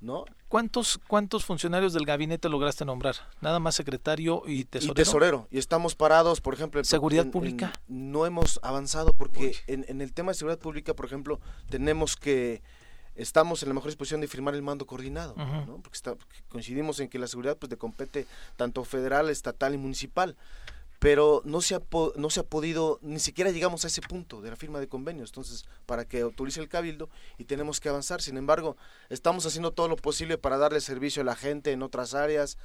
¿No? 0.00 0.24
¿Cuántos, 0.48 0.98
¿Cuántos 1.06 1.44
funcionarios 1.44 1.92
del 1.92 2.04
gabinete 2.04 2.48
lograste 2.48 2.84
nombrar? 2.84 3.14
Nada 3.40 3.60
más 3.60 3.76
secretario 3.76 4.42
y 4.44 4.64
tesorero. 4.64 4.92
Y 4.92 4.94
tesorero. 4.96 5.48
Y 5.52 5.58
estamos 5.58 5.94
parados, 5.94 6.40
por 6.40 6.54
ejemplo. 6.54 6.82
¿Seguridad 6.82 7.30
pública? 7.30 7.72
no 7.86 8.26
hemos 8.26 8.58
avanzado 8.64 9.12
porque 9.12 9.54
en, 9.68 9.84
en, 9.86 10.00
el 10.00 10.12
tema 10.12 10.32
de 10.32 10.38
seguridad 10.38 10.58
pública, 10.58 10.94
por 10.94 11.06
ejemplo, 11.06 11.38
tenemos 11.70 12.16
que 12.16 12.62
estamos 13.14 13.62
en 13.62 13.68
la 13.68 13.74
mejor 13.74 13.90
disposición 13.90 14.20
de 14.20 14.28
firmar 14.28 14.54
el 14.54 14.62
mando 14.62 14.86
coordinado, 14.86 15.34
¿no? 15.36 15.80
porque 15.82 15.98
coincidimos 16.48 17.00
en 17.00 17.08
que 17.08 17.18
la 17.18 17.26
seguridad 17.26 17.56
pues 17.56 17.70
le 17.70 17.76
compete 17.76 18.26
tanto 18.56 18.84
federal, 18.84 19.30
estatal 19.30 19.74
y 19.74 19.78
municipal 19.78 20.36
pero 21.02 21.42
no 21.44 21.60
se, 21.60 21.74
ha 21.74 21.80
no 22.14 22.30
se 22.30 22.38
ha 22.38 22.42
podido, 22.44 23.00
ni 23.02 23.18
siquiera 23.18 23.50
llegamos 23.50 23.84
a 23.84 23.88
ese 23.88 24.00
punto 24.00 24.40
de 24.40 24.50
la 24.50 24.54
firma 24.54 24.78
de 24.78 24.86
convenios, 24.86 25.30
entonces, 25.30 25.64
para 25.84 26.04
que 26.04 26.20
autorice 26.20 26.60
el 26.60 26.68
cabildo 26.68 27.10
y 27.38 27.44
tenemos 27.44 27.80
que 27.80 27.88
avanzar. 27.88 28.22
Sin 28.22 28.36
embargo, 28.36 28.76
estamos 29.08 29.44
haciendo 29.44 29.72
todo 29.72 29.88
lo 29.88 29.96
posible 29.96 30.38
para 30.38 30.58
darle 30.58 30.80
servicio 30.80 31.22
a 31.22 31.24
la 31.24 31.34
gente 31.34 31.72
en 31.72 31.82
otras 31.82 32.14
áreas. 32.14 32.56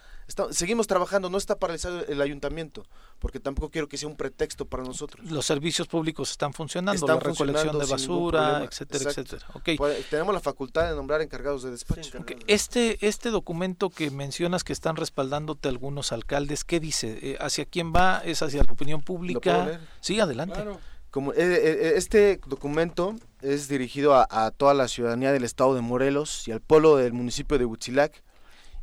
seguimos 0.51 0.85
trabajando, 0.85 1.31
no 1.31 1.39
está 1.39 1.57
paralizado 1.57 2.05
el 2.05 2.21
ayuntamiento, 2.21 2.85
porque 3.19 3.39
tampoco 3.39 3.69
quiero 3.69 3.88
que 3.88 3.98
sea 3.98 4.10
un 4.10 4.15
pretexto 4.15 4.65
para 4.65 4.84
nosotros. 4.84 5.30
Los 5.30 5.45
servicios 5.45 5.88
públicos 5.88 6.31
están 6.31 6.53
funcionando, 6.53 7.07
la 7.07 7.19
recolección 7.19 7.80
de 7.80 7.85
basura, 7.85 8.64
etcétera, 8.64 9.10
etcétera. 9.10 9.45
Pues, 9.77 10.10
tenemos 10.10 10.34
la 10.34 10.39
facultad 10.39 10.89
de 10.89 10.95
nombrar 10.95 11.22
encargados 11.22 11.64
de 11.64 11.72
despacho. 11.72 12.19
Este, 12.48 12.98
este 13.06 13.30
documento 13.30 13.89
que 13.89 14.11
mencionas 14.11 14.64
que 14.64 14.73
están 14.73 14.95
respaldándote 14.95 15.69
algunos 15.69 16.11
alcaldes, 16.11 16.64
¿qué 16.64 16.80
dice? 16.80 17.19
Eh, 17.22 17.38
¿Hacia 17.39 17.65
quién 17.65 17.94
va? 17.94 18.22
es 18.26 18.41
hacia 18.41 18.64
la 18.64 18.72
opinión 18.72 19.02
pública. 19.02 19.80
Sí, 20.02 20.19
adelante. 20.19 20.64
Como, 21.10 21.34
eh, 21.34 21.38
eh, 21.38 21.77
eh, 21.81 21.94
este 21.95 22.39
documento 22.45 23.15
es 23.41 23.68
dirigido 23.68 24.14
a, 24.15 24.52
toda 24.52 24.73
la 24.73 24.88
ciudadanía 24.88 25.31
del 25.31 25.44
estado 25.44 25.73
de 25.73 25.81
Morelos 25.81 26.48
y 26.48 26.52
al 26.52 26.61
pueblo 26.61 26.98
del 26.98 27.14
municipio 27.14 27.57
de 27.57 27.65
Huitzilac 27.65 28.23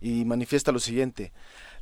y 0.01 0.25
manifiesta 0.25 0.73
lo 0.73 0.79
siguiente. 0.79 1.33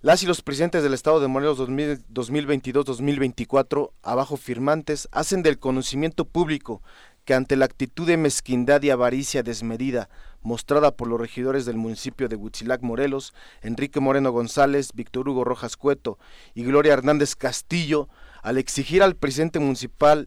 Las 0.02 0.22
y 0.24 0.26
los 0.26 0.42
presidentes 0.42 0.82
del 0.82 0.92
Estado 0.94 1.20
de 1.20 1.28
Morelos 1.28 1.60
2022-2024, 1.60 3.92
abajo 4.02 4.36
firmantes, 4.36 5.08
hacen 5.12 5.44
del 5.44 5.60
conocimiento 5.60 6.24
público 6.24 6.82
que 7.24 7.34
ante 7.34 7.54
la 7.54 7.66
actitud 7.66 8.08
de 8.08 8.16
mezquindad 8.16 8.82
y 8.82 8.90
avaricia 8.90 9.44
desmedida 9.44 10.08
mostrada 10.40 10.96
por 10.96 11.06
los 11.06 11.20
regidores 11.20 11.66
del 11.66 11.76
municipio 11.76 12.28
de 12.28 12.34
Huitzilac, 12.34 12.82
Morelos, 12.82 13.32
Enrique 13.60 14.00
Moreno 14.00 14.32
González, 14.32 14.90
Víctor 14.92 15.28
Hugo 15.28 15.44
Rojas 15.44 15.76
Cueto 15.76 16.18
y 16.52 16.64
Gloria 16.64 16.94
Hernández 16.94 17.36
Castillo, 17.36 18.08
al 18.42 18.58
exigir 18.58 19.04
al 19.04 19.14
presidente 19.14 19.60
municipal 19.60 20.26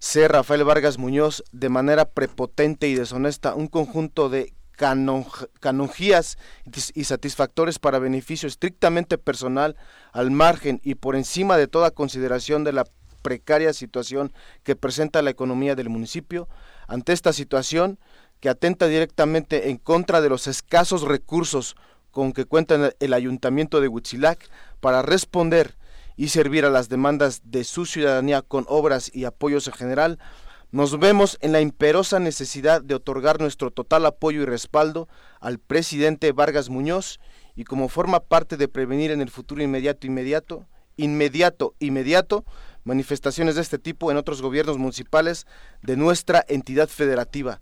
C. 0.00 0.26
Rafael 0.26 0.64
Vargas 0.64 0.98
Muñoz 0.98 1.44
de 1.52 1.68
manera 1.68 2.06
prepotente 2.06 2.88
y 2.88 2.96
deshonesta 2.96 3.54
un 3.54 3.68
conjunto 3.68 4.28
de 4.28 4.54
canonjías 4.76 6.38
y 6.94 7.04
satisfactores 7.04 7.78
para 7.78 7.98
beneficio 7.98 8.48
estrictamente 8.48 9.18
personal 9.18 9.76
al 10.12 10.30
margen 10.30 10.80
y 10.82 10.96
por 10.96 11.16
encima 11.16 11.56
de 11.56 11.68
toda 11.68 11.90
consideración 11.90 12.64
de 12.64 12.72
la 12.72 12.84
precaria 13.22 13.72
situación 13.72 14.32
que 14.62 14.76
presenta 14.76 15.22
la 15.22 15.30
economía 15.30 15.74
del 15.74 15.88
municipio. 15.88 16.48
Ante 16.86 17.12
esta 17.12 17.32
situación, 17.32 17.98
que 18.40 18.50
atenta 18.50 18.86
directamente 18.86 19.70
en 19.70 19.78
contra 19.78 20.20
de 20.20 20.28
los 20.28 20.46
escasos 20.46 21.02
recursos 21.02 21.76
con 22.10 22.32
que 22.32 22.44
cuenta 22.44 22.92
el 23.00 23.14
ayuntamiento 23.14 23.80
de 23.80 23.88
Huitzilac 23.88 24.50
para 24.80 25.00
responder 25.00 25.76
y 26.16 26.28
servir 26.28 26.64
a 26.64 26.70
las 26.70 26.88
demandas 26.88 27.40
de 27.44 27.64
su 27.64 27.86
ciudadanía 27.86 28.42
con 28.42 28.66
obras 28.68 29.10
y 29.12 29.24
apoyos 29.24 29.66
en 29.66 29.72
general, 29.72 30.18
nos 30.74 30.98
vemos 30.98 31.38
en 31.40 31.52
la 31.52 31.60
imperosa 31.60 32.18
necesidad 32.18 32.82
de 32.82 32.96
otorgar 32.96 33.40
nuestro 33.40 33.70
total 33.70 34.06
apoyo 34.06 34.42
y 34.42 34.44
respaldo 34.44 35.08
al 35.38 35.60
presidente 35.60 36.32
Vargas 36.32 36.68
Muñoz 36.68 37.20
y 37.54 37.62
como 37.62 37.88
forma 37.88 38.18
parte 38.18 38.56
de 38.56 38.66
prevenir 38.66 39.12
en 39.12 39.20
el 39.20 39.30
futuro 39.30 39.62
inmediato 39.62 40.04
inmediato 40.04 40.66
inmediato 40.96 41.76
inmediato 41.78 42.44
manifestaciones 42.82 43.54
de 43.54 43.60
este 43.60 43.78
tipo 43.78 44.10
en 44.10 44.16
otros 44.16 44.42
gobiernos 44.42 44.76
municipales 44.76 45.46
de 45.82 45.96
nuestra 45.96 46.44
entidad 46.48 46.88
federativa 46.88 47.60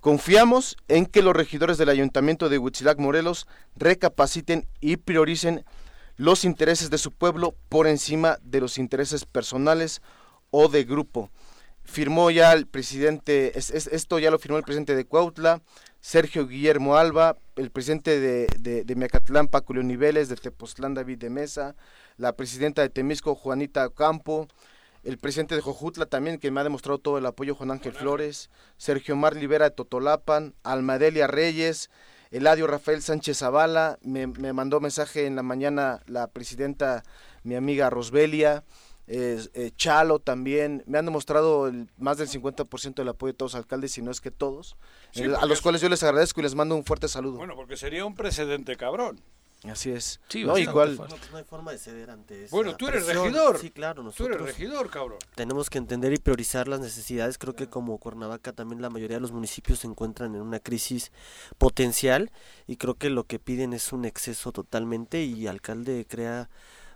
Confiamos 0.00 0.76
en 0.88 1.06
que 1.06 1.22
los 1.22 1.34
regidores 1.34 1.78
del 1.78 1.88
Ayuntamiento 1.88 2.50
de 2.50 2.58
Huitzilac 2.58 2.98
Morelos 2.98 3.46
recapaciten 3.74 4.68
y 4.82 4.98
prioricen 4.98 5.64
los 6.16 6.44
intereses 6.44 6.90
de 6.90 6.98
su 6.98 7.10
pueblo 7.10 7.54
por 7.70 7.86
encima 7.86 8.36
de 8.42 8.60
los 8.60 8.76
intereses 8.76 9.24
personales 9.24 10.02
o 10.50 10.68
de 10.68 10.84
grupo. 10.84 11.30
Firmó 11.84 12.30
ya 12.30 12.52
el 12.52 12.66
presidente, 12.66 13.58
esto 13.58 14.18
ya 14.18 14.30
lo 14.30 14.38
firmó 14.38 14.58
el 14.58 14.64
presidente 14.64 14.94
de 14.94 15.04
Cuautla, 15.04 15.62
Sergio 16.00 16.46
Guillermo 16.46 16.96
Alba, 16.96 17.36
el 17.56 17.70
presidente 17.70 18.20
de, 18.20 18.46
de, 18.58 18.84
de 18.84 18.94
Mecatlán, 18.94 19.48
Paco 19.48 19.74
Niveles, 19.74 20.28
de 20.28 20.36
Tepoztlán, 20.36 20.94
David 20.94 21.18
de 21.18 21.30
Mesa, 21.30 21.74
la 22.16 22.36
presidenta 22.36 22.82
de 22.82 22.90
Temisco, 22.90 23.34
Juanita 23.34 23.88
Campo, 23.90 24.48
el 25.02 25.18
presidente 25.18 25.54
de 25.54 25.62
Jojutla 25.62 26.06
también, 26.06 26.38
que 26.38 26.50
me 26.50 26.60
ha 26.60 26.64
demostrado 26.64 26.98
todo 26.98 27.18
el 27.18 27.26
apoyo, 27.26 27.54
Juan 27.54 27.70
Ángel 27.70 27.92
Flores, 27.92 28.50
Sergio 28.76 29.16
Mar 29.16 29.34
Libera 29.34 29.70
de 29.70 29.74
Totolapan, 29.74 30.54
Almadelia 30.62 31.26
Reyes, 31.26 31.90
Eladio 32.30 32.66
Rafael 32.66 33.02
Sánchez 33.02 33.38
Zavala, 33.38 33.98
me, 34.02 34.26
mandó 34.26 34.78
mensaje 34.80 35.26
en 35.26 35.36
la 35.36 35.42
mañana 35.42 36.00
la 36.06 36.28
presidenta, 36.28 37.02
mi 37.42 37.56
amiga 37.56 37.90
Rosbelia, 37.90 38.62
eh, 39.12 39.72
Chalo 39.76 40.20
también, 40.20 40.84
me 40.86 40.98
han 40.98 41.04
demostrado 41.04 41.70
más 41.98 42.18
del 42.18 42.28
50% 42.28 42.94
del 42.94 43.08
apoyo 43.08 43.32
de 43.32 43.36
todos 43.36 43.52
los 43.52 43.58
alcaldes, 43.58 43.92
si 43.92 44.02
no 44.02 44.10
es 44.10 44.20
que 44.20 44.30
todos, 44.30 44.76
a 45.38 45.46
los 45.46 45.60
cuales 45.60 45.80
yo 45.80 45.88
les 45.88 46.02
agradezco 46.02 46.40
y 46.40 46.44
les 46.44 46.54
mando 46.54 46.76
un 46.76 46.84
fuerte 46.84 47.08
saludo. 47.08 47.38
Bueno, 47.38 47.56
porque 47.56 47.76
sería 47.76 48.04
un 48.04 48.14
precedente 48.14 48.76
cabrón. 48.76 49.20
Así 49.64 49.90
es. 49.90 50.20
no, 50.36 50.56
igual. 50.56 50.96
No, 50.96 51.36
hay 51.36 51.44
forma 51.44 51.72
de 51.72 51.78
ceder 51.78 52.10
ante 52.10 52.46
Bueno, 52.50 52.76
tú 52.76 52.88
eres 52.88 53.04
regidor. 53.06 53.58
Sí, 53.58 53.70
claro. 53.70 54.02
Nosotros 54.02 54.38
tú 54.38 54.44
eres 54.44 54.56
regidor, 54.56 54.88
cabrón. 54.88 55.18
Tenemos 55.34 55.68
que 55.68 55.76
entender 55.76 56.14
y 56.14 56.16
priorizar 56.16 56.66
las 56.66 56.80
necesidades. 56.80 57.36
Creo 57.36 57.54
que 57.54 57.68
como 57.68 57.98
Cuernavaca 57.98 58.52
también 58.52 58.80
la 58.80 58.88
mayoría 58.88 59.18
de 59.18 59.20
los 59.20 59.32
municipios 59.32 59.80
se 59.80 59.86
encuentran 59.86 60.34
en 60.34 60.40
una 60.40 60.60
crisis 60.60 61.12
potencial 61.58 62.30
y 62.66 62.76
creo 62.76 62.94
que 62.94 63.10
lo 63.10 63.24
que 63.24 63.38
piden 63.38 63.74
es 63.74 63.92
un 63.92 64.06
exceso 64.06 64.50
totalmente 64.50 65.24
y 65.24 65.46
alcalde 65.46 66.06
crea 66.08 66.48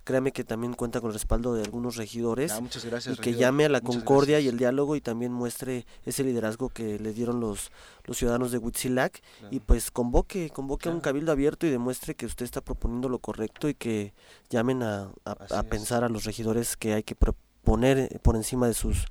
créame 0.04 0.32
que 0.32 0.44
también 0.44 0.74
cuenta 0.74 1.00
con 1.00 1.08
el 1.10 1.14
respaldo 1.14 1.54
de 1.54 1.62
algunos 1.62 1.96
regidores 1.96 2.52
ah, 2.52 2.60
muchas 2.60 2.84
gracias, 2.84 3.16
y 3.16 3.20
que 3.20 3.34
llame 3.34 3.64
a 3.64 3.68
la 3.68 3.80
concordia 3.80 4.38
y 4.38 4.48
el 4.48 4.58
diálogo 4.58 4.96
y 4.96 5.00
también 5.00 5.32
muestre 5.32 5.86
ese 6.04 6.22
liderazgo 6.22 6.68
que 6.68 6.98
le 6.98 7.12
dieron 7.12 7.40
los, 7.40 7.72
los 8.04 8.18
ciudadanos 8.18 8.52
de 8.52 8.58
Huitzilac 8.58 9.22
y 9.50 9.60
pues 9.60 9.90
convoque, 9.90 10.50
convoque 10.50 10.88
a 10.88 10.92
un 10.92 11.00
cabildo 11.00 11.32
abierto 11.32 11.66
y 11.66 11.70
demuestre 11.70 12.14
que 12.14 12.26
usted 12.26 12.44
está 12.44 12.60
proponiendo 12.60 13.08
lo 13.08 13.18
correcto 13.18 13.68
y 13.68 13.74
que 13.74 14.14
llamen 14.50 14.82
a, 14.82 15.10
a 15.24 15.62
pensar 15.64 16.04
a 16.04 16.08
los 16.08 16.24
regidores 16.24 16.76
que 16.76 16.94
hay 16.94 17.02
que 17.02 17.16
poner 17.64 18.20
por 18.20 18.36
encima 18.36 18.66
de 18.66 18.74
sus 18.74 19.06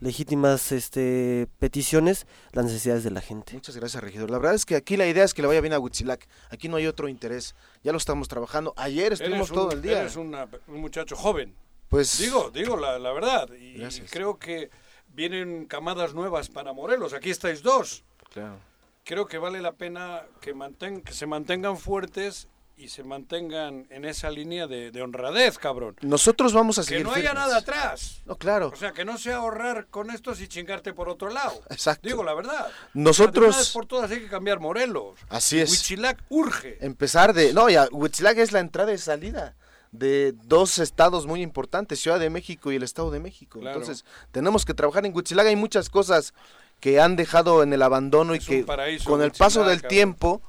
legítimas 0.00 0.72
este, 0.72 1.48
peticiones 1.58 2.26
las 2.52 2.64
necesidades 2.64 3.04
de 3.04 3.10
la 3.10 3.20
gente. 3.20 3.54
Muchas 3.54 3.76
gracias, 3.76 4.02
regidor. 4.02 4.30
La 4.30 4.38
verdad 4.38 4.54
es 4.54 4.64
que 4.64 4.76
aquí 4.76 4.96
la 4.96 5.06
idea 5.06 5.24
es 5.24 5.34
que 5.34 5.42
le 5.42 5.48
vaya 5.48 5.60
bien 5.60 5.72
a 5.72 5.78
Huitzilac. 5.78 6.28
Aquí 6.50 6.68
no 6.68 6.76
hay 6.76 6.86
otro 6.86 7.08
interés. 7.08 7.54
Ya 7.82 7.92
lo 7.92 7.98
estamos 7.98 8.28
trabajando. 8.28 8.74
Ayer 8.76 9.12
estuvimos 9.12 9.50
todo 9.50 9.72
el 9.72 9.82
día. 9.82 10.00
Eres 10.00 10.16
un 10.16 10.36
muchacho 10.68 11.16
joven. 11.16 11.54
Pues 11.88 12.18
digo, 12.18 12.50
digo 12.50 12.76
la, 12.76 13.12
verdad. 13.12 13.48
Y 13.54 13.80
creo 14.10 14.38
que 14.38 14.70
vienen 15.08 15.66
camadas 15.66 16.14
nuevas 16.14 16.48
para 16.48 16.72
Morelos. 16.72 17.14
Aquí 17.14 17.30
estáis 17.30 17.62
dos. 17.62 18.04
Claro. 18.32 18.58
Creo 19.04 19.26
que 19.26 19.38
vale 19.38 19.62
la 19.62 19.72
pena 19.72 20.22
que, 20.40 20.54
que 21.02 21.12
se 21.12 21.26
mantengan 21.26 21.78
fuertes 21.78 22.48
y 22.78 22.88
se 22.88 23.02
mantengan 23.02 23.86
en 23.90 24.04
esa 24.04 24.30
línea 24.30 24.68
de, 24.68 25.02
honradez, 25.02 25.58
cabrón. 25.58 25.96
Nosotros 26.00 26.52
vamos 26.52 26.78
a 26.78 26.84
seguir. 26.84 26.98
Que 26.98 27.04
no 27.04 27.12
haya 27.12 27.34
nada 27.34 27.58
atrás. 27.58 28.22
No, 28.24 28.36
claro. 28.36 28.68
O 28.68 28.76
sea, 28.76 28.92
que 28.92 29.04
no 29.04 29.18
sea 29.18 29.38
ahorrar 29.38 29.88
con 29.88 30.10
estos 30.10 30.40
y 30.40 30.46
chingarte 30.46 30.92
por 30.92 31.08
otro 31.08 31.28
lado. 31.28 31.60
Exacto. 31.70 32.08
Digo 32.08 32.22
la 32.22 32.34
verdad. 32.34 32.68
Nosotros. 32.94 33.72
por 33.72 33.86
todas 33.86 34.10
hay 34.10 34.20
que 34.20 34.28
cambiar 34.28 34.60
Morelos. 34.60 35.18
Así 35.28 35.58
es. 35.58 35.70
Huitzilac 35.70 36.22
urge. 36.28 36.78
Empezar 36.80 37.34
de. 37.34 37.52
No, 37.52 37.68
ya, 37.68 37.88
Huitzilac 37.90 38.38
es 38.38 38.52
la 38.52 38.60
entrada 38.60 38.92
y 38.92 38.98
salida 38.98 39.56
de 39.90 40.34
dos 40.44 40.78
estados 40.78 41.26
muy 41.26 41.42
importantes, 41.42 41.98
Ciudad 41.98 42.20
de 42.20 42.30
México 42.30 42.70
y 42.70 42.76
el 42.76 42.84
Estado 42.84 43.10
de 43.10 43.18
México. 43.18 43.58
Entonces, 43.60 44.04
tenemos 44.30 44.64
que 44.64 44.74
trabajar 44.74 45.04
en 45.04 45.16
Huitzilac. 45.16 45.46
Hay 45.46 45.56
muchas 45.56 45.90
cosas 45.90 46.32
que 46.78 47.00
han 47.00 47.16
dejado 47.16 47.64
en 47.64 47.72
el 47.72 47.82
abandono 47.82 48.36
y 48.36 48.38
que 48.38 48.64
con 49.04 49.20
el 49.22 49.32
paso 49.32 49.64
del 49.64 49.82
tiempo 49.82 50.42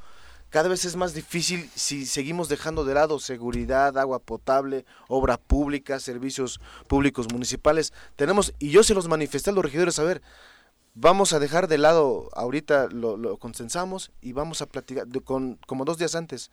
cada 0.49 0.69
vez 0.69 0.85
es 0.85 0.95
más 0.95 1.13
difícil 1.13 1.69
si 1.75 2.05
seguimos 2.05 2.49
dejando 2.49 2.83
de 2.83 2.93
lado 2.93 3.19
seguridad, 3.19 3.97
agua 3.97 4.19
potable, 4.19 4.85
obra 5.07 5.37
pública, 5.37 5.99
servicios 5.99 6.59
públicos 6.87 7.31
municipales. 7.31 7.93
Tenemos, 8.15 8.53
y 8.59 8.71
yo 8.71 8.83
se 8.83 8.93
los 8.93 9.07
manifesté 9.07 9.51
a 9.51 9.53
los 9.53 9.63
regidores, 9.63 9.99
a 9.99 10.03
ver, 10.03 10.21
vamos 10.95 11.33
a 11.33 11.39
dejar 11.39 11.67
de 11.67 11.77
lado, 11.77 12.29
ahorita 12.33 12.87
lo, 12.87 13.37
consensamos 13.37 14.11
y 14.21 14.33
vamos 14.33 14.61
a 14.61 14.65
platicar, 14.65 15.07
con, 15.23 15.59
como 15.67 15.85
dos 15.85 15.97
días 15.97 16.15
antes, 16.15 16.51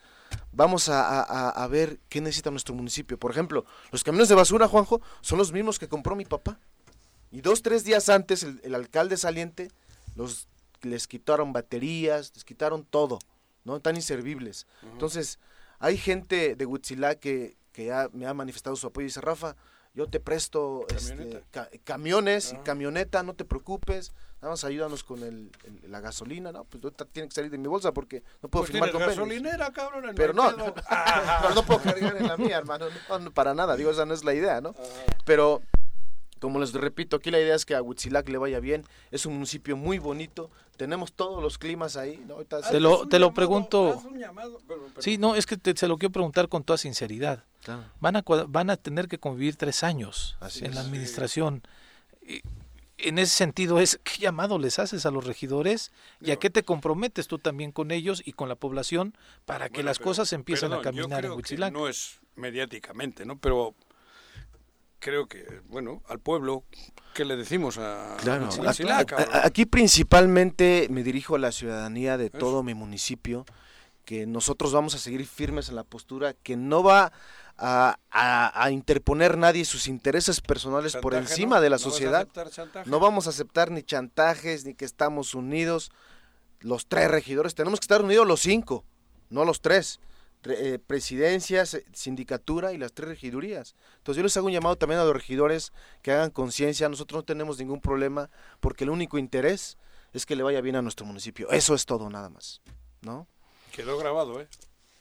vamos 0.53 0.89
a, 0.89 1.67
ver 1.71 1.99
qué 2.09 2.21
necesita 2.21 2.51
nuestro 2.51 2.75
municipio. 2.75 3.19
Por 3.19 3.31
ejemplo, 3.31 3.65
los 3.91 4.05
camiones 4.05 4.29
de 4.29 4.35
basura, 4.35 4.69
Juanjo, 4.69 5.01
son 5.21 5.39
los 5.39 5.53
mismos 5.53 5.79
que 5.79 5.89
compró 5.89 6.15
mi 6.15 6.25
papá. 6.25 6.59
Y 7.33 7.41
dos, 7.41 7.63
tres 7.63 7.83
días 7.83 8.09
antes, 8.09 8.43
el, 8.43 8.61
el 8.63 8.75
alcalde 8.75 9.17
saliente 9.17 9.71
los, 10.15 10.49
les 10.83 11.07
quitaron 11.07 11.53
baterías, 11.53 12.33
les 12.35 12.45
quitaron 12.45 12.85
todo. 12.85 13.19
¿No? 13.67 13.81
Tan 13.81 13.97
inservibles. 13.97 14.67
Entonces, 14.83 15.39
hay 15.79 15.99
gente 15.99 16.55
de 16.55 16.65
Huitzilá 16.65 17.17
que, 17.17 17.57
que 17.73 17.93
me 18.13 18.27
ha 18.27 18.33
manifestado 18.33 18.77
su 18.77 18.87
apoyo 18.87 19.05
y 19.05 19.09
dice, 19.09 19.21
Rafa, 19.21 19.57
yo 19.93 20.07
te 20.07 20.21
presto 20.21 20.87
este, 20.95 21.43
camiones 21.83 22.53
y 22.53 22.57
camioneta, 22.59 23.23
no 23.23 23.35
te 23.35 23.47
preocupes, 23.47 24.13
nada 24.43 24.53
más 24.53 24.63
ayúdanos 24.63 25.03
con 25.03 25.23
el, 25.23 25.51
la 25.89 26.01
gasolina, 26.01 26.53
¿no? 26.53 26.65
Pues 26.65 26.93
tiene 27.13 27.31
que 27.31 27.35
salir 27.35 27.51
de 27.51 27.57
mi 27.57 27.67
bolsa 27.67 27.93
porque 27.93 28.23
no 28.43 28.51
puedo 28.51 28.65
pues 28.65 28.73
firmar 28.73 28.93
convenios. 28.93 29.17
gasolinera, 29.17 29.73
cabrón, 29.73 30.13
Pero 30.15 30.35
no, 30.35 30.53
no, 30.53 30.67
no, 31.55 31.63
puedo 31.65 31.81
cargar 31.81 32.15
en 32.19 32.29
la 32.29 32.37
mía, 32.37 32.59
hermano, 32.59 32.87
para 33.33 33.55
nada, 33.55 33.75
digo, 33.75 33.91
esa 33.91 34.05
no 34.05 34.13
es 34.13 34.23
la 34.23 34.35
idea, 34.35 34.61
¿no? 34.61 34.75
Pero 35.25 35.63
como 36.47 36.61
les 36.61 36.73
repito, 36.75 37.17
aquí 37.17 37.33
la 37.33 37.41
idea 37.41 37.57
es 37.57 37.65
que 37.65 37.75
a 37.75 37.83
Huitzilac 37.83 38.29
le 38.29 38.39
vaya 38.39 38.61
bien. 38.61 38.85
Es 39.11 39.27
un 39.27 39.35
municipio 39.35 39.77
muy 39.77 39.99
bonito. 39.99 40.49
Tenemos 40.77 41.13
todos 41.13 41.43
los 41.43 41.59
climas 41.59 41.97
ahí. 41.97 42.25
¿no? 42.25 42.37
te 42.45 42.79
lo, 42.79 43.09
te 43.09 43.19
lo 43.19 43.35
pregunto. 43.35 44.01
Sí, 45.01 45.19
no, 45.19 45.35
es 45.35 45.45
que 45.45 45.59
se 45.75 45.89
lo 45.89 45.99
quiero 45.99 46.13
preguntar 46.13 46.49
con 46.49 46.63
toda 46.63 46.77
sinceridad. 46.77 47.43
Van, 47.99 48.15
a, 48.15 48.23
van 48.47 48.71
a 48.71 48.77
tener 48.77 49.09
que 49.09 49.19
convivir 49.19 49.57
tres 49.57 49.83
años 49.83 50.39
en 50.61 50.77
la 50.77 50.83
administración. 50.83 51.65
en 52.99 53.19
ese 53.19 53.35
sentido, 53.35 53.81
es 53.81 53.99
¿qué 54.05 54.21
llamado 54.21 54.61
les 54.61 54.79
haces 54.79 55.05
a 55.05 55.11
los 55.11 55.27
regidores 55.27 55.91
y 56.21 56.31
a 56.31 56.37
qué 56.37 56.49
te 56.49 56.63
comprometes 56.63 57.27
tú 57.27 57.41
también 57.41 57.73
con 57.73 57.91
ellos 57.91 58.23
y 58.25 58.35
con 58.35 58.49
la 58.49 58.55
población 58.55 59.17
para 59.47 59.69
que 59.69 59.83
las 59.83 59.99
cosas 59.99 60.33
empiecen 60.33 60.73
a 60.73 60.81
caminar 60.81 61.25
en 61.25 61.33
Huitzilac? 61.33 61.73
No 61.73 61.89
es 61.89 62.21
mediáticamente, 62.37 63.27
¿no? 63.27 63.37
Pero 63.37 63.75
creo 64.99 65.27
que, 65.27 65.61
bueno, 65.69 66.03
al 66.09 66.19
pueblo, 66.19 66.65
¿qué 67.15 67.25
le 67.25 67.37
decimos 67.37 67.79
a, 67.79 68.17
claro, 68.21 68.49
aquí 69.43 69.67
principalmente 69.67 70.89
me 70.91 71.03
dirijo 71.03 71.37
a 71.37 71.39
la 71.39 71.53
ciudadanía 71.53 72.17
de 72.17 72.31
todo 72.31 72.63
mi 72.63 72.75
municipio, 72.75 73.45
que 74.05 74.27
nosotros 74.27 74.73
vamos 74.73 74.95
a 74.95 74.99
seguir 74.99 75.27
firmes 75.27 75.69
en 75.69 75.77
la 75.77 75.85
postura, 75.85 76.35
que 76.35 76.57
no 76.57 76.83
va 76.83 77.13
a, 77.59 77.99
a, 78.11 78.71
interponer 78.71 79.39
nadie 79.39 79.65
sus 79.65 79.89
intereses 79.89 80.41
personales 80.41 80.97
por 80.97 81.15
encima 81.15 81.61
de 81.61 81.71
la 81.71 81.79
sociedad. 81.79 82.29
No 82.85 83.01
vamos 83.01 83.27
a 83.27 83.31
aceptar 83.31 83.71
ni 83.71 83.83
chantajes, 83.83 84.65
ni 84.65 84.75
que 84.75 84.85
estamos 84.85 85.35
unidos. 85.35 85.91
Los 86.61 86.87
tres 86.87 87.11
regidores, 87.11 87.55
tenemos 87.55 87.81
que 87.81 87.85
estar 87.85 88.03
unidos 88.03 88.27
los 88.27 88.41
cinco, 88.41 88.85
no 89.31 89.45
los 89.45 89.61
tres. 89.61 90.01
Eh, 90.49 90.79
presidencias, 90.79 91.75
eh, 91.75 91.85
sindicatura 91.93 92.73
y 92.73 92.79
las 92.79 92.93
tres 92.93 93.09
regidurías. 93.09 93.75
Entonces 93.99 94.19
yo 94.19 94.23
les 94.23 94.37
hago 94.37 94.47
un 94.47 94.53
llamado 94.53 94.77
también 94.77 95.01
a 95.01 95.05
los 95.05 95.15
regidores 95.15 95.73
que 96.03 96.13
hagan 96.13 96.31
conciencia, 96.31 96.89
nosotros 96.89 97.21
no 97.21 97.25
tenemos 97.25 97.59
ningún 97.59 97.81
problema 97.81 98.31
porque 98.61 98.85
el 98.85 98.91
único 98.91 99.19
interés 99.19 99.77
es 100.13 100.25
que 100.25 100.37
le 100.37 100.43
vaya 100.43 100.61
bien 100.61 100.77
a 100.77 100.83
nuestro 100.83 101.05
municipio. 101.05 101.51
Eso 101.51 101.75
es 101.75 101.85
todo 101.85 102.09
nada 102.11 102.29
más, 102.29 102.61
¿no? 103.03 103.27
Quedó 103.73 103.99
grabado, 103.99 104.41
¿eh? 104.41 104.49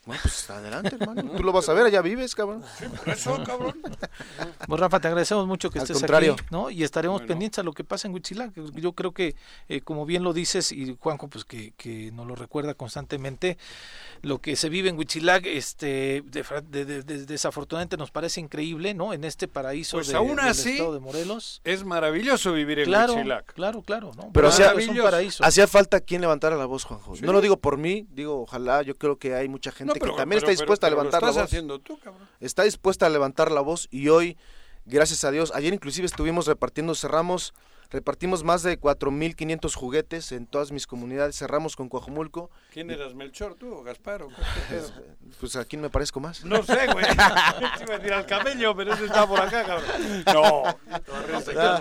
Bueno, 0.06 0.22
pues 0.22 0.48
adelante, 0.50 0.96
hermano. 0.98 1.32
Tú 1.36 1.42
lo 1.42 1.52
vas 1.52 1.68
a 1.68 1.72
ver, 1.72 1.86
allá 1.86 2.00
vives, 2.00 2.34
cabrón. 2.34 2.62
Sí, 2.78 2.84
eso, 3.06 3.42
cabrón. 3.44 3.76
Pues 4.66 4.80
Rafa, 4.80 5.00
te 5.00 5.08
agradecemos 5.08 5.46
mucho 5.46 5.70
que 5.70 5.78
estés 5.78 6.02
aquí, 6.02 6.30
¿no? 6.50 6.70
Y 6.70 6.82
estaremos 6.82 7.22
pendientes 7.22 7.60
a 7.60 7.62
lo 7.62 7.72
que 7.72 7.84
pasa 7.84 8.08
en 8.08 8.14
Huichilac. 8.14 8.52
Yo 8.74 8.92
creo 8.92 9.12
que, 9.12 9.36
eh, 9.68 9.80
como 9.80 10.06
bien 10.06 10.24
lo 10.24 10.32
dices, 10.32 10.72
y 10.72 10.96
Juanjo, 10.98 11.28
pues 11.28 11.44
que, 11.44 11.72
que 11.76 12.10
nos 12.12 12.26
lo 12.26 12.34
recuerda 12.34 12.74
constantemente, 12.74 13.58
lo 14.22 14.40
que 14.40 14.56
se 14.56 14.68
vive 14.68 14.88
en 14.88 14.98
Huichilac, 14.98 15.46
este, 15.46 16.22
desafortunadamente 16.22 17.96
nos 17.96 18.10
parece 18.10 18.40
increíble, 18.40 18.94
¿no? 18.94 19.12
En 19.12 19.24
este 19.24 19.46
paraíso 19.46 19.98
pues 19.98 20.12
aún 20.14 20.40
así, 20.40 20.72
estado 20.72 20.94
de 20.94 21.00
Morelos. 21.00 21.60
Es 21.64 21.84
maravilloso 21.84 22.52
vivir 22.52 22.80
en 22.80 22.86
claro, 22.86 23.14
Huichilac. 23.14 23.52
Claro, 23.54 23.82
claro, 23.82 24.12
¿no? 24.16 24.30
Pero 24.32 24.48
hacía, 24.48 24.74
hacía 25.40 25.66
falta 25.66 26.00
quien 26.00 26.20
levantara 26.22 26.56
la 26.56 26.66
voz, 26.66 26.84
Juanjo. 26.84 27.14
No 27.20 27.32
lo 27.32 27.40
digo 27.40 27.56
por 27.58 27.76
mí, 27.76 28.06
digo, 28.10 28.42
ojalá, 28.42 28.82
yo 28.82 28.96
creo 28.96 29.16
que 29.16 29.34
hay 29.34 29.48
mucha 29.48 29.70
gente 29.70 29.95
que 30.00 30.10
también 30.10 30.38
está 30.38 30.50
dispuesta 30.50 30.86
a 30.86 30.90
levantar 30.90 31.22
la 31.22 31.30
voz. 31.30 31.50
Está 32.40 32.62
dispuesta 32.64 33.06
a 33.06 33.08
levantar 33.08 33.50
la 33.50 33.60
voz 33.60 33.88
y 33.90 34.08
hoy, 34.08 34.36
gracias 34.84 35.24
a 35.24 35.30
Dios, 35.30 35.52
ayer 35.54 35.72
inclusive 35.72 36.06
estuvimos 36.06 36.46
repartiendo, 36.46 36.94
cerramos, 36.94 37.54
repartimos 37.90 38.44
más 38.44 38.62
de 38.62 38.80
4.500 38.80 39.74
juguetes 39.74 40.32
en 40.32 40.46
todas 40.46 40.72
mis 40.72 40.86
comunidades, 40.86 41.36
cerramos 41.36 41.76
con 41.76 41.88
Coajumulco. 41.88 42.50
¿Quién 42.72 42.90
eras, 42.90 43.14
Melchor, 43.14 43.54
tú 43.54 43.72
o 43.72 43.82
Gaspar? 43.82 44.22
O 44.22 44.28
pues 45.40 45.56
a 45.56 45.64
quién 45.64 45.82
me 45.82 45.90
parezco 45.90 46.20
más. 46.20 46.44
No 46.44 46.62
sé, 46.62 46.86
güey. 46.92 47.04
iba 47.12 47.94
a 47.94 47.98
decir 47.98 48.12
al 48.12 48.26
camello, 48.26 48.74
pero 48.76 48.94
ese 48.94 49.06
está 49.06 49.26
por 49.26 49.40
acá, 49.40 49.64
cabrón. 49.64 50.24
No. 50.32 50.62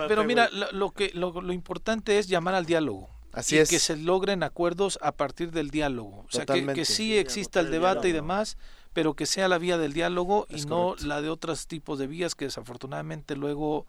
pero 0.08 0.24
mira, 0.24 0.50
lo, 0.72 0.92
que, 0.92 1.12
lo 1.14 1.54
importante 1.54 2.20
es 2.20 2.28
llamar 2.28 2.56
al 2.56 2.66
diálogo 2.66 3.15
y 3.50 3.66
que 3.66 3.80
se 3.80 3.98
logren 3.98 4.44
acuerdos 4.44 5.00
a 5.02 5.12
partir 5.12 5.52
del 5.52 5.70
diálogo. 5.70 6.26
O 6.28 6.32
sea, 6.32 6.46
que, 6.46 6.86
sí 6.86 7.18
exista 7.18 7.60
el 7.60 7.72
debate 7.72 8.10
y 8.10 8.12
demás, 8.12 8.58
pero 8.94 9.14
que 9.14 9.26
sea 9.26 9.48
la 9.48 9.58
vía 9.58 9.78
del 9.78 9.94
diálogo 9.94 10.48
y 10.50 10.62
no 10.66 10.96
la 11.04 11.22
de 11.22 11.30
otros 11.30 11.68
tipos 11.68 12.00
de 12.00 12.08
vías 12.08 12.36
que 12.36 12.46
desafortunadamente 12.46 13.36
luego 13.36 13.86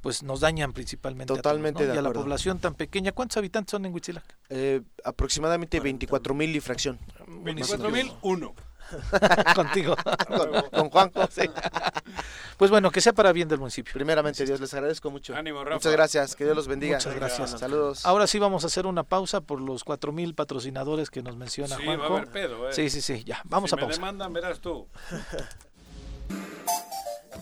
pues 0.00 0.22
nos 0.22 0.40
dañan 0.40 0.72
principalmente 0.72 1.34
Totalmente 1.34 1.90
a 1.90 1.94
y 1.94 1.98
a 1.98 2.02
la 2.02 2.12
población 2.12 2.58
tan 2.58 2.74
pequeña. 2.74 3.12
¿Cuántos 3.12 3.36
habitantes 3.36 3.72
son 3.72 3.84
en 3.84 3.92
Huitzilac? 3.92 4.24
Eh, 4.48 4.80
aproximadamente 5.04 5.78
24 5.78 6.34
mil 6.34 6.56
y 6.56 6.60
fracción. 6.60 6.98
24 7.26 7.90
mil, 7.90 8.10
uno. 8.22 8.54
Contigo. 9.54 9.96
con, 10.72 10.90
Juanjo. 10.90 11.28
Pues 12.56 12.70
bueno, 12.70 12.90
que 12.90 13.00
sea 13.00 13.12
para 13.12 13.32
bien 13.32 13.48
del 13.48 13.58
municipio. 13.58 13.92
Primeramente, 13.92 14.44
Dios, 14.44 14.60
les 14.60 14.72
agradezco 14.74 15.10
mucho. 15.10 15.34
Muchas 15.34 15.92
gracias, 15.92 16.36
que 16.36 16.44
Dios 16.44 16.56
los 16.56 16.68
bendiga. 16.68 16.96
Muchas 16.96 17.14
gracias. 17.14 17.50
Saludos. 17.58 18.04
Ahora 18.04 18.26
sí 18.26 18.38
vamos 18.38 18.64
a 18.64 18.66
hacer 18.68 18.86
una 18.86 19.02
pausa 19.02 19.40
por 19.40 19.60
los 19.60 19.84
cuatro 19.84 20.12
mil 20.12 20.34
patrocinadores 20.34 21.10
que 21.10 21.22
nos 21.22 21.36
menciona 21.36 21.76
sí, 21.76 21.84
Juanjo. 21.84 22.02
Va 22.02 22.08
a 22.08 22.18
haber 22.18 22.32
pedo, 22.32 22.68
¿eh? 22.68 22.72
Sí, 22.72 22.90
sí, 22.90 23.00
sí, 23.00 23.24
ya. 23.24 23.40
Vamos 23.44 23.72
a 23.72 23.76
me 23.76 23.82
pausa. 23.82 23.96
demandan, 23.96 24.32
verás 24.32 24.60
tú. 24.60 24.86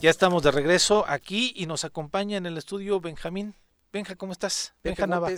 Ya 0.01 0.09
estamos 0.09 0.43
de 0.43 0.51
regreso 0.51 1.03
aquí 1.09 1.51
y 1.57 1.65
nos 1.65 1.83
acompaña 1.83 2.37
en 2.37 2.45
el 2.45 2.57
estudio 2.57 3.01
Benjamín. 3.01 3.53
Benja, 3.91 4.15
¿cómo 4.15 4.31
estás? 4.31 4.73
Benja 4.81 5.05
Nava. 5.07 5.29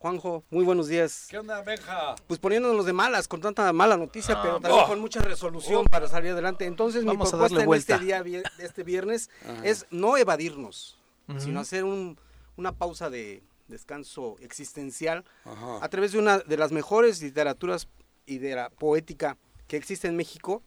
Juanjo, 0.00 0.44
muy 0.48 0.64
buenos 0.64 0.88
días. 0.88 1.26
¿Qué 1.28 1.36
onda, 1.36 1.60
Benja? 1.60 2.14
Pues 2.26 2.40
poniéndonos 2.40 2.86
de 2.86 2.94
malas, 2.94 3.28
con 3.28 3.42
tanta 3.42 3.70
mala 3.74 3.98
noticia, 3.98 4.34
ah, 4.38 4.40
pero 4.42 4.54
también 4.58 4.84
oh. 4.84 4.88
con 4.88 4.98
mucha 4.98 5.20
resolución 5.20 5.84
oh. 5.86 5.90
para 5.90 6.08
salir 6.08 6.32
adelante. 6.32 6.64
Entonces, 6.64 7.04
Vamos 7.04 7.30
mi 7.30 7.38
propuesta 7.38 7.64
en 7.64 7.74
este 7.74 7.98
día, 7.98 8.24
este 8.60 8.82
viernes, 8.82 9.28
Ajá. 9.44 9.62
es 9.62 9.84
no 9.90 10.16
evadirnos, 10.16 10.98
uh 11.28 11.34
-huh. 11.34 11.40
sino 11.40 11.60
hacer 11.60 11.84
un, 11.84 12.18
una 12.56 12.72
pausa 12.72 13.10
de 13.10 13.42
descanso 13.68 14.36
existencial 14.40 15.26
Ajá. 15.44 15.84
a 15.84 15.88
través 15.90 16.12
de 16.12 16.18
una 16.18 16.38
de 16.38 16.56
las 16.56 16.72
mejores 16.72 17.20
literaturas 17.20 17.86
y 18.24 18.38
de 18.38 18.54
la 18.54 18.70
poética 18.70 19.36
que 19.68 19.76
existe 19.76 20.08
en 20.08 20.16
México, 20.16 20.62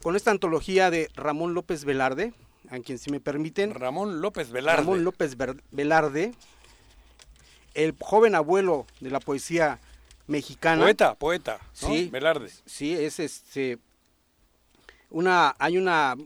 con 0.00 0.14
esta 0.14 0.30
antología 0.30 0.92
de 0.92 1.10
Ramón 1.16 1.54
López 1.54 1.84
Velarde, 1.84 2.34
a 2.70 2.78
quien 2.78 2.98
si 2.98 3.10
me 3.10 3.18
permiten. 3.18 3.74
Ramón 3.74 4.20
López 4.20 4.52
Velarde. 4.52 4.82
Ramón 4.82 5.02
López 5.02 5.36
Velarde, 5.72 6.34
el 7.76 7.94
joven 8.00 8.34
abuelo 8.34 8.86
de 9.00 9.10
la 9.10 9.20
poesía 9.20 9.78
mexicana. 10.26 10.82
Poeta, 10.82 11.14
poeta. 11.14 11.60
¿no? 11.82 11.88
Sí, 11.88 12.08
Velarde. 12.10 12.50
Sí, 12.64 12.92
es 12.92 13.20
este. 13.20 13.78
Una, 15.10 15.54
hay 15.58 15.78
una 15.78 16.16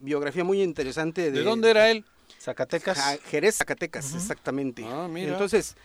biografía 0.00 0.42
muy 0.42 0.62
interesante 0.62 1.30
de. 1.30 1.38
¿De 1.38 1.44
dónde 1.44 1.70
era 1.70 1.90
él? 1.90 2.04
Zacatecas. 2.40 2.98
Ja, 2.98 3.16
Jerez, 3.30 3.56
Zacatecas, 3.56 4.06
uh 4.06 4.14
-huh. 4.14 4.16
exactamente. 4.16 4.84
Ah, 4.84 5.06
mira. 5.08 5.32
Entonces, 5.32 5.76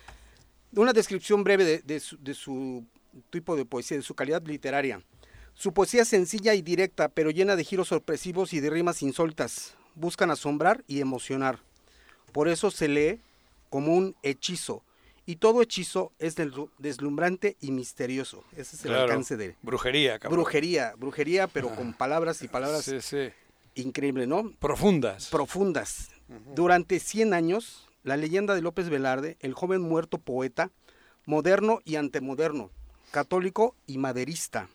una 0.73 0.93
descripción 0.93 1.43
breve 1.43 1.65
de, 1.65 1.79
de, 1.79 1.99
su, 1.99 2.17
de 2.17 2.33
su 2.33 2.85
tipo 3.29 3.55
de 3.55 3.65
poesía, 3.65 3.97
de 3.97 4.03
su 4.03 4.15
calidad 4.15 4.41
literaria. 4.45 5.01
Su 5.53 5.73
poesía 5.73 6.03
es 6.03 6.07
sencilla 6.07 6.53
y 6.53 6.61
directa, 6.61 7.09
pero 7.09 7.29
llena 7.29 7.55
de 7.55 7.63
giros 7.63 7.89
sorpresivos 7.89 8.53
y 8.53 8.59
de 8.59 8.69
rimas 8.69 9.01
insólitas. 9.01 9.75
Buscan 9.95 10.31
asombrar 10.31 10.83
y 10.87 11.01
emocionar. 11.01 11.59
Por 12.31 12.47
eso 12.47 12.71
se 12.71 12.87
lee 12.87 13.19
como 13.69 13.93
un 13.93 14.15
hechizo. 14.23 14.83
Y 15.25 15.35
todo 15.37 15.61
hechizo 15.61 16.11
es 16.19 16.35
deslumbrante 16.79 17.55
y 17.61 17.71
misterioso. 17.71 18.43
Ese 18.53 18.75
es 18.75 18.85
el 18.85 18.91
claro. 18.91 19.03
alcance 19.03 19.37
de... 19.37 19.55
Brujería, 19.61 20.17
cabrón. 20.19 20.39
Brujería, 20.39 20.93
brujería, 20.97 21.47
pero 21.47 21.69
Ah. 21.71 21.75
con 21.75 21.93
palabras 21.93 22.41
y 22.41 22.47
palabras 22.47 22.83
Sí, 22.85 23.01
sí. 23.01 23.29
increíbles, 23.75 24.27
¿no? 24.27 24.51
Profundas. 24.59 25.29
Profundas. 25.29 26.09
Durante 26.55 26.99
100 26.99 27.33
años, 27.33 27.87
la 28.03 28.17
leyenda 28.17 28.55
de 28.55 28.61
López 28.61 28.89
Velarde, 28.89 29.37
el 29.41 29.53
joven 29.53 29.81
muerto 29.81 30.17
poeta, 30.17 30.71
moderno 31.25 31.81
y 31.85 31.95
antemoderno, 31.97 32.71
católico 33.11 33.75
y 33.85 33.97
maderista, 33.99 34.69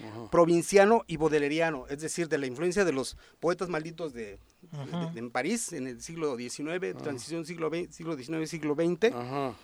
Ajá. 0.00 0.30
provinciano 0.30 1.04
y 1.06 1.16
bodeleriano, 1.16 1.86
es 1.88 2.00
decir, 2.00 2.28
de 2.28 2.38
la 2.38 2.46
influencia 2.46 2.84
de 2.84 2.92
los 2.92 3.16
poetas 3.40 3.68
malditos 3.68 4.12
de, 4.12 4.38
Ajá. 4.72 5.06
de- 5.06 5.12
de- 5.12 5.18
en 5.20 5.30
París 5.30 5.72
en 5.72 5.86
el 5.86 6.00
siglo 6.02 6.36
XIX, 6.36 6.94
transición 6.94 7.44
siglo, 7.46 7.68
XX, 7.70 7.94
siglo 7.94 8.16
XIX, 8.16 8.48
siglo 8.50 8.74
XX, 8.74 9.12
Ajá. 9.14 9.54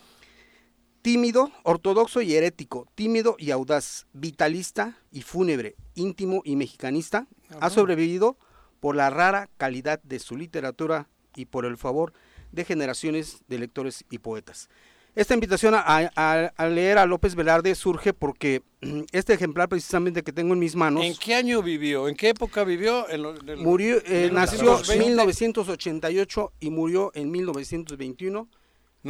tímido, 1.02 1.51
ortodoxo 1.62 2.20
y 2.23 2.35
herético, 2.35 2.86
tímido 2.94 3.36
y 3.39 3.51
audaz, 3.51 4.07
vitalista 4.12 4.98
y 5.11 5.23
fúnebre, 5.23 5.74
íntimo 5.94 6.43
y 6.44 6.57
mexicanista, 6.57 7.27
ha 7.61 7.70
sobrevivido 7.70 8.36
por 8.81 8.97
la 8.97 9.11
rara 9.11 9.48
calidad 9.57 10.01
de 10.02 10.19
su 10.19 10.36
literatura 10.36 11.09
y 11.35 11.47
por 11.47 11.65
el 11.65 11.77
favor 11.77 12.12
de 12.52 12.65
generaciones 12.65 13.43
de 13.48 13.59
lectores 13.59 14.05
y 14.11 14.19
poetas. 14.19 14.69
Esta 15.16 15.35
invitación 15.35 15.74
a, 15.74 15.82
a- 15.87 16.53
a 16.57 16.66
leer 16.69 16.97
a 16.99 17.05
López 17.07 17.35
Velarde 17.35 17.74
surge 17.74 18.12
porque 18.12 18.62
este 19.12 19.35
ejemplar 19.35 19.69
precisamente 19.69 20.23
que 20.23 20.32
tengo 20.32 20.55
en 20.55 20.61
mis 20.61 20.77
manos 20.77 21.05
¿En 21.05 21.16
qué 21.16 21.35
año 21.35 21.62
vivió? 21.62 22.09
¿En 22.09 22.15
qué 22.15 22.28
época 22.31 22.65
vivió? 22.65 23.09
En 23.09 23.23
lo- 23.23 23.32
del- 23.35 23.59
murió, 23.59 23.97
eh, 24.07 24.31
nació 24.32 24.59
1920. 24.62 24.93
en 24.95 24.99
1988 25.11 26.53
y 26.61 26.70
murió 26.70 27.11
en 27.15 27.31
No, 27.32 27.53
1800.1921. 27.53 28.47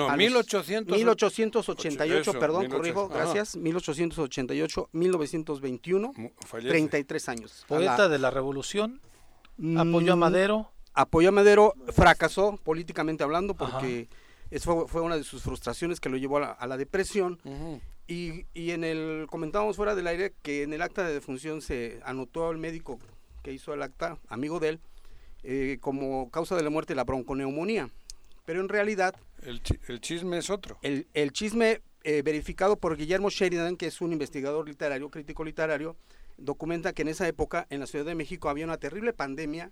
A 0.09 0.17
los 0.17 0.17
1888, 1.39 2.31
Eso, 2.31 2.33
perdón, 2.39 2.61
1800, 2.63 2.77
corrijo, 2.79 3.05
ajá. 3.15 3.25
gracias. 3.25 3.57
1888, 3.57 4.89
1921, 4.93 6.13
Mu- 6.17 6.31
fallece. 6.47 6.69
33 6.71 7.29
años. 7.29 7.63
A 7.65 7.67
Poeta 7.67 7.99
la- 7.99 8.09
de 8.09 8.19
la 8.19 8.31
revolución. 8.31 9.01
Apoyó 9.77 10.13
a 10.13 10.17
Mm, 10.17 10.19
Madero. 10.21 10.71
Apoyó 10.95 11.29
a 11.29 11.33
Madero, 11.33 11.75
fracasó 11.93 12.57
políticamente 12.63 13.23
hablando 13.25 13.55
porque 13.55 14.09
eso 14.51 14.75
fue, 14.75 14.89
fue 14.89 15.01
una 15.03 15.17
de 15.17 15.25
sus 15.25 15.43
frustraciones 15.43 16.01
que 16.01 16.09
lo 16.09 16.17
llevó 16.17 16.39
a 16.39 16.41
la, 16.41 16.51
a 16.53 16.67
la 16.67 16.77
depresión. 16.77 17.39
Y, 18.07 18.47
y 18.55 18.73
en 18.73 18.83
el, 18.83 19.27
comentábamos 19.31 19.77
fuera 19.77 19.95
del 19.95 20.07
aire 20.09 20.33
que 20.43 20.63
en 20.65 20.73
el 20.73 20.83
acta 20.83 21.07
de 21.07 21.15
defunción 21.15 21.63
se 21.63 22.01
anotó 22.05 22.49
al 22.49 22.59
médico 22.59 22.99
que 23.43 23.53
hizo 23.53 23.73
el 23.73 23.83
acta, 23.83 24.19
amigo 24.29 24.59
de 24.59 24.69
él, 24.71 24.81
eh, 25.45 25.79
como 25.81 26.31
causa 26.31 26.57
de 26.57 26.63
la 26.63 26.71
muerte 26.71 26.95
la 26.97 27.05
bronconeumonía. 27.05 27.89
Pero 28.45 28.61
en 28.61 28.69
realidad 28.69 29.15
El, 29.43 29.63
chi- 29.63 29.79
el 29.87 30.01
chisme 30.01 30.39
es 30.39 30.51
otro. 30.51 30.77
el, 30.83 31.07
el 31.15 31.33
chisme 31.33 31.81
eh, 32.03 32.23
verificado 32.23 32.77
por 32.77 32.97
Guillermo 32.97 33.31
Sheridan, 33.31 33.77
que 33.77 33.87
es 33.87 34.01
un 34.01 34.13
investigador 34.13 34.67
literario, 34.67 35.09
crítico 35.09 35.45
literario, 35.45 35.95
documenta 36.37 36.93
que 36.93 37.03
en 37.03 37.09
esa 37.09 37.29
época 37.29 37.67
en 37.71 37.79
la 37.81 37.87
Ciudad 37.87 38.05
de 38.07 38.15
México 38.17 38.49
había 38.49 38.65
una 38.65 38.79
terrible 38.79 39.13
pandemia 39.13 39.71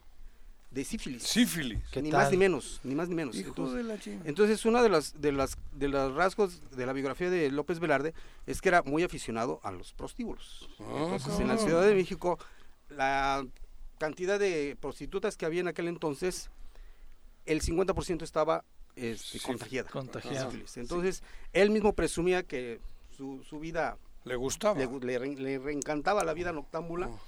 de 0.70 0.84
sífilis. 0.84 1.22
Sífilis. 1.22 1.80
¿Qué 1.90 2.02
ni 2.02 2.10
tal? 2.10 2.20
más 2.22 2.30
ni 2.30 2.36
menos, 2.36 2.80
ni 2.84 2.94
más 2.94 3.08
ni 3.08 3.14
menos. 3.14 3.34
Hijo 3.36 3.48
Entonces, 3.48 3.76
de 3.76 3.82
la 3.84 4.28
entonces, 4.28 4.64
uno 4.66 4.82
de 4.82 4.88
los, 4.90 5.20
de, 5.20 5.32
las, 5.32 5.56
de 5.72 5.88
los 5.88 6.14
rasgos 6.14 6.60
de 6.70 6.84
la 6.86 6.92
biografía 6.92 7.30
de 7.30 7.50
López 7.50 7.78
Velarde 7.80 8.12
es 8.46 8.60
que 8.60 8.68
era 8.68 8.82
muy 8.82 9.02
aficionado 9.02 9.60
a 9.62 9.72
los 9.72 9.92
prostíbulos. 9.94 10.68
Ah, 10.80 11.08
Entonces, 11.12 11.40
en 11.40 11.48
la. 11.48 11.56
Ciudad 11.58 11.82
de 11.86 11.94
México, 11.94 12.38
la 12.90 13.46
cantidad 13.98 14.38
de 14.38 14.76
prostitutas 14.80 15.36
que 15.36 15.46
había 15.46 15.60
en 15.62 15.68
aquel 15.68 15.88
entonces, 15.88 16.50
el 17.46 17.62
50% 17.62 18.22
estaba 18.22 18.64
este, 18.94 19.38
Sí, 19.38 19.40
contagiada. 19.40 19.88
contagiada. 19.90 20.50
Entonces, 20.76 21.22
él 21.52 21.70
mismo 21.70 21.94
presumía 21.94 22.42
que 22.42 22.80
su, 23.16 23.42
su 23.48 23.58
vida 23.58 23.96
Le 24.24 24.36
gustaba. 24.36 24.78
le, 24.78 24.86
le 25.00 25.18
re- 25.18 25.34
le 25.36 25.58
reencantaba 25.58 26.24
la 26.24 26.34
vida 26.34 26.52
noctámbula 26.52 27.08
Oh. 27.08 27.18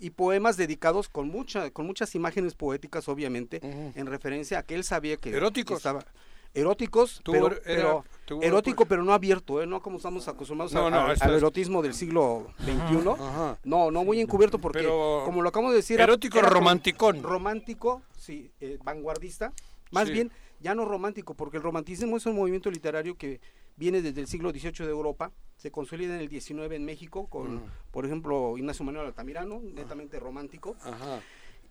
Y 0.00 0.10
poemas 0.10 0.56
dedicados 0.56 1.08
con 1.08 1.28
mucha 1.28 1.70
con 1.70 1.86
muchas 1.86 2.14
imágenes 2.14 2.54
poéticas 2.54 3.08
obviamente 3.08 3.60
en 3.62 4.06
referencia 4.06 4.58
a 4.58 4.62
que 4.62 4.74
él 4.74 4.82
sabía 4.84 5.16
que 5.16 5.30
Eróticos. 5.30 5.74
que 5.74 5.76
estaba 5.76 6.04
eróticos 6.52 7.22
pero, 7.24 7.46
era- 7.48 7.60
pero 7.64 8.04
erótico 8.42 8.84
pero 8.86 9.04
no 9.04 9.12
abierto 9.12 9.62
¿eh? 9.62 9.66
no 9.66 9.80
como 9.80 9.98
estamos 9.98 10.26
acostumbrados 10.26 10.72
No, 10.72 10.86
a- 10.86 10.90
no, 10.90 11.00
al- 11.20 11.34
erotismo 11.34 11.82
del 11.82 11.94
siglo 11.94 12.48
XXI 12.64 13.08
Ajá. 13.10 13.58
no 13.64 13.90
no 13.90 14.04
muy 14.04 14.20
encubierto 14.20 14.58
porque 14.58 14.80
Pero 14.80 15.22
como 15.24 15.42
lo 15.42 15.48
acabamos 15.48 15.72
de 15.72 15.76
decir 15.76 16.00
erótico 16.00 16.38
era 16.38 16.48
romanticón. 16.48 17.22
romántico 17.22 18.02
sí 18.16 18.50
eh, 18.60 18.78
vanguardista 18.82 19.52
más 19.92 20.06
Sí. 20.08 20.14
bien 20.14 20.32
ya 20.60 20.74
no 20.74 20.84
romántico 20.84 21.34
porque 21.34 21.56
el 21.58 21.62
romanticismo 21.62 22.16
es 22.16 22.26
un 22.26 22.34
movimiento 22.36 22.70
literario 22.70 23.16
que 23.16 23.40
viene 23.80 24.02
desde 24.02 24.20
el 24.20 24.26
siglo 24.28 24.50
XVIII 24.50 24.84
de 24.86 24.90
Europa 24.90 25.32
se 25.56 25.70
consolida 25.70 26.14
en 26.14 26.20
el 26.20 26.28
XIX 26.28 26.72
en 26.74 26.84
México 26.84 27.26
con 27.28 27.56
Mm. 27.56 27.62
por 27.90 28.04
ejemplo 28.06 28.56
Ignacio 28.56 28.84
Manuel 28.84 29.06
Altamirano 29.06 29.60
netamente 29.60 30.20
romántico 30.20 30.76
Ajá. 30.84 31.20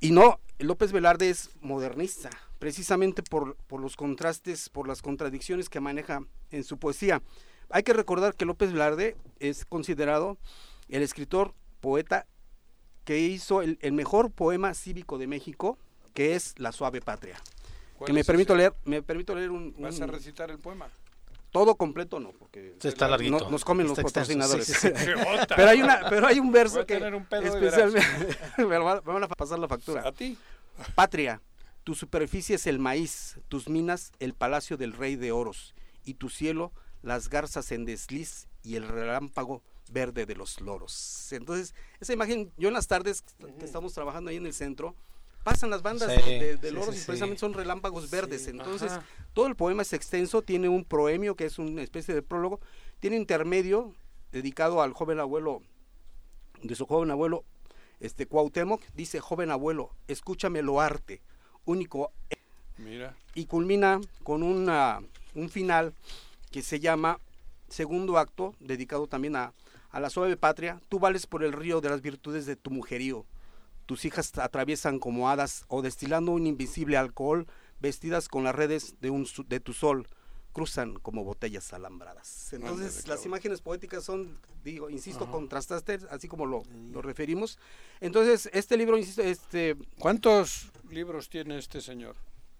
y 0.01 0.11
no, 0.11 0.39
López 0.57 0.91
Velarde 0.91 1.29
es 1.29 1.51
modernista, 1.61 2.29
precisamente 2.57 3.21
por, 3.21 3.55
por 3.67 3.79
los 3.79 3.95
contrastes, 3.95 4.69
por 4.69 4.87
las 4.87 5.01
contradicciones 5.01 5.69
que 5.69 5.79
maneja 5.79 6.21
en 6.51 6.63
su 6.63 6.77
poesía. 6.77 7.21
Hay 7.69 7.83
que 7.83 7.93
recordar 7.93 8.33
que 8.35 8.45
López 8.45 8.71
Velarde 8.73 9.15
es 9.39 9.63
considerado 9.65 10.37
el 10.89 11.01
escritor, 11.03 11.53
poeta, 11.79 12.25
que 13.05 13.19
hizo 13.19 13.61
el, 13.61 13.77
el 13.81 13.93
mejor 13.93 14.31
poema 14.31 14.73
cívico 14.73 15.17
de 15.17 15.27
México, 15.27 15.77
que 16.13 16.35
es 16.35 16.55
La 16.59 16.71
Suave 16.71 17.01
Patria. 17.01 17.37
¿Cuál 17.97 18.07
Que 18.07 18.13
me 18.13 18.23
permito 18.23 18.53
ese? 18.53 18.57
leer, 18.59 18.73
me 18.85 19.01
permito 19.01 19.35
leer 19.35 19.51
un, 19.51 19.73
¿Vas 19.79 19.99
a 20.01 20.05
un- 20.05 20.11
recitar 20.11 20.49
el 20.51 20.59
poema? 20.59 20.87
Todo 21.51 21.75
completo 21.75 22.19
no, 22.19 22.31
porque 22.31 22.75
Sí, 22.79 22.87
está 22.89 23.07
larguito. 23.07 23.39
no- 23.39 23.49
nos 23.49 23.65
comen 23.65 23.87
los 23.87 23.97
Está 23.97 24.03
patrocinadores. 24.09 24.65
Sí, 24.67 24.73
sí, 24.73 24.87
sí. 24.95 25.11
Jota. 25.25 25.55
pero 25.55 25.69
hay 25.69 25.81
una, 25.81 26.09
pero 26.09 26.27
hay 26.27 26.39
un 26.39 26.51
verso 26.51 26.75
Voy 26.75 26.83
a 26.83 26.85
que 26.85 26.95
tener 26.95 27.15
un 27.15 27.25
pedo 27.25 27.41
y 27.43 27.45
especialmente 27.47 28.07
me 28.57 28.77
van 28.77 29.01
me 29.05 29.13
van 29.13 29.23
a 29.23 29.27
pasar 29.27 29.59
la 29.59 29.67
factura. 29.67 30.07
A 30.07 30.11
ti. 30.11 30.37
Patria, 30.95 31.41
tu 31.83 31.95
superficie 31.95 32.55
es 32.55 32.67
el 32.67 32.79
maíz, 32.79 33.39
tus 33.47 33.67
minas 33.67 34.11
el 34.19 34.33
palacio 34.33 34.77
del 34.77 34.93
rey 34.93 35.15
de 35.15 35.31
oros, 35.31 35.73
y 36.03 36.13
tu 36.15 36.29
cielo 36.29 36.71
las 37.01 37.29
garzas 37.29 37.71
en 37.71 37.85
desliz 37.85 38.47
y 38.63 38.75
el 38.75 38.87
relámpago 38.87 39.63
verde 39.91 40.25
de 40.25 40.35
los 40.35 40.61
loros. 40.61 41.31
Entonces, 41.31 41.73
esa 41.99 42.13
imagen, 42.13 42.51
yo 42.57 42.67
en 42.67 42.73
las 42.75 42.87
tardes 42.87 43.23
que 43.57 43.65
estamos 43.65 43.93
trabajando 43.93 44.29
ahí 44.29 44.37
en 44.37 44.45
el 44.45 44.53
centro, 44.53 44.95
pasan 45.43 45.69
las 45.69 45.81
bandas 45.81 46.11
Sí, 46.13 46.21
de, 46.31 46.57
de 46.57 46.69
sí, 46.69 46.73
loros 46.73 46.89
sí, 46.91 46.95
y 46.95 46.99
sí. 46.99 47.05
precisamente 47.05 47.39
son 47.39 47.53
relámpagos 47.53 48.09
verdes. 48.09 48.47
Entonces, 48.47 48.91
Ajá. 48.91 49.03
todo 49.33 49.47
el 49.47 49.55
poema 49.55 49.81
es 49.81 49.93
extenso, 49.93 50.41
tiene 50.41 50.69
un 50.69 50.83
proemio 50.85 51.35
que 51.35 51.45
es 51.45 51.59
una 51.59 51.81
especie 51.81 52.13
de 52.13 52.21
prólogo, 52.21 52.59
tiene 52.99 53.15
intermedio 53.15 53.93
dedicado 54.31 54.81
al 54.81 54.93
joven 54.93 55.19
abuelo, 55.19 55.61
de 56.61 56.75
su 56.75 56.85
joven 56.85 57.11
abuelo, 57.11 57.43
este 57.99 58.25
Cuauhtémoc, 58.27 58.81
dice, 58.93 59.19
joven 59.19 59.51
abuelo, 59.51 59.91
escúchame 60.07 60.61
lo 60.61 60.79
arte, 60.81 61.21
único. 61.65 62.11
Mira. 62.77 63.15
Y 63.33 63.45
culmina 63.45 63.99
con 64.23 64.43
una, 64.43 65.01
un 65.35 65.49
final 65.49 65.93
que 66.51 66.61
se 66.61 66.79
llama 66.79 67.19
segundo 67.67 68.17
acto, 68.17 68.55
dedicado 68.59 69.07
también 69.07 69.35
a, 69.35 69.53
a 69.91 69.99
la 69.99 70.09
suave 70.09 70.37
patria, 70.37 70.79
tú 70.89 70.99
vales 70.99 71.27
por 71.27 71.43
el 71.43 71.53
río 71.53 71.81
de 71.81 71.89
las 71.89 72.01
virtudes 72.01 72.45
de 72.45 72.55
tu 72.55 72.71
mujerío. 72.71 73.25
Tus 73.89 74.05
hijas 74.05 74.37
atraviesan 74.37 74.99
como 74.99 75.31
hadas 75.31 75.65
o 75.67 75.81
destilando 75.81 76.31
un 76.31 76.45
invisible 76.45 76.95
alcohol, 76.95 77.47
vestidas 77.79 78.27
con 78.27 78.43
las 78.43 78.53
redes 78.53 78.93
de, 79.01 79.09
un, 79.09 79.27
de 79.47 79.59
tu 79.59 79.73
sol, 79.73 80.07
cruzan 80.53 80.93
como 80.99 81.23
botellas 81.23 81.73
alambradas. 81.73 82.53
Entonces, 82.53 83.07
las 83.07 83.25
imágenes 83.25 83.61
poéticas 83.61 84.03
son, 84.03 84.37
digo, 84.63 84.91
insisto, 84.91 85.31
contrastaste, 85.31 86.01
así 86.11 86.27
como 86.27 86.45
lo, 86.45 86.61
lo, 86.91 87.01
referimos. 87.01 87.57
Entonces, 87.99 88.47
este 88.53 88.77
libro, 88.77 88.95
insisto, 88.95 89.23
este... 89.23 89.75
¿Cuántos 89.97 90.69
libros 90.91 91.27
tiene 91.27 91.57
este 91.57 91.81
señor? 91.81 92.15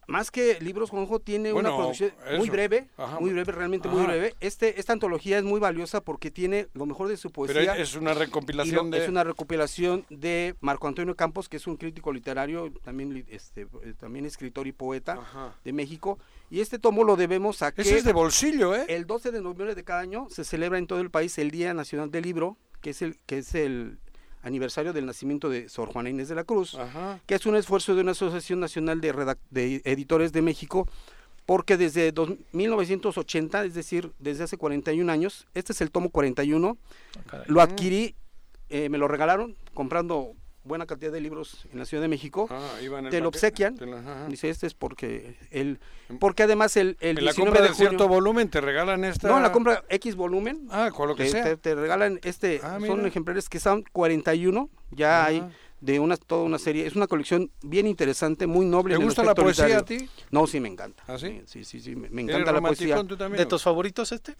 Más 0.09 0.31
que 0.31 0.59
libros, 0.59 0.89
Juanjo, 0.89 1.19
tiene 1.19 1.53
una 1.53 1.69
producción 1.69 2.11
muy 2.37 2.49
breve, 2.49 2.87
muy 3.19 3.31
breve, 3.31 3.51
realmente 3.51 3.87
muy 3.87 4.03
breve. 4.05 4.35
Este, 4.39 4.79
esta 4.79 4.93
antología 4.93 5.37
es 5.37 5.43
muy 5.43 5.59
valiosa 5.59 6.01
porque 6.01 6.31
tiene 6.31 6.67
lo 6.73 6.85
mejor 6.85 7.07
de 7.07 7.17
su 7.17 7.31
poesía. 7.31 7.73
Pero 7.73 7.73
es 7.73 7.95
una 7.95 8.13
recopilación 8.13 8.89
de... 8.89 9.03
Es 9.03 9.09
una 9.09 9.23
recopilación 9.23 10.05
de 10.09 10.55
Marco 10.61 10.87
Antonio 10.87 11.15
Campos, 11.15 11.47
que 11.47 11.57
es 11.57 11.67
un 11.67 11.77
crítico 11.77 12.11
literario, 12.11 12.73
también, 12.83 13.25
este, 13.29 13.61
eh, 13.61 13.93
también 13.99 14.25
escritor 14.25 14.67
y 14.67 14.71
poeta 14.71 15.19
de 15.63 15.73
México. 15.73 16.19
Y 16.49 16.61
este 16.61 16.79
tomo 16.79 17.03
lo 17.03 17.15
debemos 17.15 17.61
a 17.61 17.71
que... 17.71 17.83
Ese 17.83 17.99
es 17.99 18.03
de 18.03 18.13
bolsillo, 18.13 18.75
¿eh? 18.75 18.85
El 18.89 19.05
12 19.05 19.31
de 19.31 19.41
noviembre 19.41 19.75
de 19.75 19.83
cada 19.83 20.01
año 20.01 20.27
se 20.29 20.43
celebra 20.43 20.79
en 20.79 20.87
todo 20.87 20.99
el 20.99 21.11
país 21.11 21.37
el 21.37 21.51
Día 21.51 21.73
Nacional 21.73 22.09
del 22.09 22.23
Libro, 22.23 22.57
que 22.81 22.89
es 22.89 23.01
el, 23.01 23.17
que 23.25 23.39
es 23.39 23.53
el 23.53 23.99
aniversario 24.41 24.93
del 24.93 25.05
nacimiento 25.05 25.49
de 25.49 25.69
Sor 25.69 25.89
Juana 25.91 26.09
Inés 26.09 26.29
de 26.29 26.35
la 26.35 26.43
Cruz, 26.43 26.77
que 27.25 27.35
es 27.35 27.45
un 27.45 27.55
esfuerzo 27.55 27.95
de 27.95 28.01
una 28.01 28.11
Asociación 28.11 28.59
Nacional 28.59 29.01
de, 29.01 29.35
de 29.49 29.81
Editores 29.85 30.31
de 30.31 30.41
México, 30.41 30.87
porque 31.45 31.77
desde 31.77 32.13
1980, 32.51 33.65
es 33.65 33.73
decir, 33.73 34.11
desde 34.19 34.43
hace 34.43 34.57
41 34.57 35.11
años, 35.11 35.47
este 35.55 35.73
es 35.73 35.81
el 35.81 35.89
tomo 35.89 36.09
41, 36.09 36.77
ah, 37.31 37.43
lo 37.47 37.61
adquirí, 37.61 38.15
eh, 38.69 38.87
me 38.89 38.99
lo 38.99 39.07
regalaron 39.07 39.55
comprando 39.73 40.35
buena 40.63 40.85
cantidad 40.85 41.11
de 41.11 41.21
libros 41.21 41.67
en 41.71 41.79
la 41.79 41.85
Ciudad 41.85 42.01
de 42.01 42.07
México, 42.07 42.47
ah, 42.49 42.77
te 43.09 43.21
lo 43.21 43.29
obsequian, 43.29 43.77
dice 44.27 44.49
este 44.49 44.67
es 44.67 44.73
porque 44.73 45.37
el 45.51 45.79
porque 46.19 46.43
además 46.43 46.75
el, 46.77 46.97
el 46.99 47.19
en 47.19 47.25
la 47.25 47.33
compra 47.33 47.61
de, 47.61 47.73
cierto 47.73 48.07
volumen 48.07 48.49
te 48.49 48.61
regalan 48.61 49.03
esta 49.03 49.27
no 49.27 49.37
en 49.37 49.43
la 49.43 49.51
compra 49.51 49.83
X 49.89 50.15
volumen 50.15 50.67
ah 50.71 50.89
con 50.93 51.07
lo 51.07 51.15
que 51.15 51.25
te, 51.25 51.29
sea. 51.29 51.55
te, 51.55 51.75
regalan 51.75 52.19
este 52.23 52.61
ah, 52.63 52.79
son 52.85 53.05
ejemplares 53.05 53.47
que 53.47 53.59
son 53.59 53.83
41 53.91 54.69
ya 54.91 55.25
hay 55.25 55.43
de 55.81 55.99
una 55.99 56.17
toda 56.17 56.43
una 56.43 56.59
serie. 56.59 56.85
Es 56.85 56.95
una 56.95 57.07
colección 57.07 57.51
bien 57.61 57.87
interesante 57.87 58.47
muy 58.47 58.65
noble 58.65 58.97
¿te 58.97 59.03
gusta 59.03 59.23
la 59.23 59.35
poesía 59.35 59.79
a 59.79 59.85
ti? 59.85 60.09
no 60.31 60.47
sí 60.47 60.59
me 60.59 60.67
encanta. 60.67 61.03
¿Ah, 61.07 61.17
sí 61.17 61.41
sí 61.45 61.63
sí, 61.63 61.79
sí 61.79 61.95
me, 61.95 62.21
encanta 62.21 62.51
la 62.51 62.61
poesía. 62.61 63.01
de 63.01 63.45
tus 63.45 63.63
favoritos 63.63 64.11
este 64.11 64.35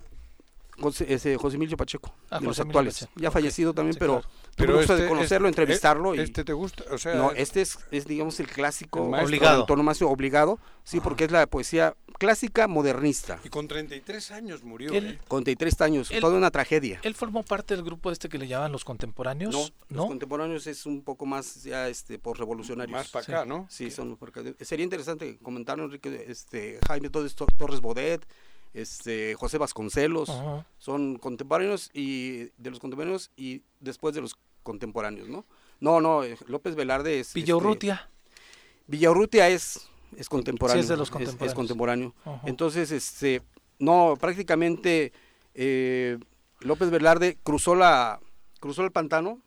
José, 0.82 1.06
ese 1.14 1.38
José 1.38 1.56
Emilio 1.56 1.78
Pacheco, 1.78 2.14
de 2.32 2.42
los 2.42 2.60
actuales. 2.60 3.08
Ya 3.16 3.32
fallecido 3.32 3.74
también, 3.74 3.96
pero 4.00 4.24
pero 4.60 4.82
este, 4.82 4.96
de 4.96 5.08
conocerlo, 5.08 5.48
este, 5.48 5.62
entrevistarlo. 5.62 6.16
Y, 6.16 6.20
¿Este 6.20 6.44
te 6.44 6.54
gusta? 6.54 6.84
O 6.92 6.98
sea, 6.98 7.16
no, 7.16 7.32
este 7.32 7.62
es, 7.62 7.80
es 7.92 8.06
digamos, 8.06 8.40
el 8.40 8.48
clásico 8.48 9.04
obligado. 9.04 9.62
Antonomasia 9.62 10.06
obligado, 10.08 10.60
sí, 10.84 11.00
porque 11.00 11.26
es 11.26 11.32
la 11.32 11.48
poesía 11.48 11.96
clásica 12.18 12.68
modernista. 12.68 13.40
Y 13.44 13.50
con 13.50 13.68
33 13.68 14.32
años 14.32 14.64
murió. 14.64 14.92
Él, 14.92 15.08
¿eh? 15.08 15.20
Con 15.28 15.44
33 15.44 15.82
años, 15.82 16.12
toda 16.20 16.38
una 16.38 16.52
tragedia. 16.52 17.00
¿Él 17.04 17.16
formó 17.16 17.44
parte 17.44 17.76
del 17.76 17.84
grupo 17.84 18.12
este 18.12 18.28
que 18.28 18.38
le 18.38 18.48
llaman 18.48 18.72
los 18.72 18.84
contemporáneos? 18.84 19.54
No, 19.54 19.70
los 19.90 20.08
contemporáneos 20.08 20.68
es 20.68 20.86
un 20.86 21.02
poco 21.04 21.26
más 21.26 21.64
ya 21.64 21.88
este 21.88 22.20
por 22.20 22.38
revolucionarios. 22.38 22.92
Más 22.92 23.10
para 23.10 23.24
acá, 23.24 23.46
¿no? 23.46 23.68
Sí, 23.70 23.90
son 23.92 24.18
por 24.18 24.30
acá. 24.30 24.42
Sería 24.62 24.84
interesante 24.84 25.38
comentar, 25.42 25.80
Enrique, 25.80 26.26
este, 26.28 26.80
Jaime 26.88 27.10
Torres 27.10 27.82
Bodet, 27.82 28.26
este 28.74 29.36
José 29.36 29.58
Vasconcelos, 29.58 30.32
son 30.78 31.18
contemporáneos 31.18 31.90
y 31.94 32.52
de 32.58 32.70
los 32.70 32.80
contemporáneos 32.80 33.32
y 33.36 33.64
después 33.80 34.14
de 34.16 34.22
los 34.22 34.38
contemporáneos, 34.64 35.28
¿no? 35.28 35.46
No, 35.80 36.02
no, 36.02 36.24
eh, 36.24 36.38
López 36.48 36.76
Velarde 36.76 37.20
es... 37.20 37.34
Villaurrutia. 37.34 37.94
Este, 37.94 38.82
Villaurrutia 38.88 39.50
es, 39.50 39.90
es 40.18 40.28
contemporáneo. 40.28 40.82
Sí, 40.82 40.86
es 40.86 40.90
de 40.90 40.98
los 40.98 41.10
contemporáneos. 41.10 41.52
Es, 41.52 41.56
contemporáneo. 41.56 42.14
Entonces, 42.46 42.92
este, 42.92 43.42
no, 43.80 44.18
prácticamente 44.20 45.14
eh, 45.54 46.18
López 46.60 46.90
Velarde 46.90 47.38
cruzó 47.44 47.76
la 47.76 48.20
cruzó 48.60 48.84
el 48.84 48.92
pantano 48.92 49.40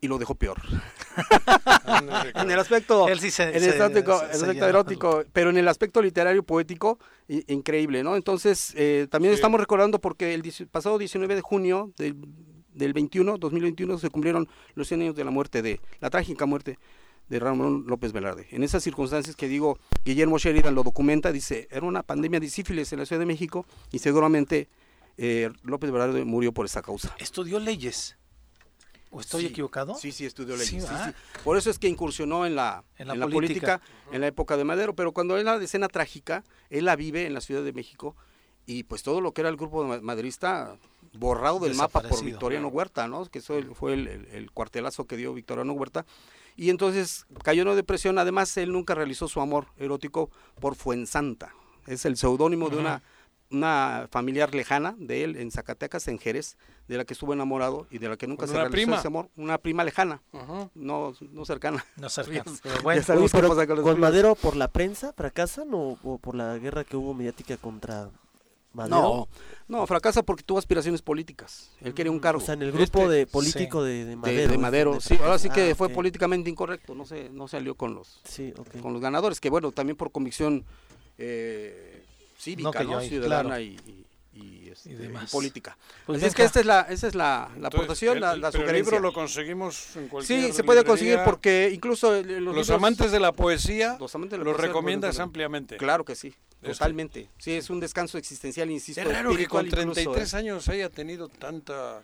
y 0.00 0.08
lo 0.08 0.18
dejó 0.18 0.34
peor. 0.34 0.60
en 2.34 2.50
el 2.50 2.58
aspecto, 2.58 3.08
en 3.08 3.18
el 3.18 3.80
aspecto 3.80 4.66
erótico, 4.66 5.24
pero 5.32 5.50
en 5.50 5.58
el 5.58 5.68
aspecto 5.68 6.00
literario 6.00 6.42
poético, 6.42 6.98
increíble, 7.28 8.02
¿no? 8.02 8.16
Entonces, 8.16 8.72
eh, 8.76 9.06
también 9.10 9.34
estamos 9.34 9.60
recordando 9.60 10.00
porque 10.00 10.34
el 10.34 10.42
pasado 10.70 10.98
19 10.98 11.34
de 11.34 11.40
junio 11.42 11.92
del, 11.96 12.16
del 12.72 12.92
21, 12.92 13.38
2021, 13.38 13.98
se 13.98 14.10
cumplieron 14.10 14.48
los 14.74 14.88
100 14.88 15.02
años 15.02 15.16
de 15.16 15.24
la 15.24 15.30
muerte 15.30 15.62
de, 15.62 15.80
la 16.00 16.10
trágica 16.10 16.46
muerte 16.46 16.78
de 17.28 17.38
Ramón 17.38 17.84
López 17.86 18.12
Velarde. 18.12 18.48
En 18.50 18.64
esas 18.64 18.82
circunstancias 18.82 19.36
que 19.36 19.48
digo, 19.48 19.78
Guillermo 20.04 20.38
Sheridan 20.38 20.74
lo 20.74 20.82
documenta, 20.82 21.30
dice, 21.30 21.68
era 21.70 21.86
una 21.86 22.02
pandemia 22.02 22.40
de 22.40 22.50
sífilis 22.50 22.92
en 22.92 22.98
la 22.98 23.06
Ciudad 23.06 23.20
de 23.20 23.26
México 23.26 23.66
y 23.92 24.00
seguramente 24.00 24.68
eh, 25.16 25.50
López 25.62 25.90
Velarde 25.90 26.24
murió 26.24 26.52
por 26.52 26.66
esa 26.66 26.82
causa. 26.82 27.14
Estudió 27.18 27.60
leyes. 27.60 28.16
¿O 29.10 29.20
estoy 29.20 29.46
equivocado? 29.46 29.94
Sí, 29.94 30.12
sí, 30.12 30.24
estudió 30.24 30.56
leyes. 30.56 30.86
Por 31.42 31.56
eso 31.56 31.68
es 31.68 31.78
que 31.78 31.88
incursionó 31.88 32.46
en 32.46 32.54
la, 32.54 32.84
en 32.96 33.08
la, 33.08 33.26
política, 33.26 33.80
en 34.12 34.20
la 34.20 34.28
época 34.28 34.56
de 34.56 34.64
Madero. 34.64 34.94
Pero 34.94 35.12
cuando 35.12 35.36
es 35.36 35.44
la 35.44 35.56
escena 35.56 35.88
trágica, 35.88 36.44
él 36.68 36.84
la 36.84 36.94
vive 36.94 37.26
en 37.26 37.34
la 37.34 37.40
Ciudad 37.40 37.64
de 37.64 37.72
México 37.72 38.14
y 38.66 38.84
pues 38.84 39.02
todo 39.02 39.20
lo 39.20 39.32
que 39.32 39.40
era 39.40 39.50
el 39.50 39.56
grupo 39.56 39.84
maderista 40.00 40.76
borrado 41.12 41.58
del 41.58 41.74
mapa 41.74 42.02
por 42.02 42.24
Victoriano 42.24 42.68
Huerta, 42.68 43.08
¿no? 43.08 43.26
Que 43.26 43.40
eso 43.40 43.60
fue 43.74 43.94
el, 43.94 44.50
cuartelazo 44.52 45.06
que 45.06 45.16
dio 45.16 45.34
Victoriano 45.34 45.72
Huerta. 45.72 46.06
Y 46.56 46.70
entonces 46.70 47.26
cayó 47.42 47.62
en 47.62 47.68
una 47.68 47.76
depresión. 47.76 48.18
Además, 48.18 48.56
él 48.58 48.72
nunca 48.72 48.94
realizó 48.94 49.26
su 49.26 49.40
amor 49.40 49.66
erótico 49.76 50.30
por 50.60 50.76
Fuensanta. 50.76 51.52
Es 51.86 52.04
el 52.04 52.16
seudónimo 52.16 52.70
de 52.70 52.76
una 52.76 53.02
una 53.50 54.08
familiar 54.10 54.54
lejana 54.54 54.94
de 54.98 55.24
él 55.24 55.36
en 55.36 55.50
Zacatecas, 55.50 56.06
en 56.08 56.18
Jerez, 56.18 56.56
de 56.88 56.96
la 56.96 57.04
que 57.04 57.14
estuvo 57.14 57.32
enamorado 57.32 57.86
y 57.90 57.98
de 57.98 58.08
la 58.08 58.16
que 58.16 58.26
nunca 58.26 58.46
se 58.46 58.54
realizó 58.54 58.72
prima? 58.72 58.98
ese 58.98 59.08
amor, 59.08 59.28
una 59.36 59.58
prima 59.58 59.84
lejana, 59.84 60.22
no, 60.74 61.14
no 61.20 61.44
cercana. 61.44 61.84
No 61.96 62.08
cercana. 62.08 62.44
¿Con 63.82 64.00
Madero 64.00 64.34
por 64.34 64.56
la 64.56 64.68
prensa 64.68 65.12
fracasan 65.12 65.68
o, 65.72 66.18
por 66.20 66.34
la 66.34 66.58
guerra 66.58 66.84
que 66.84 66.96
hubo 66.96 67.14
mediática 67.14 67.56
contra 67.56 68.10
Madero? 68.72 69.28
No, 69.68 69.78
no, 69.80 69.86
fracasa 69.86 70.22
porque 70.22 70.44
tuvo 70.44 70.58
aspiraciones 70.58 71.02
políticas. 71.02 71.70
Él 71.80 71.92
quería 71.92 72.12
un 72.12 72.18
mm, 72.18 72.20
cargo. 72.20 72.40
O 72.40 72.44
sea, 72.44 72.54
en 72.54 72.62
el 72.62 72.72
grupo 72.72 73.02
este, 73.02 73.08
de 73.08 73.26
político 73.26 73.82
de, 73.82 74.16
Madero. 74.16 74.52
De, 74.52 74.58
Madero, 74.58 75.00
sí. 75.00 75.18
Ahora 75.20 75.38
sí 75.38 75.50
que 75.50 75.72
ah, 75.72 75.74
fue 75.74 75.88
políticamente 75.88 76.48
incorrecto. 76.50 76.94
No 76.94 77.04
se, 77.04 77.30
no 77.30 77.48
salió 77.48 77.74
con 77.74 77.94
los, 77.94 78.20
con 78.80 78.92
los 78.92 79.02
ganadores, 79.02 79.40
que 79.40 79.50
bueno, 79.50 79.72
también 79.72 79.96
por 79.96 80.12
convicción 80.12 80.64
eh, 81.18 81.99
cívica, 82.40 82.82
¿no? 82.84 83.00
ciudadana 83.00 83.60
y, 83.60 83.76
este, 84.70 85.10
política. 85.30 85.76
Pues 86.06 86.22
es 86.22 86.34
que 86.34 86.44
esta 86.44 86.60
es 86.60 86.66
la, 86.66 86.82
esa 86.82 87.08
es 87.08 87.14
la, 87.14 87.50
la 87.58 87.68
aportación, 87.68 88.20
la, 88.20 88.36
la 88.36 88.48
el 88.48 88.72
libro 88.72 89.00
lo 89.00 89.12
conseguimos 89.12 89.96
en 89.96 90.08
cualquier 90.08 90.46
Sí, 90.46 90.52
se 90.52 90.62
puede 90.62 90.84
conseguir 90.84 91.18
porque 91.24 91.70
incluso 91.74 92.22
los, 92.22 92.70
amantes 92.70 93.10
de 93.10 93.20
la 93.20 93.32
poesía 93.32 93.98
los 93.98 94.14
lo 94.14 94.54
recomiendas 94.54 95.18
ampliamente. 95.18 95.76
Claro 95.76 96.04
que 96.04 96.14
sí, 96.14 96.34
totalmente. 96.62 97.28
Sí, 97.38 97.52
es 97.52 97.68
un 97.68 97.80
descanso 97.80 98.16
existencial, 98.16 98.70
insisto. 98.70 99.02
Es 99.02 99.08
raro 99.08 99.36
que 99.36 99.46
con 99.46 99.68
33 99.68 100.32
¿eh? 100.32 100.36
años 100.36 100.68
haya 100.68 100.88
tenido 100.88 101.28
tanta 101.28 102.00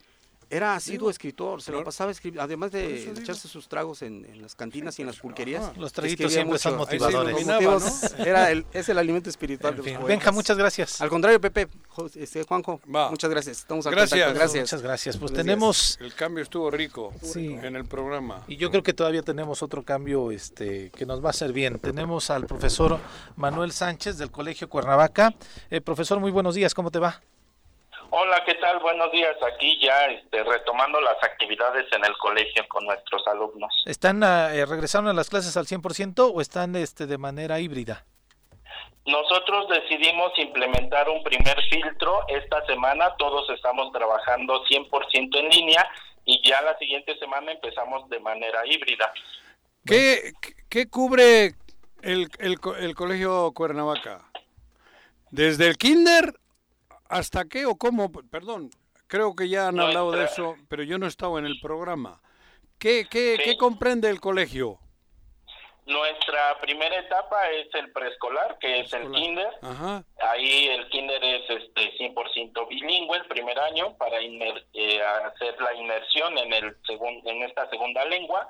era 0.48 0.78
sido 0.80 1.10
escritor, 1.10 1.60
se 1.60 1.72
lo 1.72 1.82
pasaba 1.82 2.10
escribiendo, 2.10 2.42
además 2.42 2.70
de 2.70 3.10
echarse 3.10 3.48
sus 3.48 3.68
tragos 3.68 4.02
en, 4.02 4.26
las 4.40 4.54
cantinas 4.54 4.98
y 4.98 5.02
en 5.02 5.08
las 5.08 5.18
pulquerías. 5.18 5.76
los 5.76 5.92
traguitos 5.92 6.32
siempre 6.32 6.58
son 6.58 6.76
motivadores. 6.76 8.14
era 8.18 8.50
el, 8.50 8.64
es 8.72 8.88
el 8.88 8.98
alimento 8.98 9.28
espiritual 9.28 9.76
de 9.76 9.92
los 9.92 10.04
Benja, 10.04 10.30
muchas 10.32 10.56
gracias. 10.56 11.00
Al 11.00 11.08
contrario, 11.08 11.40
Pepe, 11.40 11.68
este, 12.14 12.44
Juanjo, 12.44 12.80
muchas 12.84 13.30
gracias. 13.30 13.58
Estamos 13.58 13.86
gracias. 13.86 14.34
gracias. 14.34 14.62
Muchas 14.62 14.82
gracias. 14.82 15.16
Pues 15.16 15.32
tenemos... 15.32 15.98
El 16.00 16.14
cambio 16.14 16.42
estuvo 16.42 16.70
rico 16.70 17.12
en 17.34 17.76
el 17.76 17.84
programa. 17.84 18.44
Y 18.46 18.56
yo 18.56 18.70
creo 18.70 18.82
que 18.82 18.92
todavía 18.92 19.22
tenemos 19.22 19.62
otro 19.62 19.82
cambio 19.82 20.30
este 20.30 20.90
que 20.90 21.06
nos 21.06 21.22
va 21.22 21.28
a 21.28 21.30
hacer 21.30 21.52
bien. 21.52 21.78
Tenemos 21.78 22.30
al 22.30 22.46
profesor 22.46 22.98
Manuel 23.36 23.72
Sánchez 23.72 24.18
del 24.18 24.30
Colegio 24.30 24.68
Cuernavaca. 24.68 25.34
Eh, 25.70 25.80
profesor, 25.80 26.20
muy 26.20 26.30
buenos 26.30 26.54
días, 26.54 26.74
¿cómo 26.74 26.90
te 26.90 26.98
va? 26.98 27.20
Hola, 28.10 28.42
¿qué 28.44 28.54
tal? 28.54 28.78
Buenos 28.78 29.10
días. 29.10 29.36
Aquí 29.42 29.78
ya 29.80 30.06
este, 30.06 30.42
retomando 30.44 31.00
las 31.00 31.22
actividades 31.22 31.86
en 31.92 32.04
el 32.04 32.16
colegio 32.18 32.66
con 32.68 32.84
nuestros 32.84 33.26
alumnos. 33.26 33.72
¿Están 33.84 34.22
ah, 34.22 34.54
eh, 34.54 34.64
regresando 34.64 35.10
a 35.10 35.14
las 35.14 35.28
clases 35.28 35.56
al 35.56 35.66
100% 35.66 36.32
o 36.32 36.40
están 36.40 36.76
este, 36.76 37.06
de 37.06 37.18
manera 37.18 37.58
híbrida? 37.58 38.04
Nosotros 39.06 39.68
decidimos 39.68 40.32
implementar 40.38 41.08
un 41.08 41.22
primer 41.22 41.56
filtro 41.70 42.26
esta 42.28 42.64
semana, 42.66 43.14
todos 43.18 43.48
estamos 43.50 43.92
trabajando 43.92 44.64
100% 44.64 45.38
en 45.38 45.48
línea 45.48 45.88
y 46.24 46.40
ya 46.48 46.60
la 46.62 46.76
siguiente 46.78 47.16
semana 47.18 47.52
empezamos 47.52 48.08
de 48.08 48.18
manera 48.20 48.66
híbrida. 48.66 49.12
¿Qué, 49.84 50.32
qué 50.68 50.88
cubre 50.88 51.54
el, 52.02 52.28
el, 52.38 52.58
el 52.80 52.94
colegio 52.94 53.52
Cuernavaca? 53.52 54.24
¿Desde 55.30 55.68
el 55.68 55.76
kinder 55.76 56.34
hasta 57.08 57.44
qué 57.46 57.66
o 57.66 57.76
cómo? 57.76 58.10
Perdón, 58.10 58.70
creo 59.06 59.34
que 59.34 59.48
ya 59.48 59.68
han 59.68 59.80
hablado 59.80 60.12
de 60.12 60.24
eso, 60.24 60.56
pero 60.68 60.82
yo 60.82 60.98
no 60.98 61.06
he 61.06 61.08
estado 61.08 61.38
en 61.38 61.46
el 61.46 61.60
programa. 61.60 62.20
¿Qué, 62.78 63.06
qué, 63.10 63.38
¿qué 63.42 63.56
comprende 63.56 64.10
el 64.10 64.20
colegio? 64.20 64.78
Nuestra 65.86 66.58
primera 66.60 66.98
etapa 66.98 67.48
es 67.50 67.72
el 67.74 67.92
preescolar, 67.92 68.58
que 68.58 68.80
es 68.80 68.92
el 68.92 69.08
kinder. 69.12 69.48
Ahí 70.18 70.66
el 70.66 70.88
kinder 70.88 71.22
es 71.22 71.48
este 71.48 71.96
100% 71.96 72.68
bilingüe 72.68 73.16
el 73.18 73.24
primer 73.26 73.56
año 73.60 73.96
para 73.96 74.18
eh, 74.20 75.00
hacer 75.00 75.60
la 75.60 75.74
inmersión 75.74 76.36
en 76.38 76.52
el 76.52 76.76
en 76.88 77.42
esta 77.44 77.70
segunda 77.70 78.04
lengua. 78.06 78.48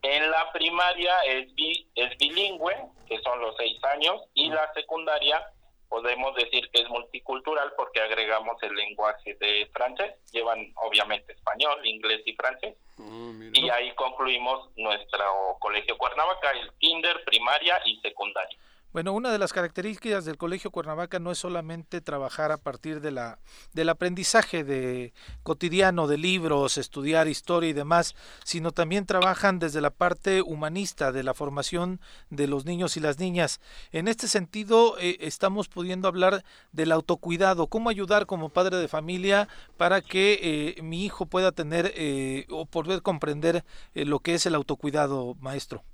En 0.00 0.30
la 0.30 0.50
primaria 0.52 1.18
es 1.26 1.54
bi 1.54 1.86
es 1.94 2.16
bilingüe, 2.16 2.74
que 3.06 3.20
son 3.20 3.38
los 3.42 3.54
seis 3.58 3.78
años, 3.84 4.22
y 4.32 4.48
la 4.48 4.72
secundaria 4.72 5.46
podemos 5.90 6.34
decir 6.36 6.70
que 6.72 6.82
es 6.82 6.88
multicultural 6.88 7.72
porque 7.76 8.00
agregamos 8.00 8.56
el 8.62 8.74
lenguaje 8.74 9.34
de 9.34 9.68
francés. 9.72 10.14
Llevan 10.32 10.72
obviamente 10.76 11.32
español, 11.32 11.84
inglés 11.84 12.22
y 12.24 12.32
francés. 12.34 12.76
Ah, 12.98 13.32
y 13.52 13.68
ahí 13.68 13.92
concluimos 13.96 14.70
nuestro 14.76 15.56
colegio 15.58 15.98
Cuernavaca, 15.98 16.52
el 16.52 16.70
kinder, 16.78 17.24
primaria 17.24 17.82
y 17.84 17.96
secundaria. 18.00 18.56
Bueno, 18.92 19.12
una 19.12 19.30
de 19.30 19.38
las 19.38 19.52
características 19.52 20.24
del 20.24 20.36
Colegio 20.36 20.72
Cuernavaca 20.72 21.20
no 21.20 21.30
es 21.30 21.38
solamente 21.38 22.00
trabajar 22.00 22.50
a 22.50 22.56
partir 22.56 23.00
de 23.00 23.12
la 23.12 23.38
del 23.72 23.88
aprendizaje 23.88 24.64
de 24.64 25.12
cotidiano 25.44 26.08
de 26.08 26.18
libros, 26.18 26.76
estudiar 26.76 27.28
historia 27.28 27.70
y 27.70 27.72
demás, 27.72 28.16
sino 28.42 28.72
también 28.72 29.06
trabajan 29.06 29.60
desde 29.60 29.80
la 29.80 29.90
parte 29.90 30.42
humanista 30.42 31.12
de 31.12 31.22
la 31.22 31.34
formación 31.34 32.00
de 32.30 32.48
los 32.48 32.64
niños 32.64 32.96
y 32.96 33.00
las 33.00 33.20
niñas. 33.20 33.60
En 33.92 34.08
este 34.08 34.26
sentido, 34.26 34.98
eh, 34.98 35.18
estamos 35.20 35.68
pudiendo 35.68 36.08
hablar 36.08 36.42
del 36.72 36.90
autocuidado, 36.90 37.68
cómo 37.68 37.90
ayudar 37.90 38.26
como 38.26 38.48
padre 38.48 38.78
de 38.78 38.88
familia 38.88 39.46
para 39.76 40.00
que 40.00 40.40
eh, 40.76 40.82
mi 40.82 41.04
hijo 41.04 41.26
pueda 41.26 41.52
tener 41.52 41.92
eh, 41.94 42.44
o 42.50 42.66
poder 42.66 43.02
comprender 43.02 43.64
lo 43.94 44.18
que 44.18 44.34
es 44.34 44.46
el 44.46 44.56
autocuidado, 44.56 45.36
maestro. 45.38 45.84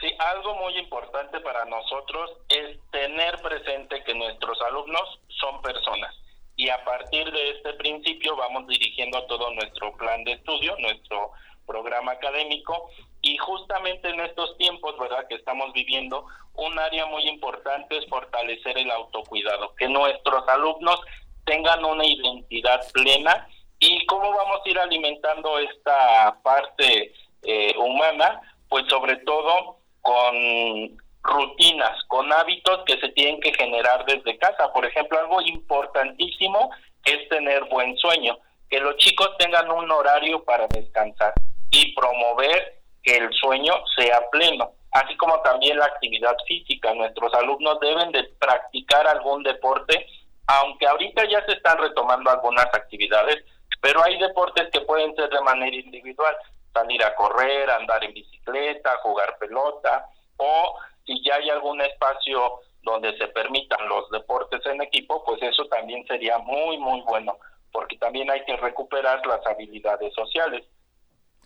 Sí, 0.00 0.14
algo 0.18 0.54
muy 0.54 0.78
importante 0.78 1.40
para 1.40 1.64
nosotros 1.64 2.30
es 2.48 2.78
tener 2.92 3.36
presente 3.42 4.04
que 4.04 4.14
nuestros 4.14 4.60
alumnos 4.62 5.20
son 5.40 5.60
personas. 5.60 6.14
Y 6.56 6.68
a 6.68 6.84
partir 6.84 7.30
de 7.32 7.50
este 7.50 7.72
principio 7.74 8.36
vamos 8.36 8.66
dirigiendo 8.68 9.24
todo 9.26 9.52
nuestro 9.54 9.96
plan 9.96 10.22
de 10.24 10.32
estudio, 10.32 10.76
nuestro 10.78 11.32
programa 11.66 12.12
académico. 12.12 12.90
Y 13.22 13.36
justamente 13.38 14.08
en 14.08 14.20
estos 14.20 14.56
tiempos, 14.56 14.96
¿verdad?, 14.98 15.26
que 15.28 15.34
estamos 15.34 15.72
viviendo, 15.72 16.26
un 16.54 16.78
área 16.78 17.06
muy 17.06 17.28
importante 17.28 17.98
es 17.98 18.06
fortalecer 18.08 18.78
el 18.78 18.90
autocuidado, 18.92 19.74
que 19.74 19.88
nuestros 19.88 20.48
alumnos 20.48 21.00
tengan 21.44 21.84
una 21.84 22.04
identidad 22.04 22.80
plena. 22.92 23.48
Y 23.80 24.04
cómo 24.06 24.30
vamos 24.30 24.60
a 24.64 24.68
ir 24.68 24.78
alimentando 24.78 25.58
esta 25.58 26.38
parte 26.42 27.12
eh, 27.42 27.74
humana, 27.78 28.40
pues 28.68 28.84
sobre 28.88 29.16
todo 29.18 29.77
con 30.02 30.98
rutinas, 31.22 32.04
con 32.08 32.32
hábitos 32.32 32.80
que 32.86 32.98
se 32.98 33.08
tienen 33.10 33.40
que 33.40 33.52
generar 33.54 34.04
desde 34.06 34.38
casa. 34.38 34.72
Por 34.72 34.84
ejemplo, 34.84 35.18
algo 35.18 35.40
importantísimo 35.42 36.70
es 37.04 37.28
tener 37.28 37.64
buen 37.64 37.96
sueño, 37.96 38.38
que 38.68 38.80
los 38.80 38.96
chicos 38.96 39.30
tengan 39.38 39.70
un 39.70 39.90
horario 39.90 40.44
para 40.44 40.66
descansar 40.68 41.32
y 41.70 41.94
promover 41.94 42.80
que 43.02 43.16
el 43.16 43.32
sueño 43.32 43.74
sea 43.96 44.20
pleno, 44.30 44.72
así 44.92 45.16
como 45.16 45.40
también 45.42 45.78
la 45.78 45.86
actividad 45.86 46.36
física. 46.46 46.92
Nuestros 46.94 47.32
alumnos 47.34 47.78
deben 47.80 48.12
de 48.12 48.24
practicar 48.38 49.06
algún 49.06 49.42
deporte, 49.42 50.06
aunque 50.46 50.86
ahorita 50.86 51.24
ya 51.28 51.44
se 51.46 51.52
están 51.52 51.78
retomando 51.78 52.30
algunas 52.30 52.66
actividades, 52.66 53.44
pero 53.80 54.02
hay 54.02 54.18
deportes 54.18 54.68
que 54.72 54.80
pueden 54.80 55.14
ser 55.14 55.28
de 55.30 55.40
manera 55.42 55.76
individual 55.76 56.36
salir 56.78 57.04
a 57.04 57.14
correr, 57.14 57.70
andar 57.70 58.04
en 58.04 58.14
bicicleta, 58.14 58.98
jugar 59.02 59.36
pelota, 59.38 60.06
o 60.36 60.76
si 61.04 61.22
ya 61.24 61.36
hay 61.36 61.50
algún 61.50 61.80
espacio 61.80 62.60
donde 62.82 63.16
se 63.18 63.28
permitan 63.28 63.88
los 63.88 64.08
deportes 64.10 64.64
en 64.66 64.80
equipo, 64.82 65.24
pues 65.24 65.42
eso 65.42 65.66
también 65.66 66.06
sería 66.06 66.38
muy, 66.38 66.78
muy 66.78 67.00
bueno, 67.02 67.36
porque 67.72 67.96
también 67.98 68.30
hay 68.30 68.44
que 68.44 68.56
recuperar 68.56 69.26
las 69.26 69.44
habilidades 69.46 70.14
sociales. 70.14 70.64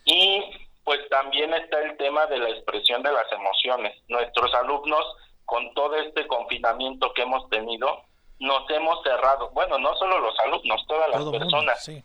Y 0.05 0.43
pues 0.85 1.01
también 1.09 1.55
está 1.55 1.81
el 1.81 1.97
tema 1.97 2.27
de 2.27 2.39
la 2.39 2.51
expresión 2.51 3.03
de 3.03 3.13
las 3.13 3.31
emociones. 3.33 3.97
Nuestros 4.09 4.53
alumnos, 4.55 5.05
con 5.45 5.73
todo 5.75 5.97
este 5.97 6.27
confinamiento 6.27 7.13
que 7.15 7.23
hemos 7.23 7.49
tenido, 7.49 8.03
nos 8.41 8.69
hemos 8.71 9.03
cerrado, 9.05 9.51
bueno, 9.51 9.79
no 9.79 9.95
solo 9.97 10.19
los 10.19 10.39
alumnos, 10.41 10.85
todas 10.89 11.09
las 11.11 11.25
personas. 11.25 11.89
Y 11.89 12.03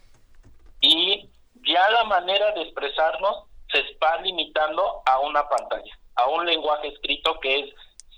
ya 1.68 1.90
la 1.92 2.04
manera 2.06 2.52
de 2.54 2.62
expresarnos 2.64 3.46
se 3.72 3.80
está 3.80 4.22
limitando 4.22 5.02
a 5.06 5.20
una 5.20 5.48
pantalla, 5.48 6.00
a 6.16 6.28
un 6.28 6.46
lenguaje 6.46 6.88
escrito 6.88 7.40
que 7.40 7.60
es 7.60 7.74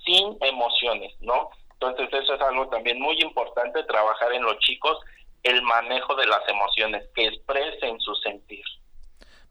sin 0.05 0.37
emociones, 0.41 1.13
¿no? 1.19 1.49
Entonces 1.73 2.09
eso 2.11 2.33
es 2.33 2.41
algo 2.41 2.67
también 2.69 2.99
muy 2.99 3.19
importante, 3.21 3.83
trabajar 3.83 4.33
en 4.33 4.43
los 4.43 4.57
chicos 4.59 4.97
el 5.43 5.61
manejo 5.61 6.15
de 6.15 6.27
las 6.27 6.47
emociones, 6.49 7.07
que 7.15 7.25
expresen 7.27 7.99
su 8.01 8.13
sentir. 8.15 8.63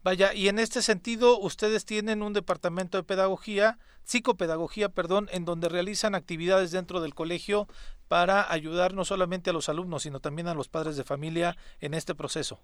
Vaya, 0.01 0.33
y 0.33 0.47
en 0.47 0.59
este 0.59 0.81
sentido, 0.81 1.37
ustedes 1.39 1.85
tienen 1.85 2.21
un 2.21 2.33
departamento 2.33 2.97
de 2.97 3.03
pedagogía, 3.03 3.79
psicopedagogía, 4.03 4.89
perdón, 4.89 5.27
en 5.31 5.43
donde 5.43 5.67
realizan 5.67 6.15
actividades 6.15 6.71
dentro 6.71 7.01
del 7.01 7.13
colegio 7.13 7.67
para 8.07 8.51
ayudar 8.51 8.93
no 8.93 9.03
solamente 9.03 9.49
a 9.49 9.53
los 9.53 9.67
alumnos, 9.67 10.03
sino 10.03 10.19
también 10.19 10.47
a 10.47 10.53
los 10.53 10.69
padres 10.69 10.95
de 10.95 11.03
familia 11.03 11.57
en 11.81 11.93
este 11.93 12.15
proceso. 12.15 12.59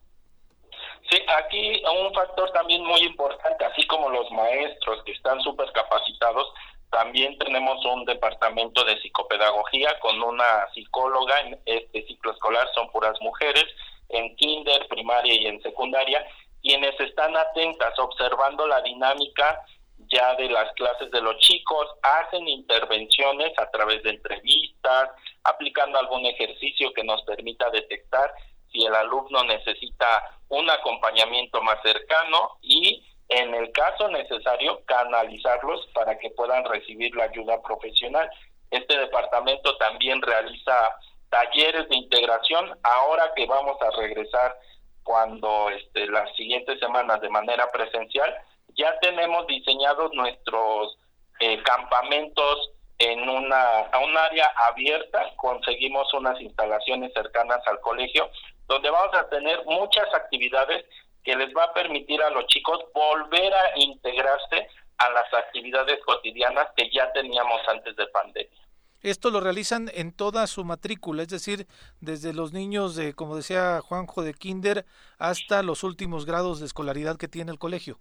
Sí, 1.09 1.22
aquí 1.38 1.84
un 2.01 2.13
factor 2.13 2.51
también 2.51 2.84
muy 2.84 3.01
importante, 3.01 3.63
así 3.65 3.85
como 3.88 4.09
los 4.09 4.30
maestros 4.31 5.03
que 5.03 5.11
están 5.11 5.39
súper 5.41 5.72
capacitados, 5.72 6.47
también 6.91 7.38
tenemos 7.38 7.84
un 7.85 8.05
departamento 8.05 8.84
de 8.85 8.99
psicopedagogía 9.01 9.99
con 9.99 10.22
una 10.22 10.67
psicóloga 10.73 11.41
en 11.41 11.59
este 11.65 12.05
ciclo 12.07 12.31
escolar, 12.31 12.67
son 12.73 12.89
puras 12.91 13.19
mujeres, 13.22 13.65
en 14.09 14.35
kinder, 14.38 14.88
primaria 14.88 15.34
y 15.34 15.47
en 15.47 15.61
secundaria, 15.61 16.26
quienes 16.61 16.99
están 16.99 17.35
atentas, 17.35 17.97
observando 17.99 18.65
la 18.65 18.81
dinámica 18.81 19.61
ya 20.07 20.35
de 20.35 20.49
las 20.49 20.72
clases 20.73 21.11
de 21.11 21.22
los 21.22 21.38
chicos, 21.39 21.88
hacen 22.01 22.47
intervenciones 22.47 23.51
a 23.57 23.69
través 23.72 24.03
de 24.03 24.11
entrevistas, 24.11 25.09
aplicando 25.43 25.99
algún 25.99 26.26
ejercicio 26.26 26.93
que 26.93 27.03
nos 27.03 27.22
permita 27.23 27.69
detectar 27.72 28.31
si 28.71 28.85
el 28.85 28.93
alumno 28.93 29.43
necesita 29.43 30.39
un 30.49 30.69
acompañamiento 30.69 31.61
más 31.61 31.81
cercano 31.81 32.57
y 32.61 33.05
en 33.29 33.53
el 33.55 33.71
caso 33.71 34.07
necesario 34.09 34.83
canalizarlos 34.85 35.87
para 35.93 36.17
que 36.17 36.29
puedan 36.31 36.63
recibir 36.65 37.15
la 37.15 37.25
ayuda 37.25 37.61
profesional. 37.61 38.29
Este 38.69 38.97
departamento 38.97 39.75
también 39.77 40.21
realiza 40.21 40.95
talleres 41.29 41.89
de 41.89 41.95
integración 41.95 42.77
ahora 42.83 43.31
que 43.35 43.45
vamos 43.45 43.77
a 43.81 43.89
regresar 43.99 44.55
cuando 45.03 45.69
este, 45.69 46.07
las 46.07 46.35
siguientes 46.35 46.79
semanas 46.79 47.21
de 47.21 47.29
manera 47.29 47.71
presencial 47.71 48.33
ya 48.75 48.97
tenemos 48.99 49.47
diseñados 49.47 50.11
nuestros 50.13 50.97
eh, 51.39 51.61
campamentos 51.63 52.71
en 52.97 53.27
una 53.27 53.80
a 53.91 53.99
un 53.99 54.17
área 54.17 54.49
abierta 54.67 55.34
conseguimos 55.35 56.13
unas 56.13 56.39
instalaciones 56.39 57.11
cercanas 57.13 57.59
al 57.67 57.80
colegio 57.81 58.30
donde 58.67 58.89
vamos 58.89 59.15
a 59.15 59.27
tener 59.30 59.63
muchas 59.65 60.13
actividades 60.13 60.85
que 61.23 61.35
les 61.35 61.53
va 61.55 61.65
a 61.65 61.73
permitir 61.73 62.22
a 62.22 62.30
los 62.30 62.45
chicos 62.47 62.80
volver 62.93 63.53
a 63.53 63.77
integrarse 63.80 64.67
a 64.97 65.09
las 65.09 65.34
actividades 65.34 65.99
cotidianas 66.05 66.67
que 66.77 66.89
ya 66.91 67.11
teníamos 67.11 67.59
antes 67.67 67.95
de 67.95 68.07
pandemia. 68.07 68.65
Esto 69.01 69.30
lo 69.30 69.39
realizan 69.39 69.91
en 69.93 70.11
toda 70.11 70.47
su 70.47 70.63
matrícula, 70.63 71.23
es 71.23 71.27
decir, 71.27 71.67
desde 71.99 72.34
los 72.34 72.53
niños 72.53 72.95
de, 72.95 73.13
como 73.13 73.35
decía 73.35 73.81
Juanjo, 73.81 74.23
de 74.23 74.34
kinder 74.34 74.85
hasta 75.19 75.61
los 75.61 75.84
últimos 75.84 76.26
grados 76.26 76.59
de 76.59 76.65
escolaridad 76.65 77.17
que 77.17 77.27
tiene 77.27 77.51
el 77.51 77.59
colegio. 77.59 77.99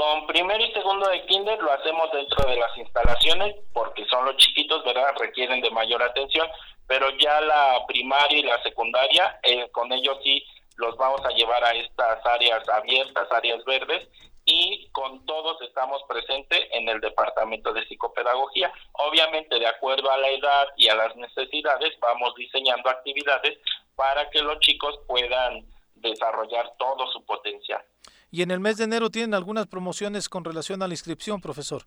Con 0.00 0.26
primero 0.26 0.64
y 0.64 0.72
segundo 0.72 1.06
de 1.10 1.26
kinder 1.26 1.60
lo 1.60 1.70
hacemos 1.72 2.10
dentro 2.10 2.48
de 2.48 2.56
las 2.56 2.74
instalaciones 2.78 3.54
porque 3.74 4.06
son 4.06 4.24
los 4.24 4.34
chiquitos, 4.38 4.82
¿verdad? 4.82 5.12
Requieren 5.18 5.60
de 5.60 5.70
mayor 5.70 6.02
atención, 6.02 6.48
pero 6.86 7.10
ya 7.18 7.38
la 7.42 7.84
primaria 7.86 8.38
y 8.38 8.42
la 8.42 8.62
secundaria, 8.62 9.38
eh, 9.42 9.68
con 9.72 9.92
ellos 9.92 10.16
sí 10.24 10.42
los 10.76 10.96
vamos 10.96 11.20
a 11.26 11.34
llevar 11.34 11.62
a 11.62 11.72
estas 11.72 12.24
áreas 12.24 12.66
abiertas, 12.70 13.30
áreas 13.30 13.62
verdes, 13.66 14.08
y 14.46 14.88
con 14.92 15.26
todos 15.26 15.60
estamos 15.60 16.02
presentes 16.08 16.66
en 16.70 16.88
el 16.88 16.98
departamento 17.02 17.74
de 17.74 17.84
psicopedagogía. 17.84 18.72
Obviamente, 18.92 19.58
de 19.58 19.66
acuerdo 19.66 20.10
a 20.10 20.16
la 20.16 20.30
edad 20.30 20.68
y 20.78 20.88
a 20.88 20.94
las 20.94 21.14
necesidades, 21.14 21.92
vamos 22.00 22.34
diseñando 22.36 22.88
actividades 22.88 23.58
para 23.96 24.30
que 24.30 24.40
los 24.40 24.60
chicos 24.60 24.98
puedan 25.06 25.66
desarrollar 25.96 26.72
todo 26.78 27.06
su 27.12 27.22
potencial. 27.26 27.84
¿Y 28.30 28.42
en 28.42 28.50
el 28.50 28.60
mes 28.60 28.76
de 28.76 28.84
enero 28.84 29.10
tienen 29.10 29.34
algunas 29.34 29.66
promociones 29.66 30.28
con 30.28 30.44
relación 30.44 30.82
a 30.82 30.86
la 30.86 30.94
inscripción, 30.94 31.40
profesor? 31.40 31.82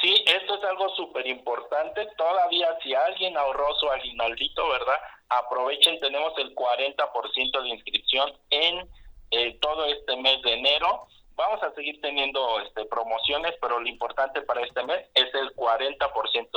Sí, 0.00 0.14
esto 0.26 0.54
es 0.54 0.64
algo 0.64 0.88
súper 0.90 1.26
importante. 1.26 2.06
Todavía 2.16 2.68
si 2.82 2.94
alguien 2.94 3.36
ahorró 3.36 3.74
su 3.74 3.90
aguinaldito, 3.90 4.68
¿verdad? 4.68 4.96
Aprovechen, 5.28 5.98
tenemos 5.98 6.32
el 6.38 6.54
40% 6.54 7.62
de 7.62 7.68
inscripción 7.68 8.32
en 8.50 8.88
eh, 9.32 9.58
todo 9.60 9.84
este 9.86 10.16
mes 10.16 10.40
de 10.42 10.54
enero. 10.54 11.08
Vamos 11.34 11.62
a 11.62 11.74
seguir 11.74 12.00
teniendo 12.00 12.60
este, 12.60 12.84
promociones, 12.84 13.54
pero 13.60 13.80
lo 13.80 13.88
importante 13.88 14.42
para 14.42 14.64
este 14.64 14.84
mes 14.84 15.06
es 15.14 15.34
el 15.34 15.54
40% 15.56 16.48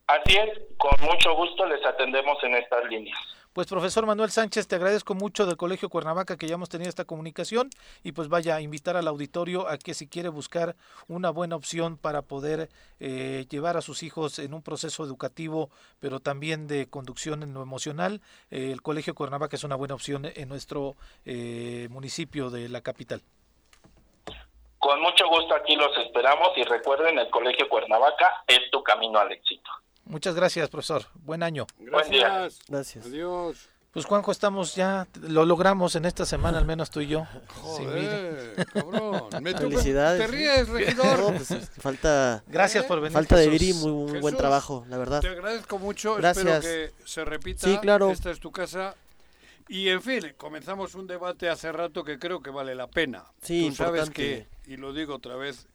Así 0.06 0.36
es, 0.36 0.60
con 0.76 1.00
mucho 1.00 1.34
gusto 1.34 1.64
les 1.66 1.82
atendemos 1.86 2.36
en 2.42 2.54
estas 2.54 2.84
líneas. 2.84 3.18
Pues 3.52 3.66
profesor 3.66 4.06
Manuel 4.06 4.30
Sánchez, 4.30 4.66
te 4.66 4.76
agradezco 4.76 5.14
mucho 5.14 5.44
del 5.44 5.58
Colegio 5.58 5.90
Cuernavaca 5.90 6.38
que 6.38 6.46
ya 6.46 6.54
hemos 6.54 6.70
tenido 6.70 6.88
esta 6.88 7.04
comunicación 7.04 7.68
y 8.02 8.12
pues 8.12 8.28
vaya 8.28 8.56
a 8.56 8.62
invitar 8.62 8.96
al 8.96 9.06
auditorio 9.06 9.68
a 9.68 9.76
que 9.76 9.92
si 9.92 10.08
quiere 10.08 10.30
buscar 10.30 10.74
una 11.06 11.28
buena 11.28 11.56
opción 11.56 11.98
para 11.98 12.22
poder 12.22 12.70
eh, 12.98 13.44
llevar 13.50 13.76
a 13.76 13.82
sus 13.82 14.02
hijos 14.04 14.38
en 14.38 14.54
un 14.54 14.62
proceso 14.62 15.04
educativo, 15.04 15.68
pero 16.00 16.18
también 16.18 16.66
de 16.66 16.88
conducción 16.88 17.42
en 17.42 17.52
lo 17.52 17.60
emocional, 17.60 18.22
eh, 18.50 18.70
el 18.72 18.80
Colegio 18.80 19.14
Cuernavaca 19.14 19.56
es 19.56 19.64
una 19.64 19.76
buena 19.76 19.96
opción 19.96 20.24
en 20.34 20.48
nuestro 20.48 20.96
eh, 21.26 21.88
municipio 21.90 22.48
de 22.48 22.70
la 22.70 22.80
capital. 22.80 23.20
Con 24.78 24.98
mucho 25.02 25.28
gusto 25.28 25.54
aquí 25.54 25.76
los 25.76 25.94
esperamos 25.98 26.52
y 26.56 26.62
recuerden, 26.62 27.18
el 27.18 27.28
Colegio 27.28 27.68
Cuernavaca 27.68 28.44
es 28.46 28.70
tu 28.70 28.82
camino 28.82 29.18
al 29.18 29.30
éxito. 29.30 29.70
Muchas 30.12 30.34
gracias, 30.34 30.68
profesor. 30.68 31.06
Buen 31.24 31.42
año. 31.42 31.66
Gracias. 31.78 32.58
Gracias. 32.68 33.06
Adiós. 33.06 33.70
Pues 33.92 34.04
Juanjo, 34.04 34.30
estamos 34.30 34.74
ya, 34.74 35.08
lo 35.22 35.46
logramos 35.46 35.96
en 35.96 36.04
esta 36.04 36.26
semana, 36.26 36.58
al 36.58 36.66
menos 36.66 36.90
tú 36.90 37.00
y 37.00 37.06
yo. 37.06 37.26
Joder, 37.62 38.66
cabrón. 38.74 39.30
Felicidades. 39.58 40.20
¿Te 40.20 40.26
ríes, 40.26 40.68
regidor? 40.68 41.34
Pues, 41.34 41.70
falta... 41.78 42.44
Gracias 42.46 42.84
por 42.84 43.00
venir. 43.00 43.14
Falta 43.14 43.36
de 43.36 43.48
Viri, 43.48 43.72
muy, 43.72 44.20
buen 44.20 44.36
trabajo, 44.36 44.84
la 44.90 44.98
verdad. 44.98 45.22
Te 45.22 45.28
agradezco 45.28 45.78
mucho, 45.78 46.16
Gracias. 46.16 46.62
espero 46.62 46.92
que 46.92 47.08
se 47.08 47.24
repita. 47.24 47.66
Sí, 47.66 47.78
claro. 47.78 48.10
Esta 48.10 48.30
es 48.30 48.38
tu 48.38 48.52
casa. 48.52 48.94
Y 49.66 49.88
en 49.88 50.02
fin, 50.02 50.34
comenzamos 50.36 50.94
un 50.94 51.06
debate 51.06 51.48
hace 51.48 51.72
rato 51.72 52.04
que 52.04 52.18
creo 52.18 52.42
que 52.42 52.50
vale 52.50 52.74
la 52.74 52.86
pena. 52.86 53.24
Sí, 53.40 53.68
Tú 53.70 53.76
sabes 53.76 54.10
que, 54.10 54.46
y 54.66 54.76
lo 54.76 54.92
digo 54.92 55.14
otra 55.14 55.36
vez, 55.36 55.66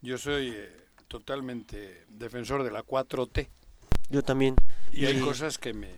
yo 0.00 0.16
soy... 0.16 0.54
Eh, 0.56 0.85
totalmente 1.08 2.04
defensor 2.08 2.62
de 2.62 2.70
la 2.70 2.84
4T. 2.84 3.48
Yo 4.08 4.22
también. 4.22 4.54
Y, 4.92 5.04
hay 5.04 5.20
cosas 5.20 5.58
que 5.58 5.74
me... 5.74 5.90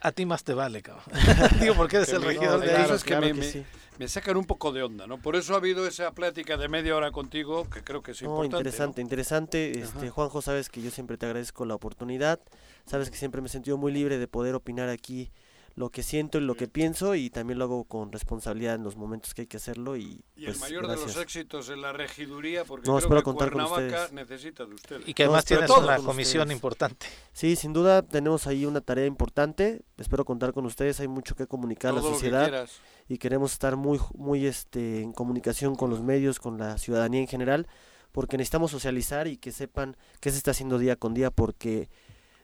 A, 0.00 0.12
ti 0.12 0.26
más 0.26 0.44
te 0.44 0.54
vale, 0.54 0.82
cabrón. 0.82 1.04
Digo, 1.60 1.74
porque 1.74 1.96
eres 1.96 2.12
el 2.12 2.22
regidor 2.22 2.60
de 2.60 2.76
ahí. 2.76 2.98
que, 3.04 3.64
me, 3.98 4.08
sacan 4.08 4.36
un 4.36 4.44
poco 4.44 4.72
de 4.72 4.82
onda, 4.82 5.06
¿no? 5.06 5.18
Por 5.18 5.36
eso 5.36 5.54
ha 5.54 5.56
habido 5.56 5.86
esa 5.86 6.12
plática 6.12 6.56
de 6.56 6.68
media 6.68 6.94
hora 6.94 7.10
contigo, 7.10 7.68
que 7.68 7.82
creo 7.82 8.02
que 8.02 8.12
es 8.12 8.22
importante. 8.22 8.56
Interesante, 8.58 9.00
interesante. 9.00 9.80
Este, 9.80 10.10
Juanjo, 10.10 10.42
sabes 10.42 10.68
que 10.68 10.82
yo 10.82 10.90
siempre 10.90 11.16
te 11.16 11.26
agradezco 11.26 11.64
la 11.64 11.74
oportunidad. 11.74 12.40
Sabes 12.86 13.10
que 13.10 13.16
siempre 13.16 13.40
me 13.40 13.48
he 13.48 13.50
sentido 13.50 13.78
muy 13.78 13.92
libre 13.92 14.18
de 14.18 14.28
poder 14.28 14.54
opinar 14.54 14.88
aquí 14.88 15.30
lo 15.74 15.90
que 15.90 16.02
siento 16.02 16.38
y 16.38 16.40
lo 16.42 16.54
que 16.54 16.68
pienso 16.68 17.14
y 17.14 17.30
también 17.30 17.58
lo 17.58 17.64
hago 17.64 17.84
con 17.84 18.12
responsabilidad 18.12 18.74
en 18.74 18.82
los 18.82 18.96
momentos 18.96 19.34
que 19.34 19.42
hay 19.42 19.46
que 19.46 19.56
hacerlo 19.56 19.96
y, 19.96 20.22
y 20.36 20.46
el 20.46 20.52
pues, 20.52 20.60
mayor 20.60 20.88
de 20.88 20.96
los 20.96 21.16
éxitos 21.16 21.70
en 21.70 21.80
la 21.80 21.92
regiduría 21.92 22.64
porque 22.64 22.90
no, 22.90 22.98
creo 22.98 23.18
que 23.18 23.22
contar 23.22 23.50
con 23.50 23.64
necesita 24.12 24.66
de 24.66 24.74
ustedes. 24.74 25.08
Y 25.08 25.14
que 25.14 25.24
además 25.24 25.44
tienes 25.44 25.70
una 25.70 25.98
comisión 25.98 26.50
importante. 26.50 27.06
Sí 27.32 27.56
sin 27.56 27.72
duda 27.72 28.02
tenemos 28.02 28.46
ahí 28.46 28.66
una 28.66 28.80
tarea 28.80 29.06
importante. 29.06 29.82
Espero 29.96 30.24
contar 30.24 30.52
con 30.52 30.66
ustedes 30.66 31.00
hay 31.00 31.08
mucho 31.08 31.34
que 31.34 31.46
comunicar 31.46 31.92
a 31.92 31.96
la 31.96 32.02
sociedad 32.02 32.68
y 33.08 33.18
queremos 33.18 33.52
estar 33.52 33.76
muy 33.76 34.00
muy 34.14 34.46
este 34.46 35.02
en 35.02 35.12
comunicación 35.12 35.76
con 35.76 35.90
los 35.90 36.02
medios 36.02 36.38
con 36.38 36.58
la 36.58 36.78
ciudadanía 36.78 37.20
en 37.20 37.28
general 37.28 37.66
porque 38.12 38.36
necesitamos 38.36 38.70
socializar 38.70 39.28
y 39.28 39.36
que 39.36 39.52
sepan 39.52 39.96
qué 40.20 40.30
se 40.30 40.38
está 40.38 40.50
haciendo 40.50 40.78
día 40.78 40.96
con 40.96 41.14
día 41.14 41.30
porque 41.30 41.88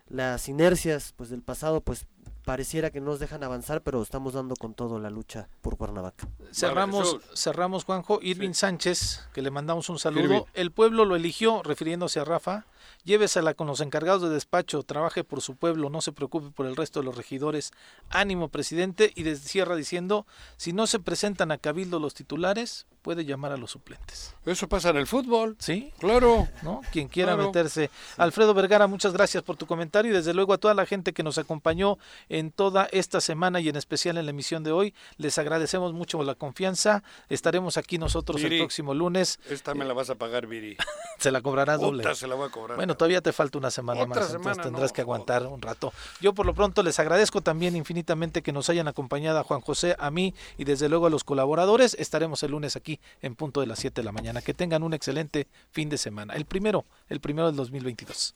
las 0.08 0.48
inercias 0.48 1.12
pues 1.16 1.30
del 1.30 1.42
pasado 1.42 1.80
pues 1.80 2.06
pareciera 2.46 2.90
que 2.92 3.00
nos 3.00 3.18
dejan 3.18 3.42
avanzar, 3.42 3.82
pero 3.82 4.00
estamos 4.00 4.34
dando 4.34 4.54
con 4.54 4.72
todo 4.72 5.00
la 5.00 5.10
lucha 5.10 5.48
por 5.62 5.76
Cuernavaca. 5.76 6.28
Cerramos, 6.52 7.18
cerramos 7.34 7.82
Juanjo, 7.82 8.20
Irving 8.22 8.52
Sánchez, 8.52 9.28
que 9.34 9.42
le 9.42 9.50
mandamos 9.50 9.88
un 9.88 9.98
saludo. 9.98 10.46
El 10.54 10.70
pueblo 10.70 11.04
lo 11.04 11.16
eligió, 11.16 11.64
refiriéndose 11.64 12.20
a 12.20 12.24
Rafa. 12.24 12.66
Llévesela 13.02 13.54
con 13.54 13.66
los 13.66 13.80
encargados 13.80 14.22
de 14.22 14.28
despacho, 14.28 14.84
trabaje 14.84 15.24
por 15.24 15.40
su 15.40 15.56
pueblo, 15.56 15.90
no 15.90 16.00
se 16.00 16.12
preocupe 16.12 16.52
por 16.52 16.66
el 16.66 16.76
resto 16.76 17.00
de 17.00 17.06
los 17.06 17.16
regidores. 17.16 17.72
Ánimo, 18.10 18.48
presidente, 18.48 19.12
y 19.16 19.24
cierra 19.34 19.74
diciendo, 19.74 20.24
si 20.56 20.72
no 20.72 20.86
se 20.86 21.00
presentan 21.00 21.50
a 21.50 21.58
Cabildo 21.58 21.98
los 21.98 22.14
titulares, 22.14 22.86
puede 23.06 23.24
llamar 23.24 23.52
a 23.52 23.56
los 23.56 23.70
suplentes. 23.70 24.34
Eso 24.44 24.68
pasa 24.68 24.90
en 24.90 24.96
el 24.96 25.06
fútbol. 25.06 25.54
Sí. 25.60 25.92
Claro. 26.00 26.48
¿No? 26.62 26.80
Quien 26.90 27.06
quiera 27.06 27.36
meterse. 27.36 27.88
Alfredo 28.16 28.52
Vergara, 28.52 28.88
muchas 28.88 29.12
gracias 29.12 29.44
por 29.44 29.56
tu 29.56 29.64
comentario 29.64 30.10
y 30.10 30.14
desde 30.14 30.34
luego 30.34 30.52
a 30.52 30.58
toda 30.58 30.74
la 30.74 30.86
gente 30.86 31.12
que 31.12 31.22
nos 31.22 31.38
acompañó 31.38 31.98
en 32.28 32.50
toda 32.50 32.88
esta 32.90 33.20
semana 33.20 33.60
y 33.60 33.68
en 33.68 33.76
especial 33.76 34.18
en 34.18 34.24
la 34.26 34.30
emisión 34.30 34.64
de 34.64 34.72
hoy. 34.72 34.92
Les 35.18 35.38
agradecemos 35.38 35.92
mucho 35.92 36.20
la 36.24 36.34
confianza. 36.34 37.04
Estaremos 37.28 37.76
aquí 37.76 37.96
nosotros 37.96 38.42
el 38.42 38.58
próximo 38.58 38.92
lunes. 38.92 39.38
Esta 39.48 39.72
me 39.72 39.84
la 39.84 39.94
vas 39.94 40.10
a 40.10 40.16
pagar, 40.16 40.48
Viri. 40.48 40.76
se 41.20 41.30
la 41.30 41.40
cobrarás 41.42 41.80
doble. 41.80 42.12
se 42.16 42.26
la 42.26 42.34
voy 42.34 42.48
a 42.48 42.50
cobrar. 42.50 42.74
Bueno, 42.76 42.96
todavía 42.96 43.20
te 43.20 43.32
falta 43.32 43.56
una 43.56 43.70
semana 43.70 44.04
más, 44.04 44.34
entonces 44.34 44.64
tendrás 44.64 44.92
que 44.92 45.02
aguantar 45.02 45.46
un 45.46 45.62
rato. 45.62 45.92
Yo 46.20 46.34
por 46.34 46.44
lo 46.44 46.54
pronto 46.54 46.82
les 46.82 46.98
agradezco 46.98 47.40
también 47.40 47.76
infinitamente 47.76 48.42
que 48.42 48.50
nos 48.50 48.68
hayan 48.68 48.88
acompañado 48.88 49.38
a 49.38 49.44
Juan 49.44 49.60
José, 49.60 49.94
a 49.96 50.10
mí 50.10 50.34
y 50.58 50.64
desde 50.64 50.88
luego 50.88 51.06
a 51.06 51.10
los 51.10 51.22
colaboradores. 51.22 51.94
Estaremos 52.00 52.42
el 52.42 52.50
lunes 52.50 52.74
aquí 52.74 52.95
en 53.20 53.34
punto 53.34 53.60
de 53.60 53.66
las 53.66 53.78
7 53.78 54.00
de 54.00 54.04
la 54.04 54.12
mañana. 54.12 54.42
Que 54.42 54.54
tengan 54.54 54.82
un 54.82 54.94
excelente 54.94 55.48
fin 55.70 55.88
de 55.88 55.98
semana. 55.98 56.34
El 56.34 56.44
primero, 56.44 56.84
el 57.08 57.20
primero 57.20 57.46
del 57.46 57.56
2022. 57.56 58.34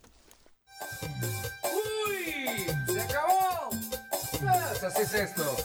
¡Uy! 2.06 2.66
¡Se 2.92 3.00
acabó! 3.00 3.70
Pues 4.30 4.84
así 4.84 5.02
es 5.02 5.14
esto. 5.14 5.56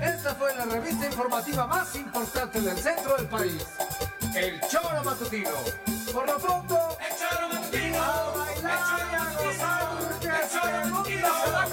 Esta 0.00 0.34
fue 0.34 0.54
la 0.54 0.64
revista 0.66 1.06
informativa 1.06 1.66
más 1.66 1.94
importante 1.96 2.60
del 2.60 2.76
centro 2.76 3.16
del 3.16 3.26
país. 3.26 3.66
El 4.36 4.60
Choro 4.68 5.02
Matutino. 5.02 5.50
Por 6.12 6.26
lo 6.26 6.38
pronto, 6.38 6.98
el 7.00 7.16
Choro 7.16 7.48
Matutino. 7.48 8.02
A 8.02 8.30
bailar 8.36 9.08
y 9.10 9.14
a 9.14 9.32
gozar. 9.42 9.88
El 10.22 10.50
Choro 10.50 10.96
Matutino 10.96 11.67